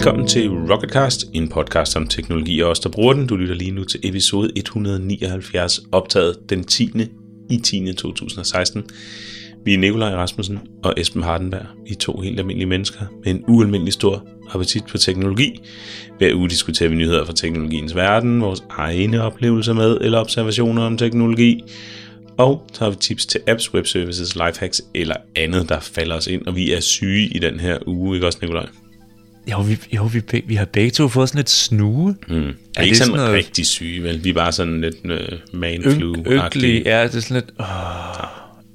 Velkommen 0.00 0.28
til 0.28 0.50
Rocketcast, 0.50 1.24
en 1.34 1.48
podcast 1.48 1.96
om 1.96 2.06
teknologi 2.06 2.60
og 2.60 2.70
os, 2.70 2.80
der 2.80 2.88
bruger 2.88 3.12
den. 3.12 3.26
Du 3.26 3.36
lytter 3.36 3.54
lige 3.54 3.70
nu 3.70 3.84
til 3.84 4.00
episode 4.02 4.50
179, 4.56 5.80
optaget 5.92 6.36
den 6.50 6.64
10. 6.64 6.90
i 7.50 7.56
10. 7.56 7.92
2016. 7.92 8.84
Vi 9.64 9.74
er 9.74 9.78
Nikolaj 9.78 10.14
Rasmussen 10.14 10.58
og 10.84 10.94
Esben 10.96 11.22
Hardenberg. 11.22 11.66
Vi 11.86 11.90
er 11.90 11.98
to 11.98 12.20
helt 12.20 12.40
almindelige 12.40 12.68
mennesker 12.68 13.00
med 13.24 13.34
en 13.34 13.44
ualmindelig 13.48 13.92
stor 13.92 14.26
appetit 14.54 14.84
på 14.90 14.98
teknologi. 14.98 15.60
Hver 16.18 16.34
uge 16.34 16.48
diskuterer 16.48 16.88
vi 16.88 16.96
nyheder 16.96 17.24
fra 17.24 17.32
teknologiens 17.32 17.94
verden, 17.94 18.40
vores 18.40 18.64
egne 18.70 19.22
oplevelser 19.22 19.72
med 19.72 19.98
eller 20.00 20.18
observationer 20.18 20.82
om 20.82 20.96
teknologi. 20.96 21.62
Og 22.38 22.62
så 22.72 22.84
har 22.84 22.90
vi 22.90 22.96
tips 22.96 23.26
til 23.26 23.40
apps, 23.46 23.74
webservices, 23.74 24.34
lifehacks 24.34 24.82
eller 24.94 25.16
andet, 25.36 25.68
der 25.68 25.80
falder 25.80 26.16
os 26.16 26.26
ind. 26.26 26.46
Og 26.46 26.56
vi 26.56 26.72
er 26.72 26.80
syge 26.80 27.26
i 27.26 27.38
den 27.38 27.60
her 27.60 27.78
uge, 27.86 28.16
ikke 28.16 28.26
også 28.26 28.38
Nikolaj? 28.42 28.66
Jo, 29.50 29.60
vi, 29.60 29.78
jo 29.96 30.04
vi, 30.04 30.22
vi 30.46 30.54
har 30.54 30.64
begge 30.64 30.90
to 30.90 31.08
fået 31.08 31.28
sådan 31.28 31.40
et 31.40 31.50
snue. 31.50 32.16
Mm. 32.28 32.34
Er, 32.36 32.52
er 32.76 32.82
ikke 32.82 32.96
sådan, 32.96 33.06
sådan 33.06 33.12
noget- 33.26 33.34
rigtig 33.44 33.66
syge, 33.66 34.02
vel? 34.02 34.24
Vi 34.24 34.30
er 34.30 34.34
bare 34.34 34.52
sådan 34.52 34.80
lidt 34.80 34.96
uh, 35.04 35.58
man 35.60 35.82
flu 35.82 36.16
Øg, 36.18 36.26
øgelig, 36.26 36.82
ja, 36.84 37.02
det 37.06 37.14
er 37.14 37.20
sådan 37.20 37.34
lidt... 37.34 37.60
Åh, 37.60 37.66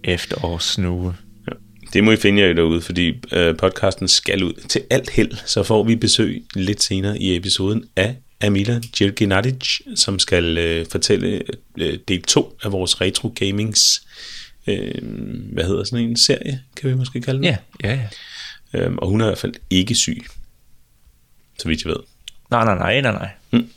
efterårssnue. 0.04 1.16
Det 1.94 2.04
må 2.04 2.12
I 2.12 2.16
finde 2.16 2.42
jer 2.42 2.54
derude, 2.54 2.82
fordi 2.82 3.14
øh, 3.32 3.58
podcasten 3.58 4.08
skal 4.08 4.44
ud 4.44 4.54
til 4.70 4.82
alt 4.90 5.10
held. 5.10 5.32
Så 5.46 5.64
får 5.64 5.84
vi 5.84 5.96
besøg 5.96 6.44
lidt 6.56 6.84
senere 6.84 7.20
i 7.20 7.36
episoden 7.36 7.84
af 7.96 8.16
Amila 8.44 8.82
Djirginadic, 8.98 9.80
som 9.96 10.20
skal 10.20 10.58
øh, 10.58 10.86
fortælle 10.92 11.42
øh, 11.78 11.98
del 12.08 12.22
2 12.22 12.58
af 12.64 12.72
vores 12.72 13.02
Retro 13.02 13.34
Gamings, 13.40 14.02
øh, 14.68 14.92
hvad 15.54 15.64
hedder 15.64 15.84
sådan 15.84 16.06
en 16.10 16.18
serie, 16.18 16.60
kan 16.78 16.90
vi 16.90 16.96
måske 16.96 17.22
kalde 17.22 17.38
den. 17.38 17.46
Ja, 17.46 17.58
ja, 17.84 17.94
ja. 18.74 18.80
Øhm, 18.80 18.98
og 18.98 19.10
hun 19.10 19.22
er 19.22 19.26
i 19.26 19.28
hvert 19.30 19.38
fald 19.38 19.54
ikke 19.70 19.96
syg, 19.96 20.26
så 21.60 21.68
vidt 21.68 21.84
jeg 21.84 21.90
ved. 21.90 22.00
Nej, 22.52 22.66
nej, 22.66 22.78
nej, 22.78 23.02
nej, 23.02 23.12
nej. 23.12 23.30
Mm. 23.52 23.70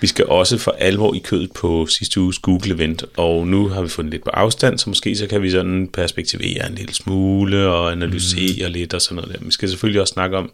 Vi 0.00 0.06
skal 0.06 0.26
også 0.26 0.58
for 0.58 0.70
alvor 0.78 1.14
i 1.14 1.18
kødet 1.18 1.52
på 1.52 1.86
sidste 1.86 2.20
uges 2.20 2.38
Google-event, 2.38 3.04
og 3.16 3.46
nu 3.46 3.68
har 3.68 3.82
vi 3.82 3.88
fundet 3.88 4.10
lidt 4.10 4.24
på 4.24 4.30
afstand, 4.30 4.78
så 4.78 4.90
måske 4.90 5.16
så 5.16 5.26
kan 5.26 5.42
vi 5.42 5.50
sådan 5.50 5.88
perspektivere 5.88 6.66
en 6.66 6.74
lille 6.74 6.94
smule 6.94 7.68
og 7.68 7.92
analysere 7.92 8.68
mm. 8.68 8.72
lidt 8.72 8.94
og 8.94 9.02
sådan 9.02 9.16
noget 9.16 9.32
der. 9.32 9.44
Vi 9.44 9.50
skal 9.50 9.68
selvfølgelig 9.68 10.00
også 10.00 10.12
snakke 10.12 10.36
om 10.36 10.50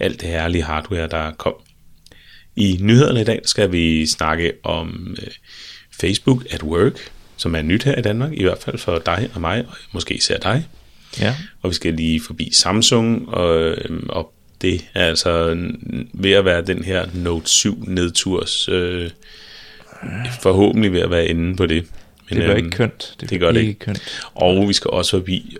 alt 0.00 0.20
det 0.20 0.28
herlige 0.28 0.64
hardware, 0.64 1.08
der 1.08 1.30
kom. 1.30 1.54
I 2.56 2.78
nyhederne 2.80 3.20
i 3.20 3.24
dag 3.24 3.40
skal 3.44 3.72
vi 3.72 4.06
snakke 4.06 4.52
om 4.62 5.16
øh, 5.22 5.32
Facebook 6.00 6.44
at 6.50 6.62
Work, 6.62 7.10
som 7.36 7.54
er 7.54 7.62
nyt 7.62 7.82
her 7.82 7.98
i 7.98 8.02
Danmark, 8.02 8.32
i 8.32 8.42
hvert 8.42 8.62
fald 8.62 8.78
for 8.78 9.02
dig 9.06 9.30
og 9.34 9.40
mig, 9.40 9.64
og 9.68 9.76
måske 9.92 10.14
især 10.14 10.38
dig. 10.38 10.66
Ja. 11.20 11.34
Og 11.62 11.70
vi 11.70 11.74
skal 11.74 11.94
lige 11.94 12.20
forbi 12.26 12.50
Samsung, 12.52 13.28
og, 13.28 13.60
øhm, 13.60 14.06
og 14.08 14.32
det 14.64 14.84
er 14.94 15.06
altså 15.06 15.56
ved 16.12 16.32
at 16.32 16.44
være 16.44 16.62
den 16.62 16.84
her 16.84 17.06
Note 17.14 17.48
7 17.48 17.84
nedturs, 17.86 18.68
øh, 18.68 19.10
forhåbentlig 20.40 20.92
ved 20.92 21.00
at 21.00 21.10
være 21.10 21.26
inde 21.26 21.56
på 21.56 21.66
det. 21.66 21.86
Men, 22.30 22.38
Det 22.38 22.48
var 22.48 22.54
øhm, 22.54 22.64
ikke 22.66 22.76
kønt. 22.76 23.16
det 23.20 23.40
gør 23.40 23.52
det 23.52 23.60
ikke. 23.60 23.74
kønt. 23.74 24.02
Og 24.34 24.68
vi 24.68 24.72
skal 24.72 24.90
også 24.90 25.10
forbi 25.10 25.56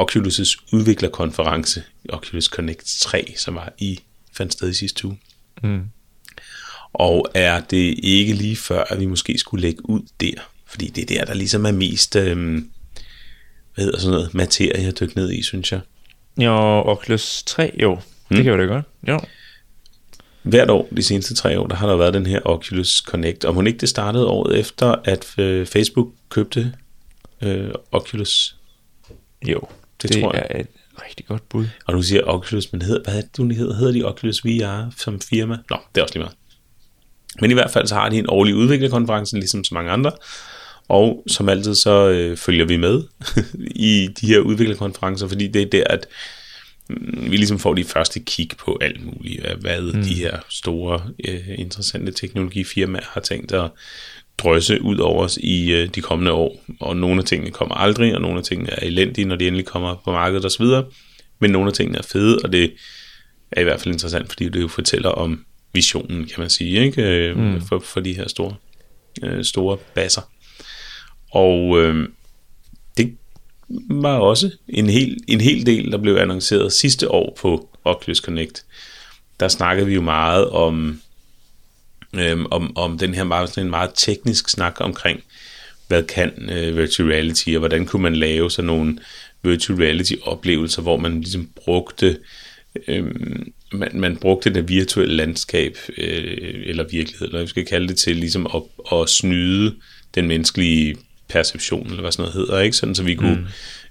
Oculus' 0.00 0.56
udviklerkonference, 0.72 1.82
Oculus 2.08 2.44
Connect 2.44 2.96
3, 3.00 3.34
som 3.36 3.54
var 3.54 3.72
i 3.78 3.98
fandt 4.36 4.52
sted 4.52 4.70
i 4.70 4.74
sidste 4.74 5.06
uge. 5.06 5.18
Mm. 5.62 5.80
Og 6.92 7.26
er 7.34 7.60
det 7.60 7.94
ikke 8.02 8.32
lige 8.32 8.56
før, 8.56 8.84
at 8.84 9.00
vi 9.00 9.06
måske 9.06 9.38
skulle 9.38 9.62
lægge 9.62 9.90
ud 9.90 10.00
der? 10.20 10.50
Fordi 10.66 10.86
det 10.86 11.02
er 11.02 11.06
der, 11.18 11.24
der 11.24 11.34
ligesom 11.34 11.64
er 11.66 11.72
mest, 11.72 12.16
øhm, 12.16 12.70
hvad 13.74 13.84
hedder 13.84 13.98
sådan 13.98 14.12
noget, 14.12 14.34
materie 14.34 14.88
at 14.88 15.00
dykke 15.00 15.16
ned 15.16 15.32
i, 15.32 15.42
synes 15.42 15.72
jeg. 15.72 15.80
Jo, 16.38 16.82
Oculus 16.86 17.42
3, 17.46 17.72
jo. 17.82 17.98
Mm. 18.30 18.36
Det 18.36 18.44
kan 18.44 18.52
jo 18.52 18.58
da 18.60 18.64
godt. 18.64 18.84
Jo. 19.08 19.20
Hvert 20.42 20.70
år 20.70 20.88
de 20.96 21.02
seneste 21.02 21.34
tre 21.34 21.60
år, 21.60 21.66
der 21.66 21.74
har 21.76 21.86
der 21.88 21.96
været 21.96 22.14
den 22.14 22.26
her 22.26 22.40
Oculus 22.44 22.88
Connect, 23.06 23.44
og 23.44 23.54
må 23.54 23.62
ikke 23.62 23.78
det 23.78 23.88
startede 23.88 24.26
året 24.26 24.58
efter, 24.58 24.94
at 25.04 25.26
øh, 25.38 25.66
Facebook 25.66 26.08
købte 26.28 26.72
øh, 27.42 27.70
Oculus. 27.92 28.56
Jo, 29.48 29.60
Det 30.02 30.12
det, 30.12 30.22
tror 30.22 30.34
jeg. 30.34 30.46
er 30.50 30.60
et 30.60 30.66
rigtig 31.06 31.26
godt 31.26 31.48
bud. 31.48 31.66
Og 31.86 31.94
nu 31.94 32.02
siger 32.02 32.22
Oculus, 32.26 32.72
men 32.72 32.82
hedder, 32.82 33.02
hvad 33.04 33.16
er 33.16 33.20
det, 33.20 33.36
du 33.36 33.48
hedder? 33.48 33.74
Hedder 33.74 33.92
de 33.92 34.04
Oculus 34.04 34.44
VR 34.44 34.90
som 34.96 35.20
firma? 35.20 35.56
Nå, 35.70 35.76
det 35.94 36.00
er 36.00 36.02
også 36.02 36.14
lige 36.14 36.22
meget. 36.22 36.36
Men 37.40 37.50
i 37.50 37.54
hvert 37.54 37.70
fald 37.70 37.86
så 37.86 37.94
har 37.94 38.08
de 38.08 38.18
en 38.18 38.26
årlig 38.28 38.54
udviklerkonference, 38.54 39.36
ligesom 39.36 39.64
så 39.64 39.74
mange 39.74 39.90
andre. 39.90 40.12
Og 40.88 41.24
som 41.26 41.48
altid 41.48 41.74
så 41.74 42.08
øh, 42.08 42.36
følger 42.36 42.64
vi 42.64 42.76
med 42.76 43.02
i 43.90 44.08
de 44.20 44.26
her 44.26 44.38
udviklerkonferencer, 44.40 45.28
fordi 45.28 45.48
det 45.48 45.62
er 45.62 45.66
der, 45.66 45.84
at 45.86 46.06
vi 47.30 47.36
ligesom 47.36 47.58
får 47.58 47.74
de 47.74 47.84
første 47.84 48.20
kig 48.20 48.48
på 48.58 48.78
alt 48.80 49.04
muligt, 49.04 49.46
hvad- 49.60 49.92
mm. 49.92 50.02
de 50.02 50.14
her 50.14 50.38
store, 50.48 51.02
øh, 51.28 51.48
interessante 51.58 52.12
teknologifirmaer 52.12 53.04
har 53.12 53.20
tænkt 53.20 53.52
at 53.52 53.70
drøse 54.38 54.82
ud 54.82 54.98
over 54.98 55.24
os 55.24 55.36
i 55.36 55.72
øh, 55.72 55.88
de 55.94 56.00
kommende 56.00 56.32
år. 56.32 56.64
Og 56.80 56.96
nogle 56.96 57.18
af 57.20 57.24
tingene 57.24 57.50
kommer 57.50 57.74
aldrig, 57.74 58.14
og 58.14 58.20
nogle 58.20 58.38
af 58.38 58.44
tingene 58.44 58.70
er 58.70 58.86
elendige, 58.86 59.24
når 59.24 59.36
de 59.36 59.46
endelig 59.46 59.66
kommer 59.66 59.96
på 60.04 60.12
markedet 60.12 60.44
osv. 60.44 60.64
Men 61.38 61.50
nogle 61.50 61.68
af 61.68 61.74
tingene 61.74 61.98
er 61.98 62.02
fede, 62.02 62.38
og 62.44 62.52
det 62.52 62.72
er 63.52 63.60
i 63.60 63.64
hvert 63.64 63.80
fald 63.80 63.94
interessant, 63.94 64.28
fordi 64.28 64.48
det 64.48 64.60
jo 64.60 64.68
fortæller 64.68 65.08
om 65.08 65.44
visionen, 65.72 66.24
kan 66.24 66.34
man 66.40 66.50
sige, 66.50 66.84
ikke? 66.84 67.02
Øh, 67.02 67.36
mm. 67.38 67.60
for, 67.60 67.78
for 67.78 68.00
de 68.00 68.12
her 68.12 68.28
store, 68.28 68.54
øh, 69.22 69.44
store 69.44 69.76
basser. 69.94 70.22
Og 71.30 71.80
øh, 71.82 72.08
var 73.90 74.18
også 74.18 74.50
en 74.68 74.90
hel, 74.90 75.18
en 75.28 75.40
hel 75.40 75.66
del, 75.66 75.92
der 75.92 75.98
blev 75.98 76.16
annonceret 76.16 76.72
sidste 76.72 77.10
år 77.10 77.38
på 77.40 77.68
Oculus 77.84 78.18
Connect. 78.18 78.64
Der 79.40 79.48
snakkede 79.48 79.86
vi 79.86 79.94
jo 79.94 80.00
meget 80.00 80.48
om, 80.48 81.00
øhm, 82.14 82.46
om, 82.50 82.76
om 82.76 82.98
den 82.98 83.14
her 83.14 83.24
meget, 83.24 83.48
sådan 83.48 83.64
en 83.64 83.70
meget 83.70 83.90
teknisk 83.94 84.48
snak 84.48 84.76
omkring, 84.80 85.22
hvad 85.88 86.02
kan 86.02 86.50
øh, 86.50 86.76
virtual 86.76 87.08
reality, 87.08 87.48
og 87.48 87.58
hvordan 87.58 87.86
kunne 87.86 88.02
man 88.02 88.16
lave 88.16 88.50
sådan 88.50 88.66
nogle 88.66 88.98
virtual 89.42 89.78
reality 89.78 90.14
oplevelser, 90.22 90.82
hvor 90.82 90.96
man 90.96 91.20
ligesom 91.20 91.48
brugte 91.64 92.18
øhm, 92.88 93.52
man, 93.72 93.90
man 93.94 94.16
brugte 94.16 94.54
det 94.54 94.68
virtuelle 94.68 95.16
landskab, 95.16 95.76
øh, 95.98 96.62
eller 96.66 96.84
virkelighed, 96.90 97.26
eller 97.26 97.40
vi 97.40 97.46
skal 97.46 97.66
kalde 97.66 97.88
det 97.88 97.96
til, 97.96 98.16
ligesom 98.16 98.46
at, 98.54 98.62
at 98.98 99.08
snyde 99.08 99.74
den 100.14 100.28
menneskelige 100.28 100.96
perception, 101.30 101.86
eller 101.86 102.00
hvad 102.00 102.12
sådan 102.12 102.22
noget 102.22 102.34
hedder, 102.34 102.60
ikke? 102.60 102.76
Sådan, 102.76 102.94
så 102.94 103.02
vi 103.02 103.14
kunne, 103.14 103.48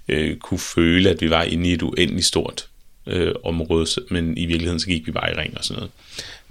øh, 0.08 0.36
kunne 0.36 0.58
føle, 0.58 1.10
at 1.10 1.20
vi 1.20 1.30
var 1.30 1.42
inde 1.42 1.68
i 1.70 1.72
et 1.72 1.82
uendeligt 1.82 2.26
stort 2.26 2.68
øh, 3.06 3.34
område, 3.44 3.86
men 4.10 4.36
i 4.36 4.46
virkeligheden 4.46 4.80
så 4.80 4.86
gik 4.86 5.06
vi 5.06 5.12
bare 5.12 5.32
i 5.32 5.34
ring 5.34 5.58
og 5.58 5.64
sådan 5.64 5.78
noget. 5.78 5.90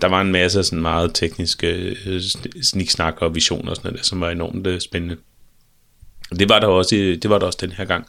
Der 0.01 0.07
var 0.07 0.21
en 0.21 0.31
masse 0.31 0.63
sådan 0.63 0.81
meget 0.81 1.11
tekniske 1.13 1.67
øh, 2.05 2.17
sn- 2.17 2.63
sniksnak 2.63 3.21
og 3.21 3.35
visioner 3.35 3.69
og 3.69 3.75
sådan 3.75 3.87
noget, 3.87 3.99
der, 3.99 4.05
som 4.05 4.21
var 4.21 4.29
enormt 4.29 4.67
øh, 4.67 4.81
spændende. 4.81 5.17
Det 6.39 6.49
var 6.49 6.59
der 6.59 6.67
også, 6.67 6.95
det 6.95 7.29
var 7.29 7.39
der 7.39 7.45
også 7.45 7.59
den 7.61 7.71
her 7.71 7.85
gang, 7.85 8.07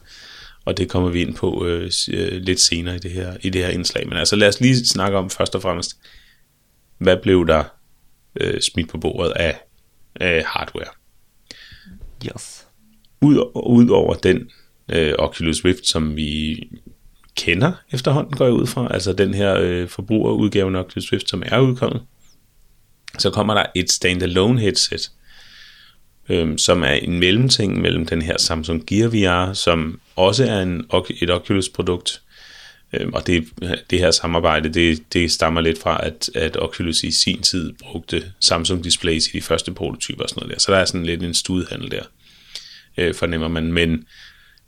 og 0.64 0.76
det 0.76 0.88
kommer 0.88 1.08
vi 1.08 1.20
ind 1.20 1.34
på 1.34 1.66
øh, 1.66 1.90
øh, 2.12 2.42
lidt 2.42 2.60
senere 2.60 2.96
i 2.96 2.98
det, 2.98 3.10
her, 3.10 3.36
i 3.40 3.50
det 3.50 3.62
her 3.64 3.70
indslag. 3.70 4.08
Men 4.08 4.18
altså 4.18 4.36
lad 4.36 4.48
os 4.48 4.60
lige 4.60 4.86
snakke 4.86 5.18
om 5.18 5.30
først 5.30 5.54
og 5.54 5.62
fremmest, 5.62 5.96
hvad 6.98 7.16
blev 7.16 7.46
der 7.46 7.64
øh, 8.40 8.60
smidt 8.60 8.88
på 8.88 8.98
bordet 8.98 9.32
af, 9.36 9.60
af 10.14 10.44
hardware? 10.46 10.90
Yes. 12.26 12.59
Ud, 13.22 13.50
ud 13.66 13.88
over 13.88 14.14
den 14.14 14.50
øh, 14.92 15.14
Oculus 15.18 15.64
Rift, 15.64 15.86
som 15.86 16.16
vi 16.16 16.58
kender 17.36 17.72
efterhånden, 17.92 18.36
går 18.36 18.44
jeg 18.44 18.54
ud 18.54 18.66
fra, 18.66 18.88
altså 18.90 19.12
den 19.12 19.34
her 19.34 19.56
øh, 19.60 19.88
forbrugerudgave 19.88 20.76
af 20.76 20.80
Oculus 20.80 21.12
Rift, 21.12 21.28
som 21.28 21.42
er 21.46 21.60
udkommet, 21.60 22.02
så 23.18 23.30
kommer 23.30 23.54
der 23.54 23.66
et 23.74 23.90
standalone 23.90 24.60
headset, 24.60 25.10
øh, 26.28 26.58
som 26.58 26.82
er 26.82 26.92
en 26.92 27.18
mellemting 27.18 27.80
mellem 27.80 28.06
den 28.06 28.22
her 28.22 28.38
Samsung 28.38 28.86
Gear 28.86 29.08
VR, 29.08 29.52
som 29.52 30.00
også 30.16 30.44
er 30.44 30.62
en, 30.62 30.84
et 31.22 31.30
Oculus-produkt, 31.30 32.22
øh, 32.92 33.08
og 33.12 33.26
det, 33.26 33.44
det 33.90 33.98
her 33.98 34.10
samarbejde, 34.10 34.68
det, 34.68 35.12
det 35.12 35.32
stammer 35.32 35.60
lidt 35.60 35.78
fra, 35.78 36.06
at, 36.06 36.30
at 36.34 36.56
Oculus 36.56 37.02
i 37.02 37.10
sin 37.10 37.42
tid 37.42 37.72
brugte 37.82 38.22
Samsung 38.40 38.84
displays 38.84 39.28
i 39.28 39.30
de 39.32 39.42
første 39.42 39.72
prototyper 39.72 40.22
og 40.22 40.28
sådan 40.28 40.40
noget 40.40 40.54
der, 40.54 40.60
så 40.60 40.72
der 40.72 40.78
er 40.78 40.84
sådan 40.84 41.06
lidt 41.06 41.22
en 41.22 41.34
studhandel 41.34 41.90
der, 41.90 42.02
øh, 42.96 43.14
fornemmer 43.14 43.48
man, 43.48 43.72
men 43.72 44.04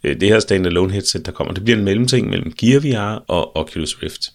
øh, 0.04 0.20
det 0.20 0.28
her 0.28 0.40
standalone 0.40 0.92
headset, 0.92 1.26
der 1.26 1.32
kommer, 1.32 1.54
det 1.54 1.64
bliver 1.64 1.78
en 1.78 1.84
mellemting 1.84 2.30
mellem 2.30 2.52
Gear 2.52 2.80
VR 2.80 3.24
og 3.28 3.56
Oculus 3.56 3.98
Rift. 4.02 4.30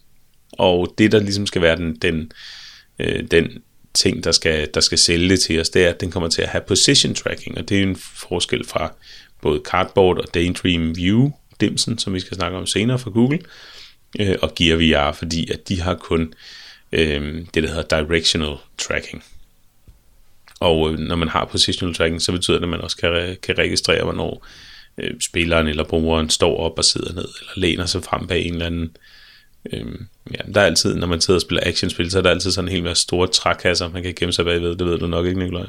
Og 0.52 0.94
det, 0.98 1.12
der 1.12 1.20
ligesom 1.20 1.48
skal 1.48 1.62
være 1.62 1.76
den, 1.76 1.96
den, 1.96 2.32
øh, 3.00 3.24
den 3.32 3.62
ting, 3.94 4.24
der 4.24 4.32
skal, 4.32 4.70
der 4.74 4.82
skal 4.82 4.98
sælge 4.98 5.30
det 5.30 5.40
til 5.40 5.60
os, 5.60 5.70
det 5.70 5.86
er, 5.86 5.90
at 5.90 6.02
den 6.02 6.12
kommer 6.12 6.30
til 6.30 6.42
at 6.42 6.48
have 6.48 6.64
position 6.68 7.16
tracking, 7.16 7.58
og 7.58 7.70
det 7.70 7.80
er 7.80 7.84
en 7.84 7.96
forskel 8.30 8.68
fra 8.68 8.94
både 9.42 9.62
Cardboard 9.66 10.18
og 10.18 10.34
Daydream 10.34 10.96
View, 10.96 11.32
dimsen, 11.62 11.98
som 11.98 12.14
vi 12.14 12.20
skal 12.20 12.38
snakke 12.38 12.58
om 12.58 12.66
senere 12.66 13.00
fra 13.00 13.10
Google, 13.10 13.40
øh, 14.20 14.36
og 14.42 14.56
Gear 14.56 14.78
VR, 14.78 15.12
fordi 15.12 15.52
at 15.52 15.70
de 15.70 15.82
har 15.82 15.96
kun 15.96 16.34
øh, 16.92 17.46
det, 17.54 17.64
der 17.64 17.70
hedder 17.70 18.02
directional 18.02 18.56
tracking. 18.78 19.24
Og 20.60 20.92
øh, 20.92 21.00
når 21.00 21.16
man 21.16 21.28
har 21.28 21.46
positional 21.46 21.96
tracking, 21.96 22.22
så 22.22 22.32
betyder 22.32 22.58
det, 22.58 22.64
at 22.64 22.70
man 22.70 22.82
også 22.82 22.98
kan, 22.98 23.38
kan 23.44 23.58
registrere, 23.58 24.04
hvornår 24.04 24.48
øh, 24.98 25.12
spilleren 25.22 25.68
eller 25.68 25.84
brugeren 25.84 26.30
står 26.30 26.58
op 26.58 26.78
og 26.78 26.86
sidder 26.86 27.14
ned, 27.14 27.28
eller 27.40 27.52
læner 27.56 27.86
sig 27.86 28.04
frem 28.04 28.28
bag 28.28 28.46
en 28.46 28.54
eller 28.54 28.66
anden 28.66 28.98
Øhm, 29.74 30.08
ja, 30.32 30.52
der 30.54 30.62
er 30.62 30.66
altid, 30.66 30.96
når 30.96 31.08
man 31.08 31.22
sidder 31.22 31.38
og 31.38 31.42
spiller 31.42 31.64
actionspil, 31.66 32.12
så 32.12 32.18
er 32.18 32.22
der 32.22 32.30
altid 32.30 32.52
sådan 32.52 32.68
en 32.68 32.72
hel 32.72 32.84
masse 32.84 33.04
store 33.04 33.28
trækasser, 33.28 33.90
man 33.90 34.04
kan 34.04 34.14
gemme 34.16 34.34
sig 34.34 34.46
bagved. 34.46 34.76
Det 34.76 34.88
ved 34.88 35.00
du 35.00 35.08
nok 35.08 35.26
ikke, 35.26 35.40
Nikolaj. 35.40 35.66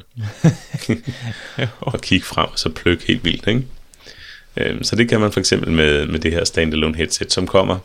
og 1.80 2.00
kigge 2.00 2.26
frem, 2.26 2.48
og 2.52 2.58
så 2.58 2.68
pløk 2.68 3.02
helt 3.02 3.24
vildt, 3.24 3.46
ikke? 3.46 3.62
Øhm, 4.56 4.84
så 4.84 4.96
det 4.96 5.08
kan 5.08 5.20
man 5.20 5.32
for 5.32 5.40
eksempel 5.40 5.72
med, 5.72 6.06
med 6.06 6.18
det 6.18 6.32
her 6.32 6.44
standalone 6.44 6.96
headset, 6.96 7.32
som 7.32 7.46
kommer. 7.46 7.78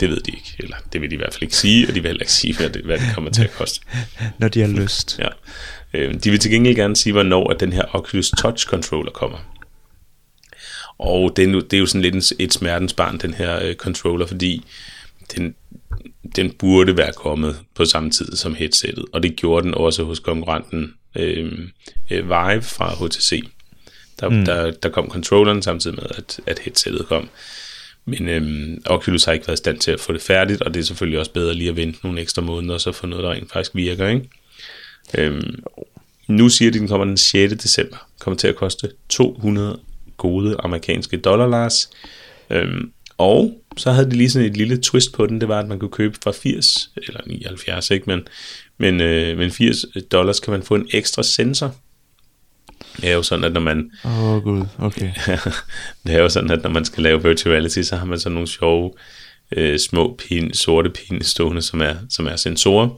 Det 0.00 0.08
ved 0.10 0.20
de 0.20 0.30
ikke, 0.30 0.56
eller 0.58 0.76
det 0.92 1.00
vil 1.00 1.10
de 1.10 1.14
i 1.14 1.18
hvert 1.18 1.32
fald 1.32 1.42
ikke 1.42 1.56
sige, 1.56 1.88
og 1.88 1.94
de 1.94 2.00
vil 2.00 2.08
heller 2.08 2.22
ikke 2.22 2.32
sige, 2.32 2.56
hvad 2.56 2.70
det, 2.70 2.84
hvad 2.84 2.98
det 2.98 3.06
kommer 3.14 3.30
til 3.30 3.44
at 3.44 3.52
koste. 3.52 3.80
Når 4.38 4.48
de 4.48 4.60
har 4.60 4.68
lyst. 4.68 5.18
Ja. 5.18 5.28
Øhm, 5.94 6.20
de 6.20 6.30
vil 6.30 6.38
til 6.38 6.50
gengæld 6.50 6.76
gerne 6.76 6.96
sige, 6.96 7.12
hvornår 7.12 7.50
at 7.50 7.60
den 7.60 7.72
her 7.72 7.84
Oculus 7.92 8.30
Touch 8.30 8.66
Controller 8.66 9.12
kommer. 9.12 9.38
Og 10.98 11.36
det 11.36 11.44
er, 11.44 11.48
nu, 11.48 11.60
det 11.60 11.72
er 11.72 11.78
jo 11.78 11.86
sådan 11.86 12.02
lidt 12.02 12.32
et 12.38 12.52
smertensbarn, 12.52 13.18
den 13.18 13.34
her 13.34 13.62
øh, 13.62 13.74
controller, 13.74 14.26
fordi 14.26 14.64
den, 15.36 15.54
den 16.36 16.50
burde 16.50 16.96
være 16.96 17.12
kommet 17.12 17.56
på 17.74 17.84
samme 17.84 18.10
tid 18.10 18.36
som 18.36 18.54
headsettet, 18.54 19.04
og 19.12 19.22
det 19.22 19.36
gjorde 19.36 19.66
den 19.66 19.74
også 19.74 20.04
hos 20.04 20.18
konkurrenten 20.18 20.94
øh, 21.16 21.52
øh, 22.10 22.28
Vive 22.28 22.62
fra 22.62 23.06
HTC. 23.06 23.48
Der, 24.20 24.28
mm. 24.28 24.44
der, 24.44 24.70
der 24.70 24.88
kom 24.88 25.10
controlleren 25.10 25.62
samtidig 25.62 25.96
med, 25.96 26.06
at, 26.18 26.40
at 26.46 26.58
headsettet 26.58 27.06
kom. 27.06 27.28
Men 28.04 28.28
øhm, 28.28 28.82
Oculus 28.86 29.24
har 29.24 29.32
ikke 29.32 29.46
været 29.46 29.56
i 29.56 29.64
stand 29.64 29.78
til 29.78 29.90
at 29.90 30.00
få 30.00 30.12
det 30.12 30.22
færdigt, 30.22 30.62
og 30.62 30.74
det 30.74 30.80
er 30.80 30.84
selvfølgelig 30.84 31.18
også 31.18 31.32
bedre 31.32 31.54
lige 31.54 31.70
at 31.70 31.76
vente 31.76 31.98
nogle 32.02 32.20
ekstra 32.20 32.42
måneder, 32.42 32.74
og 32.74 32.80
så 32.80 32.92
få 32.92 33.06
noget, 33.06 33.24
der 33.24 33.30
rent 33.30 33.52
faktisk 33.52 33.74
virker. 33.74 34.08
Ikke? 34.08 34.28
Øhm, 35.18 35.62
nu 36.28 36.48
siger 36.48 36.70
de, 36.70 36.76
at 36.76 36.80
den 36.80 36.88
kommer 36.88 37.04
den 37.04 37.16
6. 37.16 37.52
december. 37.62 38.06
Kommer 38.20 38.38
til 38.38 38.48
at 38.48 38.56
koste 38.56 38.90
200 39.08 39.80
gode 40.16 40.56
amerikanske 40.58 41.16
dollar, 41.16 41.46
Lars. 41.46 41.90
Øhm, 42.50 42.92
og 43.18 43.62
så 43.76 43.90
havde 43.90 44.10
de 44.10 44.16
lige 44.16 44.30
sådan 44.30 44.48
et 44.48 44.56
lille 44.56 44.76
twist 44.76 45.12
på 45.12 45.26
den, 45.26 45.40
det 45.40 45.48
var, 45.48 45.60
at 45.60 45.68
man 45.68 45.78
kunne 45.78 45.90
købe 45.90 46.18
for 46.22 46.32
80, 46.32 46.90
eller 46.96 47.20
79, 47.26 47.90
ikke? 47.90 48.04
Men, 48.06 48.20
men, 48.78 49.00
øh, 49.00 49.38
men 49.38 49.50
80 49.50 49.84
dollars 50.12 50.40
kan 50.40 50.50
man 50.50 50.62
få 50.62 50.74
en 50.74 50.88
ekstra 50.92 51.22
sensor. 51.22 51.74
Det 52.96 53.10
er 53.10 53.14
jo 53.14 53.22
sådan, 53.22 53.44
at 53.44 53.52
når 53.52 53.60
man... 53.60 53.90
Åh 54.04 54.24
oh, 54.24 54.42
gud, 54.42 54.64
okay. 54.78 55.12
det 56.06 56.14
er 56.14 56.18
jo 56.18 56.28
sådan, 56.28 56.50
at 56.50 56.62
når 56.62 56.70
man 56.70 56.84
skal 56.84 57.02
lave 57.02 57.22
virtual 57.22 57.52
reality, 57.52 57.82
så 57.82 57.96
har 57.96 58.06
man 58.06 58.18
sådan 58.18 58.34
nogle 58.34 58.48
sjove, 58.48 58.92
øh, 59.56 59.78
små 59.78 60.16
pin, 60.18 60.54
sorte 60.54 60.90
pinde 60.90 61.24
stående, 61.24 61.62
som 61.62 61.80
er, 61.80 61.94
som 62.10 62.26
er 62.26 62.36
sensorer. 62.36 62.88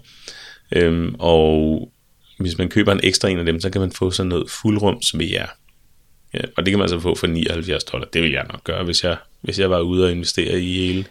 Øhm, 0.73 1.15
og 1.19 1.93
hvis 2.39 2.59
man 2.59 2.69
køber 2.69 2.93
en 2.93 3.01
ekstra 3.03 3.29
en 3.29 3.39
af 3.39 3.45
dem, 3.45 3.61
så 3.61 3.71
kan 3.71 3.81
man 3.81 3.93
få 3.93 4.11
sådan 4.11 4.29
noget 4.29 4.51
fuldrums 4.51 5.15
VR. 5.19 5.57
Ja, 6.35 6.41
og 6.57 6.67
det 6.67 6.73
kan 6.73 6.79
man 6.79 6.83
altså 6.83 7.01
få 7.01 7.15
for 7.15 7.27
79 7.27 7.85
dollar. 7.85 8.07
Det 8.07 8.23
vil 8.23 8.31
jeg 8.33 8.45
nok 8.53 8.65
gøre, 8.65 8.85
hvis 8.85 9.05
jeg, 9.05 9.17
hvis 9.41 9.59
jeg 9.59 9.71
var 9.71 9.81
ude 9.81 10.05
og 10.05 10.13
investere 10.13 10.61
i 10.61 10.73
hele 10.87 11.05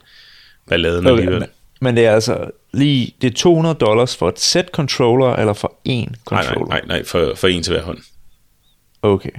balladen 0.69 1.05
Okay, 1.07 1.11
alligevel. 1.15 1.39
men, 1.39 1.49
men 1.81 1.97
det 1.97 2.05
er 2.05 2.11
altså 2.11 2.51
lige, 2.73 3.15
det 3.21 3.29
er 3.29 3.33
200 3.33 3.75
dollars 3.75 4.15
for 4.17 4.29
et 4.29 4.39
sæt 4.39 4.69
controller, 4.73 5.35
eller 5.35 5.53
for 5.53 5.67
én 5.89 5.91
Nej, 5.91 6.05
nej, 6.05 6.45
controller? 6.45 6.67
nej, 6.69 6.81
nej 6.87 7.03
for, 7.03 7.33
for 7.35 7.47
en 7.47 7.63
til 7.63 7.73
hver 7.73 7.83
hånd. 7.83 7.97
Okay. 9.01 9.29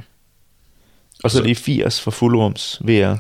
Og 1.25 1.31
så 1.31 1.37
Så- 1.39 1.45
lige 1.45 1.55
80 1.55 2.01
for 2.01 2.11
fuldrums 2.11 2.79
VR. 2.85 2.91
Ja, 2.91 3.15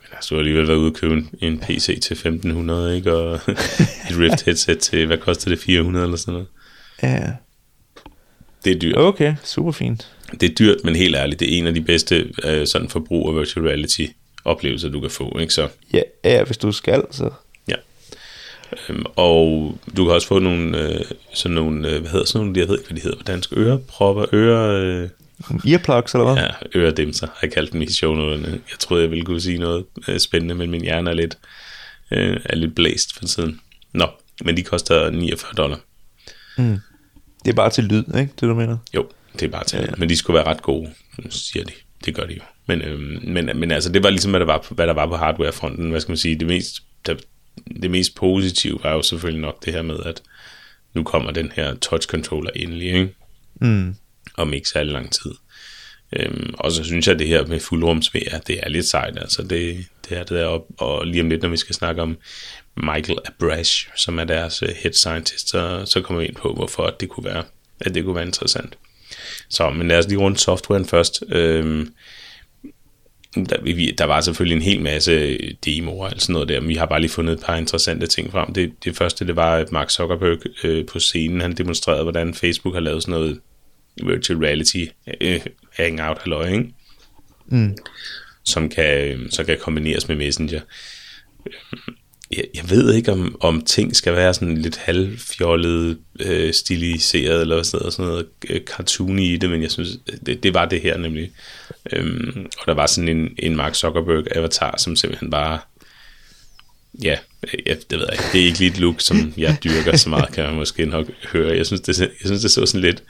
men 0.00 0.12
altså, 0.12 0.28
du 0.28 0.34
har 0.34 0.38
alligevel 0.38 0.66
været 0.68 0.76
ude 0.78 0.90
og 0.90 0.94
købe 0.94 1.14
en, 1.14 1.30
en 1.40 1.58
PC 1.60 1.86
til 2.00 2.12
1500, 2.14 2.96
ikke? 2.96 3.12
Og 3.14 3.34
et 4.10 4.18
Rift 4.18 4.44
headset 4.44 4.78
til, 4.78 5.06
hvad 5.06 5.18
koster 5.18 5.50
det, 5.50 5.58
400 5.58 6.04
eller 6.04 6.16
sådan 6.16 6.32
noget. 6.32 6.48
Ja, 7.02 7.30
Det 8.64 8.72
er 8.72 8.78
dyrt. 8.78 8.96
okay, 8.96 9.34
super 9.44 9.72
fint. 9.72 10.08
Det 10.40 10.50
er 10.50 10.54
dyrt, 10.54 10.76
men 10.84 10.96
helt 10.96 11.16
ærligt, 11.16 11.40
det 11.40 11.54
er 11.54 11.58
en 11.58 11.66
af 11.66 11.74
de 11.74 11.80
bedste 11.80 12.30
øh, 12.44 12.66
sådan 12.66 12.88
forbrug 12.88 13.28
af 13.28 13.40
virtual 13.40 13.66
reality 13.66 14.06
oplevelser, 14.44 14.88
du 14.88 15.00
kan 15.00 15.10
få, 15.10 15.38
ikke? 15.38 15.54
Så, 15.54 15.68
Ja, 15.92 16.02
ja, 16.24 16.44
hvis 16.44 16.56
du 16.56 16.72
skal, 16.72 17.02
så... 17.10 17.30
ja. 17.68 17.74
Øhm, 18.88 19.04
og 19.16 19.78
du 19.96 20.04
kan 20.04 20.14
også 20.14 20.26
få 20.26 20.38
nogle, 20.38 20.78
øh, 20.78 21.00
sådan 21.34 21.54
nogle, 21.54 21.88
øh, 21.88 22.00
hvad 22.00 22.10
hedder 22.10 22.26
sådan 22.26 22.46
nogle, 22.46 22.60
jeg 22.60 22.68
ved 22.68 22.78
ikke, 22.78 22.88
hvad 22.88 22.96
de 22.96 23.02
hedder 23.02 23.16
på 23.16 23.22
dansk, 23.22 23.52
ørepropper, 23.56 24.24
øre, 24.32 24.80
øh, 24.80 25.08
Earplugs, 25.66 26.14
eller 26.14 26.32
hvad? 26.32 26.42
ja, 26.42 26.78
øredæmser, 26.78 27.26
har 27.26 27.38
jeg 27.42 27.52
kaldt 27.52 27.72
dem 27.72 27.82
i 27.82 27.92
shownoterne. 27.92 28.48
Jeg 28.48 28.78
troede, 28.78 29.02
jeg 29.02 29.10
ville 29.10 29.24
kunne 29.24 29.40
sige 29.40 29.58
noget 29.58 29.84
øh, 30.08 30.18
spændende, 30.18 30.54
men 30.54 30.70
min 30.70 30.82
hjerne 30.82 31.10
er 31.10 31.14
lidt, 31.14 31.38
øh, 32.10 32.40
er 32.44 32.56
lidt 32.56 32.74
blæst 32.74 33.18
for 33.18 33.24
tiden. 33.24 33.60
Nå, 33.92 34.06
men 34.44 34.56
de 34.56 34.62
koster 34.62 35.10
49 35.10 35.52
dollar. 35.56 35.80
Det 37.44 37.50
er 37.50 37.54
bare 37.54 37.70
til 37.70 37.84
lyd, 37.84 38.04
ikke? 38.06 38.32
Det 38.40 38.40
du 38.40 38.54
mener? 38.54 38.78
Jo, 38.94 39.08
det 39.32 39.42
er 39.42 39.48
bare 39.48 39.64
til. 39.64 39.78
Ja. 39.78 39.86
Men 39.98 40.08
de 40.08 40.16
skulle 40.16 40.34
være 40.34 40.46
ret 40.46 40.62
gode, 40.62 40.90
siger 41.30 41.64
de. 41.64 41.72
Det 42.04 42.14
gør 42.14 42.26
de 42.26 42.34
jo. 42.34 42.40
Men, 42.66 42.82
øhm, 42.82 43.20
men, 43.22 43.50
men 43.54 43.70
altså, 43.70 43.92
det 43.92 44.02
var 44.02 44.10
ligesom, 44.10 44.30
hvad 44.30 44.40
der 44.40 44.46
var 44.46 44.58
på, 44.58 44.74
hvad 44.74 44.86
der 44.86 44.92
var 44.92 45.06
på 45.06 45.16
hardwarefronten. 45.16 45.90
Hvad 45.90 46.00
skal 46.00 46.12
man 46.12 46.16
sige? 46.16 46.38
Det 46.38 46.46
mest, 46.46 46.82
der, 47.06 47.14
det 47.82 47.90
mest 47.90 48.14
positive 48.14 48.78
var 48.82 48.92
jo 48.92 49.02
selvfølgelig 49.02 49.40
nok 49.40 49.64
det 49.64 49.72
her 49.72 49.82
med, 49.82 49.96
at 50.04 50.22
nu 50.94 51.02
kommer 51.02 51.30
den 51.30 51.52
her 51.54 51.74
touch 51.74 52.08
controller 52.08 52.50
endelig, 52.56 52.86
ikke? 52.86 53.14
Mm. 53.60 53.94
om 54.36 54.52
ikke 54.52 54.68
særlig 54.68 54.92
lang 54.92 55.12
tid. 55.12 55.34
Øhm, 56.12 56.54
og 56.58 56.72
så 56.72 56.84
synes 56.84 57.06
jeg, 57.06 57.12
at 57.12 57.18
det 57.18 57.28
her 57.28 57.46
med 57.46 57.60
fuldrums 57.60 58.14
VR, 58.14 58.38
det 58.46 58.60
er 58.62 58.68
lidt 58.68 58.86
sejt. 58.86 59.18
Altså 59.18 59.42
det, 59.42 59.86
det 60.08 60.18
er 60.18 60.24
det 60.24 60.30
deroppe. 60.30 60.74
Og 60.80 61.06
lige 61.06 61.22
om 61.22 61.28
lidt, 61.28 61.42
når 61.42 61.48
vi 61.48 61.56
skal 61.56 61.74
snakke 61.74 62.02
om 62.02 62.16
Michael 62.76 63.18
Abrash, 63.24 63.88
som 63.96 64.18
er 64.18 64.24
deres 64.24 64.62
uh, 64.62 64.68
head 64.68 64.92
scientist, 64.92 65.48
så, 65.48 65.82
så 65.86 66.00
kommer 66.00 66.20
vi 66.20 66.26
ind 66.26 66.36
på, 66.36 66.52
hvorfor 66.52 66.90
det 67.00 67.08
kunne 67.08 67.24
være, 67.24 67.44
at 67.80 67.94
det 67.94 68.04
kunne 68.04 68.14
være 68.14 68.26
interessant. 68.26 68.78
Så, 69.48 69.70
men 69.70 69.88
lad 69.88 69.98
os 69.98 70.08
lige 70.08 70.18
rundt 70.18 70.40
softwaren 70.40 70.86
først. 70.86 71.24
Øhm, 71.28 71.94
der, 73.34 73.92
der 73.98 74.04
var 74.04 74.20
selvfølgelig 74.20 74.56
en 74.56 74.62
hel 74.62 74.80
masse 74.80 75.38
demoer 75.64 76.10
og 76.10 76.20
sådan 76.20 76.32
noget 76.32 76.48
der, 76.48 76.60
men 76.60 76.68
vi 76.68 76.74
har 76.74 76.86
bare 76.86 77.00
lige 77.00 77.10
fundet 77.10 77.32
et 77.32 77.44
par 77.44 77.56
interessante 77.56 78.06
ting 78.06 78.32
frem. 78.32 78.52
Det, 78.52 78.72
det 78.84 78.96
første, 78.96 79.26
det 79.26 79.36
var, 79.36 79.66
Mark 79.72 79.90
Zuckerberg 79.90 80.38
øh, 80.64 80.86
på 80.86 80.98
scenen, 80.98 81.40
han 81.40 81.52
demonstrerede, 81.52 82.02
hvordan 82.02 82.34
Facebook 82.34 82.74
har 82.74 82.80
lavet 82.80 83.02
sådan 83.02 83.12
noget 83.12 83.40
virtual 84.02 84.38
reality 84.38 84.84
øh, 85.20 85.40
hangout 85.76 86.18
halløj, 86.22 86.48
ikke? 86.48 86.74
Mm. 87.46 87.76
som 88.44 88.68
kan, 88.68 89.18
så 89.30 89.44
kan 89.44 89.58
kombineres 89.60 90.08
med 90.08 90.16
Messenger. 90.16 90.60
Jeg, 92.36 92.44
jeg 92.54 92.70
ved 92.70 92.94
ikke, 92.94 93.12
om, 93.12 93.36
om 93.40 93.62
ting 93.62 93.96
skal 93.96 94.12
være 94.12 94.34
sådan 94.34 94.58
lidt 94.58 94.76
halvfjollet, 94.76 95.98
øh, 96.20 96.52
stiliseret, 96.54 97.40
eller 97.40 97.62
sådan 97.62 97.78
noget, 97.78 97.92
sådan 97.92 98.10
noget 98.10 98.26
øh, 98.48 98.60
cartoony 98.60 99.22
i 99.22 99.36
det, 99.36 99.50
men 99.50 99.62
jeg 99.62 99.70
synes, 99.70 99.88
det, 100.26 100.42
det 100.42 100.54
var 100.54 100.64
det 100.64 100.80
her 100.80 100.98
nemlig. 100.98 101.30
Øhm, 101.92 102.46
og 102.58 102.66
der 102.66 102.74
var 102.74 102.86
sådan 102.86 103.08
en, 103.08 103.28
en 103.38 103.56
Mark 103.56 103.74
Zuckerberg-avatar, 103.74 104.78
som 104.78 104.96
simpelthen 104.96 105.30
bare, 105.30 105.58
ja, 107.02 107.16
øh, 107.42 107.60
jeg, 107.66 107.76
det 107.90 107.98
ved 107.98 108.06
jeg 108.10 108.12
ikke, 108.12 108.32
det 108.32 108.40
er 108.40 108.46
ikke 108.46 108.58
lige 108.58 108.70
et 108.70 108.78
look, 108.78 109.00
som 109.00 109.34
jeg 109.36 109.56
dyrker 109.64 109.96
så 109.96 110.08
meget, 110.08 110.32
kan 110.34 110.44
man 110.44 110.54
måske 110.54 110.86
nok 110.86 111.06
høre. 111.32 111.56
Jeg 111.56 111.66
synes, 111.66 111.80
det, 111.80 111.98
jeg 111.98 112.08
synes, 112.24 112.42
det 112.42 112.50
så 112.50 112.66
sådan 112.66 112.80
lidt... 112.80 113.02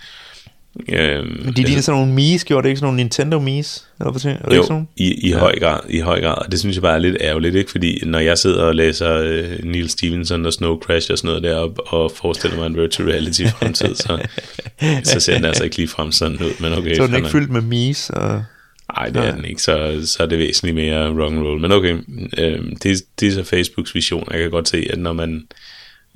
Øhm, 0.88 1.43
Men 1.45 1.52
de 1.57 1.62
ligner 1.62 1.83
sådan 1.83 2.00
nogle 2.00 2.14
Mii's, 2.14 2.45
gjorde 2.45 2.62
det 2.62 2.69
ikke 2.69 2.79
sådan 2.79 2.87
nogle 2.87 2.97
Nintendo 2.97 3.38
Mii's? 3.38 3.85
Eller 4.00 4.11
hvad? 4.11 4.33
Er 4.33 4.37
det 4.37 4.45
jo, 4.45 4.50
ikke 4.50 4.67
sådan? 4.67 4.88
i, 4.97 5.26
i, 5.26 5.31
ja. 5.31 5.38
høj 5.38 5.59
grad, 5.59 5.81
i 5.88 6.00
høj 6.00 6.21
grad. 6.21 6.50
Det 6.50 6.61
synes 6.61 6.76
jeg 6.76 6.83
bare 6.83 6.95
er 6.95 6.99
lidt 6.99 7.17
ærgerligt, 7.21 7.55
ikke? 7.55 7.71
Fordi 7.71 8.00
når 8.05 8.19
jeg 8.19 8.38
sidder 8.38 8.62
og 8.62 8.75
læser 8.75 9.14
øh, 9.14 9.64
Neil 9.64 9.91
Stevenson 9.91 10.47
og 10.47 10.52
Snow 10.52 10.79
Crash 10.79 11.11
og 11.11 11.19
sådan 11.19 11.29
noget 11.29 11.43
deroppe, 11.43 11.83
og 11.83 12.12
forestiller 12.17 12.57
mig 12.57 12.67
en 12.67 12.76
virtual 12.76 13.09
reality 13.09 13.43
fremtid, 13.59 13.95
så, 13.95 14.19
så 15.12 15.21
ser 15.21 15.35
den 15.35 15.45
altså 15.45 15.64
ikke 15.64 15.76
lige 15.76 15.88
frem 15.88 16.12
sådan 16.12 16.38
ud. 16.38 16.61
Men 16.61 16.73
okay, 16.73 16.95
Så 16.95 17.02
er 17.02 17.07
den 17.07 17.17
ikke 17.17 17.29
fyldt 17.29 17.50
med 17.50 17.62
Mii's? 17.62 18.11
Og... 18.11 18.45
Nej, 18.97 19.09
det 19.09 19.17
er 19.17 19.35
den 19.35 19.45
ikke, 19.45 19.62
så, 19.62 20.02
så 20.05 20.23
er 20.23 20.26
det 20.26 20.38
væsentligt 20.38 20.75
mere 20.75 21.09
roll. 21.09 21.61
Men 21.61 21.73
okay, 21.73 21.97
øh, 22.38 22.61
det, 22.83 23.02
det 23.21 23.29
er 23.29 23.33
så 23.33 23.45
Facebooks 23.45 23.95
vision. 23.95 24.29
Jeg 24.31 24.41
kan 24.41 24.50
godt 24.50 24.69
se, 24.69 24.87
at 24.91 24.99
når 24.99 25.12
man 25.12 25.45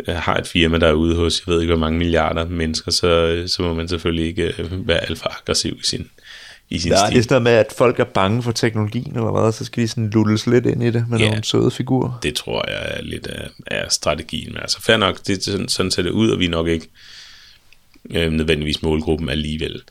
har 0.08 0.36
et 0.36 0.46
firma, 0.46 0.78
der 0.78 0.86
er 0.86 0.92
ude 0.92 1.16
hos, 1.16 1.42
jeg 1.46 1.52
ved 1.54 1.60
ikke, 1.60 1.72
hvor 1.74 1.80
mange 1.80 1.98
milliarder 1.98 2.44
mennesker, 2.46 2.90
så, 2.90 3.42
så 3.46 3.62
må 3.62 3.74
man 3.74 3.88
selvfølgelig 3.88 4.26
ikke 4.26 4.54
øh, 4.58 4.88
være 4.88 4.98
alt 5.10 5.18
for 5.18 5.28
aggressiv 5.38 5.76
i 5.82 5.86
sin, 5.86 6.10
i 6.70 6.78
sin 6.78 6.90
Ja, 6.92 6.96
stil. 6.98 7.12
det 7.14 7.18
er 7.18 7.22
sådan 7.22 7.34
noget 7.34 7.42
med, 7.42 7.52
at 7.52 7.74
folk 7.78 8.00
er 8.00 8.04
bange 8.04 8.42
for 8.42 8.52
teknologien, 8.52 9.16
eller 9.16 9.40
hvad? 9.42 9.52
Så 9.52 9.64
skal 9.64 9.82
de 9.82 9.88
sådan 9.88 10.10
lulles 10.10 10.46
lidt 10.46 10.66
ind 10.66 10.82
i 10.82 10.90
det 10.90 11.04
med 11.10 11.18
Ja. 11.18 11.28
nogle 11.28 11.44
søde 11.44 11.70
figurer. 11.70 12.18
det 12.22 12.34
tror 12.34 12.70
jeg 12.70 12.96
er 12.98 13.02
lidt 13.02 13.26
af, 13.26 13.48
af 13.66 13.92
strategien. 13.92 14.52
Men 14.52 14.60
altså 14.62 14.82
fair 14.82 14.96
nok, 14.96 15.26
det, 15.26 15.44
sådan, 15.44 15.68
sådan 15.68 15.90
ser 15.90 16.02
det 16.02 16.10
ud, 16.10 16.30
og 16.30 16.38
vi 16.38 16.44
er 16.44 16.50
nok 16.50 16.68
ikke 16.68 16.88
øh, 18.10 18.32
nødvendigvis 18.32 18.82
målgruppen 18.82 19.28
alligevel. 19.28 19.82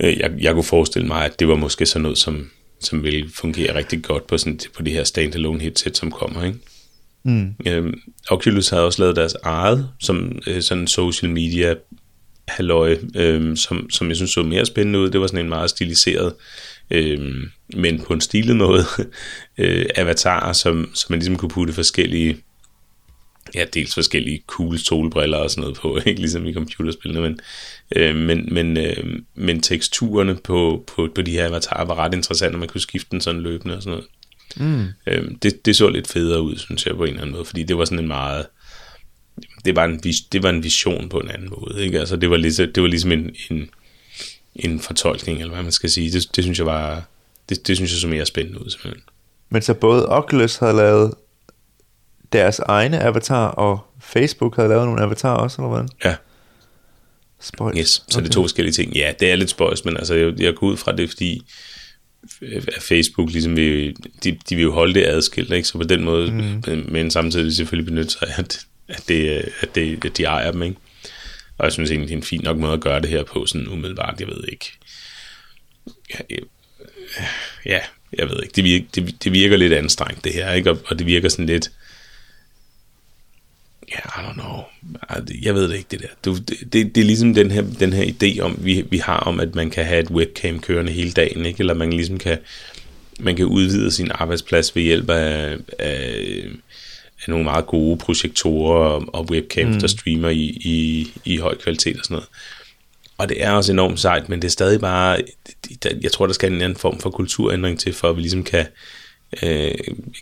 Øh, 0.00 0.18
jeg, 0.18 0.30
jeg 0.40 0.54
kunne 0.54 0.64
forestille 0.64 1.08
mig, 1.08 1.24
at 1.24 1.40
det 1.40 1.48
var 1.48 1.56
måske 1.56 1.86
sådan 1.86 2.02
noget, 2.02 2.18
som, 2.18 2.50
som 2.80 3.02
ville 3.02 3.30
fungere 3.34 3.74
rigtig 3.74 4.02
godt 4.02 4.26
på, 4.26 4.38
sådan, 4.38 4.60
på 4.76 4.82
det 4.82 4.92
her 4.92 5.04
standalone 5.04 5.60
headset, 5.60 5.96
som 5.96 6.10
kommer. 6.10 6.44
Ikke? 6.44 6.58
Mm. 7.24 7.54
Øhm, 7.66 8.00
Oculus 8.30 8.68
havde 8.68 8.84
også 8.84 9.02
lavet 9.02 9.16
deres 9.16 9.34
eget, 9.42 9.88
som 10.00 10.38
øh, 10.46 10.62
sådan 10.62 10.86
social 10.86 11.32
media 11.32 11.74
halløj, 12.48 12.98
øh, 13.14 13.56
som, 13.56 13.90
som 13.90 14.08
jeg 14.08 14.16
synes 14.16 14.30
så 14.30 14.42
mere 14.42 14.66
spændende 14.66 14.98
ud. 14.98 15.10
Det 15.10 15.20
var 15.20 15.26
sådan 15.26 15.44
en 15.44 15.48
meget 15.48 15.70
stiliseret, 15.70 16.34
øh, 16.90 17.34
men 17.74 18.00
på 18.00 18.12
en 18.12 18.20
stilet 18.20 18.56
måde, 18.56 18.84
øh, 19.58 19.86
avatarer, 19.96 20.52
som, 20.52 20.90
som 20.94 21.12
man 21.12 21.18
ligesom 21.18 21.36
kunne 21.36 21.48
putte 21.48 21.72
forskellige, 21.72 22.36
ja, 23.54 23.64
dels 23.74 23.94
forskellige 23.94 24.42
cool 24.46 24.78
solbriller 24.78 25.38
og 25.38 25.50
sådan 25.50 25.62
noget 25.62 25.76
på, 25.76 25.98
ikke 26.06 26.20
ligesom 26.20 26.46
i 26.46 26.54
computerspillene, 26.54 27.20
men, 27.20 27.40
øh, 27.96 28.16
men, 28.16 28.48
men, 28.54 28.76
øh, 28.76 29.20
men 29.34 29.60
teksturerne 29.60 30.36
på, 30.44 30.84
på, 30.96 31.08
på 31.14 31.22
de 31.22 31.30
her 31.30 31.46
avatarer 31.46 31.84
var 31.84 31.94
ret 31.94 32.14
interessante, 32.14 32.54
og 32.54 32.60
man 32.60 32.68
kunne 32.68 32.80
skifte 32.80 33.08
den 33.10 33.20
sådan 33.20 33.40
løbende 33.40 33.76
og 33.76 33.82
sådan 33.82 33.90
noget. 33.90 34.08
Mm. 34.56 34.86
Øhm, 35.06 35.38
det, 35.38 35.66
det 35.66 35.76
så 35.76 35.88
lidt 35.88 36.08
federe 36.08 36.42
ud, 36.42 36.56
synes 36.56 36.86
jeg, 36.86 36.96
på 36.96 37.02
en 37.02 37.08
eller 37.08 37.22
anden 37.22 37.34
måde, 37.34 37.44
fordi 37.44 37.62
det 37.62 37.78
var 37.78 37.84
sådan 37.84 37.98
en 37.98 38.08
meget... 38.08 38.46
Det 39.64 39.76
var 39.76 39.84
en, 39.84 39.98
det 40.32 40.42
var 40.42 40.50
en 40.50 40.62
vision 40.62 41.08
på 41.08 41.18
en 41.18 41.30
anden 41.30 41.50
måde, 41.50 41.84
ikke? 41.84 42.00
Altså, 42.00 42.16
det 42.16 42.30
var 42.30 42.36
ligesom, 42.36 42.72
det 42.74 42.82
var 42.82 42.88
ligesom 42.88 43.12
en, 43.12 43.30
en, 43.50 43.70
en 44.54 44.80
fortolkning, 44.80 45.40
eller 45.40 45.52
hvad 45.52 45.62
man 45.62 45.72
skal 45.72 45.90
sige. 45.90 46.12
Det, 46.12 46.36
det 46.36 46.44
synes 46.44 46.58
jeg 46.58 46.66
var... 46.66 47.04
Det, 47.48 47.66
det 47.66 47.76
synes 47.76 47.92
jeg 47.92 48.00
så 48.00 48.08
mere 48.08 48.26
spændende 48.26 48.64
ud, 48.64 48.70
simpelthen. 48.70 49.02
Men 49.50 49.62
så 49.62 49.74
både 49.74 50.08
Oculus 50.08 50.56
havde 50.56 50.76
lavet 50.76 51.14
deres 52.32 52.58
egne 52.58 53.00
avatar, 53.00 53.48
og 53.48 53.80
Facebook 54.00 54.56
havde 54.56 54.68
lavet 54.68 54.86
nogle 54.86 55.02
avatarer 55.02 55.36
også, 55.36 55.62
eller 55.62 55.68
hvordan? 55.68 55.88
Ja, 56.04 56.16
Spøjs. 57.40 57.78
yes. 57.78 57.88
Så 57.88 58.04
okay. 58.18 58.24
det 58.24 58.28
er 58.28 58.32
to 58.32 58.42
forskellige 58.42 58.72
ting. 58.72 58.92
Ja, 58.92 59.12
det 59.20 59.30
er 59.30 59.36
lidt 59.36 59.50
spøjs, 59.50 59.84
men 59.84 59.96
altså, 59.96 60.14
jeg, 60.14 60.40
jeg 60.40 60.54
går 60.54 60.66
ud 60.66 60.76
fra 60.76 60.92
det, 60.92 61.10
fordi 61.10 61.42
at 62.42 62.82
Facebook 62.82 63.30
ligesom 63.30 63.56
vil, 63.56 63.96
de, 64.24 64.38
de 64.48 64.56
vil 64.56 64.62
jo 64.62 64.72
holde 64.72 64.94
det 64.94 65.06
adskilt, 65.06 65.52
ikke? 65.52 65.68
Så 65.68 65.78
på 65.78 65.84
den 65.84 66.04
måde, 66.04 66.32
mm. 66.66 66.86
men 66.88 67.10
samtidig 67.10 67.56
selvfølgelig 67.56 67.86
benytte 67.86 68.10
sig 68.10 68.28
af, 68.28 68.38
at, 68.38 68.66
at, 68.88 69.04
det, 69.08 69.28
at, 69.60 69.74
det, 69.74 70.04
at 70.04 70.16
de 70.16 70.24
ejer 70.24 70.50
dem, 70.50 70.62
ikke? 70.62 70.76
Og 71.58 71.64
jeg 71.64 71.72
synes 71.72 71.90
egentlig, 71.90 72.08
det 72.08 72.14
er 72.14 72.18
en 72.18 72.22
fin 72.22 72.40
nok 72.44 72.58
måde 72.58 72.72
at 72.72 72.80
gøre 72.80 73.00
det 73.00 73.10
her 73.10 73.24
på, 73.24 73.46
sådan 73.46 73.68
umiddelbart, 73.68 74.20
jeg 74.20 74.28
ved 74.28 74.44
ikke. 74.48 74.72
Ja, 76.10 76.18
jeg, 76.30 76.38
ja 77.66 77.80
jeg 78.18 78.28
ved 78.30 78.42
ikke. 78.42 78.52
Det 78.56 78.64
virker, 78.64 78.86
det, 78.94 79.24
det 79.24 79.32
virker 79.32 79.56
lidt 79.56 79.72
anstrengt, 79.72 80.24
det 80.24 80.32
her, 80.32 80.52
ikke? 80.52 80.70
Og, 80.70 80.78
og 80.86 80.98
det 80.98 81.06
virker 81.06 81.28
sådan 81.28 81.46
lidt, 81.46 81.70
yeah, 83.92 84.18
I 84.18 84.30
don't 84.30 84.34
know. 84.34 84.62
Jeg 85.42 85.54
ved 85.54 85.68
det 85.68 85.76
ikke, 85.76 85.88
det 85.90 86.00
der. 86.00 86.06
Du, 86.24 86.36
det, 86.36 86.72
det, 86.72 86.94
det 86.94 87.00
er 87.00 87.04
ligesom 87.04 87.34
den 87.34 87.50
her, 87.50 87.62
den 87.78 87.92
her 87.92 88.04
idé, 88.04 88.40
om, 88.40 88.58
vi, 88.58 88.84
vi 88.90 88.98
har 88.98 89.16
om, 89.16 89.40
at 89.40 89.54
man 89.54 89.70
kan 89.70 89.84
have 89.84 90.00
et 90.00 90.10
webcam 90.10 90.60
kørende 90.60 90.92
hele 90.92 91.12
dagen, 91.12 91.46
ikke? 91.46 91.60
eller 91.60 91.74
man 91.74 91.92
ligesom 91.92 92.18
kan, 92.18 92.38
man 93.20 93.36
kan 93.36 93.46
udvide 93.46 93.90
sin 93.90 94.10
arbejdsplads 94.14 94.76
ved 94.76 94.82
hjælp 94.82 95.10
af, 95.10 95.56
af, 95.78 96.44
af 97.22 97.28
nogle 97.28 97.44
meget 97.44 97.66
gode 97.66 97.96
projektorer 97.96 98.88
og, 98.88 99.14
og 99.14 99.30
webcams, 99.30 99.74
mm. 99.74 99.80
der 99.80 99.86
streamer 99.86 100.28
i, 100.28 100.44
i, 100.44 101.08
i 101.24 101.36
høj 101.36 101.56
kvalitet 101.56 101.96
og 101.96 102.04
sådan 102.04 102.14
noget. 102.14 102.28
Og 103.18 103.28
det 103.28 103.44
er 103.44 103.50
også 103.50 103.72
enormt 103.72 104.00
sejt, 104.00 104.28
men 104.28 104.42
det 104.42 104.48
er 104.48 104.52
stadig 104.52 104.80
bare, 104.80 105.18
jeg 106.02 106.12
tror, 106.12 106.26
der 106.26 106.34
skal 106.34 106.52
en 106.52 106.62
anden 106.62 106.78
form 106.78 107.00
for 107.00 107.10
kulturændring 107.10 107.78
til, 107.78 107.92
for 107.92 108.10
at 108.10 108.16
vi 108.16 108.20
ligesom 108.20 108.44
kan, 108.44 108.66
øh, 109.42 109.74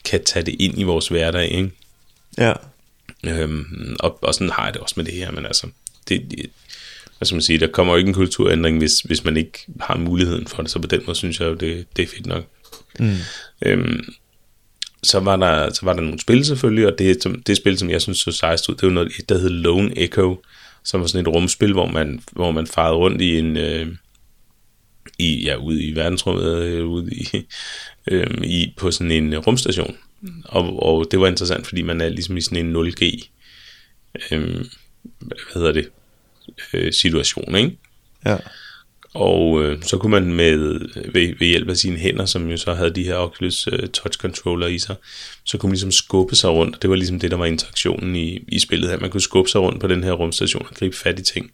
kan 0.05 0.25
tage 0.25 0.47
det 0.47 0.57
ind 0.59 0.81
i 0.81 0.83
vores 0.83 1.09
hverdag, 1.09 1.49
ikke? 1.49 1.71
Ja. 2.39 2.53
Øhm, 3.25 3.97
og, 4.00 4.19
og 4.23 4.35
sådan 4.35 4.50
har 4.50 4.65
jeg 4.65 4.75
det 4.75 4.83
også 4.83 4.95
med 4.97 5.05
det 5.05 5.15
her, 5.15 5.31
men 5.31 5.47
altså, 5.47 5.67
det, 6.09 6.50
hvad 7.19 7.27
skal 7.27 7.35
man 7.35 7.43
sige, 7.43 7.59
der 7.59 7.67
kommer 7.67 7.93
jo 7.93 7.97
ikke 7.97 8.09
en 8.09 8.15
kulturændring, 8.15 8.79
hvis, 8.79 9.00
hvis 9.00 9.25
man 9.25 9.37
ikke 9.37 9.67
har 9.81 9.97
muligheden 9.97 10.47
for 10.47 10.62
det, 10.62 10.71
så 10.71 10.79
på 10.79 10.87
den 10.87 11.03
måde 11.07 11.17
synes 11.17 11.41
jeg 11.41 11.47
jo, 11.47 11.55
det, 11.55 11.87
det 11.97 12.03
er 12.03 12.07
fedt 12.07 12.27
nok. 12.27 12.45
Mm. 12.99 13.17
Øhm, 13.62 14.15
så 15.03 15.21
var, 15.21 15.37
der, 15.37 15.73
så 15.73 15.81
var 15.83 15.93
der 15.93 16.00
nogle 16.00 16.21
spil 16.21 16.45
selvfølgelig, 16.45 16.87
og 16.87 16.99
det, 16.99 17.27
det 17.47 17.57
spil, 17.57 17.79
som 17.79 17.91
jeg 17.91 18.03
synes 18.03 18.19
så 18.19 18.33
sejst 18.33 18.69
ud, 18.69 18.75
det 18.75 18.87
var 18.87 18.93
noget, 18.95 19.12
der 19.29 19.39
hed 19.39 19.50
Lone 19.50 19.99
Echo, 19.99 20.43
som 20.85 21.00
var 21.00 21.07
sådan 21.07 21.27
et 21.27 21.35
rumspil, 21.35 21.73
hvor 21.73 21.87
man, 21.87 22.21
hvor 22.33 22.50
man 22.50 22.67
farede 22.67 22.97
rundt 22.97 23.23
i 23.23 23.39
en, 23.39 23.57
øh, 23.57 23.87
i, 25.19 25.45
ja, 25.45 25.57
ude 25.57 25.85
i 25.85 25.95
verdensrummet, 25.95 26.62
øh, 26.62 26.87
ude 26.87 27.15
i, 27.15 27.47
øh, 28.11 28.45
i, 28.45 28.75
på 28.76 28.90
sådan 28.90 29.11
en 29.11 29.38
rumstation, 29.38 29.97
og, 30.45 30.83
og 30.83 31.07
det 31.11 31.21
var 31.21 31.26
interessant, 31.26 31.67
fordi 31.67 31.83
man 31.83 32.00
er 32.00 32.09
ligesom 32.09 32.37
i 32.37 32.40
sådan 32.40 32.67
en 32.67 32.76
0G, 32.76 33.29
øh, 34.31 34.64
hvad 35.21 35.38
hedder 35.55 35.73
det, 35.73 35.88
øh, 36.73 36.93
situation, 36.93 37.57
ikke? 37.57 37.79
Ja. 38.26 38.37
Og 39.14 39.62
øh, 39.62 39.83
så 39.83 39.99
kunne 39.99 40.11
man 40.11 40.33
med 40.33 40.59
ved, 41.12 41.38
ved 41.38 41.47
hjælp 41.47 41.69
af 41.69 41.76
sine 41.76 41.97
hænder, 41.97 42.25
som 42.25 42.50
jo 42.50 42.57
så 42.57 42.75
havde 42.75 42.90
de 42.90 43.05
her 43.05 43.14
Oculus 43.14 43.69
uh, 43.69 43.79
Touch 43.79 44.19
Controller 44.19 44.67
i 44.67 44.79
sig, 44.79 44.97
så 45.45 45.59
kunne 45.59 45.69
man 45.69 45.75
ligesom 45.75 45.90
skubbe 45.90 46.37
sig 46.37 46.50
rundt. 46.50 46.83
Det 46.83 46.90
var 46.90 46.97
ligesom 46.97 47.21
det, 47.21 47.31
der 47.31 47.37
var 47.37 47.47
interaktionen 47.47 48.17
i, 48.17 48.45
i 48.49 48.59
spillet 48.59 48.90
her. 48.90 48.99
Man 48.99 49.11
kunne 49.11 49.21
skubbe 49.21 49.50
sig 49.50 49.61
rundt 49.61 49.81
på 49.81 49.87
den 49.87 50.05
her 50.05 50.12
rumstation 50.12 50.67
og 50.71 50.75
gribe 50.75 50.97
fat 50.97 51.19
i 51.19 51.23
ting. 51.23 51.50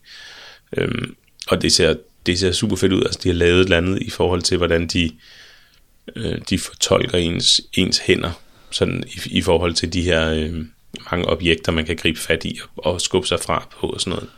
Øhm, 0.76 1.14
og 1.48 1.62
det 1.62 1.72
ser, 1.72 1.94
det 2.26 2.38
ser 2.38 2.52
super 2.52 2.76
fedt 2.76 2.92
ud. 2.92 3.02
Altså, 3.02 3.20
de 3.22 3.28
har 3.28 3.34
lavet 3.34 3.60
et 3.60 3.64
eller 3.64 3.76
andet 3.76 4.02
i 4.02 4.10
forhold 4.10 4.42
til, 4.42 4.56
hvordan 4.56 4.86
de, 4.86 5.04
øh, 5.04 5.10
de 6.50 6.58
fortolker 6.58 7.18
ens, 7.18 7.60
ens 7.72 7.98
hænder 7.98 8.30
sådan 8.70 9.04
i, 9.06 9.38
i 9.38 9.42
forhold 9.42 9.74
til 9.74 9.92
de 9.92 10.02
her 10.02 10.30
øh, 10.30 10.64
mange 11.10 11.26
objekter, 11.28 11.72
man 11.72 11.84
kan 11.86 11.96
gribe 11.96 12.18
fat 12.18 12.44
i 12.44 12.60
og, 12.76 12.92
og 12.92 13.00
skubbe 13.00 13.28
sig 13.28 13.40
fra 13.40 13.68
på 13.80 13.86
og 13.86 14.00
sådan 14.00 14.10
noget. 14.10 14.28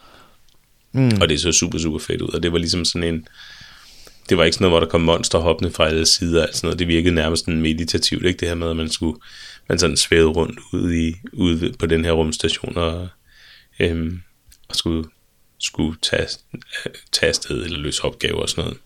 Mm. 0.92 1.20
Og 1.20 1.28
det 1.28 1.40
så 1.40 1.52
super, 1.52 1.78
super 1.78 1.98
fedt 1.98 2.22
ud. 2.22 2.28
Og 2.28 2.42
det 2.42 2.52
var 2.52 2.58
ligesom 2.58 2.84
sådan 2.84 3.14
en... 3.14 3.26
Det 4.28 4.38
var 4.38 4.44
ikke 4.44 4.54
sådan 4.54 4.64
noget, 4.64 4.72
hvor 4.72 4.80
der 4.80 4.90
kom 4.90 5.00
monster 5.00 5.38
hoppende 5.38 5.70
fra 5.70 5.86
alle 5.86 6.06
sider. 6.06 6.46
Altså 6.46 6.66
noget. 6.66 6.78
Det 6.78 6.88
virkede 6.88 7.14
nærmest 7.14 7.44
sådan 7.44 7.60
meditativt, 7.60 8.26
ikke? 8.26 8.40
Det 8.40 8.48
her 8.48 8.54
med, 8.54 8.70
at 8.70 8.76
man 8.76 8.90
skulle... 8.90 9.20
Man 9.68 9.78
sådan 9.78 9.96
svævede 9.96 10.28
rundt 10.28 10.58
ude, 10.72 11.08
i, 11.08 11.14
ude 11.32 11.72
på 11.78 11.86
den 11.86 12.04
her 12.04 12.12
rumstation 12.12 12.76
og, 12.76 13.08
øhm, 13.80 14.20
og 14.68 14.76
skulle, 14.76 15.08
skulle 15.58 15.98
tage, 16.02 16.28
tage 17.12 17.28
afsted 17.28 17.64
eller 17.64 17.78
løse 17.78 18.04
opgaver 18.04 18.40
og 18.40 18.48
sådan 18.48 18.64
noget. 18.64 18.78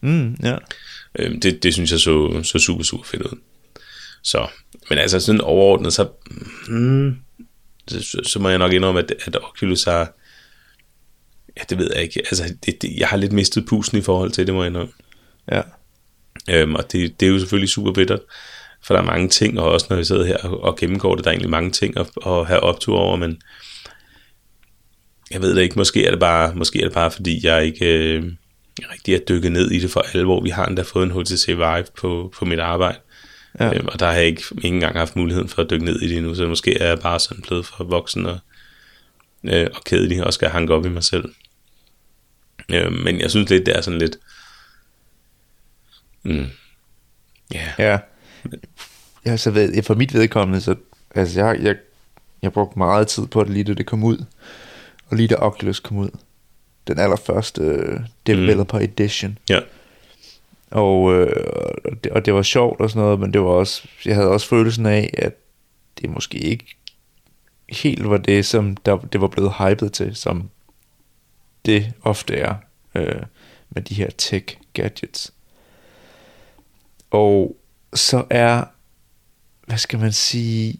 Mm, 0.00 0.36
ja. 0.42 0.56
Øhm, 1.18 1.40
det, 1.40 1.62
det 1.62 1.74
synes 1.74 1.92
jeg 1.92 2.00
så, 2.00 2.42
så 2.42 2.58
super, 2.58 2.84
super 2.84 3.04
fedt 3.04 3.22
ud. 3.22 3.38
Så, 4.22 4.46
men 4.90 4.98
altså 4.98 5.20
sådan 5.20 5.40
overordnet, 5.40 5.92
så, 5.92 6.08
mm, 6.68 7.16
så, 7.88 8.20
så 8.22 8.38
må 8.38 8.48
jeg 8.48 8.58
nok 8.58 8.72
indrømme, 8.72 9.00
at, 9.00 9.14
at 9.24 9.36
Oculus 9.36 9.84
har, 9.84 10.12
ja, 11.56 11.62
det 11.70 11.78
ved 11.78 11.90
jeg 11.94 12.02
ikke, 12.02 12.20
altså 12.20 12.54
det, 12.66 12.82
det, 12.82 12.96
jeg 12.96 13.08
har 13.08 13.16
lidt 13.16 13.32
mistet 13.32 13.66
pusen 13.66 13.98
i 13.98 14.02
forhold 14.02 14.30
til 14.30 14.46
det, 14.46 14.54
må 14.54 14.62
jeg 14.62 14.70
indrømme. 14.70 14.92
Ja. 15.52 15.62
Øhm, 16.50 16.74
og 16.74 16.92
det, 16.92 17.20
det 17.20 17.26
er 17.26 17.30
jo 17.30 17.38
selvfølgelig 17.38 17.68
super 17.68 17.92
bittert, 17.92 18.20
for 18.82 18.94
der 18.94 19.02
er 19.02 19.06
mange 19.06 19.28
ting, 19.28 19.60
og 19.60 19.70
også 19.70 19.86
når 19.90 19.96
jeg 19.96 20.06
sidder 20.06 20.24
her 20.24 20.36
og, 20.36 20.62
og 20.62 20.76
gennemgår 20.76 21.14
det, 21.14 21.24
der 21.24 21.30
er 21.30 21.32
egentlig 21.32 21.50
mange 21.50 21.70
ting 21.70 21.96
at, 21.96 22.06
at 22.26 22.46
have 22.46 22.60
optur 22.60 22.98
over, 22.98 23.16
men 23.16 23.42
jeg 25.30 25.42
ved 25.42 25.56
det 25.56 25.62
ikke, 25.62 25.78
måske 25.78 26.06
er 26.06 26.10
det 26.10 26.20
bare, 26.20 26.54
måske 26.54 26.80
er 26.80 26.84
det 26.84 26.92
bare 26.92 27.10
fordi 27.10 27.46
jeg 27.46 27.64
ikke 27.64 27.86
øh, 27.86 28.32
rigtig 28.92 29.14
er 29.14 29.18
dykket 29.18 29.52
ned 29.52 29.70
i 29.70 29.78
det 29.78 29.90
for 29.90 30.04
alvor. 30.14 30.42
Vi 30.42 30.50
har 30.50 30.66
endda 30.66 30.82
fået 30.82 31.04
en 31.04 31.20
HTC 31.20 31.46
Vive 31.46 31.84
på, 32.00 32.32
på 32.38 32.44
mit 32.44 32.58
arbejde, 32.58 32.98
Ja. 33.60 33.74
Øhm, 33.74 33.88
og 33.88 34.00
der 34.00 34.06
har 34.06 34.12
jeg 34.12 34.24
ikke, 34.24 34.42
ikke 34.56 34.68
engang 34.68 34.96
haft 34.96 35.16
muligheden 35.16 35.48
for 35.48 35.62
at 35.62 35.70
dykke 35.70 35.84
ned 35.84 36.02
i 36.02 36.08
det 36.08 36.16
endnu, 36.16 36.34
så 36.34 36.46
måske 36.46 36.78
er 36.78 36.88
jeg 36.88 36.98
bare 36.98 37.20
sådan 37.20 37.42
blevet 37.42 37.66
for 37.66 37.84
voksen 37.84 38.26
og, 38.26 38.38
øh, 39.44 39.66
og 39.74 39.84
kedelig 39.84 40.24
og 40.24 40.32
skal 40.32 40.48
hanke 40.48 40.74
op 40.74 40.86
i 40.86 40.88
mig 40.88 41.04
selv. 41.04 41.34
Øh, 42.72 42.92
men 42.92 43.20
jeg 43.20 43.30
synes 43.30 43.50
lidt, 43.50 43.66
det 43.66 43.76
er 43.76 43.80
sådan 43.80 43.98
lidt... 43.98 44.18
Mm, 46.22 46.46
yeah. 47.54 47.68
Ja. 47.78 47.98
Ja, 49.26 49.36
så 49.36 49.50
ved, 49.50 49.82
for 49.82 49.94
mit 49.94 50.14
vedkommende, 50.14 50.60
så 50.60 50.74
altså 51.14 51.44
jeg, 51.44 51.58
jeg, 51.62 51.76
jeg 52.42 52.52
brugte 52.52 52.78
meget 52.78 53.08
tid 53.08 53.26
på 53.26 53.44
det 53.44 53.50
lige 53.50 53.64
da 53.64 53.74
det 53.74 53.86
kom 53.86 54.04
ud. 54.04 54.24
Og 55.06 55.16
lige 55.16 55.28
da 55.28 55.34
Oculus 55.34 55.80
kom 55.80 55.96
ud. 55.96 56.10
Den 56.86 56.98
allerførste 56.98 57.62
uh, 57.62 58.00
Developer 58.26 58.78
mm. 58.78 58.84
Edition. 58.84 59.38
Ja. 59.50 59.60
Og, 60.70 61.14
øh, 61.14 61.46
og, 61.84 62.04
det, 62.04 62.12
og 62.12 62.26
det 62.26 62.34
var 62.34 62.42
sjovt 62.42 62.80
og 62.80 62.90
sådan 62.90 63.02
noget, 63.02 63.20
men 63.20 63.32
det 63.32 63.40
var 63.40 63.48
også, 63.48 63.88
jeg 64.04 64.14
havde 64.14 64.30
også 64.30 64.48
følelsen 64.48 64.86
af, 64.86 65.10
at 65.18 65.34
det 66.00 66.10
måske 66.10 66.38
ikke 66.38 66.76
helt 67.68 68.10
var 68.10 68.16
det, 68.16 68.46
som 68.46 68.76
der, 68.76 68.96
det 68.96 69.20
var 69.20 69.28
blevet 69.28 69.52
hypet 69.58 69.92
til, 69.92 70.16
som 70.16 70.50
det 71.66 71.92
ofte 72.02 72.34
er 72.34 72.54
øh, 72.94 73.22
med 73.70 73.82
de 73.82 73.94
her 73.94 74.10
tech 74.10 74.56
gadgets. 74.72 75.32
Og 77.10 77.56
så 77.94 78.24
er, 78.30 78.64
hvad 79.66 79.78
skal 79.78 79.98
man 79.98 80.12
sige, 80.12 80.78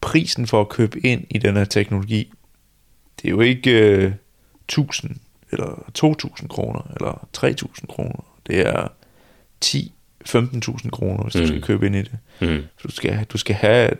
prisen 0.00 0.46
for 0.46 0.60
at 0.60 0.68
købe 0.68 1.00
ind 1.00 1.24
i 1.30 1.38
den 1.38 1.56
her 1.56 1.64
teknologi, 1.64 2.32
det 3.24 3.30
er 3.30 3.34
jo 3.34 3.40
ikke 3.40 3.70
øh, 3.70 4.12
1000 4.68 5.16
eller 5.52 5.84
2.000 5.98 6.46
kroner, 6.46 6.80
eller 6.96 7.28
3.000 7.36 7.86
kroner. 7.86 8.24
Det 8.46 8.60
er 8.60 8.88
10-15.000 9.64 10.90
kroner, 10.90 11.22
hvis 11.22 11.34
mm. 11.34 11.40
du 11.40 11.46
skal 11.46 11.62
købe 11.62 11.86
ind 11.86 11.96
i 11.96 12.02
det. 12.02 12.12
Mm. 12.40 12.62
Du, 12.82 12.90
skal, 12.90 13.26
du 13.32 13.38
skal 13.38 13.54
have 13.56 13.90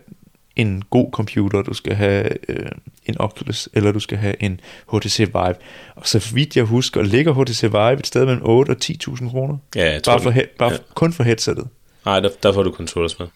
en 0.56 0.84
god 0.90 1.12
computer, 1.12 1.62
du 1.62 1.74
skal 1.74 1.94
have 1.94 2.50
øh, 2.50 2.66
en 3.06 3.20
Oculus, 3.20 3.68
eller 3.72 3.92
du 3.92 4.00
skal 4.00 4.18
have 4.18 4.42
en 4.42 4.60
HTC 4.92 5.18
Vive. 5.18 5.54
Og 5.94 6.06
så 6.06 6.30
vidt 6.34 6.56
jeg 6.56 6.64
husker, 6.64 7.02
ligger 7.02 7.32
HTC 7.32 7.62
Vive 7.62 7.98
et 7.98 8.06
sted 8.06 8.24
mellem 8.26 8.42
8 8.44 8.70
og 8.70 8.76
10.000 8.84 9.30
kroner. 9.30 9.56
Ja, 9.74 9.92
jeg 9.92 10.02
tror 10.02 10.12
bare, 10.12 10.22
for 10.22 10.30
he- 10.30 10.56
bare 10.58 10.72
ja. 10.72 10.78
kun 10.94 11.12
for 11.12 11.24
headsettet. 11.24 11.68
Nej, 12.04 12.20
der, 12.20 12.28
der 12.42 12.52
får 12.52 12.62
du 12.62 12.72
controllers 12.72 13.18
med. 13.18 13.26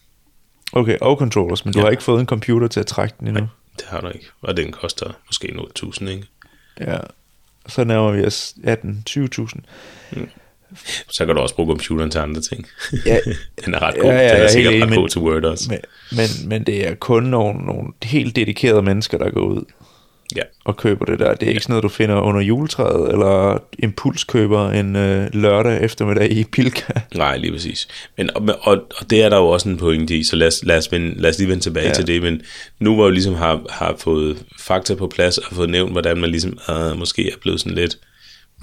Okay, 0.73 0.97
og 1.01 1.17
controllers, 1.17 1.65
men 1.65 1.73
ja. 1.73 1.79
du 1.79 1.85
har 1.85 1.91
ikke 1.91 2.03
fået 2.03 2.19
en 2.19 2.25
computer 2.25 2.67
til 2.67 2.79
at 2.79 2.85
trække 2.85 3.15
den 3.19 3.27
endnu. 3.27 3.41
Nej, 3.41 3.49
det 3.79 3.87
har 3.87 4.01
du 4.01 4.07
ikke. 4.07 4.25
Og 4.41 4.57
den 4.57 4.71
koster 4.71 5.11
måske 5.27 5.55
8.000, 5.79 6.09
ikke? 6.09 6.23
Ja, 6.79 6.97
så 7.67 7.83
nærmer 7.83 8.11
vi 8.11 8.25
os 8.25 8.55
18-20.000. 8.63 9.59
Mm. 10.11 10.29
Så 11.09 11.25
kan 11.25 11.35
du 11.35 11.41
også 11.41 11.55
bruge 11.55 11.67
computeren 11.67 12.11
til 12.11 12.19
andre 12.19 12.41
ting. 12.41 12.67
Ja, 13.05 13.17
den 13.65 13.73
er 13.73 13.81
ret 13.81 13.95
god. 13.95 14.09
Ja, 14.09 14.19
ja, 14.19 14.35
den 14.35 14.43
er 14.43 14.47
sikkert 14.47 14.73
ret 14.73 14.95
god 14.95 15.17
Word 15.17 15.45
også. 15.45 15.69
Men, 15.69 15.79
men, 16.11 16.49
men 16.49 16.63
det 16.63 16.87
er 16.87 16.95
kun 16.95 17.23
nogle, 17.23 17.59
nogle 17.65 17.93
helt 18.03 18.35
dedikerede 18.35 18.81
mennesker, 18.81 19.17
der 19.17 19.29
går 19.29 19.41
ud. 19.41 19.65
Ja. 20.35 20.41
og 20.65 20.77
køber 20.77 21.05
det 21.05 21.19
der. 21.19 21.33
Det 21.33 21.45
er 21.45 21.49
ikke 21.49 21.61
sådan 21.61 21.71
noget, 21.73 21.83
du 21.83 21.89
finder 21.89 22.15
under 22.15 22.41
juletræet, 22.41 23.11
eller 23.11 23.63
impulskøber 23.79 24.69
en 24.69 24.95
øh, 24.95 25.29
lørdag 25.33 25.81
eftermiddag 25.83 26.31
i 26.31 26.43
Pilka. 26.43 26.93
Nej, 27.15 27.37
lige 27.37 27.51
præcis. 27.51 27.87
Men, 28.17 28.29
og, 28.35 28.43
og, 28.61 28.73
og 28.99 29.09
det 29.09 29.23
er 29.23 29.29
der 29.29 29.37
jo 29.37 29.47
også 29.47 29.69
en 29.69 29.77
pointe 29.77 30.17
i, 30.17 30.23
så 30.23 30.35
lad 30.35 30.47
os, 30.47 30.63
lad 30.63 30.77
os, 30.77 30.91
vende, 30.91 31.21
lad 31.21 31.29
os 31.29 31.37
lige 31.37 31.49
vende 31.49 31.63
tilbage 31.63 31.87
Ja. 31.87 31.93
til 31.93 32.07
det. 32.07 32.21
Men 32.21 32.41
nu 32.79 32.95
hvor 32.95 33.05
vi 33.07 33.11
ligesom 33.13 33.33
har, 33.35 33.61
har 33.69 33.95
fået 33.97 34.43
fakta 34.59 34.95
på 34.95 35.07
plads, 35.07 35.37
og 35.37 35.55
fået 35.55 35.69
nævnt, 35.69 35.91
hvordan 35.91 36.17
man 36.17 36.29
ligesom 36.29 36.57
øh, 36.69 36.97
måske 36.97 37.31
er 37.31 37.35
blevet 37.41 37.59
sådan 37.59 37.75
lidt, 37.77 37.97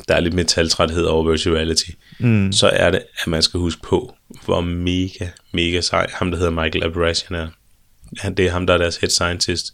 der 0.08 0.14
er 0.14 0.20
lidt 0.20 0.34
mere 0.34 0.46
taltræthed 0.46 1.04
over 1.04 1.30
virtual 1.30 1.54
reality, 1.56 1.90
mm. 2.18 2.52
så 2.52 2.68
er 2.68 2.90
det, 2.90 3.02
at 3.20 3.26
man 3.26 3.42
skal 3.42 3.60
huske 3.60 3.82
på, 3.82 4.14
hvor 4.44 4.60
mega, 4.60 5.26
mega 5.52 5.80
sej 5.80 6.06
ham, 6.12 6.30
der 6.30 6.38
hedder 6.38 6.50
Michael 6.62 6.84
Aberration 6.84 7.34
er. 7.38 7.48
Det 8.30 8.46
er 8.46 8.50
ham, 8.50 8.66
der 8.66 8.74
er 8.74 8.78
deres 8.78 8.96
head 8.96 9.10
scientist, 9.10 9.72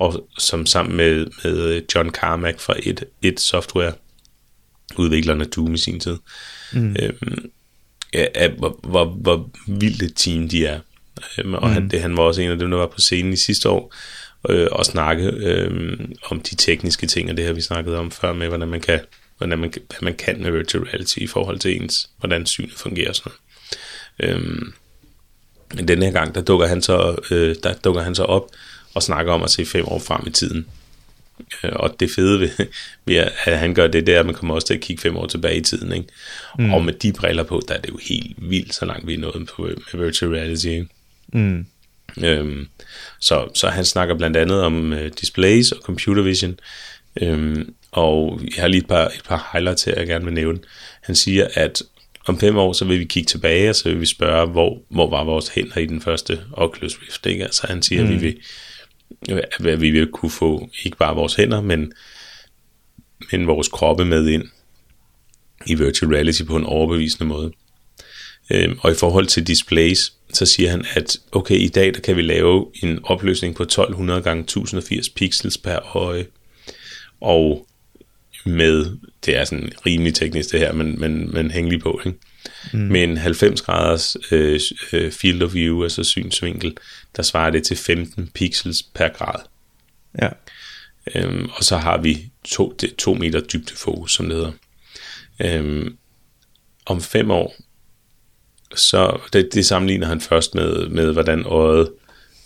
og 0.00 0.28
som 0.38 0.66
sammen 0.66 0.96
med, 0.96 1.26
med 1.44 1.82
John 1.94 2.10
Carmack 2.10 2.60
fra 2.60 2.74
et, 2.82 3.04
et 3.22 3.40
software, 3.40 3.92
udviklerne 4.96 5.44
Doom 5.44 5.74
i 5.74 5.78
sin 5.78 6.00
tid, 6.00 6.16
mm. 6.72 6.96
øhm, 6.98 7.50
ja, 8.14 8.26
af, 8.34 8.50
hvor, 8.50 8.80
hvor, 8.82 9.04
hvor 9.04 9.50
vildt 9.66 10.02
et 10.02 10.12
team 10.16 10.48
de 10.48 10.66
er. 10.66 10.80
Øhm, 11.38 11.54
og 11.54 11.68
mm. 11.68 11.72
han, 11.72 11.88
det, 11.88 12.00
han 12.00 12.16
var 12.16 12.22
også 12.22 12.42
en 12.42 12.50
af 12.50 12.58
dem, 12.58 12.70
der 12.70 12.76
var 12.76 12.86
på 12.86 13.00
scenen 13.00 13.32
i 13.32 13.36
sidste 13.36 13.68
år, 13.68 13.94
øh, 14.48 14.68
og 14.72 14.86
snakke 14.86 15.24
øh, 15.24 15.98
om 16.30 16.40
de 16.40 16.56
tekniske 16.56 17.06
ting, 17.06 17.30
og 17.30 17.36
det 17.36 17.44
her 17.44 17.52
vi 17.52 17.60
snakkede 17.60 17.98
om 17.98 18.10
før 18.10 18.32
med, 18.32 18.48
hvordan 18.48 18.68
man 18.68 18.80
kan, 18.80 19.00
hvordan 19.38 19.58
man, 19.58 19.72
hvad 19.88 19.98
man 20.02 20.14
kan 20.14 20.42
med 20.42 20.50
virtual 20.50 20.84
reality 20.84 21.18
i 21.18 21.26
forhold 21.26 21.58
til 21.58 21.82
ens, 21.82 22.10
hvordan 22.18 22.46
synet 22.46 22.74
fungerer 22.76 23.08
og 23.08 23.16
sådan 23.16 23.32
noget. 24.18 24.36
Øhm, 24.36 24.72
men 25.74 25.88
denne 25.88 26.04
her 26.04 26.12
gang, 26.12 26.34
der 26.34 26.40
dukker 26.40 26.66
han 26.66 26.82
så, 26.82 27.16
øh, 27.30 27.56
der 27.62 27.74
dukker 27.74 28.02
han 28.02 28.14
så 28.14 28.22
op 28.22 28.46
og 28.94 29.02
snakker 29.02 29.32
om 29.32 29.42
at 29.42 29.50
se 29.50 29.66
fem 29.66 29.84
år 29.88 29.98
frem 29.98 30.26
i 30.26 30.30
tiden. 30.30 30.66
Øh, 31.64 31.72
og 31.72 32.00
det 32.00 32.10
fede 32.10 32.40
ved, 32.40 32.50
ved, 33.06 33.16
at 33.44 33.58
han 33.58 33.74
gør 33.74 33.86
det, 33.86 34.06
det 34.06 34.14
er, 34.14 34.20
at 34.20 34.26
man 34.26 34.34
kommer 34.34 34.54
også 34.54 34.66
til 34.66 34.74
at 34.74 34.80
kigge 34.80 35.02
fem 35.02 35.16
år 35.16 35.26
tilbage 35.26 35.56
i 35.56 35.60
tiden. 35.60 35.92
Ikke? 35.92 36.08
Mm. 36.58 36.72
Og 36.72 36.84
med 36.84 36.92
de 36.92 37.12
briller 37.12 37.42
på, 37.42 37.62
der 37.68 37.74
er 37.74 37.80
det 37.80 37.88
jo 37.88 37.98
helt 38.08 38.36
vildt, 38.38 38.74
så 38.74 38.84
langt 38.84 39.06
vi 39.06 39.14
er 39.14 39.18
nået 39.18 39.50
på, 39.56 39.62
med 39.62 40.04
virtual 40.04 40.32
reality. 40.32 40.66
Ikke? 40.66 40.86
Mm. 41.32 41.66
Øhm, 42.24 42.68
så, 43.20 43.48
så 43.54 43.68
han 43.68 43.84
snakker 43.84 44.14
blandt 44.14 44.36
andet 44.36 44.62
om 44.62 44.92
øh, 44.92 45.10
displays 45.20 45.72
og 45.72 45.82
computer 45.82 46.22
vision. 46.22 46.58
Øhm, 47.22 47.74
og 47.92 48.40
jeg 48.56 48.62
har 48.62 48.68
lige 48.68 48.80
et 48.80 48.88
par, 48.88 49.04
et 49.06 49.22
par 49.24 49.50
highlights 49.52 49.84
her, 49.84 49.94
jeg 49.96 50.06
gerne 50.06 50.24
vil 50.24 50.34
nævne. 50.34 50.58
Han 51.00 51.14
siger, 51.14 51.48
at 51.54 51.82
om 52.26 52.40
fem 52.40 52.56
år, 52.56 52.72
så 52.72 52.84
vil 52.84 52.98
vi 52.98 53.04
kigge 53.04 53.26
tilbage, 53.26 53.70
og 53.70 53.76
så 53.76 53.88
vil 53.88 54.00
vi 54.00 54.06
spørge, 54.06 54.46
hvor, 54.46 54.78
hvor 54.88 55.10
var 55.10 55.24
vores 55.24 55.48
hænder 55.48 55.78
i 55.78 55.86
den 55.86 56.00
første 56.00 56.40
Oculus 56.52 56.98
Rift. 57.02 57.26
Ikke? 57.26 57.44
Altså 57.44 57.66
han 57.66 57.82
siger, 57.82 58.02
mm. 58.02 58.08
at 58.08 58.14
vi 58.14 58.20
vil 58.20 58.36
hvad 59.60 59.76
vi 59.76 59.90
vil 59.90 60.06
kunne 60.06 60.30
få 60.30 60.70
ikke 60.84 60.96
bare 60.96 61.14
vores 61.14 61.34
hænder, 61.34 61.60
men, 61.60 61.92
men 63.32 63.46
vores 63.46 63.68
kroppe 63.68 64.04
med 64.04 64.28
ind 64.28 64.44
i 65.66 65.74
virtual 65.74 66.12
reality 66.12 66.42
på 66.44 66.56
en 66.56 66.64
overbevisende 66.64 67.24
måde. 67.28 67.52
Øhm, 68.50 68.78
og 68.82 68.90
i 68.90 68.94
forhold 68.94 69.26
til 69.26 69.46
displays, 69.46 70.12
så 70.32 70.46
siger 70.46 70.70
han, 70.70 70.84
at 70.94 71.18
okay, 71.32 71.54
i 71.54 71.68
dag 71.68 71.94
der 71.94 72.00
kan 72.00 72.16
vi 72.16 72.22
lave 72.22 72.66
en 72.82 72.98
opløsning 73.04 73.54
på 73.54 73.62
1200 73.62 74.22
gange 74.22 74.42
1080 74.42 75.08
pixels 75.08 75.58
per 75.58 75.96
øje, 75.96 76.26
og 77.20 77.66
med, 78.44 78.96
det 79.26 79.36
er 79.36 79.44
sådan 79.44 79.72
rimelig 79.86 80.14
teknisk 80.14 80.52
det 80.52 80.60
her, 80.60 80.72
men, 80.72 81.00
men, 81.00 81.32
men 81.32 81.50
hæng 81.50 81.68
lige 81.68 81.80
på, 81.80 82.00
ikke? 82.06 82.18
Mm. 82.72 82.78
Med 82.78 83.02
en 83.02 83.16
90 83.16 83.62
graders 83.62 84.16
øh, 84.30 84.60
øh, 84.92 85.12
field 85.12 85.42
of 85.42 85.54
view, 85.54 85.82
altså 85.82 86.04
synsvinkel, 86.04 86.76
der 87.16 87.22
svarer 87.22 87.50
det 87.50 87.64
til 87.64 87.76
15 87.76 88.30
pixels 88.34 88.82
per 88.82 89.08
grad. 89.08 89.40
Ja. 90.22 90.28
Øhm, 91.14 91.48
og 91.56 91.64
så 91.64 91.76
har 91.76 91.98
vi 91.98 92.30
to, 92.44 92.76
det, 92.80 92.96
to 92.96 93.14
meter 93.14 93.40
dybdefokus, 93.40 94.12
som 94.12 94.26
det 94.28 94.36
hedder. 94.36 94.52
Øhm, 95.40 95.96
om 96.86 97.00
fem 97.00 97.30
år, 97.30 97.54
så 98.74 99.20
det, 99.32 99.54
det 99.54 99.66
sammenligner 99.66 100.06
han 100.06 100.20
først 100.20 100.54
med, 100.54 100.88
med 100.88 101.12
hvordan 101.12 101.44
øjet, 101.46 101.92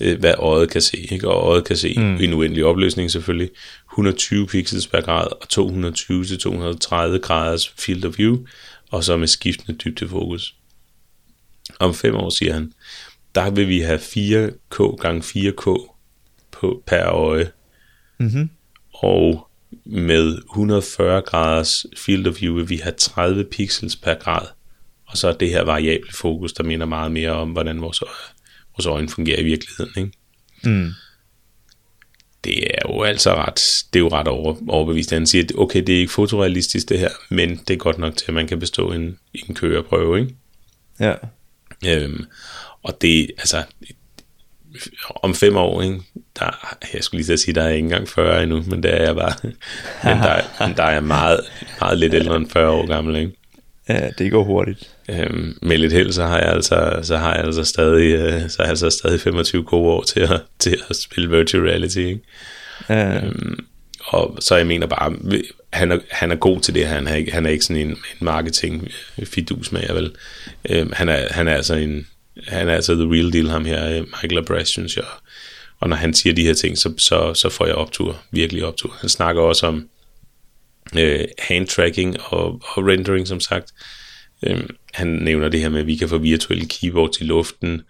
øh, 0.00 0.20
hvad 0.20 0.35
øjet 0.38 0.70
kan 0.70 0.83
se. 0.83 0.96
Ikke? 1.11 1.29
Og 1.29 1.50
øjet 1.50 1.64
kan 1.64 1.77
se 1.77 1.94
mm. 1.96 2.16
en 2.16 2.33
uendelig 2.33 2.64
opløsning 2.64 3.11
selvfølgelig. 3.11 3.50
120 3.92 4.46
pixels 4.46 4.87
per 4.87 5.00
grad 5.00 5.27
og 5.27 5.46
220-230 7.14 7.18
graders 7.18 7.68
field 7.68 8.05
of 8.05 8.18
view, 8.18 8.38
og 8.90 9.05
så 9.05 9.16
med 9.16 9.27
skiftende 9.27 9.79
dybdefokus. 9.79 10.55
Om 11.79 11.94
fem 11.94 12.14
år, 12.14 12.31
siger 12.31 12.53
han, 12.53 12.73
der 13.35 13.51
vil 13.51 13.68
vi 13.68 13.81
have 13.81 13.99
4K 13.99 14.97
gange 14.97 15.23
4K 15.23 15.94
på, 16.51 16.83
per 16.87 17.07
øje. 17.07 17.51
Mm-hmm. 18.18 18.51
Og 18.94 19.49
med 19.85 20.38
140 20.38 21.23
graders 21.23 21.87
field 21.97 22.27
of 22.27 22.40
view 22.40 22.55
vil 22.55 22.68
vi 22.68 22.77
have 22.77 22.94
30 22.99 23.44
pixels 23.44 23.97
per 23.97 24.14
grad. 24.14 24.47
Og 25.07 25.16
så 25.16 25.29
er 25.29 25.33
det 25.33 25.51
her 25.51 25.62
variable 25.62 26.12
fokus, 26.12 26.53
der 26.53 26.64
minder 26.64 26.87
meget 26.87 27.12
mere 27.12 27.31
om, 27.31 27.51
hvordan 27.51 27.81
vores, 27.81 28.03
øje, 28.03 28.12
vores 28.77 28.87
øjne 28.87 29.09
fungerer 29.09 29.40
i 29.40 29.44
virkeligheden. 29.44 29.92
Ikke? 29.97 30.18
Mm. 30.64 30.90
Det 32.44 32.64
er 32.64 32.78
jo 32.88 33.02
altså 33.02 33.35
ret, 33.35 33.85
det 33.92 33.98
er 33.98 34.04
jo 34.04 34.09
ret 34.09 34.28
over, 34.28 34.57
overbevist. 34.68 35.11
Han 35.11 35.26
siger, 35.26 35.44
at 35.44 35.52
okay, 35.59 35.83
det 35.83 35.94
er 35.94 35.98
ikke 35.98 36.12
fotorealistisk 36.12 36.88
det 36.88 36.98
her, 36.98 37.11
men 37.28 37.61
det 37.68 37.74
er 37.74 37.78
godt 37.78 37.98
nok 37.98 38.16
til, 38.16 38.24
at 38.28 38.35
man 38.35 38.46
kan 38.46 38.59
bestå 38.59 38.92
en, 38.92 39.18
en 39.35 39.54
køreprøve. 39.54 40.20
Ikke? 40.20 40.35
Ja. 41.00 41.14
Øhm, 41.87 42.24
og 42.83 43.02
det, 43.02 43.30
altså, 43.38 43.62
om 45.09 45.35
fem 45.35 45.57
år, 45.57 45.83
ikke? 45.83 46.00
Der, 46.38 46.76
jeg 46.94 47.04
skulle 47.04 47.22
lige 47.22 47.33
at 47.33 47.40
sige, 47.40 47.54
der 47.54 47.62
er 47.62 47.66
jeg 47.66 47.76
ikke 47.76 47.85
engang 47.87 48.09
40 48.09 48.42
endnu, 48.42 48.62
men 48.66 48.83
det 48.83 48.94
er 48.94 49.02
jeg 49.02 49.14
bare. 49.14 49.35
men 50.04 50.18
der, 50.22 50.74
der 50.76 50.83
er 50.83 50.92
jeg 50.92 51.04
meget, 51.04 51.40
meget 51.80 51.98
lidt 51.98 52.14
ældre 52.14 52.37
end 52.37 52.50
40 52.50 52.70
år 52.70 52.87
gammel, 52.87 53.16
ikke? 53.16 53.33
Ja, 53.88 54.11
det 54.18 54.30
går 54.30 54.44
hurtigt. 54.44 54.93
Øhm, 55.08 55.58
med 55.62 55.78
lidt 55.78 55.92
held, 55.92 56.12
så 56.12 56.22
har 56.22 56.38
jeg 56.38 56.48
altså, 56.48 57.00
så 57.02 57.16
har 57.16 57.34
jeg 57.34 57.44
altså 57.44 57.64
stadig, 57.64 58.12
øh, 58.14 58.50
så 58.50 58.56
har 58.58 58.64
jeg 58.64 58.70
altså 58.70 58.90
stadig 58.90 59.20
25 59.20 59.64
gode 59.64 59.92
år 59.92 60.02
til 60.02 60.20
at, 60.20 60.40
til 60.58 60.78
at 60.90 60.96
spille 60.96 61.36
virtual 61.36 61.62
reality, 61.62 61.98
ikke? 61.98 62.20
Ja. 62.88 63.16
Øhm, 63.16 63.66
og 64.06 64.36
så 64.40 64.56
jeg 64.56 64.66
mener 64.66 64.86
bare, 64.86 65.16
han 65.72 65.92
er, 65.92 65.98
han 66.10 66.30
er 66.30 66.36
god 66.36 66.60
til 66.60 66.74
det, 66.74 66.86
han 66.86 67.06
er 67.06 67.14
ikke, 67.14 67.32
han 67.32 67.46
er 67.46 67.50
ikke 67.50 67.64
sådan 67.64 67.82
en, 67.82 67.90
en 67.90 67.96
marketing 68.20 68.88
fidus 69.24 69.72
med, 69.72 69.94
vel. 69.94 70.12
Øhm, 70.70 70.92
han, 70.92 71.08
er, 71.08 71.32
han 71.32 71.48
er 71.48 71.54
altså 71.54 71.74
en, 71.74 72.06
han 72.48 72.68
er 72.68 72.74
altså 72.74 72.94
the 72.94 73.12
real 73.12 73.32
deal, 73.32 73.48
ham 73.48 73.64
her, 73.64 74.02
Michael 74.02 74.38
Abrash, 74.38 74.72
synes 74.72 74.96
jeg. 74.96 75.04
Og 75.80 75.88
når 75.88 75.96
han 75.96 76.14
siger 76.14 76.34
de 76.34 76.42
her 76.42 76.54
ting, 76.54 76.78
så, 76.78 76.92
så, 76.98 77.34
så 77.34 77.48
får 77.48 77.66
jeg 77.66 77.74
optur, 77.74 78.22
virkelig 78.30 78.64
optur. 78.64 78.96
Han 79.00 79.08
snakker 79.08 79.42
også 79.42 79.66
om 79.66 79.88
øh, 80.98 81.24
hand 81.38 81.66
tracking 81.66 82.16
og, 82.20 82.46
og 82.46 82.86
rendering, 82.88 83.28
som 83.28 83.40
sagt. 83.40 83.72
Øh, 83.72 84.03
Øhm, 84.46 84.76
han 84.94 85.07
nævner 85.07 85.48
det 85.48 85.61
her 85.61 85.68
med, 85.68 85.80
at 85.80 85.87
vi 85.87 85.96
kan 85.96 86.09
få 86.09 86.18
virtuelle 86.18 86.66
keyboards 86.68 87.20
i 87.20 87.24
luften. 87.24 87.83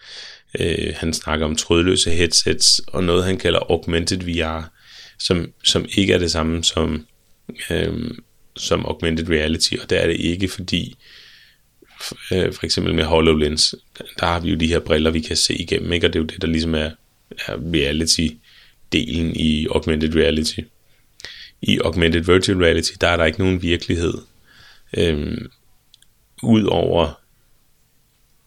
Øh, 0.61 0.95
han 0.97 1.13
snakker 1.13 1.47
om 1.47 1.57
trådløse 1.57 2.11
headsets 2.11 2.81
og 2.87 3.05
noget, 3.05 3.25
han 3.25 3.39
kalder 3.39 3.59
augmented 3.59 4.19
VR, 4.19 4.71
som, 5.19 5.53
som 5.65 5.87
ikke 5.97 6.13
er 6.13 6.19
det 6.19 6.31
samme 6.31 6.65
som, 6.65 7.07
øh, 7.71 8.11
som 8.57 8.87
augmented 8.87 9.29
reality, 9.29 9.75
og 9.83 9.91
der 9.91 9.99
er 9.99 10.07
det 10.07 10.21
ikke, 10.21 10.49
fordi 10.49 10.97
øh, 12.33 12.53
for 12.53 12.65
eksempel 12.65 12.95
med 12.95 13.05
HoloLens, 13.05 13.75
der 14.21 14.27
har 14.27 14.41
vi 14.41 14.51
jo 14.51 14.57
de 14.57 14.67
her 14.67 14.81
briller, 14.81 15.11
vi 15.11 15.21
kan 15.21 15.37
se 15.37 15.55
igennem, 15.55 15.93
ikke? 15.93 16.07
og 16.07 16.13
det 16.13 16.19
er 16.19 16.23
jo 16.23 16.27
det, 16.27 16.43
der 16.43 16.49
ligesom 16.49 16.75
er, 16.75 16.91
er 17.47 17.57
reality-delen 17.57 19.33
i 19.41 19.67
augmented 19.71 20.17
reality. 20.17 20.59
I 21.63 21.79
augmented 21.85 22.21
virtual 22.21 22.59
reality, 22.59 22.93
der 23.01 23.09
er 23.09 23.17
der 23.17 23.25
ikke 23.25 23.39
nogen 23.39 23.63
virkelighed, 23.63 24.15
øhm, 24.97 25.47
ud 26.45 26.65
over 26.65 27.21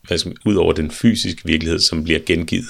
hvad 0.07 0.17
skal 0.17 0.35
ud 0.45 0.55
over 0.55 0.73
den 0.73 0.91
fysiske 0.91 1.41
virkelighed, 1.45 1.79
som 1.79 2.03
bliver 2.03 2.19
gengivet 2.25 2.67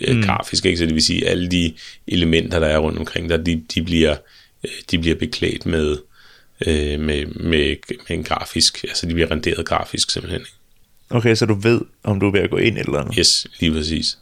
øh, 0.00 0.16
mm. 0.16 0.22
grafisk, 0.22 0.64
ikke? 0.64 0.78
så 0.78 0.86
det 0.86 0.94
vil 0.94 1.06
sige, 1.06 1.28
alle 1.28 1.48
de 1.48 1.74
elementer, 2.06 2.58
der 2.58 2.66
er 2.66 2.78
rundt 2.78 2.98
omkring 2.98 3.30
der, 3.30 3.36
de, 3.36 3.62
de, 3.74 3.82
bliver, 3.82 4.16
øh, 4.64 4.70
de 4.90 4.98
bliver 4.98 5.16
beklædt 5.16 5.66
med, 5.66 5.96
øh, 6.66 7.00
med, 7.00 7.26
med, 7.26 7.76
med 7.88 8.16
en 8.16 8.24
grafisk, 8.24 8.84
altså 8.84 9.06
de 9.06 9.14
bliver 9.14 9.30
renderet 9.30 9.66
grafisk 9.66 10.10
simpelthen. 10.10 10.40
Ikke? 10.40 10.52
Okay, 11.10 11.34
så 11.34 11.46
du 11.46 11.54
ved, 11.54 11.80
om 12.02 12.20
du 12.20 12.26
er 12.26 12.32
ved 12.32 12.40
at 12.40 12.50
gå 12.50 12.56
ind 12.56 12.78
eller 12.78 12.98
andet? 12.98 13.14
Yes, 13.18 13.46
lige 13.60 13.72
præcis. 13.72 14.18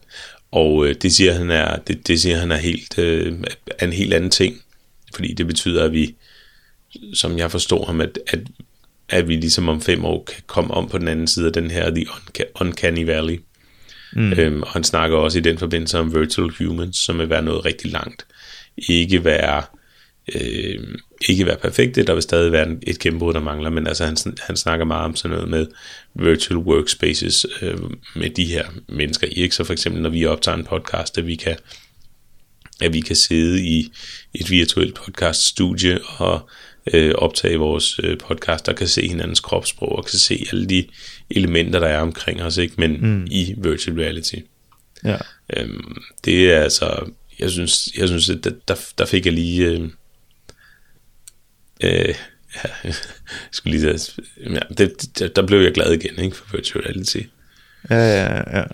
Og 0.51 0.87
øh, 0.87 0.95
det 0.95 1.13
siger 1.13 1.33
han 1.33 1.51
er, 1.51 1.77
det, 1.77 2.09
det 2.09 2.21
siger 2.21 2.39
han 2.39 2.53
er 2.53 2.57
helt 2.57 2.99
øh, 2.99 3.39
er 3.79 3.87
en 3.87 3.93
helt 3.93 4.15
anden 4.15 4.31
ting, 4.31 4.63
fordi 5.15 5.35
det 5.35 5.47
betyder, 5.47 5.85
at 5.85 5.93
vi, 5.93 6.15
som 7.15 7.39
jeg 7.39 7.51
forstår 7.51 7.87
ham, 7.87 8.01
at, 8.01 8.19
at, 8.27 8.41
at 9.11 9.29
vi 9.29 9.37
ligesom 9.37 9.69
om 9.69 9.81
fem 9.81 10.05
år 10.05 10.25
kan 10.25 10.43
komme 10.47 10.75
om 10.75 10.89
på 10.89 10.99
den 10.99 11.09
anden 11.09 11.27
side 11.27 11.47
af 11.47 11.53
den 11.53 11.71
her 11.71 11.91
The 11.91 12.07
Uncanny 12.61 13.05
Valley. 13.05 13.41
Mm. 14.13 14.33
Øhm, 14.33 14.63
og 14.63 14.69
han 14.69 14.85
snakker 14.85 15.17
også 15.17 15.39
i 15.39 15.43
den 15.43 15.59
forbindelse 15.59 15.99
om 15.99 16.15
virtual 16.15 16.51
humans, 16.59 16.97
som 16.97 17.19
vil 17.19 17.31
være 17.31 17.43
noget 17.43 17.65
rigtig 17.65 17.91
langt. 17.91 18.27
Ikke 18.89 19.25
være, 19.25 19.63
øh, 20.35 20.79
ikke 21.29 21.47
være 21.47 21.57
perfekte, 21.57 22.03
der 22.03 22.15
vil 22.15 22.23
stadig 22.23 22.53
være 22.53 22.77
et 22.83 22.99
gennembrud, 22.99 23.35
der 23.35 23.41
mangler, 23.41 23.71
men 23.71 23.87
altså 23.87 24.05
han, 24.05 24.17
han 24.41 24.57
snakker 24.57 24.85
meget 24.85 25.05
om 25.05 25.17
sådan 25.17 25.37
noget 25.37 25.51
med 25.51 25.67
virtual 26.15 26.59
workspaces 26.59 27.47
øh, 27.63 27.79
med 28.17 28.31
de 28.31 28.45
her 28.45 28.65
mennesker 28.89 29.27
i, 29.27 29.35
ikke? 29.35 29.55
Så 29.55 29.65
for 29.65 29.73
eksempel, 29.73 30.03
når 30.03 30.11
vi 30.11 30.27
optager 30.27 30.57
en 30.59 30.65
podcast, 30.65 31.19
at 31.19 31.27
vi 31.27 31.37
kan 31.37 31.57
at 32.81 32.93
vi 32.93 33.01
kan 33.01 33.17
sidde 33.17 33.63
i 33.63 33.93
et 34.35 34.51
virtuelt 34.51 34.95
podcaststudie 34.95 35.99
og 36.17 36.49
øh, 36.93 37.15
optage 37.15 37.57
vores 37.57 38.01
øh, 38.03 38.19
podcast, 38.19 38.69
og 38.69 38.77
kan 38.77 38.89
se 38.89 39.09
hinandens 39.09 39.41
kropssprog, 39.41 39.97
og 39.97 40.05
kan 40.05 40.19
se 40.19 40.47
alle 40.53 40.67
de 40.67 40.87
elementer, 41.31 41.81
der 41.81 41.87
er 41.87 42.01
omkring 42.01 42.43
os, 42.43 42.57
ikke? 42.57 42.75
men 42.79 42.93
mm. 43.01 43.27
i 43.31 43.55
virtual 43.59 43.99
reality. 43.99 44.35
Ja. 45.05 45.17
Øhm, 45.57 46.03
det 46.25 46.53
er 46.53 46.61
altså, 46.61 47.11
jeg 47.39 47.51
synes, 47.51 47.89
jeg 47.99 48.09
synes 48.09 48.31
at 48.31 48.45
der, 48.45 48.53
der, 48.69 48.75
der 48.99 49.05
fik 49.05 49.27
jeg 49.27 49.33
lige, 49.33 49.67
øh, 49.67 49.89
øh, 51.85 52.15
ja, 52.65 52.71
jeg 52.85 52.95
skulle 53.51 53.79
lige 53.79 53.99
ja, 54.51 54.61
det, 54.79 55.19
der, 55.19 55.29
der 55.29 55.47
blev 55.47 55.61
jeg 55.61 55.73
glad 55.73 55.93
igen, 55.93 56.19
ikke, 56.19 56.37
for 56.37 56.57
virtual 56.57 56.85
reality. 56.85 57.21
Ja, 57.91 57.97
ja, 57.97 58.59
ja. 58.59 58.65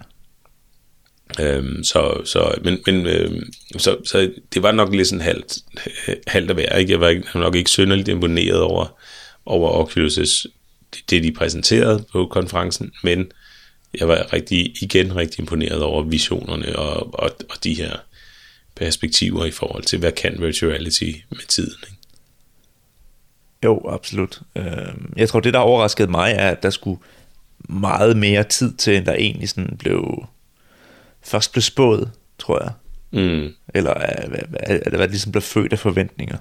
Øhm, 1.40 1.84
så, 1.84 2.20
så, 2.24 2.54
men, 2.64 2.78
men 2.86 3.06
øhm, 3.06 3.52
så, 3.78 3.96
så 4.04 4.32
det 4.54 4.62
var 4.62 4.72
nok 4.72 4.94
lidt 4.94 5.08
sådan 5.08 5.20
halvt, 5.20 5.58
halvt 6.26 6.50
at 6.50 6.56
være, 6.56 6.80
ikke? 6.80 6.92
Jeg 6.92 7.00
var 7.00 7.08
ikke, 7.08 7.26
nok 7.34 7.54
ikke 7.54 7.70
synderligt 7.70 8.08
imponeret 8.08 8.60
over, 8.60 8.98
over 9.46 9.84
Oculus' 9.84 10.46
det, 10.94 11.10
det, 11.10 11.22
de 11.22 11.32
præsenterede 11.32 12.04
på 12.12 12.26
konferencen, 12.26 12.92
men 13.02 13.32
jeg 13.98 14.08
var 14.08 14.32
rigtig, 14.32 14.82
igen 14.82 15.16
rigtig 15.16 15.40
imponeret 15.40 15.82
over 15.82 16.02
visionerne 16.02 16.76
og, 16.76 17.14
og, 17.14 17.30
og 17.50 17.64
de 17.64 17.74
her 17.74 17.96
perspektiver 18.74 19.44
i 19.44 19.50
forhold 19.50 19.84
til, 19.84 19.98
hvad 19.98 20.12
kan 20.12 20.36
virtual 20.38 20.72
reality 20.72 21.12
med 21.30 21.46
tiden, 21.48 21.78
ikke? 21.82 21.96
Jo, 23.64 23.88
absolut. 23.88 24.40
Øhm, 24.56 25.12
jeg 25.16 25.28
tror, 25.28 25.40
det 25.40 25.54
der 25.54 25.60
overraskede 25.60 26.10
mig, 26.10 26.32
er, 26.38 26.50
at 26.50 26.62
der 26.62 26.70
skulle 26.70 27.00
meget 27.68 28.16
mere 28.16 28.44
tid 28.44 28.74
til, 28.74 28.96
end 28.96 29.06
der 29.06 29.14
egentlig 29.14 29.48
sådan 29.48 29.76
blev 29.78 30.26
først 31.26 31.52
blev 31.52 31.62
spået, 31.62 32.10
tror 32.38 32.62
jeg. 32.62 32.72
Mm. 33.22 33.52
Eller 33.74 33.90
at, 33.90 34.46
at, 34.52 34.80
at 34.86 34.92
det 34.98 35.10
ligesom 35.10 35.32
blev 35.32 35.42
født 35.42 35.72
af 35.72 35.78
forventninger. 35.78 36.36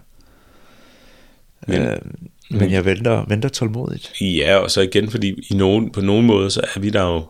Men- 1.67 1.79
Men, 1.81 1.87
øhm, 1.89 2.15
men 2.49 2.71
jeg 2.71 2.85
venter, 2.85 3.25
venter 3.27 3.49
tålmodigt. 3.49 4.13
Ja, 4.21 4.55
og 4.57 4.71
så 4.71 4.81
igen, 4.81 5.11
fordi 5.11 5.33
i 5.49 5.53
nogen, 5.53 5.91
på 5.91 6.01
nogen 6.01 6.25
måde, 6.25 6.51
så 6.51 6.61
er 6.75 6.79
vi 6.79 6.89
der 6.89 7.03
jo, 7.03 7.25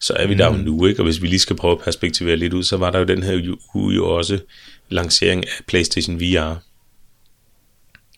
så 0.00 0.12
er 0.14 0.26
vi 0.26 0.34
mm. 0.34 0.38
der 0.38 0.46
jo 0.46 0.56
nu, 0.56 0.86
ikke? 0.86 1.00
Og 1.00 1.04
hvis 1.04 1.22
vi 1.22 1.26
lige 1.26 1.38
skal 1.38 1.56
prøve 1.56 1.72
at 1.72 1.84
perspektivere 1.84 2.36
lidt 2.36 2.52
ud, 2.52 2.62
så 2.62 2.76
var 2.76 2.90
der 2.90 2.98
jo 2.98 3.04
den 3.04 3.22
her 3.22 3.56
uge 3.74 3.94
jo 3.94 4.06
også 4.16 4.38
lancering 4.88 5.44
af 5.46 5.64
PlayStation 5.66 6.20
VR, 6.20 6.54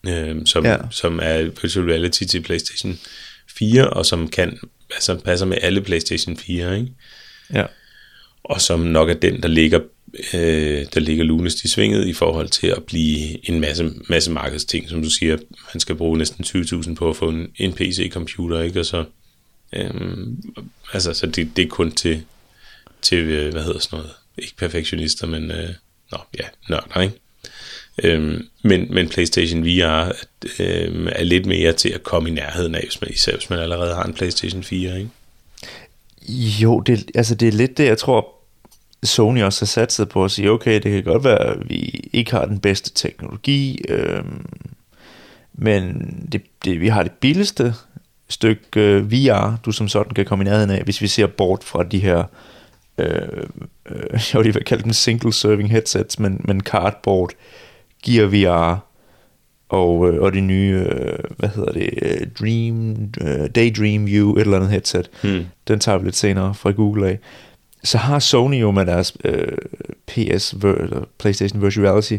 øhm, 0.09 0.47
som. 0.47 0.65
Ja. 0.65 0.77
som 0.91 1.21
er 1.23 1.43
virtual 1.43 1.87
reality 1.87 2.25
til 2.25 2.43
PlayStation 2.43 2.99
4, 3.59 3.91
og 3.91 4.07
som 4.07 4.29
kan, 4.29 4.59
altså 4.95 5.15
passer 5.25 5.47
med 5.47 5.59
alle 5.63 5.81
PlayStation 5.81 6.37
4, 6.37 6.79
ikke? 6.79 6.93
Ja 7.55 7.65
og 8.49 8.61
som 8.61 8.81
nok 8.81 9.11
er 9.11 9.15
den, 9.15 9.43
der 9.43 9.49
ligger, 9.49 9.81
øh, 10.35 10.87
der 10.95 11.01
ligger 11.01 11.25
lunest 11.25 11.65
i 11.65 11.69
svinget 11.69 12.07
i 12.07 12.13
forhold 12.13 12.49
til 12.49 12.67
at 12.67 12.85
blive 12.85 13.51
en 13.51 13.61
masse, 13.61 13.91
masse 14.09 14.31
markedsting, 14.31 14.89
som 14.89 15.03
du 15.03 15.11
siger, 15.11 15.37
man 15.75 15.81
skal 15.81 15.95
bruge 15.95 16.19
næsten 16.19 16.45
20.000 16.45 16.95
på 16.95 17.11
at 17.11 17.17
få 17.17 17.29
en, 17.29 17.49
en 17.57 17.73
PC-computer, 17.73 18.61
ikke? 18.61 18.81
Og 18.81 18.87
så, 18.87 19.05
øh, 19.73 19.91
altså, 20.93 21.13
så 21.13 21.27
det, 21.27 21.57
det 21.57 21.65
er 21.65 21.69
kun 21.69 21.93
til, 21.93 22.23
til, 23.03 23.19
øh, 23.19 23.53
hvad 23.53 23.63
hedder 23.63 23.81
sådan 23.81 23.97
noget, 23.97 24.13
ikke 24.39 24.57
perfektionister, 24.57 25.27
men, 25.27 25.51
øh, 25.51 25.69
nå, 26.13 26.19
ja, 26.39 26.45
nørder, 26.69 27.01
ikke? 27.01 27.15
Øhm, 28.05 28.49
men, 28.63 28.95
men 28.95 29.09
PlayStation 29.09 29.65
VR 29.65 30.13
øhm, 30.59 31.09
er 31.13 31.25
lidt 31.25 31.47
mere 31.47 31.73
til 31.73 31.89
at 31.89 32.03
komme 32.03 32.29
i 32.29 32.33
nærheden 32.33 32.75
af, 32.75 32.83
hvis 32.83 33.01
man, 33.01 33.11
især 33.11 33.37
hvis 33.37 33.51
man 33.51 33.59
allerede 33.59 33.95
har 33.95 34.05
en 34.05 34.15
PlayStation 34.15 34.63
4, 34.63 34.99
ikke? 34.99 35.11
Jo, 36.63 36.81
det, 36.81 37.11
altså 37.15 37.35
det 37.35 37.49
er 37.49 37.53
lidt 37.53 37.79
det, 37.79 37.85
jeg 37.85 37.99
tror, 37.99 38.36
Sony 39.07 39.43
også 39.43 39.61
har 39.61 39.67
sat 39.67 39.93
sig 39.93 40.09
på 40.09 40.25
at 40.25 40.31
sige, 40.31 40.51
okay, 40.51 40.75
det 40.75 40.93
kan 40.93 41.03
godt 41.03 41.25
være, 41.25 41.39
at 41.39 41.69
vi 41.69 42.09
ikke 42.13 42.31
har 42.31 42.45
den 42.45 42.59
bedste 42.59 42.95
teknologi, 42.95 43.85
øhm, 43.89 44.47
men 45.53 46.11
det, 46.33 46.43
det, 46.65 46.81
vi 46.81 46.89
har 46.89 47.03
det 47.03 47.13
billigste 47.13 47.75
stykke 48.29 48.81
øh, 48.81 49.13
VR, 49.13 49.57
du 49.65 49.73
som 49.73 49.89
sådan 49.89 50.15
kan 50.15 50.25
komme 50.25 50.45
i 50.45 50.49
nærheden 50.49 50.71
af, 50.71 50.83
hvis 50.83 51.01
vi 51.01 51.07
ser 51.07 51.27
bort 51.27 51.65
fra 51.65 51.83
de 51.83 51.99
her, 51.99 52.25
øh, 52.99 53.09
øh, 53.91 54.21
jeg 54.33 54.39
vil 54.39 54.45
lige 54.45 54.65
kalde 54.65 54.83
dem 54.83 54.93
single 54.93 55.33
serving 55.33 55.71
headsets, 55.71 56.19
men, 56.19 56.41
men 56.45 56.61
cardboard, 56.61 57.31
Gear 58.05 58.27
VR, 58.27 58.87
og, 59.69 60.09
øh, 60.09 60.23
og 60.23 60.33
det 60.33 60.43
nye, 60.43 60.87
øh, 60.89 61.19
hvad 61.37 61.49
hedder 61.49 61.73
det, 61.73 61.91
øh, 62.03 62.27
Dream, 62.41 62.91
øh, 63.21 63.51
Daydream 63.55 64.07
View, 64.07 64.35
et 64.35 64.41
eller 64.41 64.57
andet 64.57 64.71
headset. 64.71 65.11
Hmm. 65.23 65.47
Den 65.69 65.81
tager 65.81 65.99
vi 65.99 66.05
lidt 66.05 66.17
senere 66.17 66.55
fra 66.55 66.71
Google 66.71 67.09
af. 67.09 67.19
Så 67.87 67.99
har 67.99 68.19
Sony 68.19 68.61
jo 68.61 68.71
med 68.71 68.87
deres 68.87 69.17
øh, 69.25 69.59
PS, 70.07 70.53
eller 70.53 71.05
PlayStation 71.19 71.63
Virtual 71.63 71.87
Reality, 71.87 72.19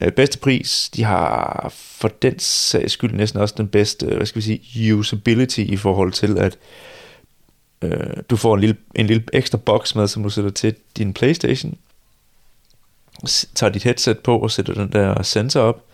øh, 0.00 0.12
bedste 0.12 0.38
pris. 0.38 0.90
De 0.96 1.04
har 1.04 1.68
for 1.74 2.08
den 2.08 2.38
sags 2.38 2.92
skyld 2.92 3.12
næsten 3.14 3.40
også 3.40 3.54
den 3.58 3.68
bedste, 3.68 4.06
øh, 4.06 4.16
hvad 4.16 4.26
skal 4.26 4.42
vi 4.42 4.60
sige, 4.72 4.96
usability 4.96 5.60
i 5.60 5.76
forhold 5.76 6.12
til, 6.12 6.38
at 6.38 6.58
øh, 7.82 8.16
du 8.30 8.36
får 8.36 8.54
en 8.54 8.60
lille, 8.60 8.76
en 8.94 9.06
lille 9.06 9.24
ekstra 9.32 9.58
boks 9.58 9.94
med, 9.94 10.08
som 10.08 10.22
du 10.22 10.28
sætter 10.30 10.50
til 10.50 10.74
din 10.96 11.12
PlayStation, 11.12 11.74
S- 13.28 13.48
tager 13.54 13.70
dit 13.72 13.82
headset 13.82 14.18
på 14.18 14.38
og 14.38 14.50
sætter 14.50 14.74
den 14.74 14.92
der 14.92 15.22
sensor 15.22 15.60
op, 15.60 15.84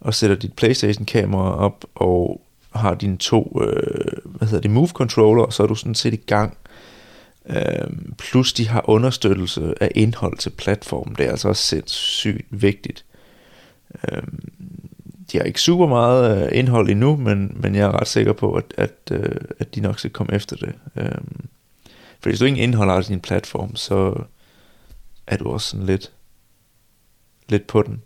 og 0.00 0.14
sætter 0.14 0.36
dit 0.36 0.52
PlayStation-kamera 0.52 1.56
op, 1.56 1.84
og 1.94 2.40
har 2.74 2.94
dine 2.94 3.16
to, 3.16 3.60
øh, 3.62 4.12
hvad 4.24 4.48
hedder 4.48 4.62
det, 4.62 4.70
Move 4.70 4.88
Controller, 4.88 5.42
og 5.42 5.52
så 5.52 5.62
er 5.62 5.66
du 5.66 5.74
sådan 5.74 5.94
set 5.94 6.14
i 6.14 6.20
gang. 6.26 6.56
Øhm, 7.46 8.14
plus 8.18 8.52
de 8.52 8.68
har 8.68 8.88
understøttelse 8.88 9.74
af 9.80 9.92
indhold 9.94 10.38
til 10.38 10.50
platformen. 10.50 11.14
Det 11.14 11.26
er 11.26 11.30
altså 11.30 11.48
også 11.48 11.62
sindssygt 11.62 12.46
vigtigt. 12.50 13.04
Øhm, 14.12 14.52
de 15.32 15.38
har 15.38 15.44
ikke 15.44 15.60
super 15.60 15.86
meget 15.86 16.44
øh, 16.44 16.58
indhold 16.58 16.90
endnu, 16.90 17.16
men, 17.16 17.56
men 17.60 17.74
jeg 17.74 17.82
er 17.82 18.00
ret 18.00 18.08
sikker 18.08 18.32
på, 18.32 18.54
at, 18.54 18.64
at, 18.76 18.96
øh, 19.10 19.40
at 19.58 19.74
de 19.74 19.80
nok 19.80 19.98
skal 19.98 20.10
komme 20.10 20.34
efter 20.34 20.56
det. 20.56 20.74
Øhm, 20.96 21.46
for 22.20 22.30
hvis 22.30 22.38
du 22.38 22.44
ingen 22.44 22.62
indhold 22.62 22.90
har 22.90 23.00
din 23.00 23.20
platform, 23.20 23.76
så 23.76 24.14
er 25.26 25.36
du 25.36 25.50
også 25.50 25.68
sådan 25.68 25.86
lidt, 25.86 26.12
lidt 27.48 27.66
på 27.66 27.82
den. 27.82 28.02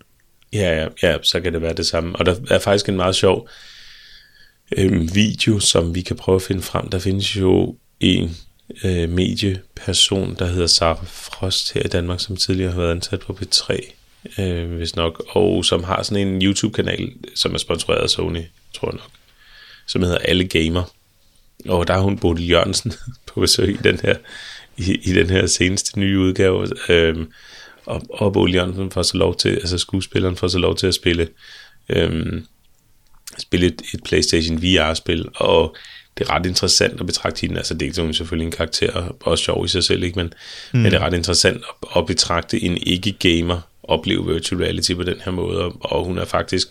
Ja, 0.53 0.81
ja, 0.81 0.87
ja, 1.03 1.17
så 1.23 1.41
kan 1.41 1.53
det 1.53 1.61
være 1.61 1.73
det 1.73 1.85
samme. 1.85 2.15
Og 2.15 2.25
der 2.25 2.35
er 2.49 2.59
faktisk 2.59 2.89
en 2.89 2.95
meget 2.95 3.15
sjov 3.15 3.49
øh, 4.77 5.15
video, 5.15 5.59
som 5.59 5.95
vi 5.95 6.01
kan 6.01 6.15
prøve 6.15 6.35
at 6.35 6.41
finde 6.41 6.61
frem. 6.61 6.89
Der 6.89 6.99
findes 6.99 7.35
jo 7.35 7.75
en 7.99 8.37
øh, 8.83 9.09
medieperson, 9.09 10.35
der 10.39 10.45
hedder 10.45 10.67
Sarah 10.67 11.05
Frost 11.05 11.73
her 11.73 11.81
i 11.85 11.87
Danmark, 11.87 12.19
som 12.19 12.37
tidligere 12.37 12.71
har 12.71 12.81
været 12.81 12.91
ansat 12.91 13.19
på 13.19 13.39
P3, 13.41 13.93
øh, 14.41 14.71
hvis 14.71 14.95
nok, 14.95 15.23
og 15.29 15.65
som 15.65 15.83
har 15.83 16.03
sådan 16.03 16.27
en 16.27 16.41
YouTube-kanal, 16.41 17.13
som 17.35 17.53
er 17.53 17.57
sponsoreret 17.57 18.03
af 18.03 18.09
Sony, 18.09 18.43
tror 18.73 18.87
jeg 18.87 18.93
nok, 18.93 19.11
som 19.87 20.01
hedder 20.01 20.17
Alle 20.17 20.47
Gamer. 20.47 20.83
Og 21.65 21.87
der 21.87 21.93
har 21.93 22.01
hun 22.01 22.19
Bodil 22.19 22.49
Jørgensen 22.49 22.93
på 23.27 23.39
besøg 23.39 23.69
i 23.69 23.83
den 23.83 23.99
her, 23.99 24.15
i, 24.77 24.99
i 25.03 25.13
den 25.13 25.29
her 25.29 25.47
seneste 25.47 25.99
nye 25.99 26.19
udgave. 26.19 26.67
Øh, 26.89 27.25
og, 27.85 28.01
og 28.09 28.33
Bodil 28.33 28.55
Jørgensen 28.55 28.91
får 28.91 29.01
så 29.01 29.17
lov 29.17 29.37
til, 29.37 29.49
altså 29.49 29.77
skuespilleren 29.77 30.35
får 30.35 30.47
så 30.47 30.57
lov 30.57 30.75
til 30.75 30.87
at 30.87 30.93
spille, 30.93 31.27
øh, 31.89 32.41
spille 33.37 33.65
et, 33.65 33.81
et 33.93 34.03
PlayStation 34.03 34.61
VR-spil, 34.61 35.25
og 35.35 35.75
det 36.17 36.27
er 36.27 36.29
ret 36.29 36.45
interessant 36.45 36.99
at 36.99 37.05
betragte 37.05 37.41
hende, 37.41 37.57
altså 37.57 37.73
det 37.73 37.97
er 37.97 38.01
hun 38.01 38.13
selvfølgelig 38.13 38.45
en 38.45 38.51
karakter, 38.51 38.91
og 38.91 39.17
også 39.19 39.43
sjov 39.43 39.65
i 39.65 39.67
sig 39.67 39.83
selv, 39.83 40.03
ikke? 40.03 40.19
Men, 40.19 40.33
mm. 40.73 40.79
men 40.79 40.91
det 40.91 40.93
er 40.93 41.05
ret 41.05 41.13
interessant 41.13 41.57
at, 41.57 41.89
at 41.97 42.05
betragte 42.05 42.63
en 42.63 42.77
ikke-gamer 42.77 43.61
opleve 43.83 44.33
virtual 44.33 44.61
reality 44.61 44.93
på 44.93 45.03
den 45.03 45.21
her 45.25 45.31
måde, 45.31 45.63
og, 45.63 45.77
og 45.79 46.05
hun 46.05 46.17
er 46.17 46.25
faktisk, 46.25 46.67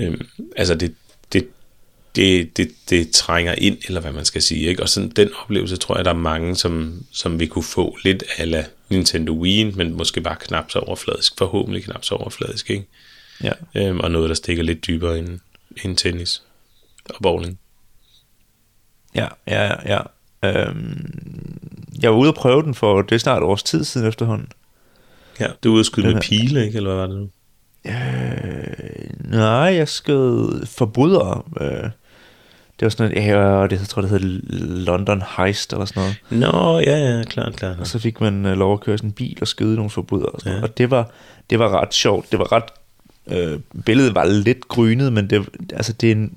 øhm, 0.00 0.26
altså 0.56 0.74
det, 0.74 0.94
det, 1.32 1.48
det, 2.16 2.56
det, 2.56 2.70
det 2.90 3.10
trænger 3.10 3.54
ind, 3.58 3.78
eller 3.86 4.00
hvad 4.00 4.12
man 4.12 4.24
skal 4.24 4.42
sige, 4.42 4.68
ikke? 4.68 4.82
Og 4.82 4.88
sådan 4.88 5.10
den 5.10 5.30
oplevelse 5.42 5.76
tror 5.76 5.96
jeg, 5.96 6.04
der 6.04 6.10
er 6.10 6.16
mange, 6.16 6.56
som, 6.56 7.02
som 7.12 7.40
vi 7.40 7.46
kunne 7.46 7.62
få 7.62 7.98
lidt 8.04 8.24
ala 8.38 8.66
Nintendo 8.88 9.32
Wii, 9.32 9.64
men 9.64 9.94
måske 9.96 10.20
bare 10.20 10.36
knap 10.40 10.70
så 10.70 10.78
overfladisk, 10.78 11.32
forhåbentlig 11.38 11.84
knap 11.84 12.04
så 12.04 12.14
overfladisk, 12.14 12.70
ikke? 12.70 12.84
Ja. 13.42 13.52
Øhm, 13.74 14.00
og 14.00 14.10
noget, 14.10 14.28
der 14.28 14.34
stikker 14.34 14.62
lidt 14.62 14.86
dybere 14.86 15.18
end, 15.18 15.40
end 15.84 15.96
tennis 15.96 16.42
og 17.04 17.22
bowling. 17.22 17.58
Ja, 19.14 19.26
ja, 19.46 19.72
ja. 19.86 19.98
Øhm, 20.44 21.58
jeg 22.02 22.10
var 22.10 22.16
ude 22.16 22.28
og 22.30 22.34
prøve 22.34 22.62
den 22.62 22.74
for, 22.74 23.02
det 23.02 23.12
er 23.14 23.18
snart 23.18 23.38
et 23.42 23.46
års 23.46 23.62
tid 23.62 23.84
siden 23.84 24.06
efterhånden. 24.08 24.48
Ja, 25.40 25.46
du 25.64 25.68
er 25.68 25.72
ude 25.72 25.80
at 25.80 25.86
skyde 25.86 26.06
Den 26.06 26.14
med 26.14 26.22
her- 26.22 26.28
pile, 26.46 26.66
ikke? 26.66 26.76
Eller 26.76 26.94
hvad 26.94 27.06
var 27.06 27.06
det 27.06 27.16
nu? 27.16 27.28
Øh, 27.86 29.30
nej, 29.30 29.74
jeg 29.74 29.88
skød 29.88 30.66
forbrydere. 30.66 31.42
Øh, 31.60 31.90
det 32.80 32.84
var 32.86 32.88
sådan 32.88 33.10
noget, 33.10 33.26
ja, 33.28 33.62
det, 33.66 33.80
jeg 33.80 33.88
tror 33.88 34.02
det 34.02 34.10
hedder 34.10 34.40
London 34.84 35.22
Heist 35.36 35.72
eller 35.72 35.84
sådan 35.84 36.00
noget. 36.30 36.52
Nå, 36.52 36.78
ja, 36.78 36.98
ja, 37.16 37.22
klart, 37.24 37.56
klart. 37.56 37.78
Og 37.80 37.86
så 37.86 37.98
fik 37.98 38.20
man 38.20 38.46
øh, 38.46 38.56
lov 38.58 38.72
at 38.72 38.80
køre 38.80 38.98
sådan 38.98 39.08
en 39.10 39.12
bil 39.14 39.38
og 39.40 39.48
skyde 39.48 39.74
nogle 39.74 39.90
forbrydere. 39.90 40.28
Og, 40.28 40.40
sådan 40.40 40.52
Ja. 40.52 40.56
noget. 40.58 40.70
og 40.70 40.78
det, 40.78 40.90
var, 40.90 41.10
det 41.50 41.58
var 41.58 41.80
ret 41.82 41.94
sjovt. 41.94 42.30
Det 42.30 42.38
var 42.38 42.52
ret... 42.52 42.64
Øh, 43.26 43.60
billedet 43.84 44.14
var 44.14 44.24
lidt 44.24 44.68
grynet, 44.68 45.12
men 45.12 45.30
det, 45.30 45.48
altså, 45.72 45.92
det, 45.92 46.08
er 46.08 46.12
en, 46.12 46.32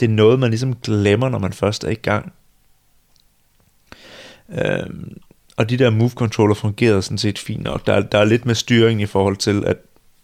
det 0.00 0.06
er 0.06 0.10
noget, 0.14 0.38
man 0.40 0.50
ligesom 0.50 0.74
glemmer, 0.76 1.28
når 1.28 1.38
man 1.38 1.52
først 1.52 1.84
er 1.84 1.88
i 1.90 1.94
gang. 1.94 2.32
Øh, 4.52 4.86
og 5.56 5.70
de 5.70 5.76
der 5.76 5.90
move 5.90 6.10
controller 6.10 6.54
fungerede 6.54 7.02
sådan 7.02 7.18
set 7.18 7.38
fint 7.38 7.62
nok. 7.62 7.86
Der, 7.86 7.92
er- 7.92 8.00
der 8.00 8.18
er 8.18 8.24
lidt 8.24 8.46
med 8.46 8.54
styring 8.54 9.02
i 9.02 9.06
forhold 9.06 9.36
til, 9.36 9.64
at, 9.66 9.76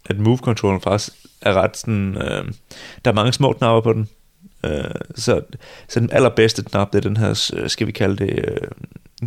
at 0.07 0.19
move 0.19 0.39
controller 0.39 0.81
faktisk 0.81 1.13
er 1.41 1.53
ret 1.55 1.77
sådan, 1.77 2.17
øh, 2.17 2.45
der 3.05 3.11
er 3.11 3.15
mange 3.15 3.33
små 3.33 3.53
knapper 3.53 3.81
på 3.81 3.93
den. 3.93 4.09
Øh, 4.65 4.85
så, 5.15 5.41
så 5.89 6.01
den 6.01 6.11
allerbedste 6.13 6.65
knap, 6.65 6.93
det 6.93 6.99
er 6.99 7.09
den 7.09 7.17
her, 7.17 7.51
øh, 7.57 7.69
skal 7.71 7.87
vi 7.87 7.93
kalde 7.93 8.17
det, 8.27 8.45
øh, 8.49 8.69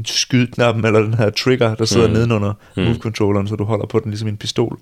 skydknappen, 0.06 0.86
eller 0.86 1.00
den 1.00 1.14
her 1.14 1.30
trigger, 1.30 1.76
der 1.76 1.86
sidder 1.86 2.08
mm. 2.08 2.14
Nedenunder 2.14 2.54
Mm. 2.78 2.84
move 2.84 2.96
controlleren, 2.96 3.48
så 3.48 3.56
du 3.56 3.64
holder 3.64 3.86
på 3.86 4.00
den 4.00 4.12
ligesom 4.12 4.28
en 4.30 4.38
pistol. 4.38 4.80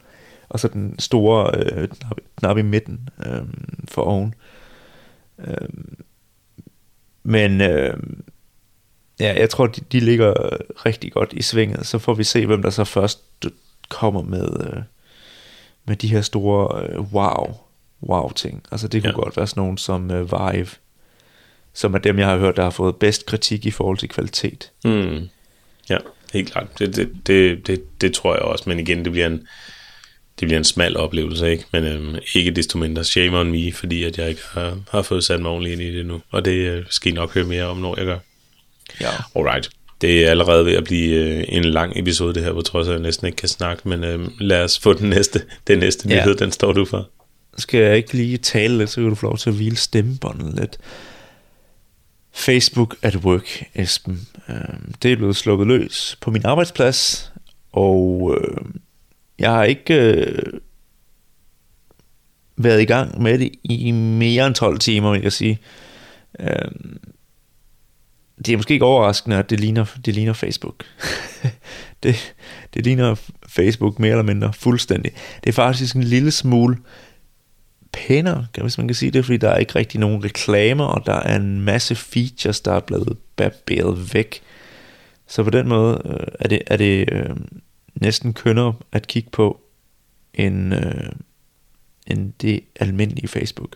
Og 0.50 0.60
så 0.60 0.68
den 0.68 1.00
store 1.00 1.52
øh, 1.58 1.88
knap, 1.88 2.18
knap 2.40 2.58
i 2.58 2.62
midten 2.62 3.10
øh, 3.26 3.42
for 3.88 4.02
oven. 4.02 4.28
Øh, 4.28 4.57
men 7.24 7.62
øh, 7.62 7.98
ja, 9.20 9.34
jeg 9.40 9.50
tror, 9.50 9.68
de, 9.68 9.82
de 9.92 10.00
ligger 10.00 10.34
rigtig 10.86 11.12
godt 11.12 11.34
i 11.34 11.42
svinget. 11.42 11.86
Så 11.86 12.00
får 12.00 12.14
vi 12.14 12.24
se, 12.24 12.46
hvem 12.46 12.62
der 12.62 12.70
så 12.70 12.84
først 12.84 13.20
kommer 13.90 14.22
med, 14.22 14.48
øh, 14.68 14.82
med 15.86 15.96
de 15.96 16.08
her 16.08 16.22
store 16.22 16.84
øh, 16.84 17.14
wow, 17.14 17.58
wow 18.04 18.32
ting. 18.32 18.64
Altså 18.72 18.88
det 18.88 19.02
kunne. 19.02 19.10
Ja. 19.10 19.16
godt 19.16 19.38
være 19.38 19.48
sådan 19.48 19.62
nogen 19.62 19.78
som 19.78 20.12
øh, 20.12 20.32
Vive, 20.32 20.68
som 21.74 21.94
er 21.94 21.98
dem, 21.98 22.20
jeg 22.20 22.28
har 22.28 22.38
hørt, 22.38 22.58
der 22.58 22.64
har 22.64 22.70
fået 22.70 22.96
bedst 22.96 23.26
kritik 23.26 23.66
i 23.66 23.72
forhold 23.72 23.98
til 23.98 24.10
kvalitet. 24.10 24.72
Mm. 24.86 25.30
Ja, 25.90 25.98
helt 26.34 26.52
klart. 26.52 26.80
Det, 26.80 26.96
det, 26.96 27.10
det, 27.28 27.68
det, 27.68 28.02
det 28.02 28.14
tror 28.14 28.34
jeg 28.34 28.42
også, 28.42 28.64
men 28.68 28.80
igen, 28.80 29.04
det 29.04 29.12
bliver 29.12 29.28
en, 29.28 29.48
det 30.40 30.48
bliver 30.48 30.58
en 30.58 30.64
smal 30.64 30.98
oplevelse, 30.98 31.52
ikke? 31.52 31.64
Men 31.72 31.84
øhm, 31.84 32.16
ikke 32.36 32.52
desto 32.52 32.78
mindre 32.78 33.04
shame 33.04 33.38
on 33.38 33.52
me, 33.52 33.74
fordi 33.74 34.04
at 34.04 34.18
jeg 34.18 34.30
ikke 34.30 34.42
har, 34.52 34.78
har 34.92 35.02
fået 35.02 35.24
sat 35.24 35.40
mig 35.42 35.52
ordentligt 35.52 35.80
ind 35.80 35.90
i 35.90 35.98
det 35.98 36.06
nu. 36.06 36.22
Og 36.32 36.46
det 36.46 36.52
øh, 36.52 36.86
skal 36.90 37.12
I 37.12 37.16
nok 37.16 37.34
høre 37.34 37.46
mere 37.46 37.64
om, 37.64 37.78
når 37.78 37.96
jeg 37.98 38.06
gør. 38.06 38.18
Ja. 39.02 39.10
Alright. 39.36 39.70
Det 40.02 40.26
er 40.26 40.30
allerede 40.30 40.66
ved 40.66 40.74
at 40.74 40.84
blive 40.84 41.16
øh, 41.16 41.44
en 41.48 41.66
lang 41.66 41.94
episode, 42.00 42.34
det 42.34 42.44
her, 42.44 42.52
hvor 42.52 42.62
trods 42.62 42.88
af, 42.88 42.92
at 42.92 42.96
jeg 42.96 43.04
næsten 43.04 43.28
ikke 43.28 43.36
kan 43.36 43.50
snakke, 43.50 43.90
men 43.90 44.04
øh, 44.04 44.28
lad 44.40 44.64
os 44.64 44.80
få 44.80 44.94
den 44.94 45.10
næste, 45.10 45.42
den 45.68 45.80
næste 45.80 46.10
Ja. 46.10 46.16
nyhed, 46.22 46.36
den 46.36 46.52
står 46.52 46.72
du 46.74 46.86
for. 46.86 47.10
Skal 47.58 47.80
jeg 47.82 47.98
ikke 47.98 48.14
lige 48.14 48.38
tale 48.38 48.78
lidt, 48.78 48.90
så 48.90 48.96
kan 49.02 49.10
du 49.10 49.16
få 49.16 49.26
lov 49.26 49.38
til 49.38 49.50
at 49.50 49.56
hvile 49.56 49.76
stemmebåndet 49.78 50.60
lidt. 50.60 50.78
Facebook 52.34 52.96
at 53.02 53.16
work, 53.16 53.64
Esben. 53.76 54.28
Øhm, 54.50 54.94
Det 55.04 55.12
er 55.12 55.16
blevet 55.16 55.36
sluppet 55.36 55.68
løs 55.68 56.18
på 56.22 56.32
min 56.32 56.46
arbejdsplads, 56.46 57.32
og 57.72 58.38
øh, 58.42 58.58
jeg 59.40 59.52
har 59.52 59.64
ikke 59.64 59.94
øh, 59.94 60.60
været 62.58 62.82
i 62.82 62.86
gang 62.86 63.22
med 63.22 63.40
det 63.40 63.52
i 63.64 63.92
mere 63.92 64.48
end 64.48 64.56
12 64.56 64.80
timer, 64.80 65.12
vil 65.12 65.22
jeg 65.22 65.32
sige. 65.32 65.60
Øh, 66.40 66.72
Det 68.46 68.54
er 68.54 68.58
måske 68.58 68.74
ikke 68.74 68.86
overraskende, 68.86 69.38
at 69.38 69.50
det 69.50 69.60
ligner, 69.60 69.86
det 70.06 70.14
ligner 70.14 70.34
Facebook. 70.34 70.84
det, 72.04 72.36
det 72.74 72.84
ligner 72.84 73.16
Facebook 73.48 74.00
mere 74.00 74.12
eller 74.12 74.24
mindre 74.24 74.54
fuldstændig. 74.54 75.12
Det 75.44 75.50
er 75.50 75.54
faktisk 75.54 75.96
en 75.96 76.04
lille 76.04 76.32
smule 76.32 76.78
pænere, 77.92 78.48
hvis 78.62 78.78
man 78.78 78.88
kan 78.88 78.96
sige 78.96 79.12
det, 79.12 79.26
fordi 79.26 79.38
der 79.38 79.50
er 79.50 79.58
ikke 79.58 79.76
rigtig 79.76 80.00
nogen 80.00 80.24
reklamer, 80.24 80.86
og 80.86 81.06
der 81.06 81.14
er 81.14 81.36
en 81.36 81.62
masse 81.62 81.96
features, 81.96 82.62
der 82.62 82.74
er 82.74 82.80
blevet 82.80 83.18
barberet 83.36 84.14
væk. 84.14 84.42
Så 85.28 85.44
på 85.44 85.50
den 85.50 85.68
måde 85.68 86.02
øh, 86.06 86.28
er 86.40 86.48
det, 86.48 86.62
er 86.68 86.78
det 86.78 87.10
øh, 87.12 87.36
næsten 88.02 88.34
kønnere 88.34 88.76
at 88.92 89.08
kigge 89.08 89.30
på, 89.30 89.62
end, 90.34 90.76
øh, 90.76 91.12
end 92.08 92.34
det 92.42 92.64
almindelige 92.76 93.28
Facebook. 93.28 93.76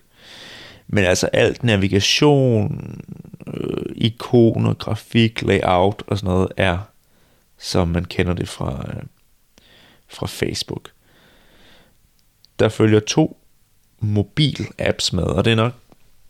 Men 0.87 1.03
altså 1.03 1.27
alt 1.27 1.63
navigation, 1.63 3.01
øh, 3.47 3.95
ikoner, 3.95 4.73
grafik, 4.73 5.41
layout 5.41 6.03
og 6.07 6.17
sådan 6.17 6.33
noget 6.33 6.51
er, 6.57 6.77
som 7.57 7.87
man 7.87 8.05
kender 8.05 8.33
det 8.33 8.49
fra, 8.49 8.85
øh, 8.87 9.03
fra 10.07 10.27
Facebook. 10.27 10.91
Der 12.59 12.69
følger 12.69 12.99
to 12.99 13.37
mobil-apps 13.99 15.15
med, 15.15 15.23
og 15.23 15.45
det 15.45 15.51
er 15.51 15.55
nok, 15.55 15.73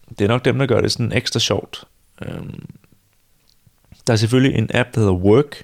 det 0.09 0.21
er 0.21 0.27
nok 0.27 0.45
dem, 0.45 0.59
der 0.59 0.65
gør 0.65 0.81
det 0.81 0.91
sådan 0.91 1.11
ekstra 1.11 1.39
sjovt. 1.39 1.83
Øhm, 2.21 2.65
der 4.07 4.13
er 4.13 4.17
selvfølgelig 4.17 4.57
en 4.57 4.69
app, 4.73 4.95
der 4.95 4.99
hedder 4.99 5.13
Work, 5.13 5.63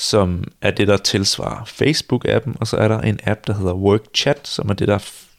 som 0.00 0.44
er 0.60 0.70
det, 0.70 0.88
der 0.88 0.96
tilsvarer 0.96 1.64
Facebook-appen, 1.64 2.56
og 2.60 2.66
så 2.66 2.76
er 2.76 2.88
der 2.88 3.00
en 3.00 3.20
app, 3.24 3.46
der 3.46 3.54
hedder 3.54 3.74
WorkChat, 3.74 4.48
som 4.48 4.68
er 4.68 4.74
det, 4.74 4.88
der 4.88 4.98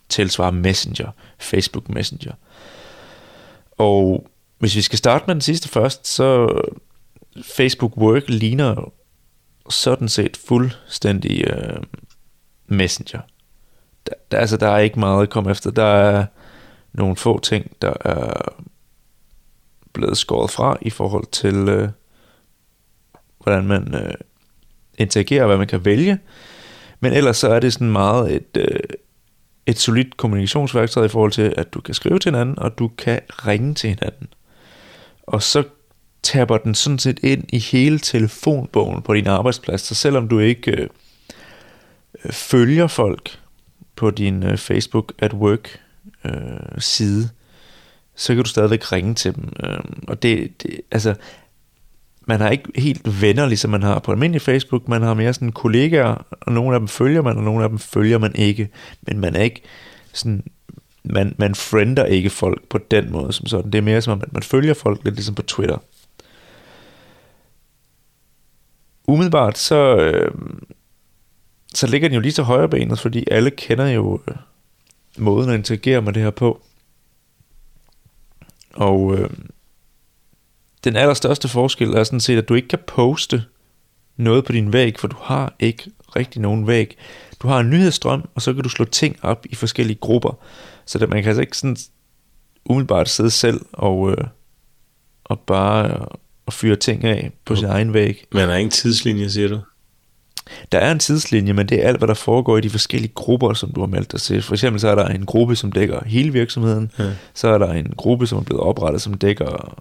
tilsvarer 0.09 0.51
Messenger, 0.51 1.11
Facebook 1.39 1.89
Messenger. 1.89 2.33
Og 3.71 4.27
hvis 4.57 4.75
vi 4.75 4.81
skal 4.81 4.97
starte 4.97 5.23
med 5.27 5.35
den 5.35 5.41
sidste 5.41 5.69
først, 5.69 6.07
så 6.07 6.61
Facebook 7.43 7.97
Work 7.97 8.23
ligner 8.27 8.91
sådan 9.69 10.09
set 10.09 10.37
fuldstændig 10.37 11.47
øh, 11.47 11.83
Messenger. 12.67 13.21
Der, 14.07 14.13
der, 14.31 14.37
altså, 14.37 14.57
der 14.57 14.67
er 14.67 14.77
ikke 14.77 14.99
meget 14.99 15.23
at 15.23 15.29
komme 15.29 15.51
efter. 15.51 15.71
Der 15.71 15.83
er 15.83 16.25
nogle 16.93 17.15
få 17.15 17.39
ting, 17.39 17.71
der 17.81 17.93
er 17.99 18.33
blevet 19.93 20.17
skåret 20.17 20.51
fra 20.51 20.77
i 20.81 20.89
forhold 20.89 21.25
til, 21.31 21.55
øh, 21.55 21.89
hvordan 23.43 23.67
man 23.67 23.95
øh, 23.95 24.13
interagere, 25.01 25.41
og 25.41 25.47
hvad 25.47 25.57
man 25.57 25.67
kan 25.67 25.85
vælge. 25.85 26.19
Men 26.99 27.13
ellers 27.13 27.37
så 27.37 27.49
er 27.49 27.59
det 27.59 27.73
sådan 27.73 27.91
meget 27.91 28.35
et, 28.35 28.57
øh, 28.57 28.79
et 29.65 29.79
solidt 29.79 30.17
kommunikationsværktøj 30.17 31.05
i 31.05 31.09
forhold 31.09 31.31
til, 31.31 31.53
at 31.57 31.73
du 31.73 31.81
kan 31.81 31.93
skrive 31.93 32.19
til 32.19 32.31
hinanden, 32.31 32.59
og 32.59 32.79
du 32.79 32.87
kan 32.87 33.19
ringe 33.29 33.73
til 33.73 33.89
hinanden. 33.89 34.27
Og 35.23 35.43
så 35.43 35.63
tapper 36.23 36.57
den 36.57 36.75
sådan 36.75 36.99
set 36.99 37.19
ind 37.23 37.43
i 37.53 37.59
hele 37.59 37.99
telefonbogen 37.99 39.01
på 39.01 39.13
din 39.13 39.27
arbejdsplads, 39.27 39.81
så 39.81 39.95
selvom 39.95 40.27
du 40.27 40.39
ikke 40.39 40.71
øh, 40.71 40.87
øh 42.25 42.31
følger 42.31 42.87
folk 42.87 43.39
på 43.95 44.09
din 44.09 44.43
øh, 44.43 44.57
Facebook 44.57 45.13
at 45.19 45.33
work 45.33 45.79
øh, 46.25 46.31
side, 46.77 47.29
så 48.15 48.35
kan 48.35 48.43
du 48.43 48.49
stadigvæk 48.49 48.91
ringe 48.91 49.15
til 49.15 49.35
dem. 49.35 49.53
Øh, 49.63 49.79
og 50.07 50.23
det, 50.23 50.63
det, 50.63 50.81
altså, 50.91 51.15
man 52.27 52.39
har 52.39 52.49
ikke 52.49 52.71
helt 52.75 53.21
venner, 53.21 53.45
ligesom 53.45 53.71
man 53.71 53.83
har 53.83 53.99
på 53.99 54.11
almindelig 54.11 54.41
Facebook. 54.41 54.87
Man 54.87 55.01
har 55.01 55.13
mere 55.13 55.33
sådan 55.33 55.51
kollegaer, 55.51 56.25
og 56.31 56.51
nogle 56.51 56.73
af 56.73 56.79
dem 56.79 56.87
følger 56.87 57.21
man, 57.21 57.37
og 57.37 57.43
nogle 57.43 57.63
af 57.63 57.69
dem 57.69 57.79
følger 57.79 58.17
man 58.17 58.35
ikke. 58.35 58.69
Men 59.01 59.19
man 59.19 59.35
er 59.35 59.41
ikke 59.41 59.61
sådan, 60.13 60.43
man, 61.03 61.35
man 61.37 61.55
friender 61.55 62.05
ikke 62.05 62.29
folk 62.29 62.67
på 62.69 62.77
den 62.77 63.11
måde 63.11 63.33
som 63.33 63.45
sådan. 63.45 63.71
Det 63.71 63.77
er 63.77 63.81
mere 63.81 64.01
som 64.01 64.21
at 64.21 64.33
man 64.33 64.43
følger 64.43 64.73
folk 64.73 65.03
lidt 65.03 65.15
ligesom 65.15 65.35
på 65.35 65.41
Twitter. 65.41 65.77
Umiddelbart 69.07 69.57
så, 69.57 69.97
øh, 69.97 70.31
så 71.73 71.87
ligger 71.87 72.07
den 72.07 72.15
jo 72.15 72.21
lige 72.21 72.31
til 72.31 72.43
højre 72.43 72.69
benet, 72.69 72.99
fordi 72.99 73.23
alle 73.31 73.51
kender 73.51 73.87
jo 73.87 74.21
øh, 74.27 74.35
måden 75.17 75.49
at 75.49 75.55
interagere 75.55 76.01
med 76.01 76.13
det 76.13 76.23
her 76.23 76.29
på. 76.29 76.61
Og 78.73 79.17
øh, 79.17 79.29
den 80.83 80.95
allerstørste 80.95 81.47
forskel 81.47 81.93
er 81.93 82.03
sådan 82.03 82.19
set, 82.19 82.37
at 82.37 82.49
du 82.49 82.53
ikke 82.53 82.67
kan 82.67 82.79
poste 82.87 83.43
noget 84.17 84.45
på 84.45 84.51
din 84.51 84.73
væg, 84.73 84.99
for 84.99 85.07
du 85.07 85.17
har 85.21 85.55
ikke 85.59 85.91
rigtig 86.15 86.41
nogen 86.41 86.67
væg. 86.67 86.97
Du 87.41 87.47
har 87.47 87.59
en 87.59 87.69
nyhedsstrøm, 87.69 88.29
og 88.35 88.41
så 88.41 88.53
kan 88.53 88.63
du 88.63 88.69
slå 88.69 88.85
ting 88.85 89.17
op 89.21 89.45
i 89.49 89.55
forskellige 89.55 89.97
grupper. 90.01 90.37
Så 90.85 90.99
det, 90.99 91.09
man 91.09 91.23
kan 91.23 91.29
altså 91.29 91.41
ikke 91.41 91.57
sådan 91.57 91.77
umiddelbart 92.65 93.09
sidde 93.09 93.31
selv 93.31 93.61
og, 93.73 94.11
øh, 94.11 94.17
og 95.23 95.39
bare 95.39 95.89
øh, 95.89 96.01
og 96.45 96.53
fyre 96.53 96.75
ting 96.75 97.03
af 97.03 97.31
på 97.45 97.55
sin 97.55 97.65
egen 97.65 97.93
væg. 97.93 98.25
Men 98.31 98.49
er 98.49 98.55
ingen 98.55 98.71
tidslinje, 98.71 99.29
siger 99.29 99.47
du? 99.47 99.59
Der 100.71 100.79
er 100.79 100.91
en 100.91 100.99
tidslinje, 100.99 101.53
men 101.53 101.69
det 101.69 101.83
er 101.83 101.87
alt, 101.87 101.97
hvad 101.97 102.07
der 102.07 102.13
foregår 102.13 102.57
i 102.57 102.61
de 102.61 102.69
forskellige 102.69 103.11
grupper, 103.15 103.53
som 103.53 103.71
du 103.71 103.79
har 103.79 103.87
meldt 103.87 104.11
dig 104.11 104.21
til. 104.21 104.41
For 104.41 104.53
eksempel 104.53 104.79
så 104.79 104.87
er 104.87 104.95
der 104.95 105.07
en 105.07 105.25
gruppe, 105.25 105.55
som 105.55 105.71
dækker 105.71 106.03
hele 106.05 106.33
virksomheden. 106.33 106.91
Ja. 106.99 107.11
Så 107.33 107.47
er 107.47 107.57
der 107.57 107.71
en 107.71 107.93
gruppe, 107.97 108.27
som 108.27 108.37
er 108.37 108.43
blevet 108.43 108.63
oprettet, 108.63 109.01
som 109.01 109.13
dækker 109.13 109.77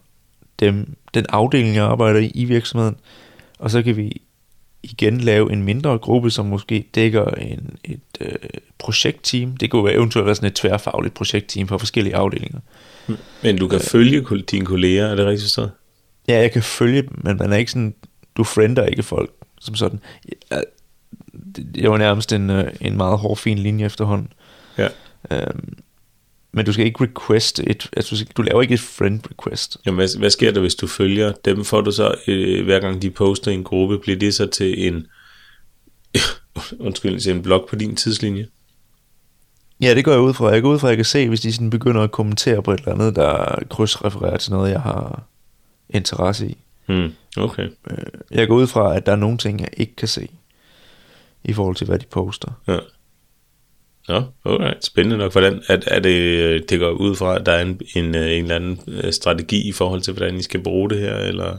dem, 0.61 0.96
den 1.14 1.27
afdeling, 1.29 1.75
jeg 1.75 1.85
arbejder 1.85 2.20
i 2.20 2.31
i 2.35 2.44
virksomheden. 2.44 2.96
Og 3.59 3.70
så 3.70 3.83
kan 3.83 3.96
vi 3.96 4.20
igen 4.83 5.20
lave 5.20 5.53
en 5.53 5.62
mindre 5.62 5.99
gruppe, 5.99 6.31
som 6.31 6.46
måske 6.46 6.87
dækker 6.94 7.25
en, 7.25 7.77
et 7.85 8.01
øh, 8.20 8.35
projektteam. 8.79 9.57
Det 9.57 9.70
kunne 9.70 9.85
være 9.85 9.94
eventuelt 9.94 10.27
være 10.27 10.35
sådan 10.35 10.46
et 10.46 10.55
tværfagligt 10.55 11.14
projektteam 11.14 11.66
på 11.66 11.79
forskellige 11.79 12.16
afdelinger. 12.16 12.59
Men 13.42 13.59
du 13.59 13.68
kan 13.68 13.81
følge 13.81 14.25
kol- 14.25 14.44
dine 14.51 14.66
kolleger, 14.66 15.07
er 15.07 15.14
det 15.14 15.27
rigtigt 15.27 15.42
forstået? 15.44 15.70
Ja, 16.29 16.38
jeg 16.38 16.53
kan 16.53 16.62
følge 16.62 17.03
dem, 17.03 17.20
men 17.25 17.37
man 17.37 17.53
er 17.53 17.57
ikke 17.57 17.70
sådan, 17.70 17.94
du 18.37 18.44
friender 18.44 18.87
ikke 18.87 19.03
folk 19.03 19.31
som 19.61 19.75
sådan. 19.75 20.01
Det, 21.57 21.75
det 21.75 21.90
var 21.90 21.96
nærmest 21.96 22.33
en, 22.33 22.51
øh, 22.51 22.73
en 22.81 22.96
meget 22.96 23.18
hård, 23.18 23.37
fin 23.37 23.59
linje 23.59 23.87
efterhånden. 23.87 24.33
Ja. 24.79 24.88
Øhm, 25.31 25.79
men 26.53 26.67
du 26.67 26.73
skal 26.73 26.87
ikke 26.87 27.05
request 27.05 27.61
et, 27.61 27.91
altså 27.97 28.25
du, 28.37 28.43
laver 28.43 28.63
ikke 28.63 28.75
et 28.75 28.81
friend 28.81 29.21
request. 29.31 29.79
Jamen, 29.87 29.97
hvad, 29.97 30.19
hvad 30.19 30.31
sker 30.31 30.53
der, 30.53 30.61
hvis 30.61 30.75
du 30.75 30.87
følger 30.87 31.33
dem? 31.45 31.65
Får 31.65 31.81
du 31.81 31.93
så, 31.93 32.15
øh, 32.27 32.65
hver 32.65 32.81
gang 32.81 33.03
de 33.03 33.11
poster 33.11 33.51
i 33.51 33.55
en 33.55 33.65
gruppe, 33.65 33.99
bliver 33.99 34.19
det 34.19 34.35
så 34.35 34.47
til 34.47 34.87
en, 34.87 35.07
undskyld, 36.87 37.21
til 37.21 37.33
en 37.33 37.43
blog 37.43 37.67
på 37.71 37.77
din 37.77 37.97
tidslinje? 37.97 38.47
Ja, 39.81 39.95
det 39.95 40.05
går 40.05 40.13
jeg 40.13 40.21
ud 40.21 40.35
fra. 40.35 40.49
Jeg 40.49 40.63
går 40.63 40.73
ud 40.73 40.79
fra, 40.79 40.89
at 40.89 40.91
jeg 40.91 40.99
kan 40.99 41.05
se, 41.05 41.29
hvis 41.29 41.41
de 41.41 41.53
sådan 41.53 41.71
begynder 41.71 42.03
at 42.03 42.11
kommentere 42.11 42.63
på 42.63 42.73
et 42.73 42.79
eller 42.79 42.93
andet, 42.93 43.17
der 43.17 43.59
krydsrefererer 43.71 44.37
til 44.37 44.53
noget, 44.53 44.71
jeg 44.71 44.81
har 44.81 45.23
interesse 45.91 46.49
i. 46.49 46.57
Hmm. 46.87 47.13
Okay. 47.37 47.69
Jeg 48.31 48.49
går 48.49 48.55
ud 48.55 48.67
fra, 48.67 48.97
at 48.97 49.07
der 49.07 49.13
er 49.13 49.17
nogle 49.17 49.39
ting, 49.39 49.61
jeg 49.61 49.69
ikke 49.77 49.97
kan 49.97 50.09
se, 50.09 50.29
i 51.45 51.53
forhold 51.53 51.77
til, 51.77 51.87
hvad 51.87 51.99
de 51.99 52.07
poster. 52.07 52.53
Ja. 52.69 52.79
Nå, 54.11 54.23
okay. 54.44 54.73
Spændende 54.81 55.18
nok. 55.18 55.33
Hvordan 55.33 55.62
er, 55.68 55.77
er 55.87 56.01
det, 56.01 56.16
øh, 56.20 56.62
det 56.68 56.79
går 56.79 56.90
ud 56.90 57.16
fra, 57.16 57.37
at 57.37 57.46
der 57.46 57.53
er 57.53 57.62
en, 57.62 57.81
en, 57.94 58.14
øh, 58.14 58.31
en 58.33 58.42
eller 58.42 58.57
anden 58.57 58.81
øh, 58.87 59.12
strategi 59.12 59.68
i 59.68 59.73
forhold 59.73 60.01
til, 60.01 60.12
hvordan 60.12 60.37
I 60.37 60.42
skal 60.42 60.62
bruge 60.62 60.90
det 60.90 60.99
her, 61.01 61.16
eller? 61.16 61.57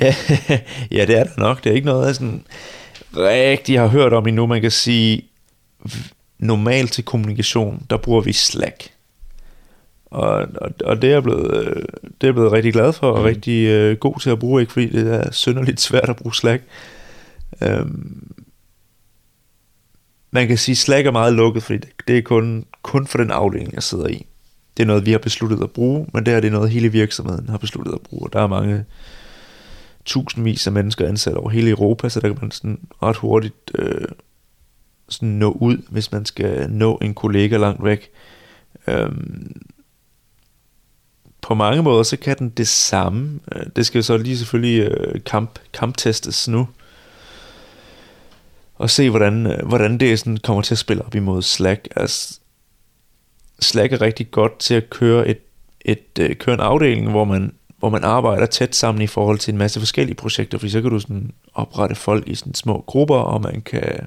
Ja, 0.00 0.14
ja, 0.96 1.04
det 1.06 1.18
er 1.18 1.24
der 1.24 1.30
nok. 1.40 1.64
Det 1.64 1.70
er 1.70 1.74
ikke 1.74 1.86
noget, 1.86 2.06
jeg 2.06 2.14
sådan 2.14 2.44
rigtig 3.16 3.78
har 3.78 3.86
hørt 3.86 4.12
om 4.12 4.26
endnu. 4.26 4.46
Man 4.46 4.60
kan 4.60 4.70
sige, 4.70 5.24
normalt 6.38 6.92
til 6.92 7.04
kommunikation, 7.04 7.86
der 7.90 7.96
bruger 7.96 8.20
vi 8.20 8.32
Slack. 8.32 8.88
Og, 10.06 10.46
og, 10.54 10.70
og 10.84 11.02
det, 11.02 11.08
er 11.08 11.12
jeg 11.12 11.22
blevet, 11.22 11.74
det 12.02 12.20
er 12.20 12.26
jeg 12.26 12.34
blevet 12.34 12.52
rigtig 12.52 12.72
glad 12.72 12.92
for, 12.92 13.10
og 13.10 13.18
Mm. 13.18 13.24
rigtig 13.24 13.66
øh, 13.66 13.96
god 13.96 14.20
til 14.20 14.30
at 14.30 14.38
bruge, 14.38 14.60
ikke 14.60 14.72
fordi 14.72 14.88
det 14.88 15.14
er 15.14 15.32
synderligt 15.32 15.80
svært 15.80 16.08
at 16.08 16.16
bruge 16.16 16.34
Slack. 16.34 16.62
Øhm, 17.62 18.32
man 20.32 20.48
kan 20.48 20.58
sige, 20.58 20.76
Slack 20.76 21.06
er 21.06 21.10
meget 21.10 21.34
lukket, 21.34 21.62
fordi 21.62 21.78
det, 21.78 21.90
det 22.08 22.18
er 22.18 22.22
kun, 22.22 22.64
kun 22.82 23.06
for 23.06 23.18
den 23.18 23.30
afdeling, 23.30 23.74
jeg 23.74 23.82
sidder 23.82 24.08
i. 24.08 24.26
Det 24.76 24.82
er 24.82 24.86
noget, 24.86 25.06
vi 25.06 25.10
har 25.10 25.18
besluttet 25.18 25.62
at 25.62 25.70
bruge, 25.70 26.06
men 26.14 26.26
det 26.26 26.34
her 26.34 26.40
det 26.40 26.48
er 26.48 26.52
noget, 26.52 26.70
hele 26.70 26.88
virksomheden 26.88 27.48
har 27.48 27.58
besluttet 27.58 27.94
at 27.94 28.00
bruge. 28.00 28.26
Og 28.26 28.32
der 28.32 28.40
er 28.40 28.46
mange 28.46 28.84
tusindvis 30.04 30.66
af 30.66 30.72
mennesker 30.72 31.08
ansat 31.08 31.34
over 31.34 31.50
hele 31.50 31.70
Europa, 31.70 32.08
så 32.08 32.20
der 32.20 32.28
kan 32.28 32.38
man 32.40 32.50
sådan 32.50 32.80
ret 33.02 33.16
hurtigt 33.16 33.70
øh, 33.74 34.08
sådan 35.08 35.28
nå 35.28 35.50
ud, 35.50 35.76
hvis 35.90 36.12
man 36.12 36.24
skal 36.24 36.70
nå 36.70 36.98
en 37.02 37.14
kollega 37.14 37.56
langt 37.56 37.84
væk. 37.84 38.10
Øhm, 38.86 39.62
på 41.42 41.54
mange 41.54 41.82
måder, 41.82 42.02
så 42.02 42.16
kan 42.16 42.38
den 42.38 42.48
det 42.48 42.68
samme. 42.68 43.40
Øh, 43.54 43.66
det 43.76 43.86
skal 43.86 44.04
så 44.04 44.16
lige 44.16 44.38
selvfølgelig 44.38 44.88
øh, 44.88 45.20
kamp, 45.24 45.58
kamptestes 45.72 46.48
nu. 46.48 46.68
Og 48.82 48.90
se, 48.90 49.10
hvordan, 49.10 49.46
øh, 49.46 49.66
hvordan 49.66 49.98
det 49.98 50.18
sådan 50.18 50.36
kommer 50.36 50.62
til 50.62 50.74
at 50.74 50.78
spille 50.78 51.04
op 51.04 51.14
imod 51.14 51.42
Slack. 51.42 51.88
Altså, 51.96 52.40
Slack 53.60 53.92
er 53.92 54.00
rigtig 54.00 54.30
godt 54.30 54.58
til 54.58 54.74
at 54.74 54.90
køre 54.90 55.28
et, 55.28 55.38
et 55.80 56.18
øh, 56.20 56.36
køre 56.36 56.54
en 56.54 56.60
afdeling, 56.60 57.10
hvor 57.10 57.24
man 57.24 57.52
hvor 57.78 57.88
man 57.88 58.04
arbejder 58.04 58.46
tæt 58.46 58.74
sammen 58.74 59.02
i 59.02 59.06
forhold 59.06 59.38
til 59.38 59.52
en 59.52 59.58
masse 59.58 59.80
forskellige 59.80 60.14
projekter, 60.14 60.58
fordi 60.58 60.70
så 60.70 60.82
kan 60.82 60.90
du 60.90 61.00
sådan 61.00 61.32
oprette 61.54 61.94
folk 61.94 62.28
i 62.28 62.34
sådan 62.34 62.54
små 62.54 62.84
grupper, 62.86 63.16
og 63.16 63.40
man 63.40 63.60
kan 63.60 64.06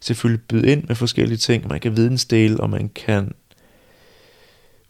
selvfølgelig 0.00 0.42
byde 0.48 0.72
ind 0.72 0.84
med 0.88 0.96
forskellige 0.96 1.38
ting, 1.38 1.68
man 1.68 1.80
kan 1.80 1.96
vidensdele, 1.96 2.60
og 2.60 2.70
man 2.70 2.88
kan 2.88 3.32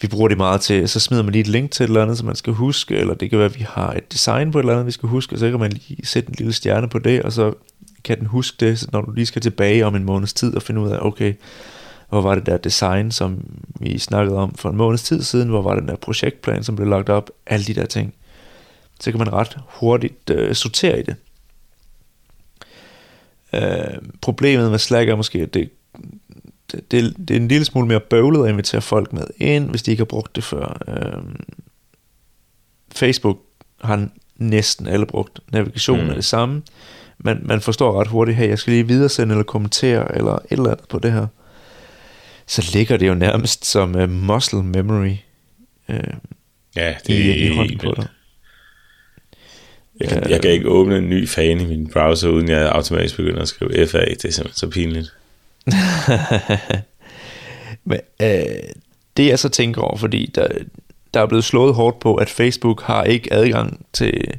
vi 0.00 0.06
bruger 0.06 0.28
det 0.28 0.36
meget 0.36 0.60
til, 0.60 0.88
så 0.88 1.00
smider 1.00 1.22
man 1.22 1.32
lige 1.32 1.40
et 1.40 1.46
link 1.46 1.70
til 1.70 1.84
et 1.84 1.88
eller 1.88 2.02
andet, 2.02 2.18
som 2.18 2.26
man 2.26 2.36
skal 2.36 2.52
huske, 2.52 2.96
eller 2.96 3.14
det 3.14 3.30
kan 3.30 3.38
være, 3.38 3.48
at 3.48 3.58
vi 3.58 3.66
har 3.68 3.92
et 3.92 4.12
design 4.12 4.52
på 4.52 4.58
et 4.58 4.62
eller 4.62 4.72
andet, 4.72 4.86
vi 4.86 4.90
skal 4.90 5.08
huske, 5.08 5.34
og 5.34 5.38
så 5.38 5.50
kan 5.50 5.60
man 5.60 5.72
lige 5.72 6.06
sætte 6.06 6.28
en 6.28 6.34
lille 6.38 6.52
stjerne 6.52 6.88
på 6.88 6.98
det, 6.98 7.22
og 7.22 7.32
så 7.32 7.52
kan 8.06 8.18
den 8.18 8.26
huske 8.26 8.56
det, 8.60 8.92
når 8.92 9.00
du 9.00 9.10
lige 9.10 9.26
skal 9.26 9.42
tilbage 9.42 9.86
om 9.86 9.94
en 9.94 10.04
måneds 10.04 10.32
tid 10.32 10.54
og 10.54 10.62
finde 10.62 10.80
ud 10.80 10.90
af, 10.90 10.98
okay, 11.00 11.34
hvor 12.08 12.20
var 12.20 12.34
det 12.34 12.46
der 12.46 12.56
design, 12.56 13.10
som 13.10 13.44
vi 13.80 13.98
snakkede 13.98 14.36
om 14.36 14.54
for 14.54 14.70
en 14.70 14.76
måneds 14.76 15.02
tid 15.02 15.22
siden, 15.22 15.48
hvor 15.48 15.62
var 15.62 15.74
den 15.74 15.88
der 15.88 15.96
projektplan, 15.96 16.64
som 16.64 16.76
blev 16.76 16.88
lagt 16.88 17.08
op, 17.08 17.30
alle 17.46 17.64
de 17.64 17.74
der 17.74 17.86
ting. 17.86 18.14
Så 19.00 19.10
kan 19.10 19.18
man 19.18 19.32
ret 19.32 19.58
hurtigt 19.66 20.30
øh, 20.30 20.54
sortere 20.54 21.00
i 21.00 21.02
det. 21.02 21.16
Øh, 23.52 23.98
problemet 24.20 24.70
med 24.70 24.78
Slack 24.78 25.08
er 25.08 25.16
måske, 25.16 25.38
at 25.38 25.54
det, 25.54 25.70
det, 26.72 26.90
det, 26.90 27.14
det 27.28 27.36
er 27.36 27.40
en 27.40 27.48
lille 27.48 27.64
smule 27.64 27.88
mere 27.88 28.00
bøvlet 28.00 28.44
at 28.44 28.50
invitere 28.50 28.80
folk 28.80 29.12
med 29.12 29.26
ind, 29.36 29.70
hvis 29.70 29.82
de 29.82 29.90
ikke 29.90 30.00
har 30.00 30.04
brugt 30.04 30.36
det 30.36 30.44
før. 30.44 30.82
Øh, 30.88 31.22
Facebook 32.94 33.38
har 33.80 34.08
næsten 34.36 34.86
alle 34.86 35.06
brugt. 35.06 35.40
Navigationen 35.52 36.00
Mm. 36.00 36.06
mm. 36.06 36.10
er 36.10 36.14
det 36.14 36.24
samme. 36.24 36.62
Man, 37.18 37.40
man 37.42 37.60
forstår 37.60 38.00
ret 38.00 38.08
hurtigt, 38.08 38.36
hey, 38.36 38.48
jeg 38.48 38.58
skal 38.58 38.72
lige 38.72 38.86
videresende 38.86 39.32
eller 39.32 39.44
kommentere 39.44 40.16
eller 40.16 40.32
et 40.32 40.42
eller 40.50 40.70
andet 40.70 40.88
på 40.88 40.98
det 40.98 41.12
her. 41.12 41.26
Så 42.46 42.70
ligger 42.72 42.96
det 42.96 43.08
jo 43.08 43.14
nærmest 43.14 43.66
som 43.66 43.94
uh, 43.94 44.10
muscle 44.10 44.62
memory 44.62 45.14
uh, 45.88 45.96
Ja, 46.76 46.94
det 47.06 47.14
i, 47.14 47.30
er 47.30 47.34
i 47.34 47.48
hånden 47.48 47.68
helt 47.68 47.82
på 47.82 47.94
dig. 47.96 48.06
Jeg 50.00 50.08
kan, 50.08 50.30
jeg 50.30 50.42
kan 50.42 50.50
ikke 50.50 50.68
åbne 50.68 50.98
en 50.98 51.10
ny 51.10 51.28
fan 51.28 51.60
i 51.60 51.64
min 51.64 51.90
browser, 51.92 52.28
uden 52.28 52.48
jeg 52.48 52.72
automatisk 52.72 53.16
begynder 53.16 53.42
at 53.42 53.48
skrive 53.48 53.86
FA. 53.86 54.04
Det 54.04 54.24
er 54.24 54.32
simpelthen 54.32 54.54
så 54.54 54.68
pinligt. 54.68 55.14
Men 57.84 58.00
øh, 58.22 58.70
det 59.16 59.26
jeg 59.26 59.38
så 59.38 59.48
tænker 59.48 59.82
over, 59.82 59.96
fordi 59.96 60.32
der, 60.34 60.48
der 61.14 61.20
er 61.20 61.26
blevet 61.26 61.44
slået 61.44 61.74
hårdt 61.74 61.98
på, 61.98 62.14
at 62.14 62.28
Facebook 62.28 62.82
har 62.82 63.04
ikke 63.04 63.32
adgang 63.32 63.86
til, 63.92 64.38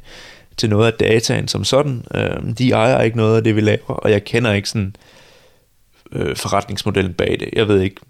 til 0.58 0.70
noget 0.70 0.91
af 0.91 0.93
dataen 0.93 1.48
som 1.48 1.63
sådan. 1.63 2.06
Øh, 2.15 2.58
de 2.58 2.72
ejer 2.72 3.02
ikke 3.02 3.17
noget 3.17 3.38
af 3.38 3.43
det, 3.43 3.56
vi 3.56 3.62
laver, 3.62 3.89
og 3.89 4.12
jeg 4.12 4.24
kender 4.24 4.54
ikke 4.54 4.70
sådan 4.70 4.96
øh, 6.12 6.36
forretningsmodellen 6.36 7.13
bag 7.13 7.38
det. 7.39 7.50
Jeg 7.54 7.67
ved 7.67 7.82
ikke, 7.82 8.02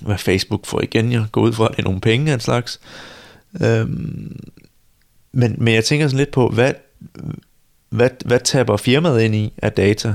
hvad 0.00 0.18
Facebook 0.18 0.66
får 0.66 0.80
igen. 0.80 1.12
Jeg 1.12 1.26
går 1.32 1.40
ud 1.40 1.52
fra, 1.52 1.64
at 1.64 1.70
det 1.70 1.78
er 1.78 1.82
nogle 1.82 2.00
penge 2.00 2.30
af 2.30 2.34
en 2.34 2.40
slags. 2.40 2.80
Øhm, 3.62 4.40
men, 5.32 5.54
men 5.58 5.74
jeg 5.74 5.84
tænker 5.84 6.08
sådan 6.08 6.18
lidt 6.18 6.30
på, 6.30 6.48
hvad, 6.48 6.74
hvad, 7.88 8.10
hvad 8.24 8.40
taber 8.40 8.76
firmaet 8.76 9.22
ind 9.22 9.34
i 9.34 9.52
af 9.62 9.72
data? 9.72 10.14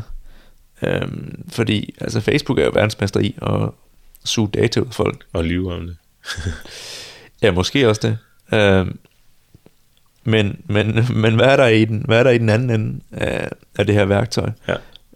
Øhm, 0.82 1.44
fordi 1.50 1.96
altså 2.02 2.22
Facebook 2.22 2.60
er 2.60 2.64
jo 2.64 2.72
verdensmester 2.74 3.20
i 3.20 3.36
at 3.42 3.70
suge 4.26 4.50
data 4.54 4.80
ud 4.80 4.86
af 4.86 4.94
folk. 4.94 5.26
Og 5.34 5.44
lyve 5.44 5.74
om 5.74 5.88
det. 5.88 5.98
Ja, 7.42 7.52
måske 7.52 7.90
også 7.90 8.02
det. 8.08 8.18
Øhm, 8.60 9.00
men, 10.28 10.62
men, 10.66 11.06
men 11.24 11.36
hvad 11.36 11.46
er 11.46 11.56
der 11.56 11.68
i 11.68 11.86
den, 11.86 12.04
hvad 12.06 12.20
er 12.20 12.24
der 12.24 12.32
i 12.32 12.38
den 12.38 12.50
anden 12.50 12.70
ende 12.70 13.00
af, 13.12 13.50
af 13.78 13.86
det 13.86 13.96
her 13.96 14.06
værktøj? 14.06 14.50
Ja. 14.68 14.76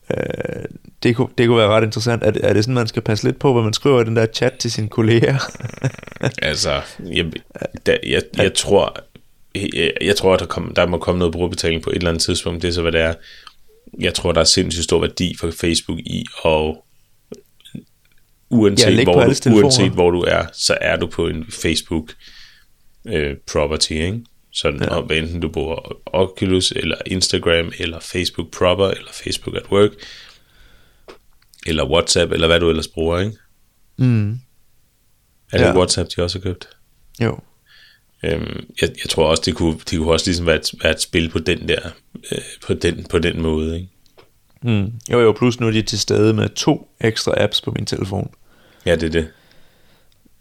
Øh, 0.10 0.66
det, 1.04 1.16
kunne, 1.16 1.28
det 1.38 1.48
kunne 1.48 1.58
være 1.58 1.68
ret 1.68 1.84
interessant. 1.84 2.24
Er 2.24 2.32
det, 2.32 2.46
er 2.46 2.54
det 2.54 2.64
sådan, 2.64 2.76
man 2.76 2.88
skal 2.88 3.02
passe 3.02 3.24
lidt 3.26 3.40
på, 3.40 3.54
hvad 3.54 3.64
man 3.64 3.74
skriver 3.74 4.02
i 4.02 4.06
den 4.06 4.16
der 4.16 4.26
chat 4.34 4.54
til 4.54 4.72
sine 4.72 4.90
kolleger? 4.90 5.38
Altså, 6.42 6.82
jeg, 7.00 7.26
der, 7.86 7.98
jeg, 8.04 8.22
jeg 8.38 8.54
tror, 8.54 8.98
jeg, 9.56 9.92
jeg 10.02 10.16
tror, 10.16 10.34
at 10.34 10.40
der, 10.40 10.46
kom, 10.46 10.74
der 10.76 10.86
må 10.86 10.98
komme 10.98 11.20
noget 11.20 11.32
brugerbetaling 11.34 11.84
på 11.84 11.90
et 11.90 11.96
eller 11.96 12.10
andet 12.10 12.24
tidspunkt. 12.24 12.62
Det 12.62 12.68
er 12.68 12.72
så, 12.72 12.82
hvad 12.82 12.92
det 12.92 13.02
er. 13.02 13.14
Jeg 14.00 14.14
tror, 14.14 14.32
der 14.32 14.40
er 14.40 14.46
sindssygt 14.46 14.84
stor 14.84 15.00
værdi 15.00 15.36
for 15.40 15.52
Facebook 15.52 16.00
i, 16.00 16.26
og 16.44 16.86
uanset, 18.50 18.98
Ja, 18.98 19.04
hvor, 19.04 19.14
du, 19.14 19.56
uanset 19.56 19.92
hvor 19.92 20.12
du 20.12 20.22
er, 20.22 20.46
så 20.54 20.78
er 20.82 20.96
du 20.96 21.08
på 21.08 21.28
en 21.28 21.46
Facebook 21.62 22.14
øh, 23.08 23.36
property, 23.52 23.92
ikke? 23.92 24.20
Sådan, 24.54 24.82
ja. 24.82 24.96
Og 24.96 25.04
hvad 25.04 25.18
enten 25.18 25.40
du 25.40 25.50
bruger 25.50 25.98
Oculus, 26.06 26.72
eller 26.72 26.96
Instagram, 27.06 27.72
eller 27.80 28.00
Facebook 28.00 28.52
proper, 28.52 28.88
eller 28.88 29.12
Facebook 29.12 29.56
at 29.56 29.72
work, 29.72 29.92
eller 31.66 31.86
WhatsApp, 31.90 32.32
eller 32.32 32.48
hvad 32.48 32.60
du 32.60 32.70
ellers 32.70 32.88
bruger, 32.88 33.20
ikke? 33.20 33.38
mm. 33.98 34.32
Er 35.52 35.58
det 35.58 35.66
Ja. 35.66 35.76
WhatsApp, 35.78 36.10
de 36.16 36.24
også 36.24 36.40
har 36.40 36.44
købt? 36.44 36.68
Jo. 37.22 37.40
Øhm, 38.24 38.66
jeg, 38.82 38.90
jeg 38.90 39.10
tror 39.10 39.28
også, 39.30 39.44
det 39.46 39.56
kunne, 39.56 39.74
det 39.90 39.98
kunne 40.00 40.12
også 40.12 40.26
ligesom 40.28 40.46
være 40.46 40.56
et, 40.56 40.72
være 40.84 40.92
et 40.92 41.02
spil 41.02 41.30
på 41.30 41.40
den 41.40 41.68
der, 41.68 41.90
øh, 42.32 42.38
på, 42.68 42.74
den, 42.74 43.06
på 43.10 43.20
den 43.20 43.42
måde, 43.42 43.76
ikke? 43.76 43.90
Mm. 44.64 44.94
Jo, 45.12 45.20
jo, 45.20 45.32
plus 45.32 45.60
nu 45.60 45.68
er 45.68 45.72
de 45.72 45.82
til 45.82 46.00
stede 46.00 46.34
med 46.34 46.50
to 46.50 46.90
ekstra 47.00 47.34
apps 47.44 47.62
på 47.62 47.72
min 47.72 47.86
telefon. 47.86 48.34
Ja, 48.86 48.96
det 48.96 49.04
er 49.04 49.10
det. 49.22 49.28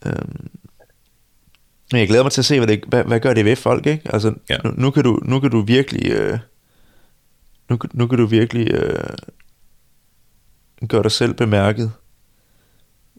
Øhm. 0.07 0.51
Men 1.93 1.99
jeg 2.01 2.09
glæder 2.09 2.23
mig 2.23 2.33
til 2.33 2.41
at 2.41 2.45
se, 2.45 2.59
hvad, 2.59 2.67
det, 2.69 2.85
hvad, 2.89 3.05
hvad 3.05 3.21
gør 3.21 3.35
det 3.35 3.45
ved 3.45 3.57
folk, 3.57 3.87
ikke? 3.87 4.03
Altså, 4.13 4.35
Ja. 4.51 4.57
nu, 4.65 4.71
nu, 4.77 4.91
kan 4.91 5.05
du, 5.05 5.21
nu 5.25 5.41
kan 5.41 5.51
du 5.51 5.61
virkelig... 5.61 6.11
Øh, 6.11 6.39
nu, 7.69 7.79
nu 7.93 8.07
kan 8.07 8.19
du 8.19 8.27
virkelig 8.27 8.71
øh, 8.75 9.05
gøre 10.89 11.03
dig 11.03 11.13
selv 11.13 11.35
bemærket 11.35 11.93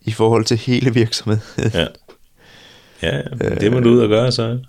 i 0.02 0.12
forhold 0.12 0.46
til 0.46 0.58
hele 0.58 0.94
virksomheden. 1.02 1.42
Ja. 1.74 1.88
Ja, 3.02 3.18
ja. 3.18 3.56
det 3.56 3.72
må 3.72 3.80
du 3.80 3.90
ud 3.90 4.00
og 4.00 4.10
gøre, 4.10 4.32
så. 4.32 4.60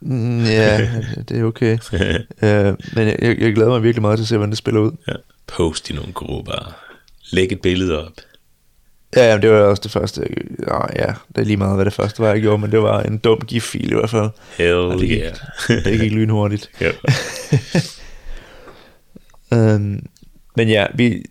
Mm, 0.00 0.44
ja, 0.44 0.90
det 1.28 1.38
er 1.38 1.44
okay. 1.44 1.78
øh, 2.42 2.74
men 2.94 3.08
jeg, 3.08 3.36
jeg 3.40 3.54
glæder 3.54 3.68
mig 3.68 3.82
virkelig 3.82 4.02
meget 4.02 4.18
til 4.18 4.24
at 4.24 4.28
se, 4.28 4.36
hvordan 4.36 4.50
det 4.50 4.58
spiller 4.58 4.80
ud. 4.80 4.92
ja. 5.08 5.12
Post 5.46 5.90
i 5.90 5.94
nogle 5.94 6.12
grupper. 6.12 6.74
Læg 7.30 7.52
et 7.52 7.60
billede 7.60 8.06
op. 8.06 8.12
Ja, 9.16 9.38
det 9.38 9.50
var 9.50 9.56
også 9.60 9.80
det 9.82 9.90
første. 9.90 10.20
jeg- 10.66 10.90
Ja, 10.96 11.06
det 11.28 11.38
er 11.40 11.44
lige 11.44 11.56
meget, 11.56 11.74
hvad 11.74 11.84
det 11.84 11.92
første 11.92 12.18
var, 12.22 12.28
jeg 12.28 12.40
gjorde, 12.40 12.58
men 12.58 12.70
det 12.72 12.82
var 12.82 13.02
en 13.02 13.18
dum 13.18 13.40
GIF-fil 13.40 13.90
i 13.90 13.94
hvert 13.94 14.10
fald. 14.10 14.30
Hell 14.58 14.74
Og 14.74 14.98
det 14.98 15.08
gik, 15.08 15.18
yeah. 15.18 15.34
det 15.84 16.00
gik 16.00 16.12
lynhurtigt. 16.12 16.70
ja. 16.80 16.90
Um, 19.52 20.06
men 20.56 20.68
ja, 20.68 20.86
vi, 20.94 21.24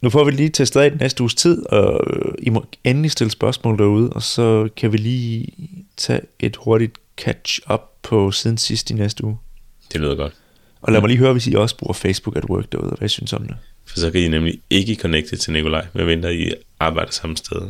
nu 0.00 0.10
får 0.10 0.24
vi 0.24 0.30
lige 0.30 0.48
testet 0.48 0.80
af 0.80 0.90
den 0.90 0.98
næste 1.00 1.22
uges 1.22 1.34
tid, 1.34 1.66
og 1.66 2.00
I 2.38 2.50
må 2.50 2.64
endelig 2.84 3.10
stille 3.10 3.30
spørgsmål 3.30 3.78
derude, 3.78 4.10
og 4.10 4.22
så 4.22 4.68
kan 4.76 4.92
vi 4.92 4.96
lige 4.96 5.48
tage 5.96 6.20
et 6.40 6.56
hurtigt 6.56 6.92
catch-up 7.18 7.80
på 8.02 8.30
siden 8.30 8.58
sidst 8.58 8.90
i 8.90 8.94
næste 8.94 9.24
uge. 9.24 9.38
Det 9.92 10.00
lyder 10.00 10.14
godt. 10.14 10.32
Og 10.82 10.92
lad 10.92 11.00
mig 11.00 11.08
lige 11.08 11.18
høre, 11.18 11.32
hvis 11.32 11.46
I 11.46 11.54
også 11.54 11.76
bruger 11.76 11.92
Facebook 11.94 12.36
at 12.36 12.44
work 12.44 12.72
derude, 12.72 12.90
og 12.90 12.98
hvad 12.98 13.06
I 13.06 13.08
synes 13.08 13.32
om 13.32 13.46
det. 13.46 13.56
For 13.86 13.98
så 13.98 14.10
kan 14.10 14.20
I 14.20 14.28
nemlig 14.28 14.60
ikke 14.70 14.94
connecte 14.94 15.36
til 15.36 15.52
Nikolaj, 15.52 15.86
medmindre 15.92 16.34
I 16.34 16.52
arbejder 16.80 17.10
samme 17.12 17.36
sted. 17.36 17.60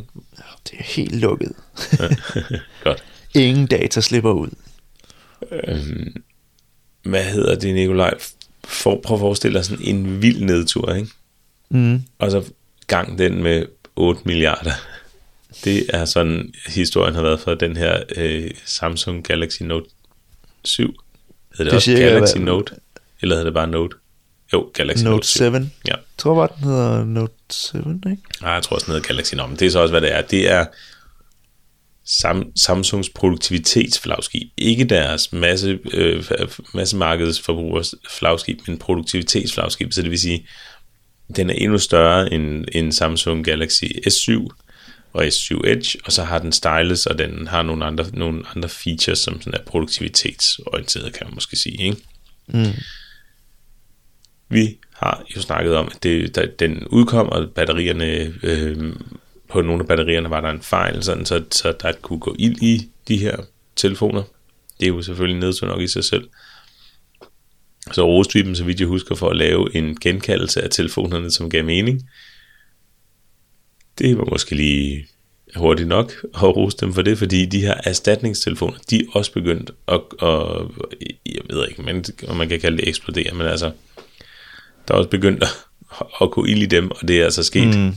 Det 0.71 0.79
er 0.79 0.83
helt 0.83 1.15
lukket. 1.15 1.51
godt. 2.83 3.03
Ingen 3.35 3.67
data 3.67 4.01
slipper 4.01 4.31
ud. 4.31 4.49
Øhm, 5.51 6.15
hvad 7.03 7.23
hedder 7.23 7.55
det, 7.55 7.73
Nikolaj? 7.75 8.13
For, 8.63 9.01
prøv 9.03 9.15
at 9.15 9.19
forestille 9.19 9.57
dig 9.57 9.65
sådan 9.65 9.85
en 9.85 10.21
vild 10.21 10.41
nedtur, 10.43 10.93
ikke? 10.93 11.09
Mm. 11.69 12.03
Og 12.19 12.31
så 12.31 12.43
gang 12.87 13.17
den 13.17 13.43
med 13.43 13.65
8 13.95 14.21
milliarder. 14.25 14.71
Det 15.63 15.85
er 15.89 16.05
sådan, 16.05 16.53
historien 16.67 17.15
har 17.15 17.21
været 17.21 17.39
for 17.39 17.53
den 17.55 17.77
her 17.77 18.03
øh, 18.15 18.51
Samsung 18.65 19.23
Galaxy 19.23 19.61
Note 19.63 19.85
7. 20.65 20.93
Hedder 21.57 21.63
det, 21.63 21.65
Det 21.65 21.71
er 21.71 21.75
også 21.75 21.85
cirka, 21.91 22.01
Galaxy 22.05 22.33
hvad- 22.37 22.45
Note? 22.45 22.73
Eller 23.21 23.35
hedder 23.35 23.43
det 23.45 23.53
bare 23.53 23.67
Note? 23.67 23.95
Jo, 24.53 24.71
Galaxy 24.73 25.03
Note, 25.03 25.15
Note 25.15 25.27
7. 25.27 25.43
Ja. 25.43 25.59
Jeg 25.87 25.99
tror 26.17 26.35
bare, 26.35 26.49
den 26.57 26.63
hedder 26.63 27.03
Note 27.05 27.33
7, 27.49 27.77
ikke? 27.77 28.17
Nej, 28.41 28.51
jeg 28.51 28.63
tror 28.63 28.75
også, 28.75 28.85
den 28.85 28.93
hedder 28.93 29.07
Galaxy 29.07 29.33
Nå, 29.35 29.47
men 29.47 29.57
det 29.59 29.65
er 29.67 29.71
så 29.71 29.79
også, 29.79 29.91
hvad 29.93 30.01
det 30.01 30.13
er. 30.15 30.21
Det 30.21 30.51
er 30.51 30.65
Sam- 32.09 32.51
Samsungs 32.55 33.09
produktivitetsflagskib. 33.09 34.51
Ikke 34.57 34.83
deres 34.83 35.33
masse, 35.33 35.79
øh, 35.93 36.23
massemarkedsforbrugers 36.73 37.93
flagskib, 38.09 38.59
men 38.67 38.77
produktivitetsflagskib. 38.77 39.93
Så 39.93 40.01
det 40.01 40.11
vil 40.11 40.19
sige, 40.19 40.47
den 41.35 41.49
er 41.49 41.53
endnu 41.53 41.77
større 41.77 42.33
end, 42.33 42.65
end 42.71 42.91
Samsung 42.91 43.45
Galaxy 43.45 43.83
S7 44.07 44.47
og 45.13 45.25
S7 45.27 45.61
Edge, 45.69 45.99
og 46.05 46.11
så 46.11 46.23
har 46.23 46.39
den 46.39 46.51
stylus, 46.51 47.05
og 47.05 47.17
den 47.19 47.47
har 47.47 47.61
nogle 47.61 47.85
andre, 47.85 48.05
nogle 48.13 48.43
andre 48.55 48.69
features, 48.69 49.19
som 49.19 49.41
sådan 49.41 49.59
er 49.59 49.63
produktivitetsorienteret, 49.65 51.13
kan 51.13 51.27
man 51.27 51.33
måske 51.33 51.55
sige. 51.57 51.83
Ikke? 51.83 51.97
Mm. 52.47 52.73
Vi 54.49 54.77
har 54.93 55.23
jo 55.35 55.41
snakket 55.41 55.75
om, 55.75 55.89
at 55.91 56.03
det, 56.03 56.35
der, 56.35 56.45
den 56.45 56.87
udkom, 56.87 57.29
og 57.29 57.49
batterierne, 57.55 58.33
øh, 58.43 58.93
på 59.49 59.61
nogle 59.61 59.81
af 59.81 59.87
batterierne 59.87 60.29
var 60.29 60.41
der 60.41 60.49
en 60.49 60.61
fejl, 60.61 61.03
sådan, 61.03 61.25
så, 61.25 61.43
så 61.51 61.73
der 61.81 61.91
kunne 62.01 62.19
gå 62.19 62.35
ild 62.39 62.61
i 62.61 62.89
de 63.07 63.17
her 63.17 63.37
telefoner. 63.75 64.23
Det 64.79 64.85
er 64.85 64.89
jo 64.89 65.01
selvfølgelig 65.01 65.39
nedtur 65.39 65.67
nok 65.67 65.81
i 65.81 65.87
sig 65.87 66.03
selv. 66.03 66.29
Så 67.91 68.05
roste 68.07 68.33
vi 68.33 68.41
dem, 68.41 68.55
så 68.55 68.63
vidt 68.63 68.79
jeg 68.79 68.87
husker, 68.87 69.15
for 69.15 69.29
at 69.29 69.37
lave 69.37 69.75
en 69.75 69.99
genkaldelse 69.99 70.61
af 70.61 70.69
telefonerne, 70.69 71.31
som 71.31 71.49
gav 71.49 71.63
mening. 71.63 72.09
Det 73.99 74.17
var 74.17 74.25
måske 74.25 74.55
lige 74.55 75.07
hurtigt 75.55 75.87
nok 75.87 76.11
at 76.35 76.43
rose 76.43 76.77
dem 76.77 76.93
for 76.93 77.01
det, 77.01 77.17
fordi 77.17 77.45
de 77.45 77.61
her 77.61 77.75
erstatningstelefoner, 77.83 78.77
de 78.89 78.99
er 78.99 79.03
også 79.11 79.33
begyndt 79.33 79.71
at, 79.87 80.01
at 80.21 80.67
jeg 81.25 81.41
ved 81.49 81.67
ikke, 81.69 81.81
men, 81.81 82.05
om 82.27 82.37
man 82.37 82.49
kan 82.49 82.59
kalde 82.59 82.77
det 82.77 82.87
eksplodere, 82.87 83.33
men 83.33 83.47
altså, 83.47 83.71
der 84.87 84.93
er 84.93 84.97
også 84.97 85.09
begyndt 85.09 85.43
at, 85.43 85.49
at 86.21 86.31
gå 86.31 86.45
ild 86.45 86.61
i 86.61 86.65
dem, 86.65 86.91
og 86.91 87.07
det 87.07 87.19
er 87.19 87.23
altså 87.23 87.43
sket. 87.43 87.77
Mm. 87.77 87.95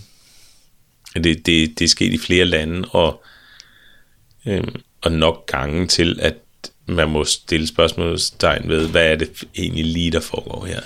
Det, 1.14 1.46
det, 1.46 1.78
det 1.78 1.80
er 1.84 1.88
sket 1.88 2.12
i 2.12 2.18
flere 2.18 2.44
lande, 2.44 2.88
og, 2.92 3.22
øhm, 4.46 4.80
og 5.02 5.12
nok 5.12 5.46
gange 5.46 5.86
til, 5.86 6.18
at 6.20 6.34
man 6.86 7.10
må 7.10 7.24
stille 7.24 7.66
spørgsmålstegn 7.66 8.68
ved, 8.68 8.88
hvad 8.88 9.06
er 9.06 9.16
det 9.16 9.44
egentlig 9.56 9.84
lige, 9.84 10.10
der 10.10 10.20
foregår 10.20 10.66
her. 10.66 10.80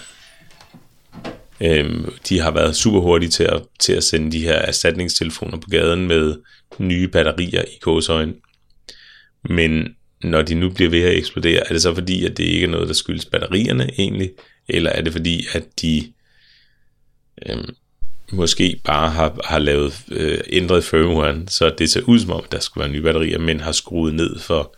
Øhm, 1.61 2.12
de 2.28 2.40
har 2.40 2.50
været 2.50 2.76
super 2.76 3.00
hurtige 3.00 3.30
til 3.30 3.44
at, 3.44 3.62
til 3.78 3.92
at 3.92 4.05
sende 4.05 4.32
de 4.32 4.42
her 4.42 4.55
erstatningstelefoner 4.55 5.59
på 5.59 5.70
gaden 5.70 6.07
med 6.07 6.36
nye 6.78 7.09
batterier 7.09 7.62
i 7.62 7.78
gåsøjne. 7.80 8.34
Men 9.44 9.96
når 10.22 10.42
de 10.42 10.55
nu 10.55 10.70
bliver 10.70 10.90
ved 10.90 11.02
at 11.02 11.16
eksplodere, 11.16 11.68
er 11.68 11.72
det 11.72 11.82
så 11.82 11.94
fordi, 11.94 12.24
at 12.24 12.36
det 12.36 12.44
ikke 12.44 12.64
er 12.64 12.70
noget, 12.70 12.88
der 12.88 12.94
skyldes 12.94 13.24
batterierne 13.24 13.90
egentlig, 13.98 14.30
eller 14.68 14.90
er 14.90 15.02
det 15.02 15.12
fordi, 15.12 15.46
at 15.52 15.64
de 15.82 16.12
øhm, 17.48 17.74
måske 18.32 18.80
bare 18.84 19.10
har, 19.10 19.38
har 19.44 19.58
lavet 19.58 20.04
øh, 20.08 20.38
ændret 20.46 20.84
firmwaren, 20.84 21.48
så 21.48 21.74
det 21.78 21.90
ser 21.90 22.00
ud 22.02 22.18
som 22.18 22.30
om, 22.30 22.42
at 22.44 22.52
der 22.52 22.60
skulle 22.60 22.84
være 22.84 22.92
nye 22.92 23.02
batterier, 23.02 23.38
men 23.38 23.60
har 23.60 23.72
skruet 23.72 24.14
ned 24.14 24.38
for, 24.38 24.76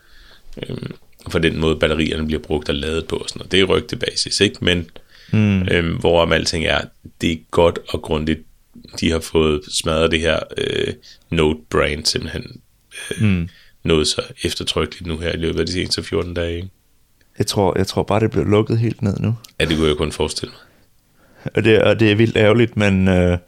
øhm, 0.68 0.94
for 1.28 1.38
den 1.38 1.60
måde, 1.60 1.76
batterierne 1.76 2.26
bliver 2.26 2.42
brugt 2.42 2.68
og 2.68 2.74
lavet 2.74 3.06
på. 3.06 3.16
Og 3.16 3.28
sådan 3.28 3.38
noget. 3.38 3.52
Det 3.52 3.60
er 3.60 3.64
rygtebasis, 3.64 4.40
ikke? 4.40 4.64
Men 4.64 4.90
mm. 5.32 5.68
øhm, 5.68 5.96
hvorom 5.96 6.32
alting 6.32 6.64
er, 6.64 6.80
det 7.20 7.32
er 7.32 7.36
godt 7.50 7.78
og 7.88 8.02
grundigt, 8.02 8.40
de 9.00 9.10
har 9.10 9.20
fået 9.20 9.60
smadret 9.72 10.10
det 10.10 10.20
her 10.20 10.40
øh, 10.58 10.94
Note-brand 11.30 12.04
simpelthen 12.04 12.60
øh, 13.10 13.28
mm. 13.28 13.48
noget 13.82 14.06
så 14.06 14.22
eftertrykkeligt 14.44 15.06
nu 15.06 15.18
her 15.18 15.32
i 15.32 15.36
løbet 15.36 15.60
af 15.60 15.66
de 15.66 15.72
seneste 15.72 16.02
14 16.02 16.34
dage. 16.34 16.56
Ikke? 16.56 16.68
Jeg 17.38 17.46
tror, 17.46 17.78
jeg 17.78 17.86
tror 17.86 18.02
bare, 18.02 18.20
det 18.20 18.30
bliver 18.30 18.46
lukket 18.46 18.78
helt 18.78 19.02
ned 19.02 19.16
nu. 19.20 19.36
Ja, 19.60 19.64
det 19.64 19.76
kunne 19.76 19.88
jeg 19.88 19.96
kun 19.96 20.12
forestille 20.12 20.52
mig. 20.52 20.60
Og 21.54 21.64
det, 21.64 21.82
og 21.82 22.00
det 22.00 22.12
er 22.12 22.14
vildt 22.14 22.36
ærgerligt, 22.36 22.76
men 22.76 23.08
øh, 23.08 23.38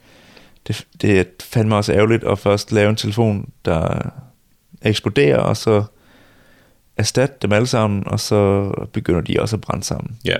det, 0.67 0.85
det 1.01 1.19
er 1.19 1.23
fandme 1.43 1.75
også 1.75 1.93
ærgerligt 1.93 2.23
at 2.23 2.39
først 2.39 2.71
lave 2.71 2.89
en 2.89 2.95
telefon, 2.95 3.49
der 3.65 4.09
eksploderer, 4.81 5.37
og 5.37 5.57
så 5.57 5.83
erstatte 6.97 7.35
dem 7.41 7.51
alle 7.51 7.67
sammen, 7.67 8.07
og 8.07 8.19
så 8.19 8.71
begynder 8.93 9.21
de 9.21 9.39
også 9.39 9.55
at 9.55 9.61
brænde 9.61 9.83
sammen. 9.83 10.19
Ja, 10.25 10.35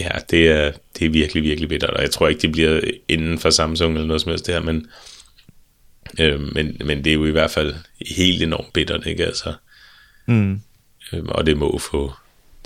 ja 0.00 0.10
det, 0.30 0.50
er, 0.50 0.72
det 0.98 1.06
er 1.06 1.10
virkelig, 1.10 1.42
virkelig 1.42 1.68
bittert, 1.68 1.90
og 1.90 2.02
jeg 2.02 2.10
tror 2.10 2.28
ikke, 2.28 2.42
det 2.42 2.52
bliver 2.52 2.80
inden 3.08 3.38
for 3.38 3.50
Samsung 3.50 3.94
eller 3.94 4.06
noget 4.06 4.22
som 4.22 4.30
helst 4.30 4.46
det 4.46 4.54
her, 4.54 4.62
men, 4.62 4.86
øh, 6.20 6.40
men, 6.54 6.76
men 6.84 7.04
det 7.04 7.10
er 7.10 7.14
jo 7.14 7.26
i 7.26 7.30
hvert 7.30 7.50
fald 7.50 7.74
helt 8.16 8.42
enormt 8.42 8.72
bittert, 8.72 9.06
ikke 9.06 9.26
altså? 9.26 9.54
Mm. 10.26 10.60
Øh, 11.12 11.24
og 11.28 11.46
det 11.46 11.56
må 11.56 11.78
få, 11.78 12.12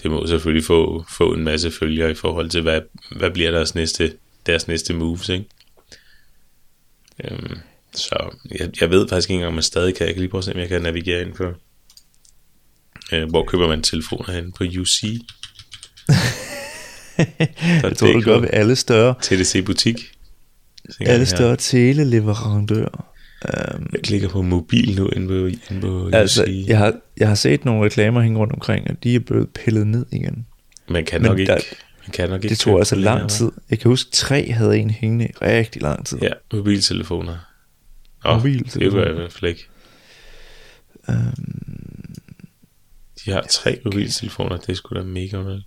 det 0.03 0.11
må 0.11 0.26
selvfølgelig 0.26 0.64
få, 0.64 1.05
få 1.09 1.32
en 1.34 1.44
masse 1.44 1.70
følger 1.70 2.09
i 2.09 2.14
forhold 2.14 2.51
til, 2.51 2.62
hvad, 2.62 2.80
hvad 3.16 3.30
bliver 3.30 3.51
deres 3.51 3.74
næste, 3.74 4.12
deres 4.46 4.68
næste 4.68 4.94
moves, 4.94 5.28
ikke? 5.28 5.44
Øhm, 7.24 7.59
så 7.94 8.36
jeg, 8.59 8.70
jeg 8.80 8.90
ved 8.90 9.09
faktisk 9.09 9.30
ikke 9.30 9.34
engang, 9.34 9.48
om 9.48 9.55
man 9.55 9.62
stadig 9.62 9.94
kan. 9.94 10.07
Jeg 10.07 10.14
kan 10.14 10.20
lige 10.20 10.30
prøve 10.30 10.38
at 10.38 10.44
se, 10.44 10.53
om 10.53 10.59
jeg 10.59 10.68
kan 10.68 10.82
navigere 10.82 11.22
ind 11.22 11.32
på, 11.32 11.44
øh, 13.12 13.28
hvor 13.28 13.44
køber 13.44 13.68
man 13.68 13.82
telefoner 13.82 14.32
hen? 14.32 14.53
På 14.53 14.64
UC? 14.64 15.03
Jeg 17.82 17.96
tror, 17.96 18.07
det 18.07 18.24
gør 18.24 18.38
ved 18.38 18.48
alle 18.53 18.76
større, 18.76 19.14
TDC 19.22 19.64
Butik. 19.64 20.12
alle 21.01 21.26
større 21.26 21.57
teleleverandører. 21.57 23.09
Um, 23.45 23.86
Jeg 23.93 24.01
klikker 24.03 24.28
på 24.28 24.43
mobil 24.43 24.97
nu 24.97 25.09
inde 25.09 25.28
på, 25.28 25.34
inde 25.47 25.80
på 25.80 26.11
altså, 26.12 26.43
UC. 26.43 26.64
jeg 26.68 26.78
har, 26.78 26.95
jeg 27.16 27.28
har 27.28 27.34
set 27.34 27.64
nogle 27.64 27.84
reklamer 27.84 28.20
hænge 28.20 28.38
rundt 28.38 28.53
omkring, 28.53 28.91
og 28.91 29.03
de 29.05 29.14
er 29.14 29.20
blevet 29.20 29.49
pillet 29.51 29.86
ned 29.86 30.07
igen. 30.12 30.47
Man 30.88 31.05
kan 31.05 31.22
men 31.22 31.28
nok 31.30 31.38
ikke... 31.38 31.53
der- 31.53 31.61
Man 32.07 32.11
kan 32.12 32.28
nok 32.30 32.45
ikke 32.45 32.49
Det 32.53 32.59
tog 32.59 32.78
altså 32.78 32.95
lang 32.97 33.30
tid. 33.30 33.51
Jeg 33.70 33.78
kan 33.78 33.88
huske, 33.88 34.11
tre 34.11 34.53
havde 34.53 34.78
en 34.78 34.91
hængende 34.91 35.24
i 35.26 35.32
rigtig 35.43 35.82
lang 35.82 36.07
tid. 36.07 36.18
Ja, 36.22 36.32
mobiltelefoner. 36.53 37.36
Nå, 38.24 38.34
Mobiltelefoner. 38.36 39.01
Det 39.01 39.07
jeg 39.07 39.14
i 39.16 39.18
hvert 39.18 39.32
fald 39.32 39.49
ikke. 39.51 39.66
Um, 41.09 42.14
De 43.24 43.30
har 43.30 43.43
tre 43.51 43.80
mobiltelefoner, 43.84 44.57
det 44.57 44.68
er 44.68 44.74
sgu 44.74 44.95
da 44.95 45.03
mega 45.03 45.36
underligt. 45.36 45.66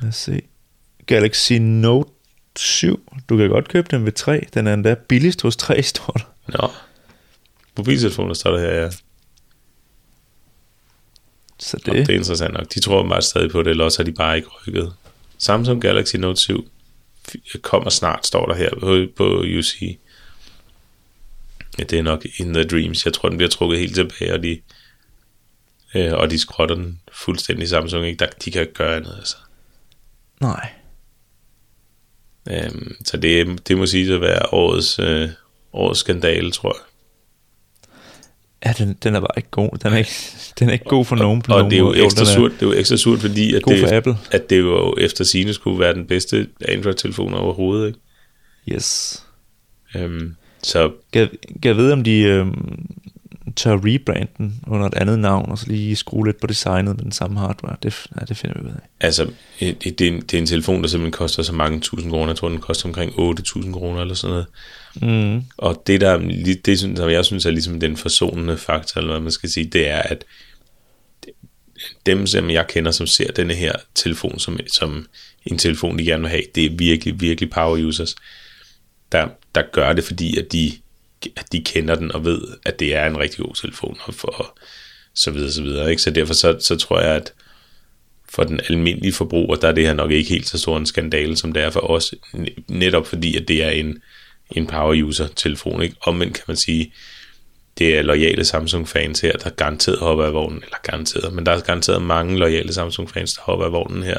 lad 0.00 0.08
os 0.08 0.16
se. 0.16 0.42
Galaxy 1.06 1.52
Note 1.52 2.10
7. 2.56 3.12
Du 3.28 3.36
kan 3.36 3.48
godt 3.48 3.68
købe 3.68 3.88
den 3.90 4.04
ved 4.04 4.12
3. 4.12 4.46
Den 4.54 4.66
er 4.66 4.74
endda 4.74 4.94
billigst 4.94 5.42
hos 5.42 5.56
3, 5.56 5.82
står 5.82 6.12
der. 6.12 6.58
Nå. 6.62 6.70
Mobiltelefoner 7.76 8.34
står 8.34 8.50
der 8.50 8.60
her, 8.60 8.82
ja. 8.82 8.90
Så 11.58 11.76
det, 11.76 11.86
det 11.86 12.08
er 12.10 12.18
interessant 12.18 12.54
nok. 12.54 12.74
De 12.74 12.80
tror 12.80 13.08
bare 13.08 13.22
stadig 13.22 13.50
på 13.50 13.62
det, 13.62 13.70
eller 13.70 13.84
også 13.84 13.98
har 13.98 14.04
de 14.04 14.12
bare 14.12 14.36
ikke 14.36 14.48
rykket. 14.48 14.92
Samsung 15.38 15.82
Galaxy 15.82 16.16
Note 16.16 16.40
7 16.40 16.68
f- 17.28 17.60
kommer 17.60 17.90
snart, 17.90 18.26
står 18.26 18.46
der 18.46 18.54
her 18.54 18.70
på, 18.80 19.06
på 19.16 19.40
UC. 19.58 19.98
Ja, 21.78 21.84
det 21.84 21.98
er 21.98 22.02
nok 22.02 22.24
in 22.38 22.54
the 22.54 22.64
dreams. 22.64 23.04
Jeg 23.04 23.12
tror, 23.14 23.28
den 23.28 23.38
bliver 23.38 23.50
trukket 23.50 23.78
helt 23.78 23.94
tilbage, 23.94 24.34
og 24.34 24.42
de, 24.42 24.60
øh, 25.94 26.12
og 26.12 26.30
de 26.30 26.38
skrotter 26.38 26.74
den 26.74 27.00
fuldstændig 27.12 27.68
Samsung. 27.68 28.06
Ikke? 28.06 28.18
Der, 28.18 28.26
de 28.44 28.50
kan 28.50 28.60
ikke 28.62 28.74
gøre 28.74 28.96
andet, 28.96 29.14
altså. 29.18 29.36
nej. 30.40 30.70
Øhm, 32.48 32.96
så 33.04 33.16
det, 33.16 33.68
det 33.68 33.78
må 33.78 33.86
sige 33.86 34.14
at 34.14 34.20
være 34.20 34.52
årets, 34.52 34.98
øh, 34.98 35.28
årets 35.72 36.00
skandale, 36.00 36.50
tror 36.50 36.76
jeg. 36.76 36.82
Ja, 38.66 38.84
den, 38.84 38.96
den 39.02 39.14
er 39.14 39.20
bare 39.20 39.30
ikke 39.36 39.50
god. 39.50 39.78
Den 39.82 39.92
er 39.92 39.96
ikke, 39.96 40.10
den 40.58 40.68
er 40.68 40.72
ikke 40.72 40.84
god 40.84 41.04
for 41.04 41.16
nogen 41.16 41.42
på 41.42 41.52
Og 41.52 41.58
nogen 41.58 41.70
det 41.70 41.76
er 41.76 41.80
jo 41.80 41.92
ekstra 42.04 42.24
surt, 42.24 42.52
det 42.52 42.62
er 42.62 42.66
jo 42.66 42.72
ekstra 42.72 42.96
surt, 42.96 43.18
fordi 43.20 43.54
at 43.54 43.62
det, 43.68 43.92
Apple. 43.92 44.18
at 44.30 44.50
det 44.50 44.58
jo 44.58 44.94
efter 44.98 45.24
sine 45.24 45.52
skulle 45.52 45.80
være 45.80 45.94
den 45.94 46.06
bedste 46.06 46.48
Android-telefon 46.68 47.34
overhovedet. 47.34 47.86
Ikke? 47.86 47.98
Yes. 48.76 49.22
Øhm, 49.96 50.36
så 50.62 50.92
Kan, 51.12 51.28
kan 51.62 51.68
jeg 51.68 51.76
vide, 51.76 51.92
om 51.92 52.04
de 52.04 52.20
øhm, 52.22 52.86
tør 53.56 53.78
rebrande 53.84 54.26
den 54.38 54.60
under 54.66 54.86
et 54.86 54.94
andet 54.94 55.18
navn, 55.18 55.50
og 55.50 55.58
så 55.58 55.66
lige 55.66 55.96
skrue 55.96 56.26
lidt 56.26 56.40
på 56.40 56.46
designet 56.46 56.96
med 56.96 57.04
den 57.04 57.12
samme 57.12 57.40
hardware? 57.40 57.76
Det, 57.82 58.06
ja, 58.20 58.24
det 58.24 58.36
finder 58.36 58.60
vi 58.60 58.66
ud 58.66 58.72
af. 58.72 59.06
altså, 59.06 59.30
det, 59.60 59.84
det, 59.84 60.00
er 60.00 60.08
en, 60.08 60.20
det 60.20 60.34
er 60.34 60.38
en 60.38 60.46
telefon, 60.46 60.82
der 60.82 60.88
simpelthen 60.88 61.12
koster 61.12 61.42
så 61.42 61.52
mange 61.52 61.80
tusind 61.80 62.10
kroner. 62.10 62.26
Jeg 62.26 62.36
tror, 62.36 62.48
den 62.48 62.60
koster 62.60 62.88
omkring 62.88 63.12
8.000 63.12 63.72
kroner 63.72 64.00
eller 64.00 64.14
sådan 64.14 64.32
noget. 64.32 64.46
Mm. 65.34 65.44
Og 65.56 65.82
det, 65.86 66.00
der, 66.00 66.18
det, 66.64 66.78
som 66.78 67.10
jeg 67.10 67.24
synes 67.24 67.46
er 67.46 67.50
ligesom 67.50 67.80
den 67.80 67.96
forsonende 67.96 68.56
faktor, 68.56 69.00
eller 69.00 69.12
hvad 69.12 69.20
man 69.20 69.32
skal 69.32 69.50
sige, 69.50 69.66
det 69.66 69.88
er, 69.88 70.02
at 70.02 70.24
dem, 72.06 72.26
som 72.26 72.50
jeg 72.50 72.66
kender, 72.66 72.90
som 72.90 73.06
ser 73.06 73.32
denne 73.32 73.54
her 73.54 73.72
telefon 73.94 74.38
som, 74.38 74.60
som 74.66 75.06
en 75.46 75.58
telefon, 75.58 75.98
de 75.98 76.04
gerne 76.04 76.22
vil 76.22 76.30
have, 76.30 76.42
det 76.54 76.64
er 76.64 76.70
virkelig, 76.76 77.20
virkelig 77.20 77.50
power 77.50 77.86
users, 77.86 78.14
der, 79.12 79.28
der 79.54 79.62
gør 79.72 79.92
det, 79.92 80.04
fordi 80.04 80.38
at 80.38 80.52
de, 80.52 80.72
at 81.36 81.52
de 81.52 81.60
kender 81.60 81.94
den 81.94 82.12
og 82.12 82.24
ved, 82.24 82.42
at 82.66 82.80
det 82.80 82.94
er 82.94 83.06
en 83.06 83.18
rigtig 83.18 83.44
god 83.44 83.54
telefon. 83.54 83.98
Og, 84.04 84.14
for, 84.14 84.58
så 85.14 85.30
videre, 85.30 85.52
så 85.52 85.62
videre. 85.62 85.90
Ikke? 85.90 86.02
Så 86.02 86.10
derfor 86.10 86.34
så, 86.34 86.56
så 86.60 86.76
tror 86.76 87.00
jeg, 87.00 87.14
at 87.16 87.32
for 88.28 88.44
den 88.44 88.60
almindelige 88.68 89.12
forbruger, 89.12 89.56
der 89.56 89.68
er 89.68 89.72
det 89.72 89.86
her 89.86 89.94
nok 89.94 90.10
ikke 90.10 90.30
helt 90.30 90.48
så 90.48 90.58
stor 90.58 90.76
en 90.76 90.86
skandale, 90.86 91.36
som 91.36 91.52
det 91.52 91.62
er 91.62 91.70
for 91.70 91.90
os, 91.90 92.14
netop 92.68 93.06
fordi, 93.06 93.36
at 93.36 93.48
det 93.48 93.64
er 93.64 93.70
en, 93.70 93.98
en 94.50 94.66
power 94.66 95.04
user 95.04 95.26
telefon. 95.26 95.82
Ikke? 95.82 95.96
Omvendt 96.00 96.34
kan 96.34 96.44
man 96.46 96.56
sige, 96.56 96.92
det 97.78 97.98
er 97.98 98.02
lojale 98.02 98.44
Samsung-fans 98.44 99.20
her, 99.20 99.32
der 99.32 99.50
garanteret 99.50 99.98
hopper 99.98 100.24
af 100.24 100.32
vognen, 100.32 100.62
eller 100.64 100.76
garanteret, 100.82 101.32
men 101.32 101.46
der 101.46 101.52
er 101.52 101.60
garanteret 101.60 102.02
mange 102.02 102.38
lojale 102.38 102.72
Samsung-fans, 102.72 103.34
der 103.34 103.42
hopper 103.42 103.66
af 103.66 103.72
vognen 103.72 104.02
her. 104.02 104.18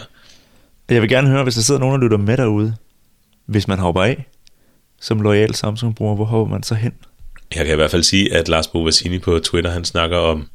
Jeg 0.89 1.01
vil 1.01 1.09
gerne 1.09 1.29
høre, 1.29 1.43
hvis 1.43 1.55
der 1.55 1.61
sidder 1.61 1.79
nogen, 1.79 2.01
der 2.01 2.05
lytter 2.05 2.17
med 2.17 2.37
derude, 2.37 2.75
hvis 3.45 3.67
man 3.67 3.79
hopper 3.79 4.01
af 4.01 4.27
som 5.01 5.21
lojal 5.21 5.55
Samsung-bruger, 5.55 6.15
hvor 6.15 6.25
hopper 6.25 6.53
man 6.53 6.63
så 6.63 6.75
hen? 6.75 6.93
Jeg 7.55 7.65
kan 7.65 7.73
i 7.73 7.75
hvert 7.75 7.91
fald 7.91 8.03
sige, 8.03 8.33
at 8.33 8.47
Lars 8.47 8.67
Bovasini 8.67 9.19
på 9.19 9.39
Twitter, 9.39 9.71
han 9.71 9.85
snakker 9.85 10.17
om 10.17 10.47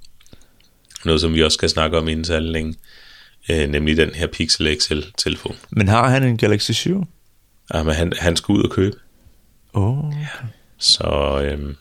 noget, 1.04 1.20
som 1.20 1.34
vi 1.34 1.42
også 1.42 1.54
skal 1.54 1.68
snakke 1.68 1.98
om 1.98 2.08
inden 2.08 2.24
så 2.24 2.40
længe, 2.40 2.74
øh, 3.48 3.68
nemlig 3.68 3.96
den 3.96 4.10
her 4.14 4.26
Pixel 4.26 4.76
XL-telefon. 4.80 5.56
Men 5.70 5.88
har 5.88 6.08
han 6.08 6.22
en 6.24 6.36
Galaxy 6.36 6.70
7? 6.70 7.04
Ja, 7.74 7.82
men 7.82 7.94
han, 7.94 8.12
han 8.18 8.36
skal 8.36 8.52
ud 8.52 8.62
og 8.62 8.70
købe. 8.70 8.96
Åh, 9.74 9.98
oh, 9.98 10.06
okay. 10.08 10.18
Ja. 10.18 10.26
Så 10.78 11.40
øhm, 11.44 11.76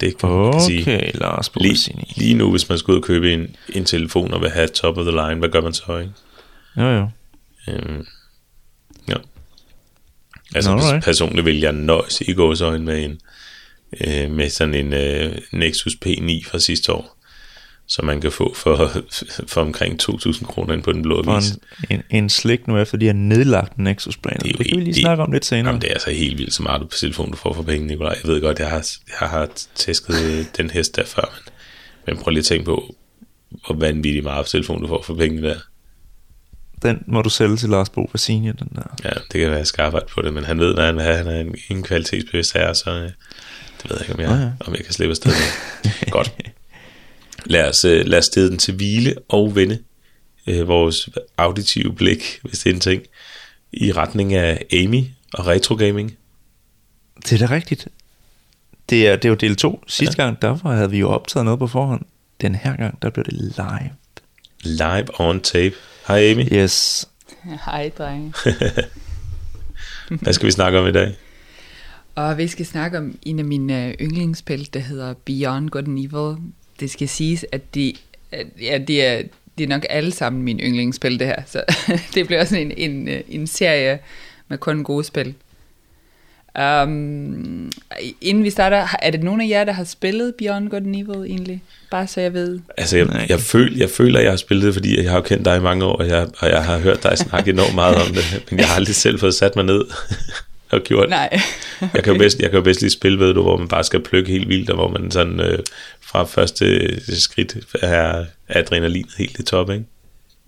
det 0.00 0.18
kan 0.18 0.28
okay, 0.28 0.54
man 0.54 0.60
sige. 0.60 1.12
Lars 1.14 1.50
Lige, 1.56 1.68
Bovasini. 1.68 2.12
lige 2.16 2.34
nu, 2.34 2.50
hvis 2.50 2.68
man 2.68 2.78
skal 2.78 2.92
ud 2.92 2.96
og 2.96 3.04
købe 3.04 3.32
en, 3.32 3.56
en 3.68 3.84
telefon 3.84 4.34
og 4.34 4.40
vil 4.40 4.50
have 4.50 4.68
top 4.68 4.98
of 4.98 5.04
the 5.04 5.12
line, 5.12 5.38
hvad 5.38 5.48
gør 5.48 5.60
man 5.60 5.72
så, 5.72 5.98
ikke? 5.98 6.12
Jo, 6.76 6.84
jo. 6.84 7.08
Øhm. 7.68 8.06
Altså 10.54 10.70
Alright. 10.70 10.94
pers- 10.94 11.04
personligt 11.04 11.44
vil 11.46 11.60
jeg 11.60 11.72
nøjes 11.72 12.20
i 12.20 12.32
gåsøjne 12.32 12.84
med 12.84 13.04
en 13.04 13.20
øh, 14.06 14.30
med 14.30 14.48
sådan 14.50 14.74
en 14.74 14.92
øh, 14.92 15.38
Nexus 15.52 15.96
P9 16.06 16.50
fra 16.50 16.58
sidste 16.58 16.92
år, 16.92 17.18
som 17.86 18.04
man 18.04 18.20
kan 18.20 18.32
få 18.32 18.54
for, 18.54 18.90
for 19.52 19.60
omkring 19.60 20.02
2.000 20.02 20.44
kroner 20.46 20.74
ind 20.74 20.82
på 20.82 20.92
den 20.92 21.02
blå 21.02 21.22
avis. 21.28 21.50
en, 21.50 21.58
en, 21.90 22.02
en 22.10 22.30
slik 22.30 22.66
nu 22.68 22.78
efter, 22.78 22.96
de 22.98 23.06
har 23.06 23.12
nedlagt 23.12 23.78
Nexus-planer. 23.78 24.38
Det 24.38 24.48
er 24.48 24.52
Det, 24.52 24.58
jo 24.58 24.58
det 24.58 24.66
kan 24.68 24.76
vi 24.78 24.82
lige 24.84 24.94
det- 24.94 25.00
snakke 25.02 25.22
om 25.22 25.32
lidt 25.32 25.44
senere. 25.44 25.66
Jamen, 25.66 25.80
det 25.82 25.88
er 25.90 25.94
altså 25.94 26.10
helt 26.10 26.38
vildt 26.38 26.54
så 26.54 26.62
meget 26.62 26.82
på 26.90 26.96
telefon, 26.96 27.30
du 27.30 27.36
får 27.36 27.52
for 27.52 27.62
penge, 27.62 27.86
Nikolaj. 27.86 28.18
Jeg 28.24 28.30
ved 28.32 28.40
godt, 28.40 28.58
jeg 28.58 28.68
har, 28.70 28.86
jeg 29.20 29.28
har 29.28 29.48
tæsket 29.74 30.14
øh, 30.24 30.44
den 30.56 30.70
hest 30.70 30.96
der 30.96 31.04
før, 31.06 31.34
men, 31.44 31.52
men 32.14 32.22
prøv 32.22 32.30
lige 32.30 32.38
at 32.40 32.44
tænke 32.44 32.64
på, 32.64 32.94
hvor 33.66 33.74
vanvittigt 33.74 34.24
meget 34.24 34.46
telefon, 34.46 34.82
du 34.82 34.88
får 34.88 35.02
for 35.02 35.14
penge 35.14 35.42
der. 35.42 35.56
Den 36.84 37.04
må 37.06 37.22
du 37.22 37.30
sælge 37.30 37.56
til 37.56 37.68
Lars 37.68 37.88
Bovasini, 37.88 38.46
den 38.46 38.68
der. 38.74 38.96
Ja, 39.04 39.10
det 39.10 39.40
kan 39.40 39.50
være, 39.50 39.60
at 39.60 39.72
jeg 39.78 40.02
på 40.08 40.22
det, 40.22 40.32
men 40.32 40.44
han 40.44 40.58
ved, 40.58 40.74
hvad 40.74 40.86
han 40.86 40.96
vil 40.96 41.02
have. 41.02 41.16
Han 41.16 41.26
er 41.26 41.40
en, 41.40 41.56
en 41.70 41.82
kvalitetsbevidst 41.82 42.52
herre, 42.52 42.74
så 42.74 42.90
øh, 42.90 43.02
det 43.82 43.90
ved 43.90 43.96
jeg 43.96 44.00
ikke, 44.00 44.14
om 44.14 44.20
jeg, 44.20 44.28
ja. 44.28 44.66
om 44.66 44.74
jeg 44.74 44.84
kan 44.84 44.92
slippe 44.92 45.10
afsted 45.10 45.32
med. 45.32 46.10
Godt. 46.10 46.34
Lad 47.44 47.68
os, 47.68 47.84
øh, 47.84 48.06
lad 48.06 48.18
os 48.18 48.24
stede 48.24 48.50
den 48.50 48.58
til 48.58 48.74
hvile 48.74 49.14
og 49.28 49.56
vende 49.56 49.78
øh, 50.46 50.68
vores 50.68 51.08
auditive 51.36 51.94
blik, 51.94 52.40
hvis 52.42 52.58
det 52.58 52.70
er 52.70 52.74
en 52.74 52.80
ting, 52.80 53.02
i 53.72 53.92
retning 53.92 54.34
af 54.34 54.64
Amy 54.72 55.04
og 55.34 55.46
retro 55.46 55.74
gaming. 55.74 56.16
Det 57.24 57.42
er 57.42 57.46
da 57.46 57.54
rigtigt. 57.54 57.88
Det 58.90 59.08
er, 59.08 59.16
det 59.16 59.24
er 59.24 59.28
jo 59.28 59.34
del 59.34 59.56
2. 59.56 59.84
Sidste 59.86 60.14
ja. 60.18 60.24
gang, 60.24 60.42
der 60.42 60.48
var, 60.48 60.74
havde 60.74 60.90
vi 60.90 60.98
jo 60.98 61.10
optaget 61.10 61.44
noget 61.44 61.58
på 61.58 61.66
forhånd. 61.66 62.04
Den 62.40 62.54
her 62.54 62.76
gang, 62.76 63.02
der 63.02 63.10
blev 63.10 63.24
det 63.24 63.32
live. 63.32 63.90
Live 64.62 65.20
on 65.20 65.40
tape. 65.40 65.74
Hej 66.06 66.30
Amy, 66.30 66.52
Yes. 66.52 67.08
Hej, 67.64 67.90
drenge. 67.98 68.32
hvad 70.22 70.32
skal 70.32 70.46
vi 70.46 70.50
snakke 70.50 70.78
om 70.78 70.86
i 70.86 70.92
dag? 70.92 71.14
Og 72.14 72.38
vi 72.38 72.48
skal 72.48 72.66
snakke 72.66 72.98
om 72.98 73.18
en 73.22 73.38
af 73.38 73.44
mine 73.44 73.86
øh, 73.88 73.94
yndlingsspil, 74.00 74.74
der 74.74 74.80
hedder 74.80 75.14
Beyond 75.24 75.70
Good 75.70 75.88
and 75.88 75.98
Evil. 75.98 76.36
Det 76.80 76.90
skal 76.90 77.08
siges, 77.08 77.46
at 77.52 77.74
de, 77.74 77.94
at, 78.32 78.46
ja, 78.60 78.78
det, 78.78 79.04
er, 79.06 79.22
det 79.58 79.64
er 79.64 79.68
nok 79.68 79.86
alle 79.90 80.12
sammen 80.12 80.42
mine 80.42 80.62
yndlingsspil, 80.62 81.18
det 81.18 81.26
her. 81.26 81.42
Så 81.46 81.62
det 82.14 82.26
bliver 82.26 82.40
også 82.40 82.56
en, 82.56 82.70
en, 82.76 83.08
øh, 83.08 83.20
en 83.28 83.46
serie 83.46 83.98
med 84.48 84.58
kun 84.58 84.84
gode 84.84 85.04
spil. 85.04 85.34
Um, 86.58 87.72
inden 88.20 88.44
vi 88.44 88.50
starter, 88.50 88.86
er 89.02 89.10
det 89.10 89.22
nogen 89.22 89.40
af 89.40 89.48
jer, 89.48 89.64
der 89.64 89.72
har 89.72 89.84
spillet 89.84 90.34
Beyond 90.38 90.68
Good 90.70 90.82
and 90.82 90.96
Evil 90.96 91.30
egentlig? 91.30 91.62
Bare 91.90 92.06
så 92.06 92.20
jeg 92.20 92.32
ved. 92.34 92.60
Altså, 92.76 92.96
jeg, 92.96 93.26
jeg, 93.28 93.40
føl, 93.40 93.76
jeg 93.76 93.90
føler, 93.90 94.18
at 94.18 94.24
jeg 94.24 94.32
har 94.32 94.36
spillet 94.36 94.66
det, 94.66 94.74
fordi 94.74 95.02
jeg 95.02 95.10
har 95.10 95.16
jo 95.18 95.22
kendt 95.22 95.44
dig 95.44 95.56
i 95.56 95.60
mange 95.60 95.84
år, 95.84 95.96
og 95.96 96.08
jeg, 96.08 96.26
og 96.38 96.48
jeg 96.48 96.64
har 96.64 96.78
hørt 96.78 97.02
dig 97.02 97.18
snakke 97.18 97.50
enormt 97.50 97.74
meget 97.74 97.96
om 97.96 98.06
det, 98.14 98.44
men 98.50 98.58
jeg 98.60 98.68
har 98.68 98.74
aldrig 98.76 98.94
selv 98.94 99.18
fået 99.20 99.34
sat 99.34 99.56
mig 99.56 99.64
ned 99.64 99.80
og 100.72 100.80
gjort 100.80 101.08
Nej. 101.08 101.40
Jeg 101.94 102.04
kan 102.04 102.12
jo 102.12 102.18
bedst, 102.18 102.38
jeg 102.40 102.50
kan 102.50 102.56
jo 102.58 102.62
bedst 102.64 102.80
lige 102.80 102.90
spille, 102.90 103.18
ved 103.18 103.34
du, 103.34 103.42
hvor 103.42 103.56
man 103.56 103.68
bare 103.68 103.84
skal 103.84 104.00
plukke 104.02 104.30
helt 104.32 104.48
vildt, 104.48 104.70
og 104.70 104.76
hvor 104.76 104.88
man 104.88 105.10
sådan 105.10 105.40
øh, 105.40 105.58
fra 106.00 106.24
første 106.24 107.16
skridt 107.20 107.56
er 107.82 108.24
adrenalin 108.48 109.06
helt 109.18 109.38
i 109.38 109.42
top, 109.42 109.70
ikke? 109.70 109.84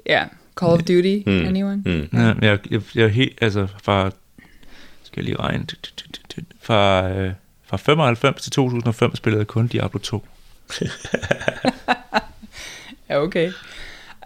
Ja, 0.06 0.24
Call 0.60 0.72
of 0.72 0.78
Duty, 0.78 1.16
Mm. 1.26 1.46
anyone? 1.46 1.82
Mm. 1.86 2.08
Ja, 2.18 2.32
jeg, 2.42 2.58
jeg, 2.70 2.80
jeg 2.94 3.04
er 3.04 3.08
helt, 3.08 3.32
altså 3.40 3.66
fra, 3.84 4.10
skal 5.16 5.24
jeg 5.24 5.34
lige 5.34 5.40
regne, 5.40 5.66
fra, 6.60 7.10
øh, 7.10 7.32
fra 7.66 7.76
95 7.76 8.42
til 8.42 8.52
2005 8.52 9.16
spillede 9.16 9.40
jeg 9.40 9.46
kun 9.46 9.66
Diablo 9.66 9.98
2. 9.98 10.24
Ja, 13.08 13.22
okay. 13.22 13.52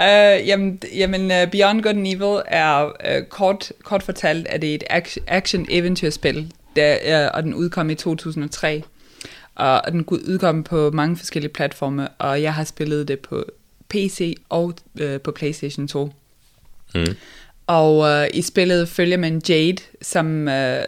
Uh, 0.01 0.49
jamen, 0.49 0.83
jamen 0.95 1.21
uh, 1.23 1.51
Beyond 1.51 1.83
Good 1.83 1.95
and 1.95 2.07
Evil 2.07 2.43
er 2.47 2.85
uh, 2.85 3.27
kort, 3.29 3.73
kort 3.83 4.03
fortalt, 4.03 4.47
at 4.47 4.63
det 4.63 4.71
er 4.71 4.75
et 4.75 4.85
action, 4.91 5.25
action 5.27 5.67
eventyrspil, 5.69 6.53
der, 6.77 7.27
uh, 7.27 7.35
og 7.35 7.43
den 7.43 7.55
udkom 7.55 7.91
i 7.91 7.95
2003. 7.95 8.83
Og, 9.55 9.81
og 9.85 9.93
den 9.93 10.05
udkom 10.09 10.65
på 10.65 10.91
mange 10.91 11.17
forskellige 11.17 11.53
platforme, 11.53 12.09
og 12.09 12.43
jeg 12.43 12.55
har 12.55 12.65
spillet 12.65 13.09
det 13.09 13.19
på 13.19 13.45
PC 13.89 14.37
og 14.49 14.75
uh, 15.01 15.21
på 15.25 15.31
PlayStation 15.33 15.89
2. 15.89 16.13
Mm. 16.95 17.07
Og 17.71 17.99
uh, 17.99 18.27
i 18.35 18.43
spillet 18.43 18.89
følger 18.89 19.17
man 19.17 19.43
Jade, 19.49 19.77
som, 20.03 20.49
uh, 20.49 20.85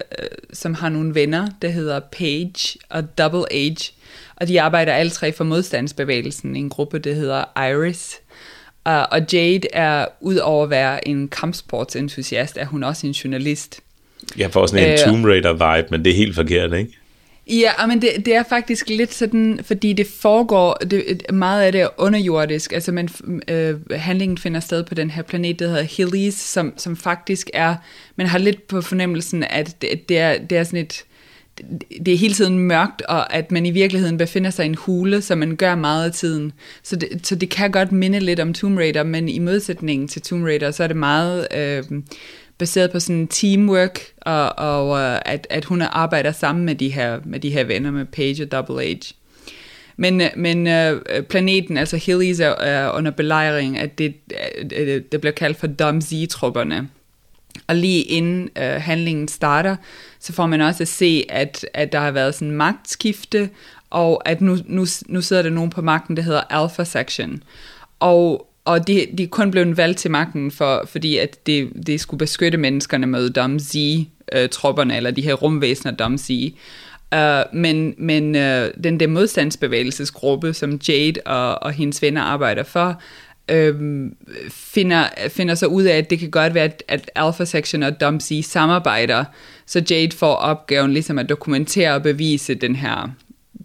som 0.52 0.74
har 0.74 0.88
nogle 0.88 1.14
venner, 1.14 1.48
der 1.62 1.68
hedder 1.68 2.00
Page 2.00 2.78
og 2.90 3.18
Double 3.18 3.52
Age. 3.52 3.92
Og 4.36 4.48
de 4.48 4.60
arbejder 4.60 4.92
alle 4.92 5.10
tre 5.10 5.32
for 5.32 5.44
modstandsbevægelsen, 5.44 6.56
en 6.56 6.68
gruppe, 6.68 6.98
der 6.98 7.14
hedder 7.14 7.68
Iris. 7.70 8.16
Uh, 8.86 8.92
og 8.92 9.20
Jade 9.32 9.68
er, 9.72 10.06
ud 10.20 10.36
over 10.36 10.64
at 10.64 10.70
være 10.70 11.08
en 11.08 11.28
kampsportsentusiast, 11.28 12.56
er 12.56 12.64
hun 12.64 12.82
også 12.82 13.06
en 13.06 13.12
journalist. 13.12 13.80
Jeg 14.36 14.50
får 14.50 14.66
sådan 14.66 14.86
en 14.86 14.92
Øh. 14.92 14.98
Tomb 14.98 15.24
Raider-vibe, 15.24 15.86
men 15.90 16.04
det 16.04 16.10
er 16.10 16.16
helt 16.16 16.34
forkert, 16.34 16.72
ikke? 16.72 16.98
Ja, 17.46 17.70
ah, 17.78 17.88
men 17.88 18.02
det, 18.02 18.10
det 18.26 18.34
er 18.34 18.42
faktisk 18.42 18.88
lidt 18.88 19.14
sådan, 19.14 19.60
fordi 19.62 19.92
det 19.92 20.06
foregår, 20.06 20.74
det, 20.74 21.22
meget 21.32 21.62
af 21.62 21.72
det 21.72 21.80
er 21.80 21.88
underjordisk, 21.98 22.72
altså 22.72 22.92
man, 22.92 23.08
øh, 23.48 23.76
handlingen 23.90 24.38
finder 24.38 24.60
sted 24.60 24.84
på 24.84 24.94
den 24.94 25.10
her 25.10 25.22
planet, 25.22 25.58
der 25.58 25.66
hedder 25.66 25.82
Hillies, 25.82 26.34
som, 26.34 26.72
som 26.76 26.96
faktisk 26.96 27.50
er, 27.54 27.74
man 28.16 28.26
har 28.26 28.38
lidt 28.38 28.66
på 28.66 28.80
fornemmelsen, 28.80 29.44
at 29.44 29.82
det, 29.82 30.08
det, 30.08 30.18
er, 30.18 30.38
det 30.38 30.58
er 30.58 30.64
sådan 30.64 30.80
et, 30.80 31.04
det 32.06 32.14
er 32.14 32.18
hele 32.18 32.34
tiden 32.34 32.58
mørkt, 32.58 33.02
og 33.02 33.34
at 33.34 33.52
man 33.52 33.66
i 33.66 33.70
virkeligheden 33.70 34.18
befinder 34.18 34.50
sig 34.50 34.64
i 34.64 34.68
en 34.68 34.74
hule, 34.74 35.22
som 35.22 35.38
man 35.38 35.56
gør 35.56 35.74
meget 35.74 36.04
af 36.04 36.12
tiden. 36.12 36.52
Så 36.82 36.96
det, 36.96 37.08
så 37.22 37.34
det 37.34 37.50
kan 37.50 37.70
godt 37.70 37.92
minde 37.92 38.20
lidt 38.20 38.40
om 38.40 38.54
Tomb 38.54 38.78
Raider, 38.78 39.02
men 39.02 39.28
i 39.28 39.38
modsætning 39.38 40.10
til 40.10 40.22
Tomb 40.22 40.44
Raider, 40.44 40.70
så 40.70 40.82
er 40.84 40.88
det 40.88 40.96
meget 40.96 41.48
øh, 41.56 41.82
baseret 42.62 42.92
på 42.92 43.00
sådan 43.00 43.26
teamwork, 43.26 44.00
og, 44.20 44.58
og 44.58 45.00
øh, 45.00 45.20
at, 45.24 45.46
at 45.50 45.64
hun 45.64 45.82
arbejder 45.82 46.32
sammen 46.32 46.64
med 46.64 46.74
de 46.74 46.88
her, 46.88 47.20
med 47.24 47.40
de 47.40 47.50
her 47.50 47.64
venner, 47.64 47.90
med 47.90 48.04
Page 48.04 48.42
og 48.42 48.52
Double 48.52 48.84
Age. 48.84 49.14
Men, 49.96 50.20
øh, 50.20 50.28
men 50.36 50.66
øh, 50.66 51.22
planeten, 51.22 51.76
altså 51.76 51.96
Hillies, 51.96 52.40
er, 52.40 52.48
er 52.48 52.90
under 52.90 53.10
belejring, 53.10 53.78
at 53.78 53.98
det, 53.98 54.14
det 55.12 55.20
bliver 55.20 55.32
kaldt 55.32 55.58
for 55.58 55.66
Dom 55.66 56.00
Z-trupperne. 56.00 56.88
Og 57.66 57.76
lige 57.76 58.02
inden 58.02 58.48
øh, 58.58 58.64
handlingen 58.64 59.28
starter, 59.28 59.76
så 60.20 60.32
får 60.32 60.46
man 60.46 60.60
også 60.60 60.82
at 60.82 60.88
se, 60.88 61.24
at, 61.28 61.66
at 61.74 61.92
der 61.92 62.00
har 62.00 62.10
været 62.10 62.34
sådan 62.34 62.48
en 62.48 62.56
magtskifte, 62.56 63.50
og 63.90 64.28
at 64.28 64.40
nu, 64.40 64.58
nu, 64.66 64.86
nu 65.06 65.20
sidder 65.20 65.42
der 65.42 65.50
nogen 65.50 65.70
på 65.70 65.82
magten, 65.82 66.16
der 66.16 66.22
hedder 66.22 66.42
Alpha 66.50 66.84
Section. 66.84 67.42
Og, 68.00 68.46
og 68.64 68.86
de, 68.86 69.06
de 69.18 69.22
er 69.22 69.28
kun 69.28 69.50
blevet 69.50 69.76
valgt 69.76 69.98
til 69.98 70.10
magten, 70.10 70.50
for, 70.50 70.84
fordi 70.86 71.18
at 71.18 71.46
det, 71.46 71.72
det 71.86 72.00
skulle 72.00 72.18
beskytte 72.18 72.58
menneskerne 72.58 73.06
mod 73.06 73.30
Dom 73.30 73.58
Z-tropperne, 73.58 74.94
øh, 74.94 74.96
eller 74.96 75.10
de 75.10 75.22
her 75.22 75.34
rumvæsener 75.34 75.92
Dom 75.92 76.18
Z. 76.18 76.30
Uh, 76.30 77.18
øh, 77.18 77.44
men 77.52 77.94
men 77.98 78.34
uh, 78.34 78.82
den 78.84 79.00
der 79.00 79.06
modstandsbevægelsesgruppe, 79.06 80.54
som 80.54 80.80
Jade 80.88 81.20
og, 81.26 81.62
og 81.62 81.72
hendes 81.72 82.02
venner 82.02 82.22
arbejder 82.22 82.62
for, 82.62 83.00
øhm, 83.48 84.16
finder, 84.50 85.04
finder 85.28 85.54
så 85.54 85.66
ud 85.66 85.82
af, 85.82 85.96
at 85.96 86.10
det 86.10 86.18
kan 86.18 86.30
godt 86.30 86.54
være, 86.54 86.64
at, 86.64 86.82
at 86.88 87.10
Alpha 87.14 87.44
Section 87.44 87.82
og 87.82 88.00
Dom 88.00 88.20
Z 88.20 88.32
samarbejder, 88.44 89.24
så 89.66 89.84
Jade 89.90 90.16
får 90.16 90.34
opgaven 90.34 90.92
ligesom 90.92 91.18
at 91.18 91.28
dokumentere 91.28 91.94
og 91.94 92.02
bevise 92.02 92.54
den 92.54 92.76
her, 92.76 93.10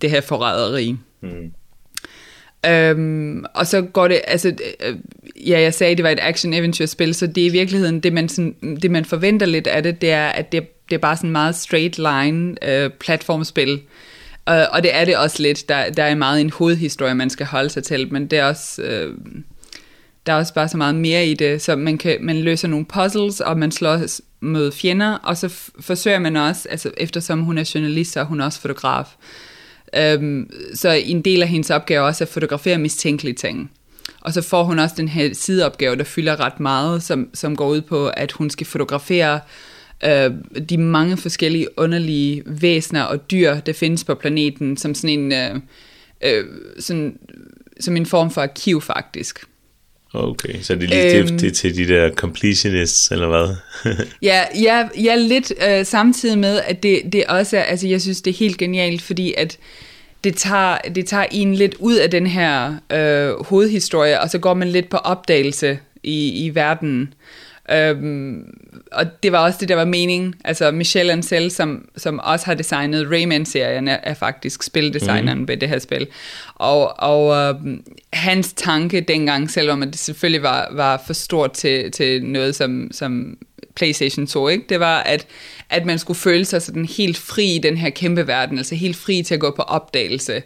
det 0.02 0.10
her 0.10 0.22
forræderi. 0.22 0.95
Mm. 1.22 1.52
Øhm, 2.70 3.45
og 3.53 3.68
så 3.68 3.82
går 3.82 4.07
det, 4.07 4.22
altså, 4.28 4.53
øh, 4.86 4.95
ja, 5.47 5.61
jeg 5.61 5.74
sagde, 5.74 5.95
det 5.95 6.03
var 6.03 6.09
et 6.09 6.20
action-eventyr-spil, 6.22 7.13
så 7.13 7.28
det 7.28 7.43
er 7.43 7.45
i 7.45 7.49
virkeligheden, 7.49 7.99
det 7.99 8.13
man, 8.13 8.30
sådan, 8.30 8.78
det 8.82 8.91
man 8.91 9.05
forventer 9.05 9.45
lidt 9.45 9.68
af 9.68 9.84
det, 9.84 10.01
det 10.01 10.11
er, 10.11 10.28
at 10.28 10.51
det, 10.51 10.89
det 10.89 10.95
er 10.95 10.99
bare 10.99 11.18
sådan 11.18 11.32
meget 11.32 11.55
straight 11.55 11.97
line 11.97 12.55
øh, 12.70 12.89
platformspil. 12.89 13.82
Og, 14.45 14.68
og 14.72 14.84
det 14.84 14.95
er 14.95 15.05
det 15.05 15.18
også 15.18 15.41
lidt. 15.43 15.70
Der, 15.70 15.89
der 15.89 16.03
er 16.03 16.15
meget 16.15 16.41
en 16.41 16.49
hovedhistorie, 16.49 17.15
man 17.15 17.30
skal 17.30 17.45
holde 17.45 17.70
sig 17.70 17.84
til, 17.84 18.13
men 18.13 18.28
det 18.28 18.39
er 18.39 18.43
også... 18.43 18.82
Øh, 18.82 19.13
der 20.26 20.34
er 20.34 20.38
også 20.38 20.53
bare 20.53 20.68
så 20.68 20.78
meget 20.78 20.95
mere 20.95 21.26
i 21.26 21.34
det, 21.34 21.61
så 21.61 21.76
man, 21.76 21.97
kan, 21.97 22.18
man 22.22 22.38
løser 22.38 22.68
nogle 22.68 22.86
puzzles, 22.86 23.41
og 23.41 23.57
man 23.57 23.72
slår 23.72 23.99
mod 24.39 24.72
fjender, 24.72 25.13
og 25.13 25.38
så 25.38 25.47
f- 25.47 25.82
forsøger 25.82 26.20
man 26.20 26.36
også, 26.36 26.68
altså 26.70 26.91
eftersom 26.97 27.41
hun 27.41 27.57
er 27.57 27.72
journalist, 27.76 28.11
så 28.11 28.20
er 28.20 28.24
hun 28.24 28.41
også 28.41 28.61
fotograf. 28.61 29.07
Øhm, 29.95 30.49
så 30.73 30.89
en 30.89 31.21
del 31.21 31.41
af 31.41 31.47
hendes 31.47 31.69
opgave 31.69 31.99
er 31.99 32.07
også 32.07 32.23
at 32.23 32.27
fotografere 32.27 32.77
mistænkelige 32.77 33.35
ting. 33.35 33.71
Og 34.21 34.33
så 34.33 34.41
får 34.41 34.63
hun 34.63 34.79
også 34.79 34.95
den 34.97 35.07
her 35.07 35.33
sideopgave, 35.33 35.95
der 35.95 36.03
fylder 36.03 36.39
ret 36.39 36.59
meget, 36.59 37.03
som, 37.03 37.29
som 37.33 37.55
går 37.55 37.67
ud 37.67 37.81
på, 37.81 38.07
at 38.07 38.31
hun 38.31 38.49
skal 38.49 38.67
fotografere 38.67 39.39
øh, 40.03 40.31
de 40.69 40.77
mange 40.77 41.17
forskellige 41.17 41.67
underlige 41.79 42.43
væsener 42.45 43.03
og 43.03 43.31
dyr, 43.31 43.59
der 43.59 43.73
findes 43.73 44.03
på 44.03 44.15
planeten, 44.15 44.77
som 44.77 44.95
sådan 44.95 45.19
en, 45.19 45.31
øh, 45.31 45.55
øh, 46.21 46.45
sådan, 46.79 47.19
som 47.79 47.97
en 47.97 48.05
form 48.05 48.31
for 48.31 48.41
arkiv 48.41 48.81
faktisk. 48.81 49.39
Okay, 50.14 50.62
så 50.62 50.76
det 50.76 50.84
er 50.84 50.88
lige 50.88 51.20
øhm, 51.20 51.28
det, 51.28 51.41
det 51.41 51.53
til 51.53 51.76
de 51.78 51.88
der 51.88 52.12
completionists, 52.12 53.12
eller 53.12 53.28
hvad? 53.28 53.55
ja, 54.22 54.43
ja, 54.62 54.88
ja, 55.03 55.16
lidt 55.16 55.53
øh, 55.70 55.86
samtidig 55.86 56.39
med, 56.39 56.62
at 56.68 56.84
det, 56.84 57.01
det 57.14 57.26
også 57.26 57.58
er, 57.58 57.62
altså 57.62 57.88
jeg 57.88 58.01
synes, 58.01 58.22
det 58.22 58.32
er 58.32 58.38
helt 58.38 58.58
genialt, 58.58 59.01
fordi 59.01 59.34
at 59.38 59.58
det 60.24 60.36
tager, 60.36 60.78
det 60.78 61.05
tager 61.05 61.26
en 61.32 61.55
lidt 61.55 61.76
ud 61.80 61.95
af 61.95 62.12
den 62.12 62.28
her 62.28 62.76
øh, 62.91 63.45
hovedhistorie, 63.45 64.22
og 64.22 64.30
så 64.30 64.39
går 64.39 64.53
man 64.53 64.68
lidt 64.68 64.89
på 64.89 64.97
opdagelse 64.97 65.80
i, 66.03 66.45
i 66.45 66.55
verden. 66.55 67.14
Øhm, 67.72 68.57
og 68.91 69.24
det 69.24 69.32
var 69.32 69.39
også 69.45 69.57
det, 69.61 69.70
der 69.70 69.76
var 69.76 69.86
meningen. 69.86 70.36
Altså 70.43 70.72
Michel 70.72 71.09
Ancel, 71.09 71.51
som, 71.51 71.89
som 71.97 72.20
også 72.20 72.45
har 72.45 72.53
designet 72.53 73.11
Rayman-serien, 73.11 73.88
er, 73.88 73.97
er 74.03 74.13
faktisk 74.13 74.63
spildesigneren 74.63 75.39
mm. 75.39 75.47
ved 75.47 75.57
det 75.57 75.70
her 75.70 75.80
spil. 75.80 76.07
Og, 76.55 76.99
og 76.99 77.36
øhm, 77.36 77.84
hans 78.13 78.53
tanke 78.53 79.01
dengang, 79.01 79.51
selvom 79.51 79.82
det 79.82 79.95
selvfølgelig 79.95 80.43
var, 80.43 80.70
var 80.72 81.03
for 81.05 81.13
stort 81.13 81.51
til, 81.51 81.91
til 81.91 82.26
noget 82.26 82.55
som, 82.55 82.88
som 82.91 83.38
PlayStation 83.76 84.28
2, 84.28 84.47
ikke? 84.47 84.65
det 84.70 84.80
var, 84.80 84.99
at, 84.99 85.26
at 85.70 85.86
man 85.86 85.99
skulle 85.99 86.20
føle 86.20 86.45
sig 86.45 86.61
sådan 86.61 86.86
helt 86.86 87.18
fri 87.18 87.55
i 87.55 87.59
den 87.59 87.78
her 87.78 87.89
kæmpe 87.89 88.28
verden, 88.28 88.57
altså 88.57 88.76
helt 88.76 88.95
fri 88.95 89.24
til 89.24 89.34
at 89.34 89.39
gå 89.39 89.51
på 89.51 89.61
opdagelse. 89.61 90.43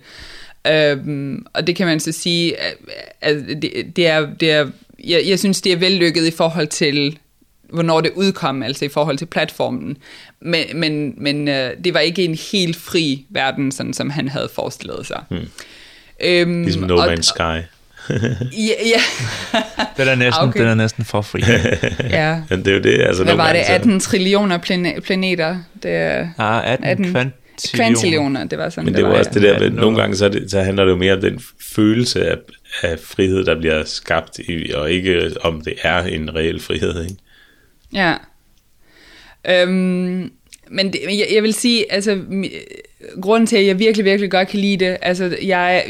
Øhm, 0.68 1.46
og 1.54 1.68
det 1.68 1.76
kan 1.76 1.88
man 1.88 2.00
så 2.00 2.12
sige, 2.12 2.60
at, 2.60 2.76
at 3.22 3.36
det, 3.62 3.92
det 3.96 4.08
er, 4.08 4.28
det 4.40 4.52
er 4.52 4.68
jeg, 5.04 5.24
jeg 5.28 5.40
synes, 5.40 5.62
det 5.62 5.72
er 5.72 5.78
vellykket 5.78 6.28
i 6.28 6.32
forhold 6.32 6.68
til, 6.68 7.20
hvornår 7.74 8.02
det 8.02 8.12
udkom, 8.16 8.64
altså 8.64 8.86
i 8.86 8.90
forhold 8.90 9.18
til 9.18 9.26
platformen. 9.26 9.98
Men, 10.42 10.66
men, 10.74 11.14
men 11.18 11.48
øh, 11.48 11.72
det 11.84 11.94
var 11.94 12.00
ikke 12.00 12.26
en 12.26 12.38
helt 12.52 12.76
fri 12.76 13.26
verden, 13.30 13.72
sådan 13.72 13.94
som 13.94 14.10
han 14.10 14.28
havde 14.28 14.50
forestillet 14.56 15.06
sig. 15.06 15.24
Hmm. 15.30 15.48
Øhm, 16.24 16.64
ligesom 16.64 16.84
No 16.84 17.06
Man's 17.06 17.22
Sky. 17.22 17.68
ja, 18.10 18.74
ja. 18.86 19.02
den, 19.98 20.08
er 20.08 20.16
næsten, 20.16 20.48
okay. 20.48 20.60
den 20.60 20.68
er 20.68 20.76
næsten 20.76 21.06
for 21.06 21.22
fri. 21.22 21.42
ja. 22.10 22.42
Men 22.50 22.60
det 22.60 22.68
er 22.68 22.76
jo 22.76 22.82
det. 22.82 23.02
Altså, 23.02 23.24
Hvad 23.24 23.36
var 23.36 23.54
det? 23.54 23.60
18 23.68 24.00
trillioner 24.00 24.58
planeter? 25.04 25.58
Det 25.84 25.92
er 25.92 26.28
ah, 26.38 26.72
18, 26.72 26.88
18 26.88 27.12
kvant 27.12 27.34
kvantillioner, 27.76 28.46
det 28.46 28.58
var 28.58 28.70
sådan, 28.70 28.86
Men 28.86 28.94
det, 28.94 29.04
det 29.04 29.10
var 29.10 29.18
også 29.18 29.32
det 29.34 29.42
der, 29.42 29.60
med, 29.60 29.70
nogle 29.70 29.98
gange 29.98 30.16
så, 30.16 30.30
det, 30.30 30.52
så 30.52 30.62
handler 30.62 30.86
det 30.86 30.92
jo 30.92 30.98
mere 30.98 31.14
om 31.14 31.22
den 31.22 31.42
følelse 31.62 32.30
af, 32.30 32.36
af 32.84 33.00
frihed, 33.00 33.46
der 33.46 33.60
bliver 33.60 33.84
skabt, 33.84 34.40
i, 34.40 34.72
og 34.72 34.92
ikke 34.92 35.32
om 35.42 35.62
det 35.62 35.74
er 35.82 36.04
en 36.04 36.36
reel 36.36 36.60
frihed, 36.60 37.04
ikke? 37.04 37.16
Ja. 37.94 38.16
Øhm, 39.50 40.32
men 40.70 40.94
det, 40.94 41.02
jeg, 41.04 41.28
jeg 41.34 41.44
vil 41.44 41.54
sige, 41.54 41.92
altså, 41.94 42.22
grunden 43.22 43.48
til, 43.48 43.58
at 43.58 43.66
jeg 43.66 43.80
virkelig, 43.80 44.06
virkelig 44.06 44.32
godt 44.32 44.48
kan 44.48 44.60
lide 44.60 44.86
det, 44.86 44.98
altså, 45.02 45.38
jeg 45.44 45.86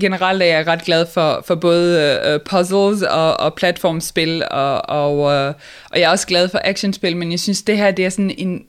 generelt 0.00 0.42
er 0.42 0.46
jeg 0.46 0.66
ret 0.66 0.84
glad 0.84 1.06
for, 1.14 1.44
for 1.46 1.54
både 1.54 2.18
uh, 2.34 2.40
puzzles 2.50 3.02
og, 3.02 3.40
og 3.40 3.54
platformspil, 3.54 4.42
og, 4.50 4.88
og, 4.88 5.18
uh, 5.18 5.54
og 5.90 6.00
jeg 6.00 6.02
er 6.02 6.08
også 6.08 6.26
glad 6.26 6.48
for 6.48 6.60
actionspil, 6.64 7.16
men 7.16 7.30
jeg 7.30 7.40
synes, 7.40 7.62
det 7.62 7.76
her, 7.76 7.90
det 7.90 8.04
er 8.04 8.10
sådan 8.10 8.34
en, 8.38 8.64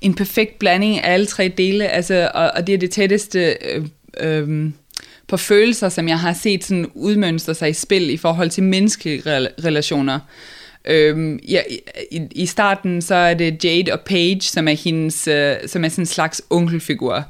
en 0.00 0.14
perfekt 0.14 0.58
blanding 0.58 0.98
af 0.98 1.12
alle 1.12 1.26
tre 1.26 1.48
dele, 1.48 1.88
altså, 1.88 2.30
og, 2.34 2.50
og 2.56 2.66
det 2.66 2.74
er 2.74 2.78
det 2.78 2.90
tætteste 2.90 3.56
øh, 3.70 3.84
øh, 4.20 4.70
på 5.30 5.36
følelser, 5.36 5.88
som 5.88 6.08
jeg 6.08 6.20
har 6.20 6.32
set 6.32 6.64
sådan 6.64 6.86
udmønstre 6.94 7.54
sig 7.54 7.70
i 7.70 7.72
spil 7.72 8.10
i 8.10 8.16
forhold 8.16 8.50
til 8.50 8.62
menneskelige 8.62 9.22
relationer. 9.64 10.18
Øhm, 10.84 11.38
ja, 11.48 11.60
i, 12.10 12.20
I 12.30 12.46
starten 12.46 13.02
så 13.02 13.14
er 13.14 13.34
det 13.34 13.64
Jade 13.64 13.92
og 13.92 14.00
Paige, 14.00 14.40
som 14.40 14.68
er 14.68 14.72
hendes, 14.72 15.28
øh, 15.28 15.56
som 15.66 15.84
er 15.84 15.88
sådan 15.88 16.02
en 16.02 16.06
slags 16.06 16.42
onkelfigur. 16.50 17.24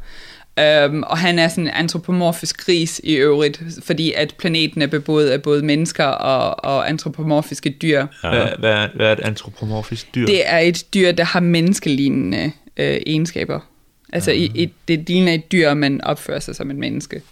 Øhm, 0.59 1.03
og 1.03 1.19
han 1.19 1.39
er 1.39 1.49
sådan 1.49 1.65
en 1.65 1.71
antropomorfisk 1.71 2.67
gris 2.67 3.01
i 3.05 3.13
øvrigt, 3.13 3.63
fordi 3.83 4.13
at 4.13 4.35
planeten 4.39 4.83
er 4.83 4.87
beboet 4.87 5.29
af 5.29 5.43
både 5.43 5.63
mennesker 5.63 6.05
og, 6.05 6.65
og 6.65 6.89
antropomorfiske 6.89 7.71
dyr. 7.71 8.07
Ja. 8.25 8.31
Hvad, 8.31 8.47
hvad, 8.59 8.89
hvad 8.95 9.07
er 9.07 9.13
et 9.13 9.21
antropomorfisk 9.21 10.15
dyr? 10.15 10.27
Det 10.27 10.49
er 10.51 10.59
et 10.59 10.85
dyr, 10.95 11.13
der 11.13 11.25
har 11.25 11.41
menneskelignende 11.41 12.53
øh, 12.77 13.01
egenskaber. 13.07 13.61
Altså 14.13 14.31
i, 14.31 14.51
i, 14.55 14.73
det 14.89 15.09
ligner 15.09 15.33
et 15.33 15.53
dyr, 15.53 15.75
man 15.75 16.01
opfører 16.01 16.41
sig 16.41 16.57
som 16.57 16.71
et 16.71 16.77
menneske. 16.77 17.23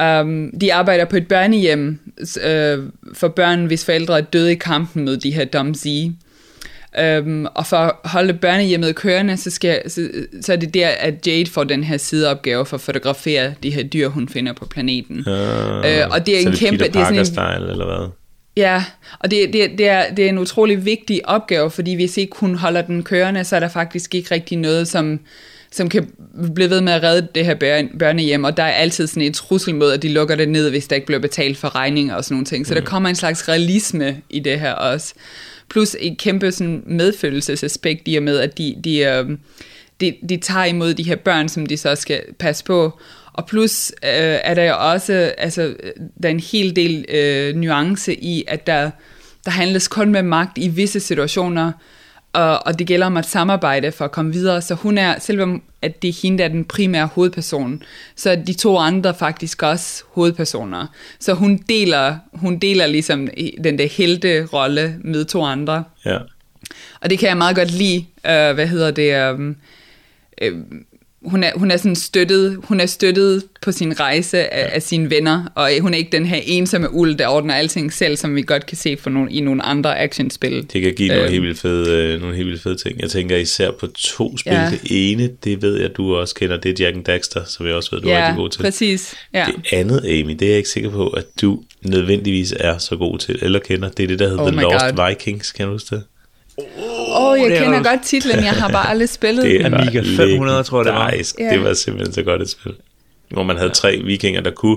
Um, 0.00 0.50
de 0.60 0.74
arbejder 0.74 1.04
på 1.04 1.16
et 1.16 1.28
børnehjem 1.28 2.00
øh, 2.44 2.78
for 3.14 3.28
børn, 3.28 3.66
hvis 3.66 3.84
forældre 3.84 4.18
er 4.18 4.22
døde 4.22 4.52
i 4.52 4.54
kampen 4.54 5.04
mod 5.04 5.16
de 5.16 5.30
her 5.30 5.44
Domzi. 5.44 6.12
Um, 7.18 7.46
og 7.54 7.66
for 7.66 7.76
at 7.76 7.92
holde 8.04 8.34
børnehjemmet 8.34 8.94
kørende, 8.94 9.36
så, 9.36 9.50
skal, 9.50 9.90
så, 9.90 10.08
så 10.40 10.52
er 10.52 10.56
det 10.56 10.74
der, 10.74 10.88
at 10.88 11.26
Jade 11.26 11.50
får 11.50 11.64
den 11.64 11.84
her 11.84 11.96
sideopgave 11.96 12.66
for 12.66 12.76
at 12.76 12.80
fotografere 12.80 13.54
de 13.62 13.70
her 13.70 13.82
dyr, 13.82 14.08
hun 14.08 14.28
finder 14.28 14.52
på 14.52 14.66
planeten. 14.66 15.18
Uh, 15.18 15.32
uh, 15.32 16.10
og 16.10 16.26
det 16.26 16.42
er 16.42 16.48
en 16.48 16.52
kæmpe... 16.52 16.84
det 16.84 16.96
er 16.96 17.04
sådan 17.04 17.18
en, 17.18 17.26
style, 17.26 17.70
eller 17.70 17.84
hvad? 17.84 18.08
Ja, 18.56 18.84
og 19.18 19.30
det, 19.30 19.52
det, 19.52 19.70
det, 19.78 19.88
er, 19.88 20.14
det 20.14 20.24
er 20.24 20.28
en 20.28 20.38
utrolig 20.38 20.84
vigtig 20.84 21.28
opgave, 21.28 21.70
fordi 21.70 21.94
hvis 21.94 22.16
ikke 22.16 22.36
hun 22.36 22.54
holder 22.54 22.82
den 22.82 23.02
kørende, 23.02 23.44
så 23.44 23.56
er 23.56 23.60
der 23.60 23.68
faktisk 23.68 24.14
ikke 24.14 24.34
rigtig 24.34 24.58
noget, 24.58 24.88
som, 24.88 25.20
som 25.72 25.88
kan 25.88 26.10
blive 26.54 26.70
ved 26.70 26.80
med 26.80 26.92
at 26.92 27.02
redde 27.02 27.28
det 27.34 27.44
her 27.44 27.54
børnehjem, 27.98 28.44
og 28.44 28.56
der 28.56 28.62
er 28.62 28.72
altid 28.72 29.06
sådan 29.06 29.22
et 29.22 29.34
trussel 29.34 29.74
mod, 29.74 29.92
at 29.92 30.02
de 30.02 30.12
lukker 30.12 30.34
det 30.34 30.48
ned, 30.48 30.70
hvis 30.70 30.86
der 30.86 30.96
ikke 30.96 31.06
bliver 31.06 31.20
betalt 31.20 31.56
for 31.56 31.74
regninger 31.74 32.14
og 32.14 32.24
sådan 32.24 32.34
nogle 32.34 32.46
ting. 32.46 32.66
Så 32.66 32.74
mm. 32.74 32.80
der 32.80 32.86
kommer 32.86 33.08
en 33.08 33.14
slags 33.14 33.48
realisme 33.48 34.16
i 34.30 34.40
det 34.40 34.60
her 34.60 34.72
også 34.72 35.14
plus 35.72 35.96
et 36.00 36.18
kæmpe 36.18 36.52
sådan, 36.52 36.82
medfølelsesaspekt 36.86 38.02
i 38.06 38.16
og 38.16 38.22
med, 38.22 38.38
at 38.38 38.58
de, 38.58 38.76
de, 38.84 38.98
øh, 38.98 39.38
de, 40.00 40.14
de 40.28 40.36
tager 40.36 40.64
imod 40.64 40.94
de 40.94 41.02
her 41.02 41.16
børn, 41.16 41.48
som 41.48 41.66
de 41.66 41.76
så 41.76 41.94
skal 41.94 42.22
passe 42.38 42.64
på. 42.64 42.98
Og 43.32 43.46
plus 43.46 43.92
øh, 44.04 44.38
er 44.44 44.54
der 44.54 44.64
jo 44.64 44.74
også, 44.78 45.34
altså, 45.38 45.74
der 46.22 46.28
er 46.28 46.32
en 46.32 46.40
hel 46.40 46.76
del 46.76 47.04
øh, 47.08 47.56
nuance 47.56 48.14
i, 48.14 48.44
at 48.48 48.66
der, 48.66 48.90
der 49.44 49.50
handles 49.50 49.88
kun 49.88 50.12
med 50.12 50.22
magt 50.22 50.58
i 50.58 50.68
visse 50.68 51.00
situationer, 51.00 51.72
og, 52.32 52.66
og 52.66 52.78
det 52.78 52.86
gælder 52.86 53.06
om 53.06 53.16
at 53.16 53.26
samarbejde 53.26 53.92
for 53.92 54.04
at 54.04 54.12
komme 54.12 54.32
videre. 54.32 54.62
Så 54.62 54.74
hun 54.74 54.98
er, 54.98 55.18
selvom 55.18 55.62
at 55.82 56.02
det 56.02 56.08
er 56.08 56.20
hende, 56.22 56.38
der 56.38 56.44
er 56.44 56.48
den 56.48 56.64
primære 56.64 57.06
hovedperson, 57.06 57.82
så 58.16 58.30
er 58.30 58.36
de 58.36 58.52
to 58.52 58.78
andre 58.78 59.14
faktisk 59.14 59.62
også 59.62 60.04
hovedpersoner. 60.08 60.86
Så 61.18 61.34
hun 61.34 61.56
deler, 61.68 62.16
hun 62.32 62.58
deler 62.58 62.86
ligesom 62.86 63.28
den 63.64 63.78
der 63.78 63.86
helte 63.86 64.44
rolle 64.44 64.96
med 65.00 65.24
to 65.24 65.42
andre. 65.44 65.84
Ja. 66.04 66.18
Og 67.00 67.10
det 67.10 67.18
kan 67.18 67.28
jeg 67.28 67.36
meget 67.36 67.56
godt 67.56 67.70
lide. 67.70 67.98
Uh, 67.98 68.54
hvad 68.54 68.66
hedder 68.66 68.90
det? 68.90 69.30
Um, 69.30 69.56
uh, 70.42 70.48
hun 71.24 71.44
er, 71.44 71.50
hun 71.56 71.70
er 71.70 71.76
sådan 71.76 71.96
støttet, 71.96 72.58
hun 72.64 72.80
er 72.80 72.86
støttet 72.86 73.42
på 73.62 73.72
sin 73.72 74.00
rejse 74.00 74.54
af, 74.54 74.70
af 74.74 74.82
sine 74.82 75.10
venner, 75.10 75.44
og 75.54 75.70
hun 75.80 75.94
er 75.94 75.98
ikke 75.98 76.12
den 76.12 76.26
her 76.26 76.40
ensomme 76.44 76.94
uld, 76.94 77.14
der 77.14 77.28
ordner 77.28 77.54
alting 77.54 77.92
selv, 77.92 78.16
som 78.16 78.36
vi 78.36 78.42
godt 78.42 78.66
kan 78.66 78.76
se 78.76 78.96
for 78.96 79.10
nogle, 79.10 79.32
i 79.32 79.40
nogle 79.40 79.62
andre 79.62 79.98
actionspil. 79.98 80.66
Det 80.72 80.82
kan 80.82 80.94
give 80.94 81.08
nogle, 81.08 81.22
øhm. 81.22 81.32
helt 81.32 81.42
vildt 81.42 81.58
fede, 81.58 82.14
øh, 82.14 82.20
nogle 82.20 82.36
helt 82.36 82.48
vildt 82.48 82.62
fede 82.62 82.76
ting. 82.76 83.00
Jeg 83.00 83.10
tænker 83.10 83.36
især 83.36 83.70
på 83.70 83.86
to 83.86 84.38
spil. 84.38 84.52
Ja. 84.52 84.70
Det 84.70 84.80
ene, 84.90 85.30
det 85.44 85.62
ved 85.62 85.80
jeg, 85.80 85.96
du 85.96 86.16
også 86.16 86.34
kender, 86.34 86.56
det 86.56 86.80
er 86.80 86.84
Jack 86.84 86.96
and 86.96 87.04
Daxter, 87.04 87.44
som 87.44 87.66
jeg 87.66 87.74
også 87.74 87.90
ved, 87.92 88.02
du 88.02 88.08
ja, 88.08 88.14
er 88.14 88.22
rigtig 88.22 88.36
god 88.36 88.48
til. 88.48 88.60
præcis. 88.62 89.14
Ja. 89.34 89.46
Det 89.46 89.72
andet, 89.72 90.04
Amy, 90.04 90.30
det 90.30 90.42
er 90.42 90.48
jeg 90.48 90.56
ikke 90.56 90.70
sikker 90.70 90.90
på, 90.90 91.08
at 91.08 91.24
du 91.40 91.62
nødvendigvis 91.82 92.54
er 92.60 92.78
så 92.78 92.96
god 92.96 93.18
til, 93.18 93.38
eller 93.42 93.58
kender. 93.58 93.88
Det 93.88 94.02
er 94.02 94.06
det, 94.06 94.18
der 94.18 94.28
hedder 94.28 94.42
oh 94.42 94.52
The 94.52 94.60
Lost 94.60 94.96
God. 94.96 95.08
Vikings, 95.08 95.52
kan 95.52 95.66
du 95.66 95.72
huske 95.72 95.94
det? 95.94 96.04
Åh, 96.58 97.30
oh, 97.30 97.38
jeg 97.38 97.58
kender 97.58 97.78
også... 97.78 97.90
godt 97.90 98.02
titlen, 98.04 98.36
jeg 98.36 98.52
har 98.52 98.68
bare 98.68 98.88
aldrig 98.88 99.08
spillet 99.08 99.44
det 99.50 99.64
den. 99.64 99.74
Amiga 99.74 100.02
500, 100.16 100.62
tror 100.62 100.78
jeg 100.78 100.84
det 100.84 100.94
var. 100.94 101.12
Yeah. 101.40 101.54
Det 101.54 101.64
var 101.64 101.74
simpelthen 101.74 102.14
så 102.14 102.22
godt 102.22 102.42
et 102.42 102.50
spil. 102.50 102.72
Hvor 103.30 103.42
man 103.42 103.56
havde 103.56 103.70
tre 103.70 104.02
vikinger, 104.04 104.40
der 104.40 104.50
kunne, 104.50 104.76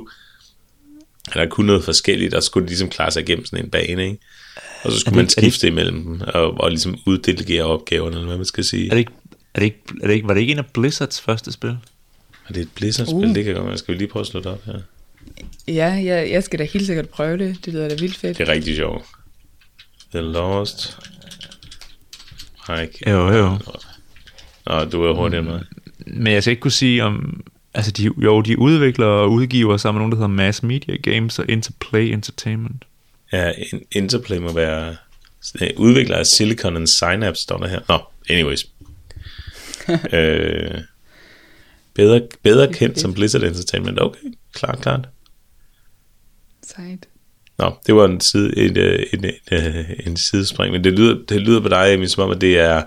der 1.33 1.45
kunne 1.47 1.67
noget 1.67 1.83
forskelligt, 1.83 2.33
og 2.33 2.43
skulle 2.43 2.67
ligesom 2.67 2.89
klare 2.89 3.11
sig 3.11 3.21
igennem 3.21 3.45
sådan 3.45 3.65
en 3.65 3.71
bane, 3.71 4.03
ikke? 4.03 4.17
Og 4.83 4.91
så 4.91 4.99
skulle 4.99 5.11
det, 5.11 5.23
man 5.23 5.29
skifte 5.29 5.61
det, 5.61 5.71
imellem 5.71 6.03
dem, 6.03 6.21
og, 6.21 6.61
og 6.61 6.69
ligesom 6.69 6.97
uddelegere 7.05 7.63
opgaverne, 7.63 8.15
eller 8.15 8.27
hvad 8.27 8.37
man 8.37 8.45
skal 8.45 8.63
sige. 8.63 8.85
Er 8.85 8.89
det 8.89 8.99
ikke, 8.99 9.11
er 9.53 9.59
det 9.59 9.65
ikke, 9.65 9.79
er 10.03 10.07
det 10.07 10.13
ikke, 10.13 10.27
var 10.27 10.33
det 10.33 10.41
ikke 10.41 10.51
en 10.51 10.59
af 10.59 10.65
Blizzards 10.73 11.21
første 11.21 11.51
spil? 11.51 11.77
Er 12.49 12.53
det 12.53 12.61
et 12.61 12.69
Blizzard-spil? 12.75 13.29
Uh. 13.29 13.35
Det 13.35 13.45
kan 13.45 13.55
godt 13.55 13.67
være. 13.67 13.77
Skal 13.77 13.93
vi 13.93 13.99
lige 13.99 14.07
prøve 14.07 14.21
at 14.21 14.27
slå 14.27 14.39
det 14.39 14.47
op 14.47 14.65
her? 14.65 14.79
Ja, 15.67 15.85
jeg, 15.85 16.31
jeg 16.31 16.43
skal 16.43 16.59
da 16.59 16.63
helt 16.63 16.85
sikkert 16.85 17.09
prøve 17.09 17.37
det. 17.37 17.57
Det 17.65 17.73
lyder 17.73 17.89
da 17.89 17.95
vildt 17.95 18.17
fedt. 18.17 18.37
Det 18.37 18.49
er 18.49 18.53
rigtig 18.53 18.75
sjovt. 18.75 19.05
The 20.11 20.21
Lost 20.21 20.97
ikke. 22.69 23.09
Jo, 23.11 23.27
jo. 23.33 23.57
Nå, 24.67 24.83
du 24.85 25.03
er 25.03 25.13
hurtigere 25.13 25.43
med. 25.43 25.59
Men 26.07 26.33
jeg 26.33 26.43
skal 26.43 26.51
ikke 26.51 26.61
kunne 26.61 26.71
sige, 26.71 27.03
om, 27.03 27.43
Altså, 27.73 27.91
de, 27.91 28.03
jo, 28.17 28.41
de 28.41 28.59
udvikler 28.59 29.05
og 29.05 29.31
udgiver 29.31 29.77
sammen 29.77 29.97
med 29.99 30.01
nogen, 30.01 30.11
der 30.11 30.17
hedder 30.17 30.43
Mass 30.43 30.63
Media 30.63 30.95
Games 30.95 31.39
og 31.39 31.45
Interplay 31.49 32.13
Entertainment. 32.13 32.85
Ja, 33.33 33.51
in- 33.51 33.85
Interplay 33.91 34.37
må 34.37 34.53
være 34.53 34.95
udvikler 35.77 36.17
af 36.17 36.25
Silicon 36.25 36.75
and 36.75 36.87
Synapse, 36.87 37.41
står 37.41 37.57
der 37.57 37.67
her. 37.67 37.79
Nå, 37.89 37.99
anyways. 38.29 38.65
øh, 40.13 40.81
bedre, 41.93 42.21
bedre 42.43 42.73
kendt 42.73 42.99
som 42.99 43.13
Blizzard 43.13 43.43
Entertainment. 43.43 44.01
Okay, 44.01 44.19
klart, 44.53 44.79
klart. 44.81 45.09
Sejt. 46.63 47.07
Nå, 47.57 47.73
det 47.87 47.95
var 47.95 48.05
en, 48.05 48.21
side, 48.21 48.57
en, 48.57 48.77
en, 49.13 49.25
en, 49.51 49.85
en, 50.07 50.17
sidespring, 50.17 50.71
men 50.71 50.83
det 50.83 50.93
lyder, 50.93 51.17
det 51.29 51.41
lyder 51.41 51.59
på 51.61 51.67
dig, 51.69 51.93
Emil, 51.93 52.09
som 52.09 52.23
om, 52.23 52.31
at 52.31 52.41
det 52.41 52.59
er, 52.59 52.83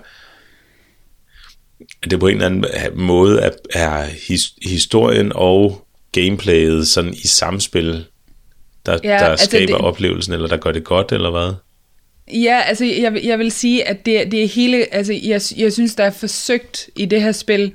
at 2.03 2.11
det 2.11 2.19
på 2.19 2.27
en 2.27 2.33
eller 2.35 2.45
anden 2.45 2.65
måde 3.05 3.39
er, 3.41 3.49
er 3.73 4.05
his, 4.27 4.53
historien 4.65 5.31
og 5.35 5.87
gameplayet 6.11 6.87
sådan 6.87 7.13
i 7.13 7.27
samspil, 7.27 8.05
der, 8.85 8.99
Ja, 9.03 9.09
der 9.09 9.15
altså 9.25 9.45
skaber 9.45 9.77
det- 9.77 9.85
oplevelsen, 9.85 10.33
eller 10.33 10.47
der 10.47 10.57
gør 10.57 10.71
det 10.71 10.83
godt, 10.83 11.11
eller 11.11 11.31
hvad? 11.31 11.53
Ja, 12.33 12.61
altså 12.65 12.85
jeg, 12.85 13.19
jeg 13.23 13.39
vil 13.39 13.51
sige, 13.51 13.87
at 13.87 14.05
det, 14.05 14.31
det 14.31 14.43
er 14.43 14.47
hele, 14.47 14.93
altså 14.93 15.13
jeg, 15.13 15.41
jeg 15.57 15.73
synes, 15.73 15.95
der 15.95 16.03
er 16.03 16.09
forsøgt 16.11 16.89
i 16.95 17.05
det 17.05 17.21
her 17.21 17.31
spil, 17.31 17.71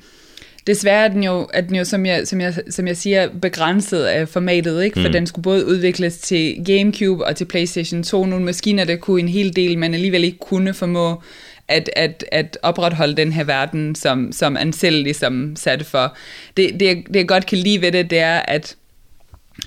desværre 0.67 1.05
er 1.05 1.09
den 1.09 1.25
jo, 1.25 1.49
er 1.53 1.61
den 1.61 1.77
jo 1.77 1.85
som, 1.85 2.07
jeg, 2.07 2.29
som, 2.29 2.41
jeg, 2.41 2.55
som 2.71 2.87
jeg 2.87 2.97
siger, 2.97 3.29
begrænset 3.43 4.05
af 4.05 4.29
formatet, 4.29 4.85
ikke? 4.85 5.01
for 5.01 5.09
mm. 5.09 5.13
den 5.13 5.27
skulle 5.27 5.43
både 5.43 5.67
udvikles 5.67 6.19
til 6.19 6.65
Gamecube 6.65 7.25
og 7.25 7.37
til 7.37 7.45
PlayStation 7.45 8.03
2, 8.03 8.27
nogle 8.27 8.45
maskiner, 8.45 8.85
der 8.85 8.97
kunne 8.97 9.21
en 9.21 9.29
hel 9.29 9.57
del, 9.57 9.79
men 9.79 9.95
alligevel 9.95 10.25
ikke 10.25 10.39
kunne 10.39 10.75
formå 10.75 11.23
at, 11.69 11.91
at, 11.97 12.25
at 12.33 12.59
opretholde 12.63 13.17
den 13.17 13.33
her 13.33 13.45
verden, 13.45 13.95
som, 13.95 14.33
som 14.33 14.57
Ansel 14.57 14.93
ligesom 14.93 15.57
satte 15.57 15.85
for. 15.85 16.17
Det, 16.57 16.81
det, 16.81 17.05
det 17.07 17.17
jeg 17.17 17.29
godt 17.29 17.47
kan 17.47 17.59
lide 17.59 17.81
ved 17.81 17.93
det, 17.93 18.11
det 18.11 18.19
er, 18.19 18.39
at 18.39 18.77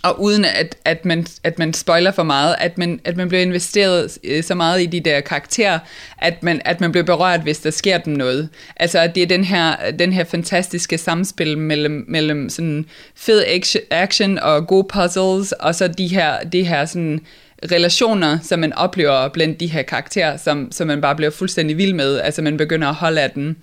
og 0.04 0.22
uden 0.22 0.46
at, 0.46 0.76
at, 0.86 1.06
man, 1.06 1.28
at 1.44 1.60
man 1.60 1.74
spoiler 1.74 2.12
for 2.12 2.24
meget, 2.24 2.56
at 2.60 2.78
man, 2.78 3.00
at 3.06 3.18
man 3.18 3.28
bliver 3.28 3.42
investeret 3.42 4.18
øh, 4.24 4.44
så 4.44 4.56
meget 4.56 4.82
i 4.82 4.86
de 4.86 5.00
der 5.00 5.22
karakterer, 5.22 5.80
at 6.18 6.44
man, 6.44 6.62
at 6.66 6.82
man 6.82 6.92
bliver 6.92 7.06
berørt, 7.06 7.42
hvis 7.42 7.60
der 7.60 7.72
sker 7.72 7.98
dem 7.98 8.14
noget. 8.14 8.50
Altså, 8.76 9.00
at 9.00 9.16
det 9.16 9.24
er 9.24 9.28
den 9.28 9.44
her, 9.44 9.92
den 10.00 10.14
her 10.14 10.24
fantastiske 10.24 10.98
samspil 10.98 11.58
mellem, 11.58 12.06
mellem 12.08 12.50
sådan 12.50 12.86
fed 13.16 13.44
action, 13.48 13.84
action 13.92 14.40
og 14.40 14.68
gode 14.68 14.88
puzzles, 14.94 15.52
og 15.52 15.76
så 15.76 15.88
de 15.88 16.08
her, 16.08 16.40
de 16.44 16.64
her 16.64 16.86
sådan 16.86 17.20
relationer, 17.72 18.38
som 18.44 18.60
man 18.60 18.74
oplever 18.74 19.28
blandt 19.28 19.60
de 19.60 19.68
her 19.68 19.82
karakterer, 19.82 20.38
som, 20.38 20.72
som 20.72 20.88
man 20.88 21.02
bare 21.02 21.16
bliver 21.16 21.32
fuldstændig 21.32 21.78
vild 21.78 21.94
med. 21.94 22.20
Altså, 22.20 22.42
man 22.42 22.58
begynder 22.58 22.88
at 22.88 22.96
holde 22.96 23.22
af 23.22 23.32
den. 23.32 23.58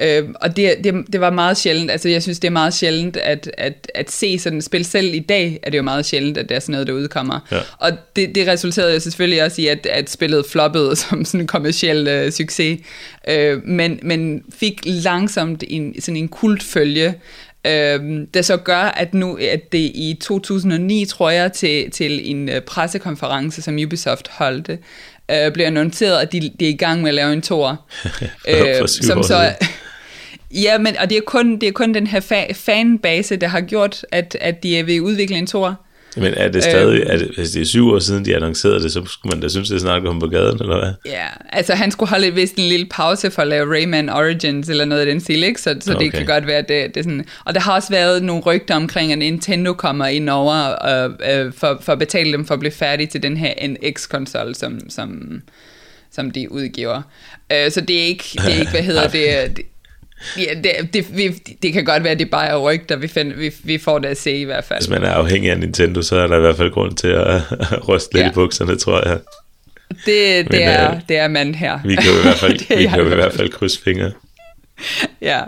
Øh, 0.00 0.28
og 0.34 0.56
det, 0.56 0.74
det, 0.84 0.94
det 1.12 1.20
var 1.20 1.30
meget 1.30 1.56
sjældent, 1.56 1.90
altså 1.90 2.08
jeg 2.08 2.22
synes, 2.22 2.38
det 2.38 2.48
er 2.48 2.52
meget 2.52 2.74
sjældent 2.74 3.16
at, 3.16 3.50
at, 3.58 3.90
at 3.94 4.10
se 4.10 4.38
sådan 4.38 4.58
et 4.58 4.64
spil. 4.64 4.84
Selv 4.84 5.14
i 5.14 5.18
dag 5.18 5.60
er 5.62 5.70
det 5.70 5.78
jo 5.78 5.82
meget 5.82 6.06
sjældent, 6.06 6.38
at 6.38 6.48
der 6.48 6.54
er 6.54 6.60
sådan 6.60 6.72
noget, 6.72 6.86
der 6.86 6.92
udkommer. 6.92 7.40
Ja. 7.52 7.58
Og 7.78 7.90
det, 8.16 8.34
det 8.34 8.46
resulterede 8.46 8.94
jo 8.94 9.00
selvfølgelig 9.00 9.44
også 9.44 9.62
i, 9.62 9.66
at, 9.66 9.86
at 9.86 10.10
spillet 10.10 10.46
floppede 10.46 10.96
som 11.02 11.24
sådan 11.24 11.40
en 11.40 11.46
kommersiel 11.46 12.08
øh, 12.08 12.32
succes. 12.32 12.80
Øh, 13.28 13.64
men, 13.64 13.98
men 14.02 14.42
fik 14.54 14.80
langsomt 14.84 15.64
en, 15.68 16.00
sådan 16.00 16.16
en 16.16 16.28
kultfølge, 16.28 17.14
øh, 17.66 18.26
der 18.34 18.42
så 18.42 18.56
gør, 18.56 18.82
at 18.82 19.14
nu 19.14 19.38
at 19.52 19.72
det 19.72 19.78
i 19.78 20.18
2009, 20.20 21.04
tror 21.04 21.30
jeg, 21.30 21.52
til, 21.52 21.90
til 21.90 22.30
en 22.30 22.48
øh, 22.48 22.60
pressekonference, 22.60 23.62
som 23.62 23.78
Ubisoft 23.86 24.28
holdte, 24.28 24.78
øh, 25.30 25.52
blev 25.52 25.66
annonceret, 25.66 26.18
at 26.18 26.32
de, 26.32 26.50
de 26.60 26.64
er 26.64 26.70
i 26.70 26.76
gang 26.76 27.02
med 27.02 27.08
at 27.08 27.14
lave 27.14 27.32
en 27.32 27.42
tor. 27.42 27.80
Syv 28.86 29.18
år 29.18 29.22
siden. 29.22 29.52
Ja, 30.50 30.78
men, 30.78 30.96
og 30.98 31.10
det 31.10 31.16
er 31.16 31.22
kun, 31.26 31.58
det 31.58 31.68
er 31.68 31.72
kun 31.72 31.94
den 31.94 32.06
her 32.06 32.20
fa- 32.20 32.52
fanbase, 32.52 33.36
der 33.36 33.48
har 33.48 33.60
gjort, 33.60 34.06
at, 34.12 34.36
at 34.40 34.62
de 34.62 34.78
er 34.78 34.82
ved 34.82 34.94
at 34.94 35.00
udvikle 35.00 35.36
en 35.36 35.46
tor. 35.46 35.86
Men 36.16 36.34
er 36.34 36.48
det 36.48 36.64
stadig, 36.64 37.02
er 37.06 37.18
det, 37.18 37.30
hvis 37.36 37.50
det 37.50 37.60
er 37.62 37.66
syv 37.66 37.88
år 37.88 37.98
siden, 37.98 38.24
de 38.24 38.36
annoncerede 38.36 38.82
det, 38.82 38.92
så 38.92 39.04
skulle 39.04 39.34
man 39.34 39.42
da 39.42 39.48
synes, 39.48 39.68
det 39.68 39.76
er 39.76 39.80
snart 39.80 40.02
komme 40.02 40.20
på 40.20 40.26
gaden, 40.26 40.60
eller 40.60 40.78
hvad? 40.78 40.92
Ja, 41.06 41.26
altså 41.48 41.74
han 41.74 41.90
skulle 41.90 42.10
holde 42.10 42.34
vist 42.34 42.56
en 42.56 42.64
lille 42.64 42.86
pause 42.86 43.30
for 43.30 43.42
at 43.42 43.48
lave 43.48 43.74
Rayman 43.74 44.08
Origins 44.08 44.68
eller 44.68 44.84
noget 44.84 45.00
af 45.00 45.06
den 45.06 45.20
stil, 45.20 45.44
ikke? 45.44 45.60
Så, 45.60 45.76
så 45.80 45.94
okay. 45.94 46.04
det 46.04 46.12
kan 46.12 46.26
godt 46.26 46.46
være, 46.46 46.62
det, 46.62 46.68
det 46.68 46.96
er 46.96 47.02
sådan... 47.02 47.24
Og 47.44 47.54
der 47.54 47.60
har 47.60 47.74
også 47.74 47.90
været 47.90 48.22
nogle 48.22 48.42
rygter 48.42 48.76
omkring, 48.76 49.12
at 49.12 49.18
Nintendo 49.18 49.72
kommer 49.72 50.06
ind 50.06 50.30
over 50.30 50.86
øh, 50.88 51.44
øh, 51.46 51.52
for, 51.52 51.78
for 51.82 51.92
at 51.92 51.98
betale 51.98 52.32
dem 52.32 52.46
for 52.46 52.54
at 52.54 52.60
blive 52.60 52.72
færdige 52.72 53.06
til 53.06 53.22
den 53.22 53.36
her 53.36 53.54
NX-konsol, 53.68 54.54
som, 54.54 54.90
som, 54.90 55.40
som 56.12 56.30
de 56.30 56.52
udgiver. 56.52 57.02
Øh, 57.52 57.70
så 57.70 57.80
det 57.80 57.98
er 57.98 58.04
ikke, 58.04 58.24
det 58.32 58.54
er 58.54 58.58
ikke 58.60 58.70
hvad 58.70 58.82
hedder 58.82 59.08
det... 59.18 59.60
det 60.36 60.46
Ja, 60.46 60.54
det, 60.54 60.94
det, 60.94 61.16
vi, 61.16 61.28
det 61.62 61.72
kan 61.72 61.84
godt 61.84 62.02
være, 62.04 62.12
at 62.12 62.18
det 62.18 62.30
bare 62.30 62.46
er 62.46 62.56
rygter, 62.56 62.96
vi, 62.96 63.08
find, 63.08 63.32
vi, 63.32 63.52
vi 63.64 63.78
får 63.78 63.98
det 63.98 64.08
at 64.08 64.18
se 64.18 64.32
i 64.36 64.44
hvert 64.44 64.64
fald. 64.64 64.78
Hvis 64.80 64.88
man 64.88 65.02
er 65.04 65.10
afhængig 65.10 65.50
af 65.50 65.58
Nintendo, 65.58 66.02
så 66.02 66.16
er 66.16 66.26
der 66.26 66.36
i 66.36 66.40
hvert 66.40 66.56
fald 66.56 66.70
grund 66.70 66.96
til 66.96 67.08
at 67.08 67.40
ryste 67.88 68.14
lidt 68.14 68.24
Ja. 68.24 68.30
i 68.30 68.34
bukserne, 68.34 68.76
tror 68.76 69.08
jeg. 69.08 69.18
Det, 69.90 70.06
det, 70.06 70.50
Men, 70.50 70.60
er, 70.60 70.94
øh, 70.94 71.00
det 71.08 71.16
er 71.16 71.28
man 71.28 71.54
her. 71.54 71.78
Vi 71.84 71.94
kan 71.94 72.04
jo 72.04 72.18
i 72.18 72.22
hvert 72.22 72.38
fald, 72.38 72.58
vi 72.78 72.86
kan 72.86 72.98
jo 72.98 73.04
i 73.04 73.08
hvert 73.08 73.18
hvert 73.18 73.32
fald 73.34 73.48
krydse 73.52 73.82
fingre. 73.82 74.12
ja. 75.20 75.40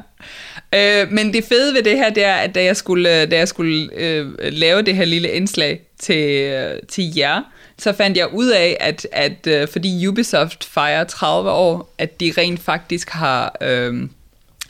Øh, 0.74 1.12
men 1.12 1.32
det 1.34 1.44
fede 1.44 1.74
ved 1.74 1.82
det 1.82 1.96
her, 1.96 2.10
det 2.10 2.24
er, 2.24 2.34
at 2.34 2.54
da 2.54 2.64
jeg 2.64 2.76
skulle, 2.76 3.26
da 3.26 3.36
jeg 3.36 3.48
skulle 3.48 3.88
øh, 3.96 4.26
lave 4.40 4.82
det 4.82 4.96
her 4.96 5.04
lille 5.04 5.28
indslag 5.30 5.80
til, 6.00 6.28
øh, 6.28 6.74
til 6.88 7.14
jer, 7.16 7.40
så 7.78 7.92
fandt 7.92 8.16
jeg 8.18 8.34
ud 8.34 8.48
af, 8.48 8.76
at, 8.80 9.06
at 9.12 9.46
øh, 9.46 9.68
fordi 9.68 10.06
Ubisoft 10.06 10.64
fejrer 10.64 11.04
30 11.04 11.50
år, 11.50 11.94
at 11.98 12.20
de 12.20 12.32
rent 12.38 12.60
faktisk 12.60 13.10
har 13.10 13.56
øh, 13.60 13.94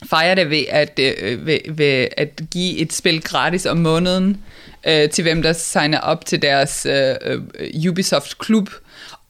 fejret 0.09 0.37
det 0.37 0.49
ved 0.49 0.63
at, 0.69 0.99
øh, 0.99 1.45
ved, 1.45 1.59
ved 1.69 2.07
at 2.17 2.41
give 2.51 2.77
et 2.77 2.93
spil 2.93 3.21
gratis 3.21 3.65
om 3.65 3.77
måneden 3.77 4.37
øh, 4.87 5.09
til 5.09 5.21
hvem 5.21 5.41
der 5.41 5.53
signer 5.53 5.99
op 5.99 6.25
til 6.25 6.41
deres 6.41 6.85
øh, 6.85 7.15
øh, 7.21 7.89
Ubisoft-klub. 7.89 8.69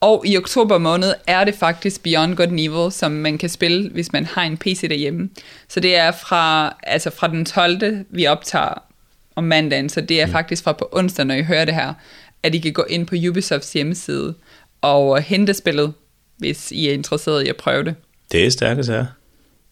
Og 0.00 0.24
i 0.26 0.36
oktober 0.36 0.78
måned 0.78 1.14
er 1.26 1.44
det 1.44 1.54
faktisk 1.54 2.02
Beyond 2.02 2.36
Good 2.36 2.48
and 2.48 2.60
Evil, 2.60 2.92
som 2.92 3.12
man 3.12 3.38
kan 3.38 3.48
spille, 3.48 3.90
hvis 3.90 4.12
man 4.12 4.26
har 4.26 4.42
en 4.42 4.56
PC 4.56 4.88
derhjemme. 4.88 5.30
Så 5.68 5.80
det 5.80 5.96
er 5.96 6.10
fra, 6.10 6.76
altså 6.82 7.10
fra 7.10 7.28
den 7.28 7.44
12. 7.44 8.04
vi 8.10 8.26
optager 8.26 8.82
om 9.36 9.44
mandagen, 9.44 9.88
så 9.88 10.00
det 10.00 10.20
er 10.20 10.26
mm. 10.26 10.32
faktisk 10.32 10.64
fra 10.64 10.72
på 10.72 10.88
onsdag, 10.92 11.24
når 11.24 11.34
I 11.34 11.42
hører 11.42 11.64
det 11.64 11.74
her, 11.74 11.94
at 12.42 12.54
I 12.54 12.58
kan 12.58 12.72
gå 12.72 12.84
ind 12.90 13.06
på 13.06 13.14
Ubisofts 13.28 13.72
hjemmeside 13.72 14.34
og 14.82 15.22
hente 15.22 15.54
spillet, 15.54 15.92
hvis 16.38 16.72
I 16.72 16.88
er 16.88 16.92
interesseret 16.92 17.46
i 17.46 17.48
at 17.48 17.56
prøve 17.56 17.84
det. 17.84 17.94
Det 18.32 18.46
er 18.46 18.50
stærke 18.50 18.84
sager. 18.84 19.06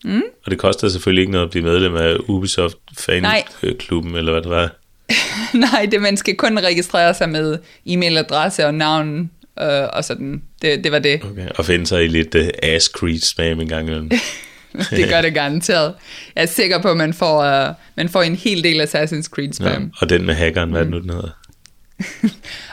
Mm. 0.05 0.23
Og 0.45 0.51
det 0.51 0.59
koster 0.59 0.89
selvfølgelig 0.89 1.23
ikke 1.23 1.33
noget 1.33 1.45
at 1.45 1.51
blive 1.51 1.65
medlem 1.65 1.97
af 1.97 2.17
Ubisoft 2.29 2.77
fanklubben, 2.99 4.17
eller 4.17 4.33
hvad 4.33 4.43
det 4.43 4.51
var. 4.51 4.75
Nej, 5.73 5.89
det 5.91 6.03
man 6.03 6.17
skal 6.17 6.37
kun 6.37 6.59
registrere 6.59 7.15
sig 7.15 7.29
med 7.29 7.59
e-mailadresse 7.87 8.67
og 8.67 8.75
navn 8.75 9.31
øh, 9.61 9.89
og 9.93 10.05
sådan. 10.05 10.43
Det, 10.63 10.85
det 10.85 10.93
var 10.93 10.99
det. 10.99 11.25
Okay. 11.25 11.49
Og 11.55 11.65
finde 11.65 11.87
sig 11.87 12.05
i 12.05 12.07
lidt 12.07 12.35
uh, 12.35 12.47
ass 12.63 12.87
creed 12.87 13.21
spam 13.21 13.61
en 13.61 13.69
gang 13.69 13.89
imellem. 13.89 14.11
det 14.91 15.09
gør 15.09 15.21
det 15.21 15.35
garanteret. 15.35 15.95
Jeg 16.37 16.43
er 16.43 16.47
sikker 16.47 16.83
på, 16.83 16.91
at 16.91 16.97
man 16.97 17.15
får, 17.15 17.69
uh, 17.69 17.75
man 17.97 18.09
får 18.09 18.23
en 18.23 18.37
hel 18.37 18.65
del 18.65 18.81
Assassin's 18.81 19.29
Creed 19.29 19.61
ja. 19.61 19.73
spam. 19.73 19.93
Og 19.97 20.11
den 20.11 20.27
med 20.27 20.35
hackeren, 20.35 20.71
hvad 20.71 20.81
er 20.81 20.85
det 20.85 20.93
nu, 20.93 21.01
den 21.01 21.11
hedder? 21.11 21.29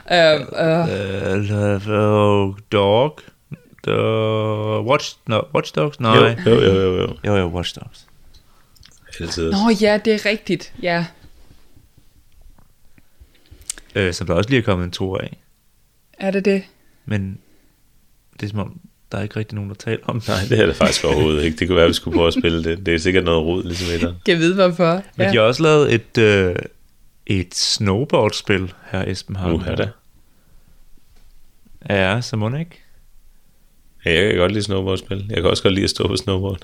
Ja. 0.10 0.36
Uh, 0.36 0.42
uh, 0.78 2.50
Uh, 2.50 2.58
dog. 2.72 3.20
The 3.84 3.96
Watch, 4.82 5.16
no, 5.28 5.42
Watch 5.56 5.76
Dogs? 5.76 6.00
Nej. 6.00 6.16
Jo, 6.46 6.52
jo, 6.52 6.62
jo, 6.62 6.82
jo. 6.82 7.02
jo. 7.02 7.16
Jo, 7.26 7.36
jo, 7.38 7.48
Watch 7.48 7.76
Dogs. 7.80 8.06
Altid. 9.20 9.52
Nå 9.52 9.58
ja, 9.82 10.00
det 10.06 10.14
er 10.14 10.26
rigtigt. 10.26 10.74
Ja. 10.82 11.06
Øh, 13.96 14.14
som 14.14 14.28
der 14.28 14.34
også 14.34 14.50
lige 14.50 14.60
er 14.60 14.64
kommet 14.64 14.86
en 14.86 14.92
to 14.92 15.16
af. 15.16 15.38
Er 16.20 16.32
det 16.32 16.46
det? 16.46 16.64
Men 17.06 17.40
det 18.34 18.44
er 18.46 18.50
som 18.50 18.60
om, 18.60 18.80
der 19.12 19.18
er 19.18 19.24
ikke 19.24 19.36
rigtig 19.36 19.56
nogen, 19.56 19.70
der 19.70 19.76
taler 19.76 20.04
om 20.06 20.20
det. 20.20 20.28
Nej, 20.30 20.38
det 20.50 20.60
er 20.60 20.66
det 20.66 20.76
faktisk 20.76 21.06
overhovedet 21.06 21.44
ikke. 21.44 21.58
Det 21.58 21.68
kunne 21.68 21.76
være, 21.76 21.86
at 21.86 21.90
vi 21.90 21.94
skulle 21.94 22.16
prøve 22.18 22.28
at 22.28 22.34
spille 22.34 22.64
det. 22.64 22.86
Det 22.86 22.94
er 22.94 23.00
sikkert 23.00 23.24
noget 23.24 23.44
rod, 23.46 23.64
ligesom 23.64 23.96
et 23.96 24.02
der. 24.02 24.14
Kan 24.26 24.38
vide 24.38 24.56
hvorfor. 24.56 24.94
Men 25.16 25.26
Ja. 25.26 25.32
de 25.32 25.36
har 25.38 25.44
også 25.44 25.64
lavet 25.64 25.94
et, 25.94 26.18
øh, 26.18 26.56
et 27.26 27.56
snowboard-spil, 27.56 28.74
her 28.92 29.04
Esben 29.12 29.36
har. 29.36 29.52
Uha 29.52 29.76
da. 29.76 29.90
Ja, 31.90 32.22
så 32.22 32.36
må 32.38 32.50
det 32.50 32.60
ikke. 32.60 32.84
Ja, 34.06 34.14
jeg 34.14 34.30
kan 34.30 34.40
godt 34.40 34.52
lide 34.52 34.64
snowboardspil. 34.64 35.26
Jeg 35.30 35.38
kan 35.38 35.46
også 35.46 35.64
godt 35.64 35.74
lide 35.74 35.84
at 35.84 35.90
stå 35.90 36.08
på 36.08 36.16
snowboard. 36.16 36.60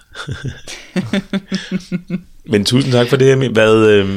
Men 2.51 2.65
tusind 2.65 2.93
tak 2.93 3.07
for 3.07 3.17
det, 3.17 3.33
Emil. 3.33 3.51
Hvad, 3.51 3.87
øh, 3.87 4.09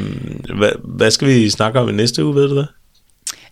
hvad, 0.57 0.71
hvad 0.85 1.11
skal 1.11 1.29
vi 1.29 1.51
snakke 1.51 1.81
om 1.81 1.89
i 1.89 1.93
næste 1.93 2.25
uge, 2.25 2.35
ved 2.35 2.49
du 2.49 2.57
det? 2.57 2.67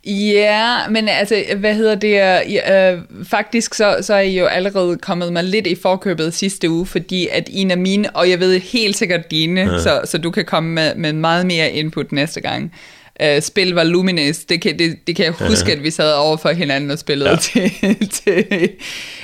Ja, 0.06 0.88
men 0.88 1.08
altså, 1.08 1.44
hvad 1.56 1.74
hedder 1.74 1.94
det? 1.94 2.12
Ja, 2.12 2.92
øh, 2.92 3.02
faktisk 3.24 3.74
så, 3.74 3.96
så 4.00 4.14
er 4.14 4.20
I 4.20 4.38
jo 4.38 4.46
allerede 4.46 4.96
kommet 4.96 5.32
mig 5.32 5.44
lidt 5.44 5.66
i 5.66 5.74
forkøbet 5.74 6.34
sidste 6.34 6.70
uge, 6.70 6.86
fordi 6.86 7.28
at 7.32 7.48
en 7.52 7.70
af 7.70 7.78
mine, 7.78 8.16
og 8.16 8.30
jeg 8.30 8.40
ved 8.40 8.60
helt 8.60 8.96
sikkert 8.96 9.30
dine, 9.30 9.60
ja. 9.60 9.78
så, 9.78 10.00
så 10.04 10.18
du 10.18 10.30
kan 10.30 10.44
komme 10.44 10.70
med, 10.70 10.94
med 10.94 11.12
meget 11.12 11.46
mere 11.46 11.70
input 11.70 12.12
næste 12.12 12.40
gang. 12.40 12.72
Uh, 13.24 13.42
spil 13.42 13.74
var 13.74 13.84
Lumines, 13.84 14.44
det 14.44 14.60
kan, 14.60 14.78
det, 14.78 14.96
det 15.06 15.16
kan 15.16 15.24
jeg 15.24 15.48
huske, 15.48 15.72
at 15.72 15.82
vi 15.82 15.90
sad 15.90 16.14
over 16.14 16.36
for 16.36 16.50
hinanden 16.50 16.90
og 16.90 16.98
spillede 16.98 17.30
ja. 17.30 17.36
til, 17.36 17.70
til 18.24 18.70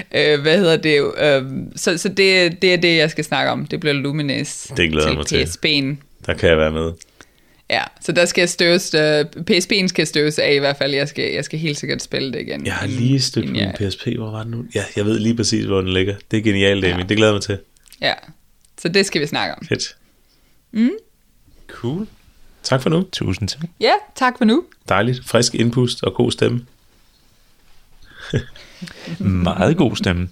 uh, 0.01 0.41
hvad 0.43 0.59
hedder 0.59 0.77
det, 0.77 1.01
uh, 1.01 1.51
så, 1.77 1.99
så 1.99 2.09
det, 2.09 2.63
det 2.63 2.73
er 2.73 2.77
det, 2.77 2.97
jeg 2.97 3.11
skal 3.11 3.25
snakke 3.25 3.51
om, 3.51 3.67
det 3.67 3.81
bliver 3.81 3.95
Lumines 3.95 4.73
Det 4.77 4.91
glæder 4.91 5.09
jeg 5.09 5.17
mig 5.17 5.27
til. 5.27 5.45
PSP'en. 5.45 5.97
Der 6.27 6.35
kan 6.35 6.49
jeg 6.49 6.59
være 6.59 6.73
med. 6.73 6.93
Ja, 7.71 7.83
så 8.01 8.13
der 8.13 8.25
skal 8.25 8.49
støves, 8.49 8.95
uh, 8.95 9.01
PSP'en 9.51 9.87
skal 9.87 10.07
støves 10.07 10.39
af 10.39 10.55
i 10.55 10.59
hvert 10.59 10.77
fald. 10.77 10.95
Jeg 10.95 11.09
skal, 11.09 11.33
jeg 11.33 11.45
skal 11.45 11.59
helt 11.59 11.79
sikkert 11.79 12.03
spille 12.03 12.33
det 12.33 12.41
igen. 12.41 12.67
Jeg 12.67 12.75
har 12.75 12.87
lige 12.87 13.23
på 13.35 13.41
inden 13.41 13.53
min 13.53 13.91
PSP. 13.91 14.07
Hvor 14.17 14.31
var 14.31 14.43
den 14.43 14.51
nu? 14.51 14.65
Ja, 14.75 14.85
jeg 14.97 15.05
ved 15.05 15.19
lige 15.19 15.37
præcis, 15.37 15.65
hvor 15.65 15.81
den 15.81 15.93
ligger. 15.93 16.15
Det 16.31 16.39
er 16.39 16.43
genialt, 16.43 16.85
Amy. 16.85 17.01
Ja. 17.01 17.07
Det 17.07 17.17
glæder 17.17 17.33
jeg 17.33 17.35
mig 17.35 17.43
til. 17.43 17.59
Ja, 18.01 18.13
så 18.79 18.89
det 18.89 19.07
skal 19.07 19.21
vi 19.21 19.27
snakke 19.27 19.55
om. 19.55 19.67
Fedt. 19.67 19.97
Mm. 20.73 20.91
Cool. 21.69 22.07
Tak 22.63 22.83
for 22.83 22.91
nu. 22.91 23.03
Tusind 23.13 23.49
tak. 23.49 23.61
Ja, 23.81 23.93
tak 24.15 24.39
for 24.39 24.45
nu. 24.45 24.65
Dejligt. 24.89 25.21
Frisk 25.25 25.55
indpust 25.55 26.03
og 26.05 26.15
god 26.15 26.31
stemme. 26.31 26.67
Meget 29.19 29.77
god 29.77 29.97
stemme. 29.97 30.29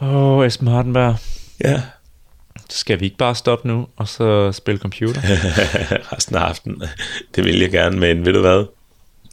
Åh, 0.00 0.14
oh, 0.14 0.46
Esben 0.46 0.68
Hardenberg. 0.68 1.16
Ja. 1.64 1.82
Skal 2.70 3.00
vi 3.00 3.04
ikke 3.04 3.16
bare 3.16 3.34
stoppe 3.34 3.68
nu, 3.68 3.86
og 3.96 4.08
så 4.08 4.52
spille 4.52 4.78
computer? 4.78 5.20
Resten 6.12 6.36
af 6.36 6.40
aftenen. 6.40 6.82
Det 7.34 7.44
vil 7.44 7.58
jeg 7.58 7.70
gerne, 7.70 7.98
men 7.98 8.26
ved 8.26 8.32
du 8.32 8.40
hvad? 8.40 8.66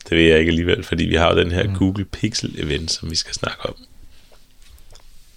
Det 0.09 0.17
vil 0.17 0.25
jeg 0.25 0.39
ikke 0.39 0.49
alligevel, 0.49 0.83
fordi 0.83 1.05
vi 1.05 1.15
har 1.15 1.33
jo 1.33 1.39
den 1.39 1.51
her 1.51 1.67
mm. 1.67 1.75
Google 1.75 2.05
Pixel 2.05 2.55
event, 2.57 2.91
som 2.91 3.09
vi 3.09 3.15
skal 3.15 3.33
snakke 3.33 3.65
om. 3.65 3.75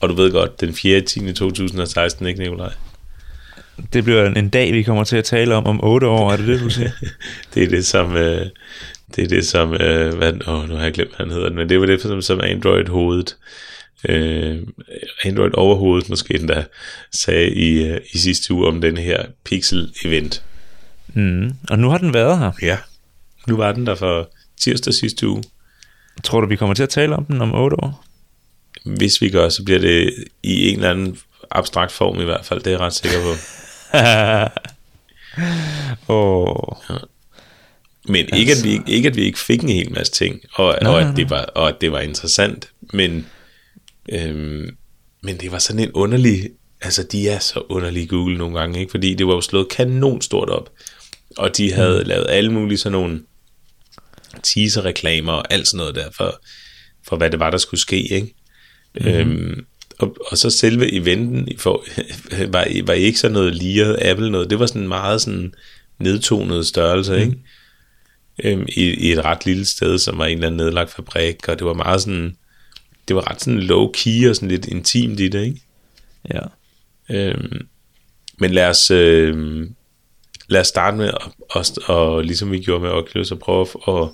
Og 0.01 0.09
du 0.09 0.15
ved 0.15 0.33
godt, 0.33 0.61
den 0.61 0.75
4. 0.75 1.01
10. 1.01 1.33
2016, 1.33 2.27
ikke 2.27 2.41
Nikolaj? 2.41 2.73
Det 3.93 4.05
bliver 4.05 4.27
en, 4.27 4.49
dag, 4.49 4.73
vi 4.73 4.83
kommer 4.83 5.05
til 5.05 5.17
at 5.17 5.25
tale 5.25 5.55
om 5.55 5.67
om 5.67 5.85
otte 5.85 6.07
år, 6.07 6.33
er 6.33 6.37
det 6.37 6.47
det, 6.47 6.61
du 6.61 6.71
siger? 6.71 6.91
Det 7.55 7.63
er 7.63 7.69
det, 7.69 7.87
som... 7.87 8.17
Øh, 8.17 8.47
det 9.17 9.25
er 9.25 9.29
det, 9.29 9.47
som... 9.47 9.75
Øh, 9.75 10.15
hvad, 10.15 10.33
åh, 10.49 10.69
nu 10.69 10.75
har 10.75 10.83
jeg 10.83 10.93
glemt, 10.93 11.17
hvad 11.17 11.27
han 11.27 11.31
hedder, 11.31 11.51
men 11.51 11.69
det 11.69 11.81
var 11.81 11.87
det, 11.87 12.03
som, 12.03 12.23
som 12.23 12.41
Android-hovedet... 12.41 13.37
Øh, 14.09 14.59
Android 15.25 15.51
overhovedet 15.55 16.09
måske 16.09 16.35
endda 16.35 16.65
sagde 17.13 17.51
i, 17.51 17.89
øh, 17.89 18.01
i 18.13 18.19
sidste 18.19 18.55
uge 18.55 18.67
om 18.67 18.81
den 18.81 18.97
her 18.97 19.25
Pixel-event. 19.45 20.43
Mm. 21.15 21.53
Og 21.71 21.79
nu 21.79 21.91
har 21.91 21.99
den 21.99 22.15
været 22.15 22.39
her. 22.39 22.53
Ja. 22.63 22.79
Nu 23.49 23.57
var 23.57 23.73
den 23.73 23.87
der 23.87 23.95
for 23.95 24.31
tirsdag 24.61 24.95
sidste 24.95 25.29
uge. 25.29 25.43
Tror 26.25 26.41
du, 26.41 26.47
vi 26.47 26.57
kommer 26.57 26.75
til 26.75 26.83
at 26.83 26.89
tale 26.89 27.17
om 27.17 27.25
den 27.25 27.41
om 27.41 27.55
otte 27.55 27.77
år? 27.77 28.05
Hvis 28.85 29.21
vi 29.21 29.31
gør, 29.31 29.49
så 29.49 29.65
bliver 29.65 29.81
det 29.81 30.15
i 30.43 30.69
en 30.69 30.77
eller 30.77 30.91
anden 30.91 31.19
abstrakt 31.51 31.93
form 31.93 32.21
i 32.21 32.25
hvert 32.25 32.45
fald. 32.45 32.61
Det 32.61 32.67
er 32.67 32.71
jeg 32.71 32.81
ret 32.81 32.95
sikker 32.95 33.19
på. 33.23 33.33
Åh, 36.09 36.77
Men 38.09 38.29
ikke, 38.35 38.53
at 38.53 38.65
vi, 38.65 38.81
ikke, 38.87 39.09
at 39.09 39.17
vi 39.17 39.23
ikke 39.23 39.39
fik 39.39 39.63
en 39.63 39.69
hel 39.69 39.93
masse 39.93 40.13
ting, 40.13 40.41
og, 40.55 40.79
Nej, 40.83 40.93
og, 40.93 41.03
at, 41.03 41.17
det 41.17 41.31
var, 41.31 41.43
og 41.43 41.69
at 41.69 41.81
det 41.81 41.93
var 41.93 42.01
interessant, 42.01 42.69
men, 42.93 43.27
øhm, 44.09 44.77
men 45.23 45.37
det 45.37 45.53
var 45.53 45.59
sådan 45.59 45.83
en 45.83 45.93
underlig, 45.93 46.51
altså 46.81 47.03
de 47.03 47.29
er 47.29 47.39
så 47.39 47.63
underlige 47.69 48.07
Google 48.07 48.39
nogle 48.39 48.59
gange, 48.59 48.81
ikke? 48.81 48.91
fordi 48.91 49.15
det 49.15 49.27
var 49.27 49.35
jo 49.35 49.41
slået 49.41 49.69
kanon 49.69 50.23
stort 50.23 50.51
op, 50.51 50.71
og 51.37 51.57
de 51.57 51.73
havde 51.73 52.01
mm. 52.01 52.09
lavet 52.09 52.27
alle 52.29 52.53
mulige 52.53 52.79
sådan 52.79 52.93
nogle 52.93 53.23
teaser-reklamer 54.43 55.33
og 55.33 55.53
alt 55.53 55.69
sådan 55.69 55.79
noget 55.79 55.95
der, 55.95 56.11
for, 56.17 56.41
for 57.09 57.17
hvad 57.17 57.31
det 57.31 57.41
var, 57.41 57.51
der 57.51 57.59
skulle 57.59 57.81
ske, 57.81 58.13
ikke? 58.13 58.35
Mm. 59.01 59.07
Øhm, 59.07 59.67
og, 60.05 60.17
og 60.31 60.39
så 60.39 60.51
selve 60.51 60.93
eventen 60.93 61.49
i 61.49 61.57
for, 61.57 61.85
var, 62.55 62.87
var 62.87 62.93
ikke 62.93 63.19
sådan 63.19 63.33
noget 63.33 63.55
liret 63.55 63.99
Apple 64.03 64.31
noget, 64.31 64.51
det 64.51 64.59
var 64.59 64.67
sådan 64.67 64.89
meget 64.89 65.21
sådan 65.21 65.55
nedtonet 65.99 66.67
størrelse, 66.67 67.21
ikke? 67.21 67.37
øhm, 68.45 68.67
i, 68.77 68.83
i 68.83 69.13
et 69.13 69.25
ret 69.25 69.47
lille 69.47 69.65
sted, 69.65 69.99
som 69.99 70.19
var 70.19 70.27
en 70.27 70.33
eller 70.33 70.47
anden 70.47 70.57
nedlagt 70.57 70.91
fabrik, 70.91 71.49
og 71.49 71.59
det 71.59 71.67
var 71.67 71.75
meget 71.75 72.01
sådan, 72.01 72.37
det 73.09 73.17
var 73.17 73.31
ret 73.31 73.41
sådan 73.41 73.61
low 73.61 73.91
key 73.95 74.29
og 74.29 74.37
sådan 74.37 74.49
lidt 74.49 74.67
intimt 74.67 75.21
i 75.21 75.29
det, 75.29 75.45
ikke? 75.45 75.61
ja. 76.35 76.41
Øhm, 77.11 77.67
men 78.39 78.51
lad 78.51 78.69
os, 78.69 78.91
øh, 78.91 79.67
lad 80.49 80.61
os 80.61 80.67
starte 80.67 80.97
med, 80.97 81.07
at, 81.07 81.31
og, 81.51 81.65
og 81.87 82.25
ligesom 82.25 82.53
vi 82.53 82.61
gjorde 82.61 82.83
med 82.83 82.91
Oculus, 82.91 83.31
og 83.31 83.39
prøve 83.39 83.61
at, 83.61 83.95
at 83.95 84.09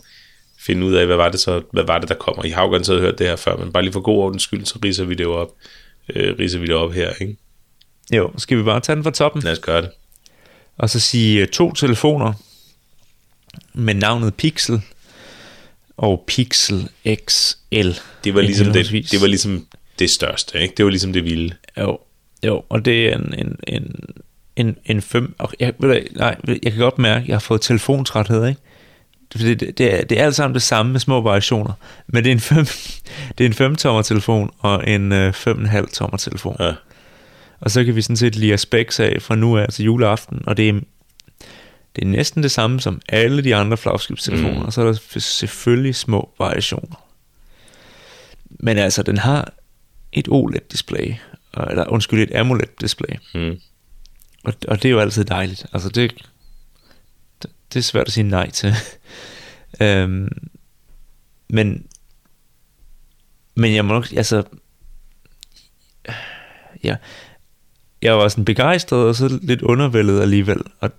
finde 0.61 0.87
ud 0.87 0.95
af, 0.95 1.07
hvad 1.07 1.17
var 1.17 1.29
det 1.29 1.41
så, 1.41 1.63
hvad 1.73 1.85
var 1.85 1.99
det, 1.99 2.09
der 2.09 2.15
kommer. 2.15 2.45
I 2.45 2.49
har 2.51 2.63
jo 2.63 2.71
garanteret 2.71 3.01
hørt 3.01 3.19
det 3.19 3.27
her 3.27 3.37
før, 3.37 3.57
men 3.57 3.73
bare 3.73 3.83
lige 3.83 3.93
for 3.93 4.01
god 4.01 4.19
ordens 4.19 4.43
skyld, 4.43 4.65
så 4.65 4.79
riser 4.85 5.05
vi 5.05 5.15
det 5.15 5.25
jo 5.25 5.33
op, 5.33 5.51
øh, 6.15 6.39
riser 6.39 6.59
vi 6.59 6.67
det 6.67 6.75
op 6.75 6.93
her, 6.93 7.11
ikke? 7.21 7.37
Jo, 8.13 8.33
skal 8.39 8.59
vi 8.59 8.63
bare 8.63 8.81
tage 8.81 8.97
den 8.97 9.05
fra 9.05 9.11
toppen? 9.11 9.43
Lad 9.43 9.53
os 9.53 9.59
gøre 9.59 9.83
det. 9.83 9.91
Og 10.79 10.91
så 10.91 11.01
sige 11.01 11.43
øh, 11.43 11.49
to 11.49 11.73
telefoner 11.73 12.33
med 13.75 13.95
navnet 13.95 14.35
Pixel 14.35 14.83
og 15.97 16.25
Pixel 16.27 16.89
XL. 17.27 17.91
Det 18.25 18.35
var 18.35 18.41
ligesom 18.41 18.73
det, 18.73 19.11
det 19.11 19.21
var 19.21 19.27
ligesom 19.27 19.67
det 19.99 20.11
største, 20.11 20.63
ikke? 20.63 20.75
Det 20.77 20.85
var 20.85 20.91
ligesom 20.91 21.13
det 21.13 21.25
vilde. 21.25 21.57
Jo, 21.79 21.99
jo, 22.45 22.65
og 22.69 22.85
det 22.85 23.09
er 23.09 23.17
en, 23.17 23.35
en, 23.39 23.57
en, 23.67 23.97
en, 24.57 24.77
en 24.85 25.03
fem... 25.03 25.35
Og 25.39 25.53
jeg, 25.61 25.73
ved 25.79 25.95
du, 25.95 26.07
nej, 26.19 26.37
jeg 26.63 26.73
kan 26.73 26.81
godt 26.81 26.99
mærke, 26.99 27.23
at 27.23 27.29
jeg 27.29 27.35
har 27.35 27.41
fået 27.41 27.61
telefontræthed, 27.61 28.47
ikke? 28.49 28.61
Det, 29.33 29.61
det, 29.61 29.79
det, 29.79 30.01
er, 30.01 30.05
det 30.05 30.21
er 30.21 30.25
alt 30.25 30.35
sammen 30.35 30.55
det 30.55 30.63
samme 30.63 30.93
med 30.93 31.01
små 31.01 31.21
variationer. 31.21 31.73
Men 32.07 32.25
det 32.25 32.31
er 32.31 32.35
en 32.35 32.41
5, 32.41 32.65
det 33.39 33.45
er 33.45 33.49
en 33.49 33.55
5 33.55 33.77
tommer 33.77 34.03
telefon 34.03 34.51
og 34.59 34.89
en 34.89 35.13
øh, 35.13 35.31
5,5 35.31 35.93
tommer 35.93 36.17
telefon. 36.17 36.57
Ja. 36.61 36.73
Og 37.61 37.71
så 37.71 37.85
kan 37.85 37.97
vi 37.97 38.03
sådan 38.03 38.17
set 38.17 38.37
lige 38.37 38.59
specs 38.59 39.01
af 39.01 39.23
fra 39.23 39.35
nu 39.35 39.57
af 39.59 39.69
til 39.69 39.85
juleaften, 39.85 40.43
og 40.47 40.57
det 40.57 40.69
er, 40.69 40.73
det 41.97 42.03
er 42.05 42.07
næsten 42.07 42.43
det 42.43 42.51
samme 42.51 42.81
som 42.81 43.01
alle 43.09 43.45
de 43.45 43.55
andre 43.57 43.77
flagskibstelefoner, 43.77 44.59
Mm. 44.61 44.65
og 44.65 44.73
så 44.73 44.81
er 44.81 44.85
der 44.85 45.19
selvfølgelig 45.21 45.95
små 45.95 46.31
variationer. 46.39 47.05
Men 48.51 48.79
altså, 48.79 49.03
den 49.03 49.19
har 49.19 49.53
et 50.13 50.29
OLED-display, 50.29 51.15
eller 51.71 51.85
undskyld, 51.89 52.23
et 52.23 52.35
AMOLED-display, 52.35 53.17
Mm. 53.35 53.57
og, 54.45 54.55
og 54.69 54.83
det 54.83 54.89
er 54.89 54.93
jo 54.93 54.99
altid 55.01 55.25
dejligt. 55.25 55.67
Altså, 55.73 55.89
det, 55.89 56.13
det, 57.73 57.77
er 57.77 57.83
svært 57.83 58.07
at 58.07 58.13
sige 58.13 58.25
nej 58.25 58.51
til. 58.51 58.75
øhm, 59.83 60.29
men, 61.49 61.87
men 63.55 63.75
jeg 63.75 63.85
må 63.85 63.93
nok, 63.93 64.13
altså, 64.13 64.43
ja, 66.85 66.97
jeg 68.03 68.19
var 68.19 68.29
sådan 68.29 68.45
begejstret 68.45 69.09
og 69.09 69.15
så 69.15 69.39
lidt 69.43 69.63
undervældet 69.63 70.21
alligevel. 70.21 70.61
Og, 70.81 70.91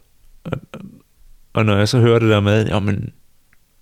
og, 0.43 0.51
og 1.53 1.65
når 1.65 1.78
jeg 1.78 1.89
så 1.89 1.99
hører 1.99 2.19
det 2.19 2.30
der 2.30 2.39
med, 2.39 2.67
jamen, 2.67 3.13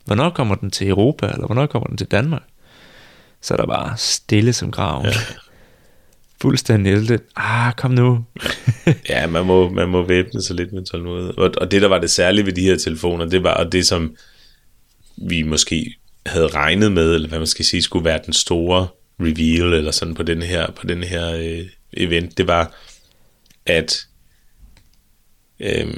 hvornår 0.06 0.30
kommer 0.30 0.56
den 0.56 0.72
til 0.72 0.88
Europa, 0.88 1.28
eller 1.28 1.46
hvornår 1.46 1.66
kommer 1.66 1.88
den 1.88 1.98
til 1.98 2.08
Danmark? 2.08 2.44
Så 3.42 3.54
er 3.54 3.58
der 3.58 3.66
bare 3.66 3.98
stille 3.98 4.54
som 4.54 4.72
graven. 4.72 5.06
Ja. 5.06 5.12
Fuldstændig 6.42 6.92
ældre. 6.92 7.18
Ah, 7.36 7.74
kom 7.74 7.92
nu. 7.92 8.26
Ja, 9.10 9.28
man 9.28 9.46
må, 9.46 9.70
man 9.70 9.90
må 9.90 10.04
væbne 10.04 10.42
sig 10.42 10.56
lidt 10.56 10.74
med 10.74 10.86
tålmodighed. 10.86 11.38
Og, 11.38 11.52
og 11.58 11.72
det, 11.72 11.82
der 11.82 11.88
var 11.88 11.98
det 11.98 12.12
særlige 12.12 12.46
ved 12.46 12.54
de 12.54 12.62
her 12.62 12.78
telefoner, 12.78 13.26
det 13.26 13.44
var 13.44 13.54
og 13.54 13.72
det, 13.72 13.88
som 13.88 14.16
vi 15.18 15.44
måske 15.44 15.96
havde 16.26 16.48
regnet 16.48 16.92
med, 16.92 17.16
eller 17.16 17.28
hvad 17.30 17.40
man 17.40 17.48
skal 17.48 17.66
sige, 17.66 17.82
skulle 17.82 18.06
være 18.06 18.20
den 18.26 18.34
store 18.34 18.88
reveal, 19.20 19.74
eller 19.74 19.92
sådan 19.92 20.16
på 20.16 20.24
den 20.24 20.42
her, 20.42 20.72
på 20.72 20.88
den 20.88 21.04
her 21.04 21.34
øh, 21.34 21.66
event, 21.94 22.38
det 22.38 22.48
var, 22.48 22.76
at, 23.66 24.08
øh, 25.60 25.98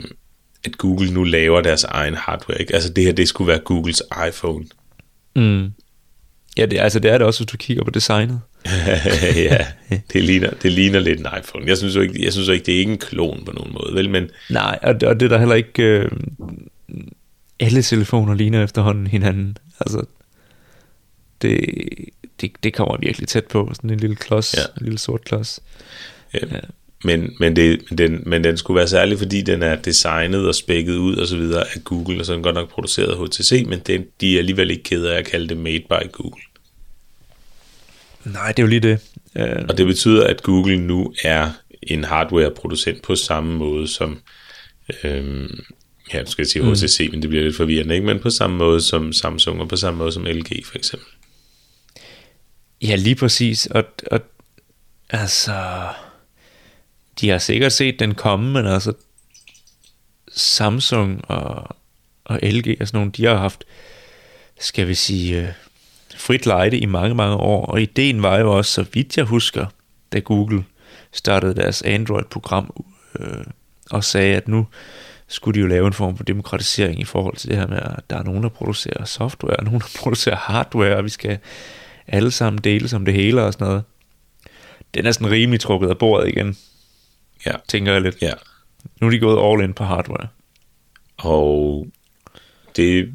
at 0.63 0.77
Google 0.77 1.13
nu 1.13 1.23
laver 1.23 1.61
deres 1.61 1.83
egen 1.83 2.13
hardware. 2.13 2.61
Ikke? 2.61 2.73
Altså 2.73 2.93
det 2.93 3.03
her, 3.03 3.11
det 3.11 3.27
skulle 3.27 3.47
være 3.47 3.59
Googles 3.59 4.03
iPhone. 4.27 4.65
Mm. 5.35 5.71
Ja, 6.57 6.65
det, 6.65 6.79
altså 6.79 6.99
det 6.99 7.11
er 7.11 7.17
det 7.17 7.27
også, 7.27 7.39
hvis 7.39 7.51
du 7.51 7.57
kigger 7.57 7.83
på 7.83 7.91
designet. 7.91 8.41
ja, 9.35 9.65
det 10.13 10.23
ligner, 10.23 10.49
det 10.63 10.71
ligner 10.71 10.99
lidt 10.99 11.19
en 11.19 11.25
iPhone. 11.39 11.67
Jeg 11.67 11.77
synes 11.77 11.95
jo 11.95 12.01
ikke, 12.01 12.23
jeg 12.25 12.33
synes 12.33 12.47
jo 12.47 12.53
ikke 12.53 12.65
det 12.65 12.73
er 12.75 12.79
ikke 12.79 12.91
en 12.91 12.97
klon 12.97 13.45
på 13.45 13.51
nogen 13.51 13.73
måde, 13.73 13.95
vel? 13.95 14.09
Men 14.09 14.29
Nej, 14.49 14.79
og, 14.81 14.93
det- 15.01 15.09
og 15.09 15.19
det 15.19 15.25
er 15.25 15.29
der 15.29 15.37
heller 15.39 15.55
ikke... 15.55 15.83
Øh, 15.83 16.11
alle 17.59 17.81
telefoner 17.81 18.33
ligner 18.33 18.63
efterhånden 18.63 19.07
hinanden. 19.07 19.57
Altså, 19.79 20.05
det, 21.41 21.59
det, 22.41 22.51
det 22.63 22.73
kommer 22.73 22.97
virkelig 22.97 23.27
tæt 23.27 23.45
på. 23.45 23.71
Sådan 23.75 23.89
en 23.89 23.99
lille 23.99 24.15
klods, 24.15 24.53
Ja. 24.53 24.61
ja. 24.61 24.65
en 24.79 24.83
lille 24.85 24.99
sort 24.99 25.23
klods. 25.25 25.59
Ja. 26.33 26.39
Men, 27.03 27.33
men, 27.39 27.55
det, 27.55 27.81
men, 27.89 27.97
den, 27.97 28.23
men 28.25 28.43
den 28.43 28.57
skulle 28.57 28.77
være 28.77 28.87
særlig, 28.87 29.17
fordi 29.17 29.41
den 29.41 29.63
er 29.63 29.75
designet 29.75 30.47
og 30.47 30.55
spækket 30.55 30.95
ud 30.95 31.15
og 31.15 31.27
så 31.27 31.35
videre 31.37 31.63
af 31.75 31.83
Google, 31.83 32.19
og 32.19 32.25
så 32.25 32.33
den 32.33 32.43
godt 32.43 32.55
nok 32.55 32.69
produceret 32.69 33.11
af 33.11 33.25
HTC, 33.25 33.65
men 33.67 33.79
den, 33.87 34.05
de 34.21 34.33
er 34.33 34.37
alligevel 34.39 34.71
ikke 34.71 34.83
ked 34.83 35.05
af 35.05 35.17
at 35.17 35.25
kalde 35.25 35.49
det 35.49 35.57
made 35.57 35.79
by 35.79 36.11
Google. 36.11 36.41
Nej, 38.25 38.47
det 38.47 38.59
er 38.59 38.63
jo 38.63 38.67
lige 38.67 38.79
det. 38.79 38.99
Øh, 39.35 39.65
Og 39.69 39.77
det 39.77 39.85
betyder, 39.85 40.27
at 40.27 40.43
Google 40.43 40.77
nu 40.77 41.13
er 41.23 41.49
en 41.81 42.03
hardware-producent 42.03 43.01
på 43.01 43.15
samme 43.15 43.57
måde 43.57 43.87
som, 43.87 44.21
øhm, 45.03 45.59
ja, 46.13 46.19
nu 46.19 46.25
skal 46.25 46.43
jeg 46.43 46.47
sige 46.47 46.65
HTC, 46.65 47.07
men 47.11 47.21
det 47.21 47.29
bliver 47.29 47.43
lidt 47.43 47.55
forvirrende, 47.55 47.95
ikke? 47.95 48.07
men 48.07 48.19
på 48.19 48.29
samme 48.29 48.57
måde 48.57 48.81
som 48.81 49.13
Samsung, 49.13 49.61
og 49.61 49.69
på 49.69 49.75
samme 49.75 49.97
måde 49.97 50.11
som 50.11 50.25
LG 50.25 50.65
for 50.65 50.77
eksempel. 50.77 51.07
Ja, 52.81 52.95
lige 52.95 53.15
præcis. 53.15 53.65
Og, 53.65 53.83
og 54.11 54.21
altså, 55.09 55.87
de 57.21 57.29
har 57.29 57.37
sikkert 57.37 57.71
set 57.73 57.99
den 57.99 58.15
komme, 58.15 58.53
men 58.53 58.65
altså, 58.65 58.93
Samsung 60.31 61.21
og, 61.27 61.75
og 62.23 62.39
LG 62.43 62.77
og 62.81 62.87
sådan 62.87 62.97
nogle, 62.97 63.11
de 63.11 63.25
har 63.25 63.37
haft, 63.37 63.63
skal 64.59 64.87
vi 64.87 64.95
sige, 64.95 65.41
øh, 65.41 65.47
frit 66.21 66.45
lejde 66.45 66.77
i 66.77 66.85
mange, 66.85 67.15
mange 67.15 67.35
år. 67.35 67.65
Og 67.65 67.81
ideen 67.81 68.23
var 68.23 68.39
jo 68.39 68.57
også, 68.57 68.71
så 68.71 68.85
vidt 68.93 69.17
jeg 69.17 69.25
husker, 69.25 69.65
da 70.13 70.19
Google 70.19 70.63
startede 71.11 71.55
deres 71.55 71.81
Android-program 71.81 72.83
øh, 73.19 73.43
og 73.91 74.03
sagde, 74.03 74.35
at 74.35 74.47
nu 74.47 74.67
skulle 75.27 75.55
de 75.55 75.59
jo 75.59 75.67
lave 75.67 75.87
en 75.87 75.93
form 75.93 76.17
for 76.17 76.23
demokratisering 76.23 76.99
i 76.99 77.03
forhold 77.03 77.35
til 77.37 77.49
det 77.49 77.57
her 77.57 77.67
med, 77.67 77.77
at 77.77 78.09
der 78.09 78.17
er 78.17 78.23
nogen, 78.23 78.43
der 78.43 78.49
producerer 78.49 79.05
software, 79.05 79.55
og 79.55 79.63
nogen, 79.63 79.79
der 79.79 79.87
producerer 80.03 80.35
hardware, 80.35 80.95
og 80.95 81.03
vi 81.03 81.09
skal 81.09 81.37
alle 82.07 82.31
sammen 82.31 82.61
dele 82.63 82.87
som 82.87 83.05
det 83.05 83.13
hele 83.13 83.43
og 83.43 83.53
sådan 83.53 83.67
noget. 83.67 83.83
Det 84.93 84.99
er 84.99 85.03
næsten 85.03 85.29
rimelig 85.31 85.59
trukket 85.59 85.89
af 85.89 85.97
bordet 85.97 86.27
igen, 86.29 86.57
Ja. 87.45 87.51
tænker 87.67 87.91
jeg 87.91 88.01
lidt. 88.01 88.21
Ja. 88.21 88.33
Nu 89.01 89.07
er 89.07 89.11
de 89.11 89.19
gået 89.19 89.51
all 89.51 89.63
in 89.69 89.73
på 89.73 89.83
hardware. 89.83 90.27
Og 91.17 91.87
det... 92.75 93.13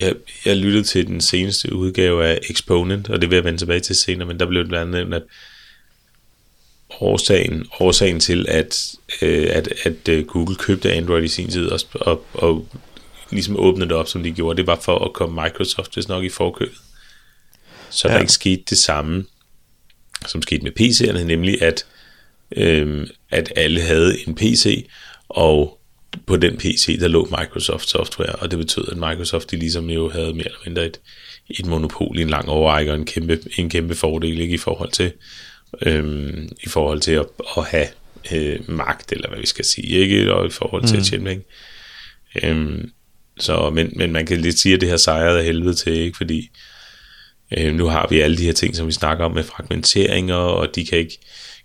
Jeg, 0.00 0.14
jeg 0.44 0.56
lyttede 0.56 0.84
til 0.84 1.06
den 1.06 1.20
seneste 1.20 1.74
udgave 1.74 2.26
af 2.26 2.40
Exponent, 2.50 3.10
og 3.10 3.20
det 3.20 3.30
vil 3.30 3.36
jeg 3.36 3.44
vende 3.44 3.58
tilbage 3.58 3.80
til 3.80 3.96
senere, 3.96 4.28
men 4.28 4.40
der 4.40 4.46
blev 4.46 4.60
det 4.60 4.68
blandt 4.68 4.94
andet 4.94 5.08
nævnt, 5.08 5.14
at 5.14 5.22
årsagen, 7.00 7.66
årsagen 7.80 8.20
til, 8.20 8.46
at, 8.48 8.92
øh, 9.22 9.48
at, 9.50 9.68
at 9.84 10.08
øh, 10.08 10.26
Google 10.26 10.56
købte 10.56 10.92
Android 10.92 11.22
i 11.22 11.28
sin 11.28 11.50
tid 11.50 11.68
og, 11.68 11.80
og, 11.94 12.26
og 12.34 12.68
ligesom 13.30 13.56
åbnede 13.56 13.88
det 13.88 13.96
op, 13.96 14.08
som 14.08 14.22
de 14.22 14.32
gjorde, 14.32 14.56
det 14.56 14.66
var 14.66 14.80
for 14.82 14.98
at 15.04 15.12
komme 15.12 15.42
Microsoft 15.42 15.94
hvis 15.94 16.08
nok 16.08 16.24
i 16.24 16.28
forkøbet. 16.28 16.78
Så. 17.90 18.08
Ja. 18.08 18.14
der 18.14 18.20
ikke 18.20 18.32
skete 18.32 18.62
det 18.70 18.78
samme, 18.78 19.24
som 20.26 20.42
skete 20.42 20.62
med 20.62 20.72
PC'erne, 20.80 21.24
nemlig 21.24 21.62
at, 21.62 21.86
øh, 22.56 23.06
at 23.30 23.52
alle 23.56 23.80
havde 23.80 24.28
en 24.28 24.34
PC, 24.34 24.88
og 25.28 25.75
på 26.26 26.36
den 26.36 26.56
PC, 26.56 26.98
der 27.00 27.08
lå 27.08 27.28
Microsoft 27.40 27.88
software, 27.88 28.32
og 28.32 28.50
det 28.50 28.58
betød, 28.58 28.84
at 28.88 28.96
Microsoft 28.96 29.50
de 29.50 29.56
ligesom 29.56 29.90
jo 29.90 30.08
havde 30.08 30.32
mere 30.32 30.46
eller 30.46 30.58
mindre 30.66 30.86
et, 30.86 31.00
et 31.50 31.66
monopol 31.66 32.18
i 32.18 32.22
en 32.22 32.30
lang 32.30 32.48
overrække, 32.48 32.92
og 32.92 32.98
en 32.98 33.06
kæmpe, 33.06 33.40
en 33.58 33.70
kæmpe 33.70 33.94
fordel 33.94 34.40
ikke, 34.40 34.54
i 34.54 34.58
forhold 34.58 34.90
til 34.90 35.12
øhm, 35.82 36.48
i 36.62 36.68
forhold 36.68 37.00
til 37.00 37.12
at, 37.12 37.26
at 37.56 37.64
have 37.64 37.86
øh, 38.32 38.70
magt, 38.70 39.12
eller 39.12 39.28
hvad 39.28 39.38
vi 39.38 39.46
skal 39.46 39.64
sige, 39.64 39.88
ikke? 39.88 40.34
Og 40.34 40.46
i 40.46 40.50
forhold 40.50 40.84
til 40.84 40.96
mm. 40.96 41.00
at 41.00 41.06
tjene 41.06 41.24
penge. 41.24 41.44
Øhm, 42.42 42.90
så, 43.38 43.70
men, 43.70 43.92
men 43.96 44.12
man 44.12 44.26
kan 44.26 44.40
lidt 44.40 44.58
sige, 44.58 44.74
at 44.74 44.80
det 44.80 44.88
her 44.88 44.96
sejret 44.96 45.36
af 45.36 45.44
helvede 45.44 45.74
til, 45.74 45.92
ikke? 45.92 46.16
Fordi 46.16 46.50
øh, 47.58 47.74
nu 47.74 47.86
har 47.86 48.06
vi 48.10 48.20
alle 48.20 48.36
de 48.36 48.44
her 48.44 48.52
ting, 48.52 48.76
som 48.76 48.86
vi 48.86 48.92
snakker 48.92 49.24
om 49.24 49.32
med 49.32 49.44
fragmenteringer, 49.44 50.34
og 50.34 50.74
de 50.74 50.86
kan 50.86 50.98
ikke, 50.98 51.18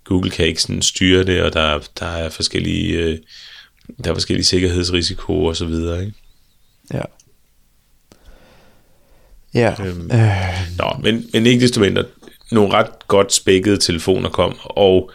Google 0.03 0.31
kan 0.31 0.45
ikke 0.45 0.61
sådan 0.61 0.81
styre 0.81 1.23
det, 1.23 1.41
og 1.41 1.53
der, 1.53 1.79
der 1.99 2.05
er 2.05 2.29
forskellige, 2.29 2.97
øh, 2.97 3.17
der 4.03 4.09
er 4.09 4.15
forskellige 4.15 4.45
sikkerhedsrisikoer 4.45 5.49
og 5.49 5.55
så 5.55 5.65
videre, 5.65 5.99
ikke? 5.99 6.13
Ja. 6.93 7.01
Ja. 9.53 9.75
Øhm, 9.85 10.11
Øh, 10.11 10.77
Nå, 10.77 10.95
men, 11.03 11.25
men 11.33 11.45
ikke 11.45 11.61
desto 11.61 11.79
mindre, 11.79 12.05
nogle 12.51 12.73
ret 12.73 13.07
godt 13.07 13.33
spækkede 13.33 13.77
telefoner 13.77 14.29
kom, 14.29 14.57
og 14.59 15.11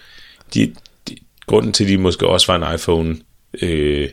de, 0.54 0.74
de, 1.08 1.16
grunden 1.46 1.72
til, 1.72 1.84
at 1.84 1.90
de 1.90 1.98
måske 1.98 2.26
også 2.26 2.52
var 2.52 2.68
en 2.68 2.74
iPhone, 2.74 3.16
øh, 3.62 4.08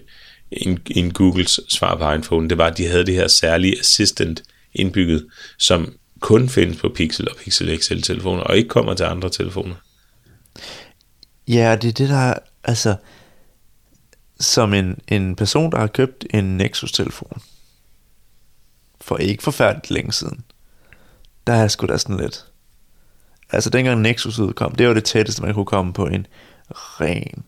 en, 0.51 0.79
en 0.91 1.13
Googles 1.13 1.59
svar 1.69 1.95
på 1.95 2.11
iPhone, 2.11 2.49
det 2.49 2.57
var, 2.57 2.67
at 2.67 2.77
de 2.77 2.87
havde 2.87 3.05
det 3.05 3.13
her 3.13 3.27
særlige 3.27 3.79
assistant 3.79 4.43
indbygget, 4.73 5.25
som 5.59 5.93
kun 6.19 6.49
findes 6.49 6.77
på 6.77 6.89
Pixel 6.89 7.29
og 7.29 7.35
Pixel 7.43 7.79
XL-telefoner, 7.79 8.43
og 8.43 8.57
ikke 8.57 8.69
kommer 8.69 8.93
til 8.93 9.03
andre 9.03 9.29
telefoner. 9.29 9.75
Ja, 11.47 11.77
det 11.81 11.87
er 11.87 11.93
det, 11.93 12.09
der 12.09 12.15
er, 12.15 12.33
altså, 12.63 12.95
som 14.43 14.73
en, 14.73 14.99
en 15.07 15.35
person, 15.35 15.71
der 15.71 15.77
har 15.77 15.87
købt 15.87 16.25
en 16.33 16.57
Nexus-telefon, 16.57 17.41
for 19.01 19.17
ikke 19.17 19.43
forfærdeligt 19.43 19.91
længe 19.91 20.13
siden, 20.13 20.43
der 21.47 21.53
er 21.53 21.59
jeg 21.59 21.71
sgu 21.71 21.85
da 21.85 21.97
sådan 21.97 22.17
lidt, 22.17 22.45
altså 23.51 23.69
dengang 23.69 24.01
Nexus 24.01 24.39
udkom, 24.39 24.75
det 24.75 24.87
var 24.87 24.93
det 24.93 25.03
tætteste, 25.03 25.41
man 25.41 25.53
kunne 25.53 25.65
komme 25.65 25.93
på 25.93 26.05
en 26.05 26.27
ren 26.71 27.43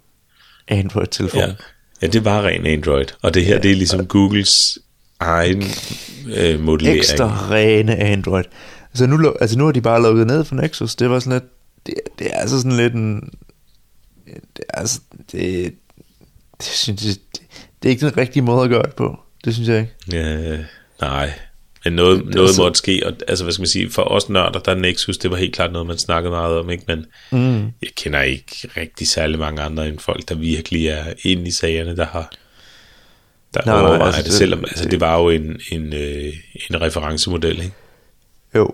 Android-telefon. 0.68 1.42
Ja. 1.42 1.56
ja, 2.02 2.08
det 2.08 2.26
var 2.26 2.46
ren 2.46 2.66
Android, 2.66 3.06
og 3.22 3.34
det 3.34 3.46
her, 3.46 3.56
ja. 3.56 3.62
det 3.62 3.72
er 3.72 3.76
ligesom 3.76 4.08
Googles 4.08 4.78
egen 5.20 5.64
øh, 6.36 6.60
modellering. 6.60 7.00
Ekstra 7.00 7.48
rene 7.52 7.96
Android. 7.96 8.44
Altså 8.90 9.06
nu, 9.06 9.36
altså 9.42 9.58
nu 9.58 9.66
har 9.66 9.72
de 9.72 9.82
bare 9.82 10.02
lukket 10.02 10.28
ned 10.28 10.46
for 10.46 10.56
Nexus, 10.56 10.96
det 10.96 11.10
var 11.10 11.20
sådan 11.20 11.34
lidt, 11.34 11.52
det, 11.86 11.94
det 12.20 12.28
er 12.28 12.38
altså 12.38 12.58
sådan 12.58 12.78
lidt 12.78 12.94
en, 12.94 13.34
det 14.26 14.64
er 14.70 14.80
altså, 14.80 15.00
det, 15.32 15.74
det 16.58 16.66
synes 16.66 17.06
jeg, 17.06 17.16
det, 17.84 17.90
er 17.90 17.90
ikke 17.90 18.06
den 18.06 18.18
rigtige 18.18 18.44
måde 18.44 18.64
at 18.64 18.70
gøre 18.70 18.84
det 18.84 18.96
på. 18.96 19.20
Det 19.46 19.54
synes 19.54 19.70
jeg 19.70 19.80
ikke. 19.80 19.94
Ja, 20.12 20.58
nej. 21.02 21.34
Men 21.86 21.94
noget, 21.94 22.26
Det 22.26 22.36
noget 22.36 22.56
så- 22.56 22.62
måtte 22.62 22.78
ske, 22.78 23.02
og 23.06 23.14
altså, 23.28 23.44
hvad 23.44 23.54
skal 23.54 23.62
man 23.62 23.68
sige, 23.68 23.90
for 23.92 24.02
os 24.02 24.30
nørder, 24.30 24.60
der 24.60 24.72
er 24.72 24.76
Nexus, 24.76 25.18
det 25.18 25.32
var 25.32 25.38
helt 25.38 25.56
klart 25.56 25.72
noget, 25.72 25.88
man 25.88 25.98
snakkede 25.98 26.32
meget 26.32 26.58
om, 26.60 26.70
ikke? 26.70 26.84
Men 26.88 27.06
mm. 27.32 27.62
jeg 27.64 27.90
kender 27.96 28.22
ikke 28.22 28.70
rigtig 28.78 29.08
særlig 29.08 29.40
mange 29.40 29.62
andre 29.62 29.88
end 29.88 30.00
folk, 30.00 30.30
der 30.30 30.36
virkelig 30.36 30.88
er 30.88 31.06
inde 31.24 31.48
i 31.48 31.52
sagerne, 31.52 31.96
der 31.98 32.06
har 32.06 32.32
der 33.54 33.62
Nej, 33.66 33.74
nej, 33.74 33.82
nej, 33.82 33.90
overvejer 33.90 34.06
altså, 34.06 34.22
det, 34.22 34.26
det- 34.30 34.38
selvom 34.38 34.60
altså, 34.68 34.90
det 34.90 35.00
var 35.00 35.18
jo 35.20 35.30
en, 35.30 35.60
en, 35.72 35.94
øh, 35.94 36.34
en 36.70 36.82
referencemodel, 36.82 37.52
ikke? 37.60 37.74
Jo, 38.56 38.72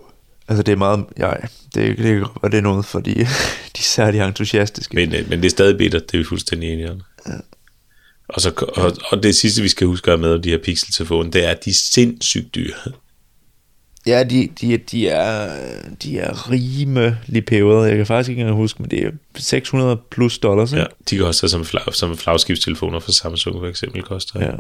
altså 0.48 0.64
det 0.64 0.72
er 0.72 0.76
meget, 0.76 1.06
ja, 1.18 1.32
det, 1.76 1.98
det 1.98 2.20
være, 2.42 2.52
det 2.52 2.58
er 2.58 2.62
noget 2.62 2.86
for 2.86 3.00
de, 3.08 3.14
de 3.78 3.84
særligt 3.84 4.24
entusiastiske. 4.24 4.96
Men, 4.96 5.16
øh, 5.16 5.30
men 5.30 5.40
det 5.40 5.46
er 5.46 5.50
stadig 5.50 5.78
bittert, 5.78 6.12
det 6.12 6.14
er 6.14 6.18
vi 6.18 6.24
fuldstændig 6.24 6.74
enige 6.74 6.92
om. 6.92 7.02
Og, 8.34 8.42
så, 8.42 8.72
og, 8.78 8.98
og 9.12 9.24
det 9.24 9.36
sidste, 9.36 9.62
vi 9.62 9.68
skal 9.68 9.88
huske 9.88 10.12
at 10.12 10.20
med 10.20 10.40
de 10.40 10.50
her 10.50 10.58
pixel-telefoner, 10.58 11.32
det 11.32 11.46
er, 11.46 11.50
at 11.50 11.66
de 11.66 11.70
er 11.70 11.74
sindssygt 11.74 12.56
dyre. 12.56 12.92
Ja, 14.06 14.24
de, 14.24 14.50
de, 14.62 14.78
de, 14.78 15.08
er, 15.08 15.60
de 16.04 16.20
er 16.20 16.52
rimelig 16.52 17.46
peberet. 17.46 17.90
Jeg 17.90 17.98
kan 17.98 18.06
faktisk 18.06 18.30
ikke 18.30 18.40
engang 18.40 18.58
huske, 18.58 18.82
men 18.82 18.92
det 18.92 19.04
er 19.04 19.12
600 19.36 19.98
plus 20.12 20.38
dollars, 20.38 20.72
ikke? 20.72 20.82
Ja, 20.82 20.88
de 21.10 21.18
koster 21.18 21.48
som, 21.48 21.66
flag, 21.66 21.94
som 21.96 22.18
flagskibstelefoner 22.18 23.00
for 23.00 23.12
Samsung 23.12 23.60
for 23.60 23.68
eksempel 23.68 24.02
koster. 24.04 24.46
ja. 24.46 24.56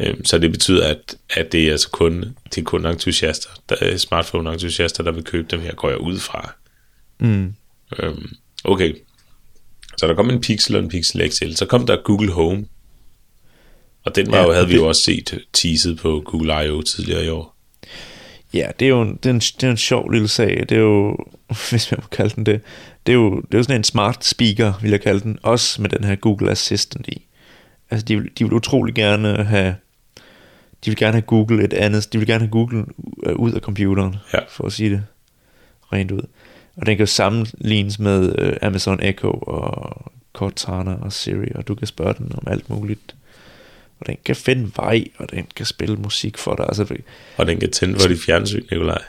Øhm, 0.00 0.24
så 0.24 0.38
det 0.38 0.50
betyder, 0.50 0.86
at, 0.88 1.16
at 1.30 1.52
det 1.52 1.68
er 1.68 1.72
altså 1.72 1.90
kun, 1.90 2.24
det 2.54 2.58
er 2.58 2.64
kun 2.64 2.86
entusiaster, 2.86 3.50
der 3.68 3.76
er 3.80 3.96
smartphone-entusiaster, 3.96 5.02
der 5.02 5.12
vil 5.12 5.24
købe 5.24 5.48
dem 5.50 5.60
her, 5.60 5.74
går 5.74 5.88
jeg 5.88 5.98
ud 5.98 6.18
fra. 6.18 6.54
Mm. 7.20 7.54
Øhm, 7.98 8.28
okay. 8.64 8.94
Så 9.98 10.06
der 10.06 10.14
kom 10.14 10.30
en 10.30 10.40
Pixel 10.40 10.76
og 10.76 10.82
en 10.82 10.88
Pixel 10.88 11.30
XL. 11.30 11.52
Så 11.54 11.66
kom 11.66 11.86
der 11.86 11.96
Google 12.04 12.32
Home. 12.32 12.66
Og 14.04 14.16
den 14.16 14.30
var 14.30 14.36
Ja, 14.38 14.44
jo, 14.44 14.52
havde 14.52 14.64
og 14.64 14.68
vi 14.68 14.74
jo 14.74 14.80
det- 14.80 14.88
også 14.88 15.02
set 15.02 15.38
teaset 15.52 15.98
på 15.98 16.22
Google 16.26 16.66
I.O. 16.66 16.82
tidligere 16.82 17.24
i 17.24 17.28
år. 17.28 17.54
Ja, 18.54 18.68
det 18.78 18.84
er 18.84 18.88
jo 18.88 19.02
en, 19.02 19.16
det 19.22 19.26
er 19.26 19.30
en, 19.34 19.40
det 19.40 19.62
er 19.64 19.70
en 19.70 19.76
sjov 19.76 20.10
lille 20.10 20.28
sag. 20.28 20.60
Det 20.68 20.72
er 20.72 20.80
jo, 20.80 21.16
hvis 21.70 21.90
man 21.90 21.98
må 22.02 22.08
kalde 22.08 22.34
den 22.36 22.46
det, 22.46 22.60
det 23.06 23.12
er 23.12 23.16
jo, 23.16 23.40
det 23.40 23.54
er 23.54 23.58
jo 23.58 23.62
sådan 23.62 23.80
en 23.80 23.84
smart 23.84 24.24
speaker, 24.24 24.72
vil 24.82 24.90
jeg 24.90 25.00
kalde 25.00 25.20
den. 25.20 25.38
Også 25.42 25.82
med 25.82 25.90
den 25.90 26.04
her 26.04 26.14
Google 26.16 26.50
Assistant 26.50 27.08
i. 27.08 27.24
Altså, 27.90 28.04
de 28.04 28.16
vil, 28.20 28.30
de 28.38 28.44
vil 28.44 28.52
utrolig 28.52 28.94
gerne 28.94 29.44
have, 29.44 29.74
de 30.84 30.90
vil 30.90 30.96
gerne 30.96 31.12
have 31.12 31.22
Google 31.22 31.64
et 31.64 31.72
andet, 31.72 32.12
de 32.12 32.18
vil 32.18 32.26
gerne 32.26 32.40
have 32.44 32.50
Google 32.50 32.84
øh, 33.26 33.36
ud 33.36 33.52
af 33.52 33.60
computeren, 33.60 34.16
Ja. 34.34 34.38
for 34.48 34.64
at 34.66 34.72
sige 34.72 34.90
det 34.90 35.02
rent 35.92 36.10
ud. 36.10 36.22
Og 36.78 36.86
den 36.86 36.96
kan 36.96 37.02
jo 37.02 37.06
sammenlignes 37.06 37.98
med 37.98 38.34
øh, 38.38 38.52
Amazon 38.62 39.02
Echo 39.02 39.30
og 39.30 40.12
Cortana 40.32 40.94
og 41.00 41.12
Siri, 41.12 41.48
og 41.54 41.68
du 41.68 41.74
kan 41.74 41.86
spørge 41.86 42.14
den 42.18 42.32
om 42.34 42.44
alt 42.46 42.70
muligt. 42.70 43.14
Og 44.00 44.06
den 44.06 44.16
kan 44.24 44.36
finde 44.36 44.70
vej, 44.76 45.04
og 45.18 45.30
den 45.30 45.46
kan 45.56 45.66
spille 45.66 45.96
musik 45.96 46.38
for 46.38 46.54
dig. 46.54 46.64
Altså, 46.68 46.96
Og 47.36 47.46
den 47.46 47.60
kan 47.60 47.70
tænde 47.70 47.98
for 48.00 48.08
dit 48.08 48.20
fjernsyn, 48.26 48.62
Nikolaj. 48.70 49.02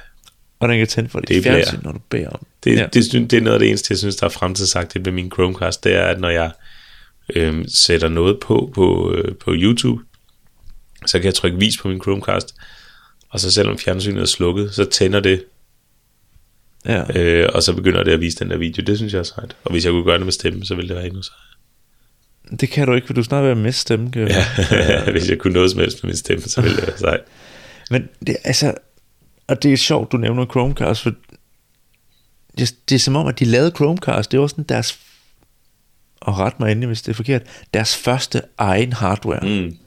og 0.59 0.69
den 0.69 0.77
kan 0.77 0.87
tænde 0.87 1.09
for 1.09 1.19
dit 1.19 1.29
Det 1.29 1.41
bliver- 1.41 1.55
fjernsyn, 1.55 1.79
når 1.83 1.91
du 1.91 1.99
beder 2.09 2.29
om. 2.29 2.45
Det, 2.63 2.75
Ja. 2.77 2.87
det, 2.93 3.05
synes- 3.05 3.29
det 3.29 3.37
er 3.37 3.41
noget 3.41 3.53
af 3.53 3.59
det 3.59 3.67
eneste, 3.69 3.91
jeg 3.91 3.97
synes, 3.97 4.15
der 4.15 4.25
er 4.25 4.29
fremtidsagtigt 4.29 5.05
ved 5.05 5.11
min 5.13 5.31
Chromecast, 5.31 5.83
det 5.83 5.95
er, 5.95 6.03
at 6.03 6.19
når 6.19 6.29
jeg 6.29 6.51
øhm, 7.35 7.67
sætter 7.67 8.09
noget 8.09 8.39
på 8.39 8.71
på, 8.75 9.13
øh, 9.13 9.35
på 9.35 9.51
YouTube, 9.55 10.01
så 11.05 11.17
kan 11.19 11.25
jeg 11.25 11.33
trykke 11.33 11.57
vis 11.59 11.73
på 11.81 11.87
min 11.87 12.01
Chromecast, 12.01 12.55
og 13.29 13.39
så 13.39 13.51
selvom 13.51 13.77
fjernsynet 13.77 14.21
er 14.21 14.25
slukket, 14.25 14.73
så 14.73 14.85
tænder 14.85 15.19
det, 15.19 15.43
Ja. 16.85 17.19
øh, 17.19 17.49
og 17.53 17.63
så 17.63 17.73
begynder 17.73 18.03
det 18.03 18.11
at 18.11 18.19
vise 18.21 18.39
den 18.39 18.49
der 18.51 18.57
video. 18.57 18.83
Det 18.83 18.97
synes 18.97 19.13
jeg 19.13 19.19
er 19.19 19.23
sejt. 19.23 19.55
Og 19.63 19.71
hvis 19.71 19.85
jeg 19.85 19.91
kunne 19.91 20.03
gøre 20.03 20.17
det 20.17 20.25
med 20.25 20.31
stemme, 20.33 20.65
så 20.65 20.75
ville 20.75 20.89
det 20.89 20.95
være 20.97 21.05
endnu 21.07 21.21
sejt. 21.21 22.59
Det 22.59 22.69
kan 22.69 22.87
du 22.87 22.93
ikke, 22.93 23.07
for 23.07 23.13
du 23.13 23.23
snart 23.23 23.45
at 23.45 23.57
miste 23.57 23.81
stemme. 23.81 24.11
Kan 24.11 24.21
jeg- 24.27 24.45
Ja, 25.05 25.11
hvis 25.11 25.29
jeg 25.29 25.37
kunne 25.37 25.53
noget 25.53 25.71
som 25.71 25.79
helst 25.79 26.03
med 26.03 26.09
min 26.09 26.17
stemme, 26.17 26.41
så 26.43 26.61
ville 26.61 26.77
det 26.77 26.87
være 26.87 26.97
sejt. 27.07 27.21
Men 27.91 28.09
det, 28.27 28.37
altså, 28.43 28.73
og 29.47 29.63
det 29.63 29.73
er 29.73 29.77
sjovt, 29.77 30.11
du 30.11 30.17
nævner 30.17 30.45
Chromecast, 30.45 31.01
for 31.01 31.11
det, 32.57 32.75
det 32.89 32.95
er 32.95 32.99
som 32.99 33.15
om, 33.15 33.27
at 33.27 33.39
de 33.39 33.45
lavede 33.45 33.71
Chromecast, 33.75 34.31
det 34.31 34.39
var 34.39 34.47
sådan 34.47 34.63
deres, 34.69 34.99
og 36.21 36.37
ret 36.39 36.59
mig 36.59 36.71
endelig, 36.71 36.87
hvis 36.87 37.01
det 37.01 37.11
er 37.11 37.15
forkert, 37.15 37.41
deres 37.73 37.97
første 37.97 38.41
egen 38.57 38.93
hardware. 38.93 39.61
Mm. 39.61 39.77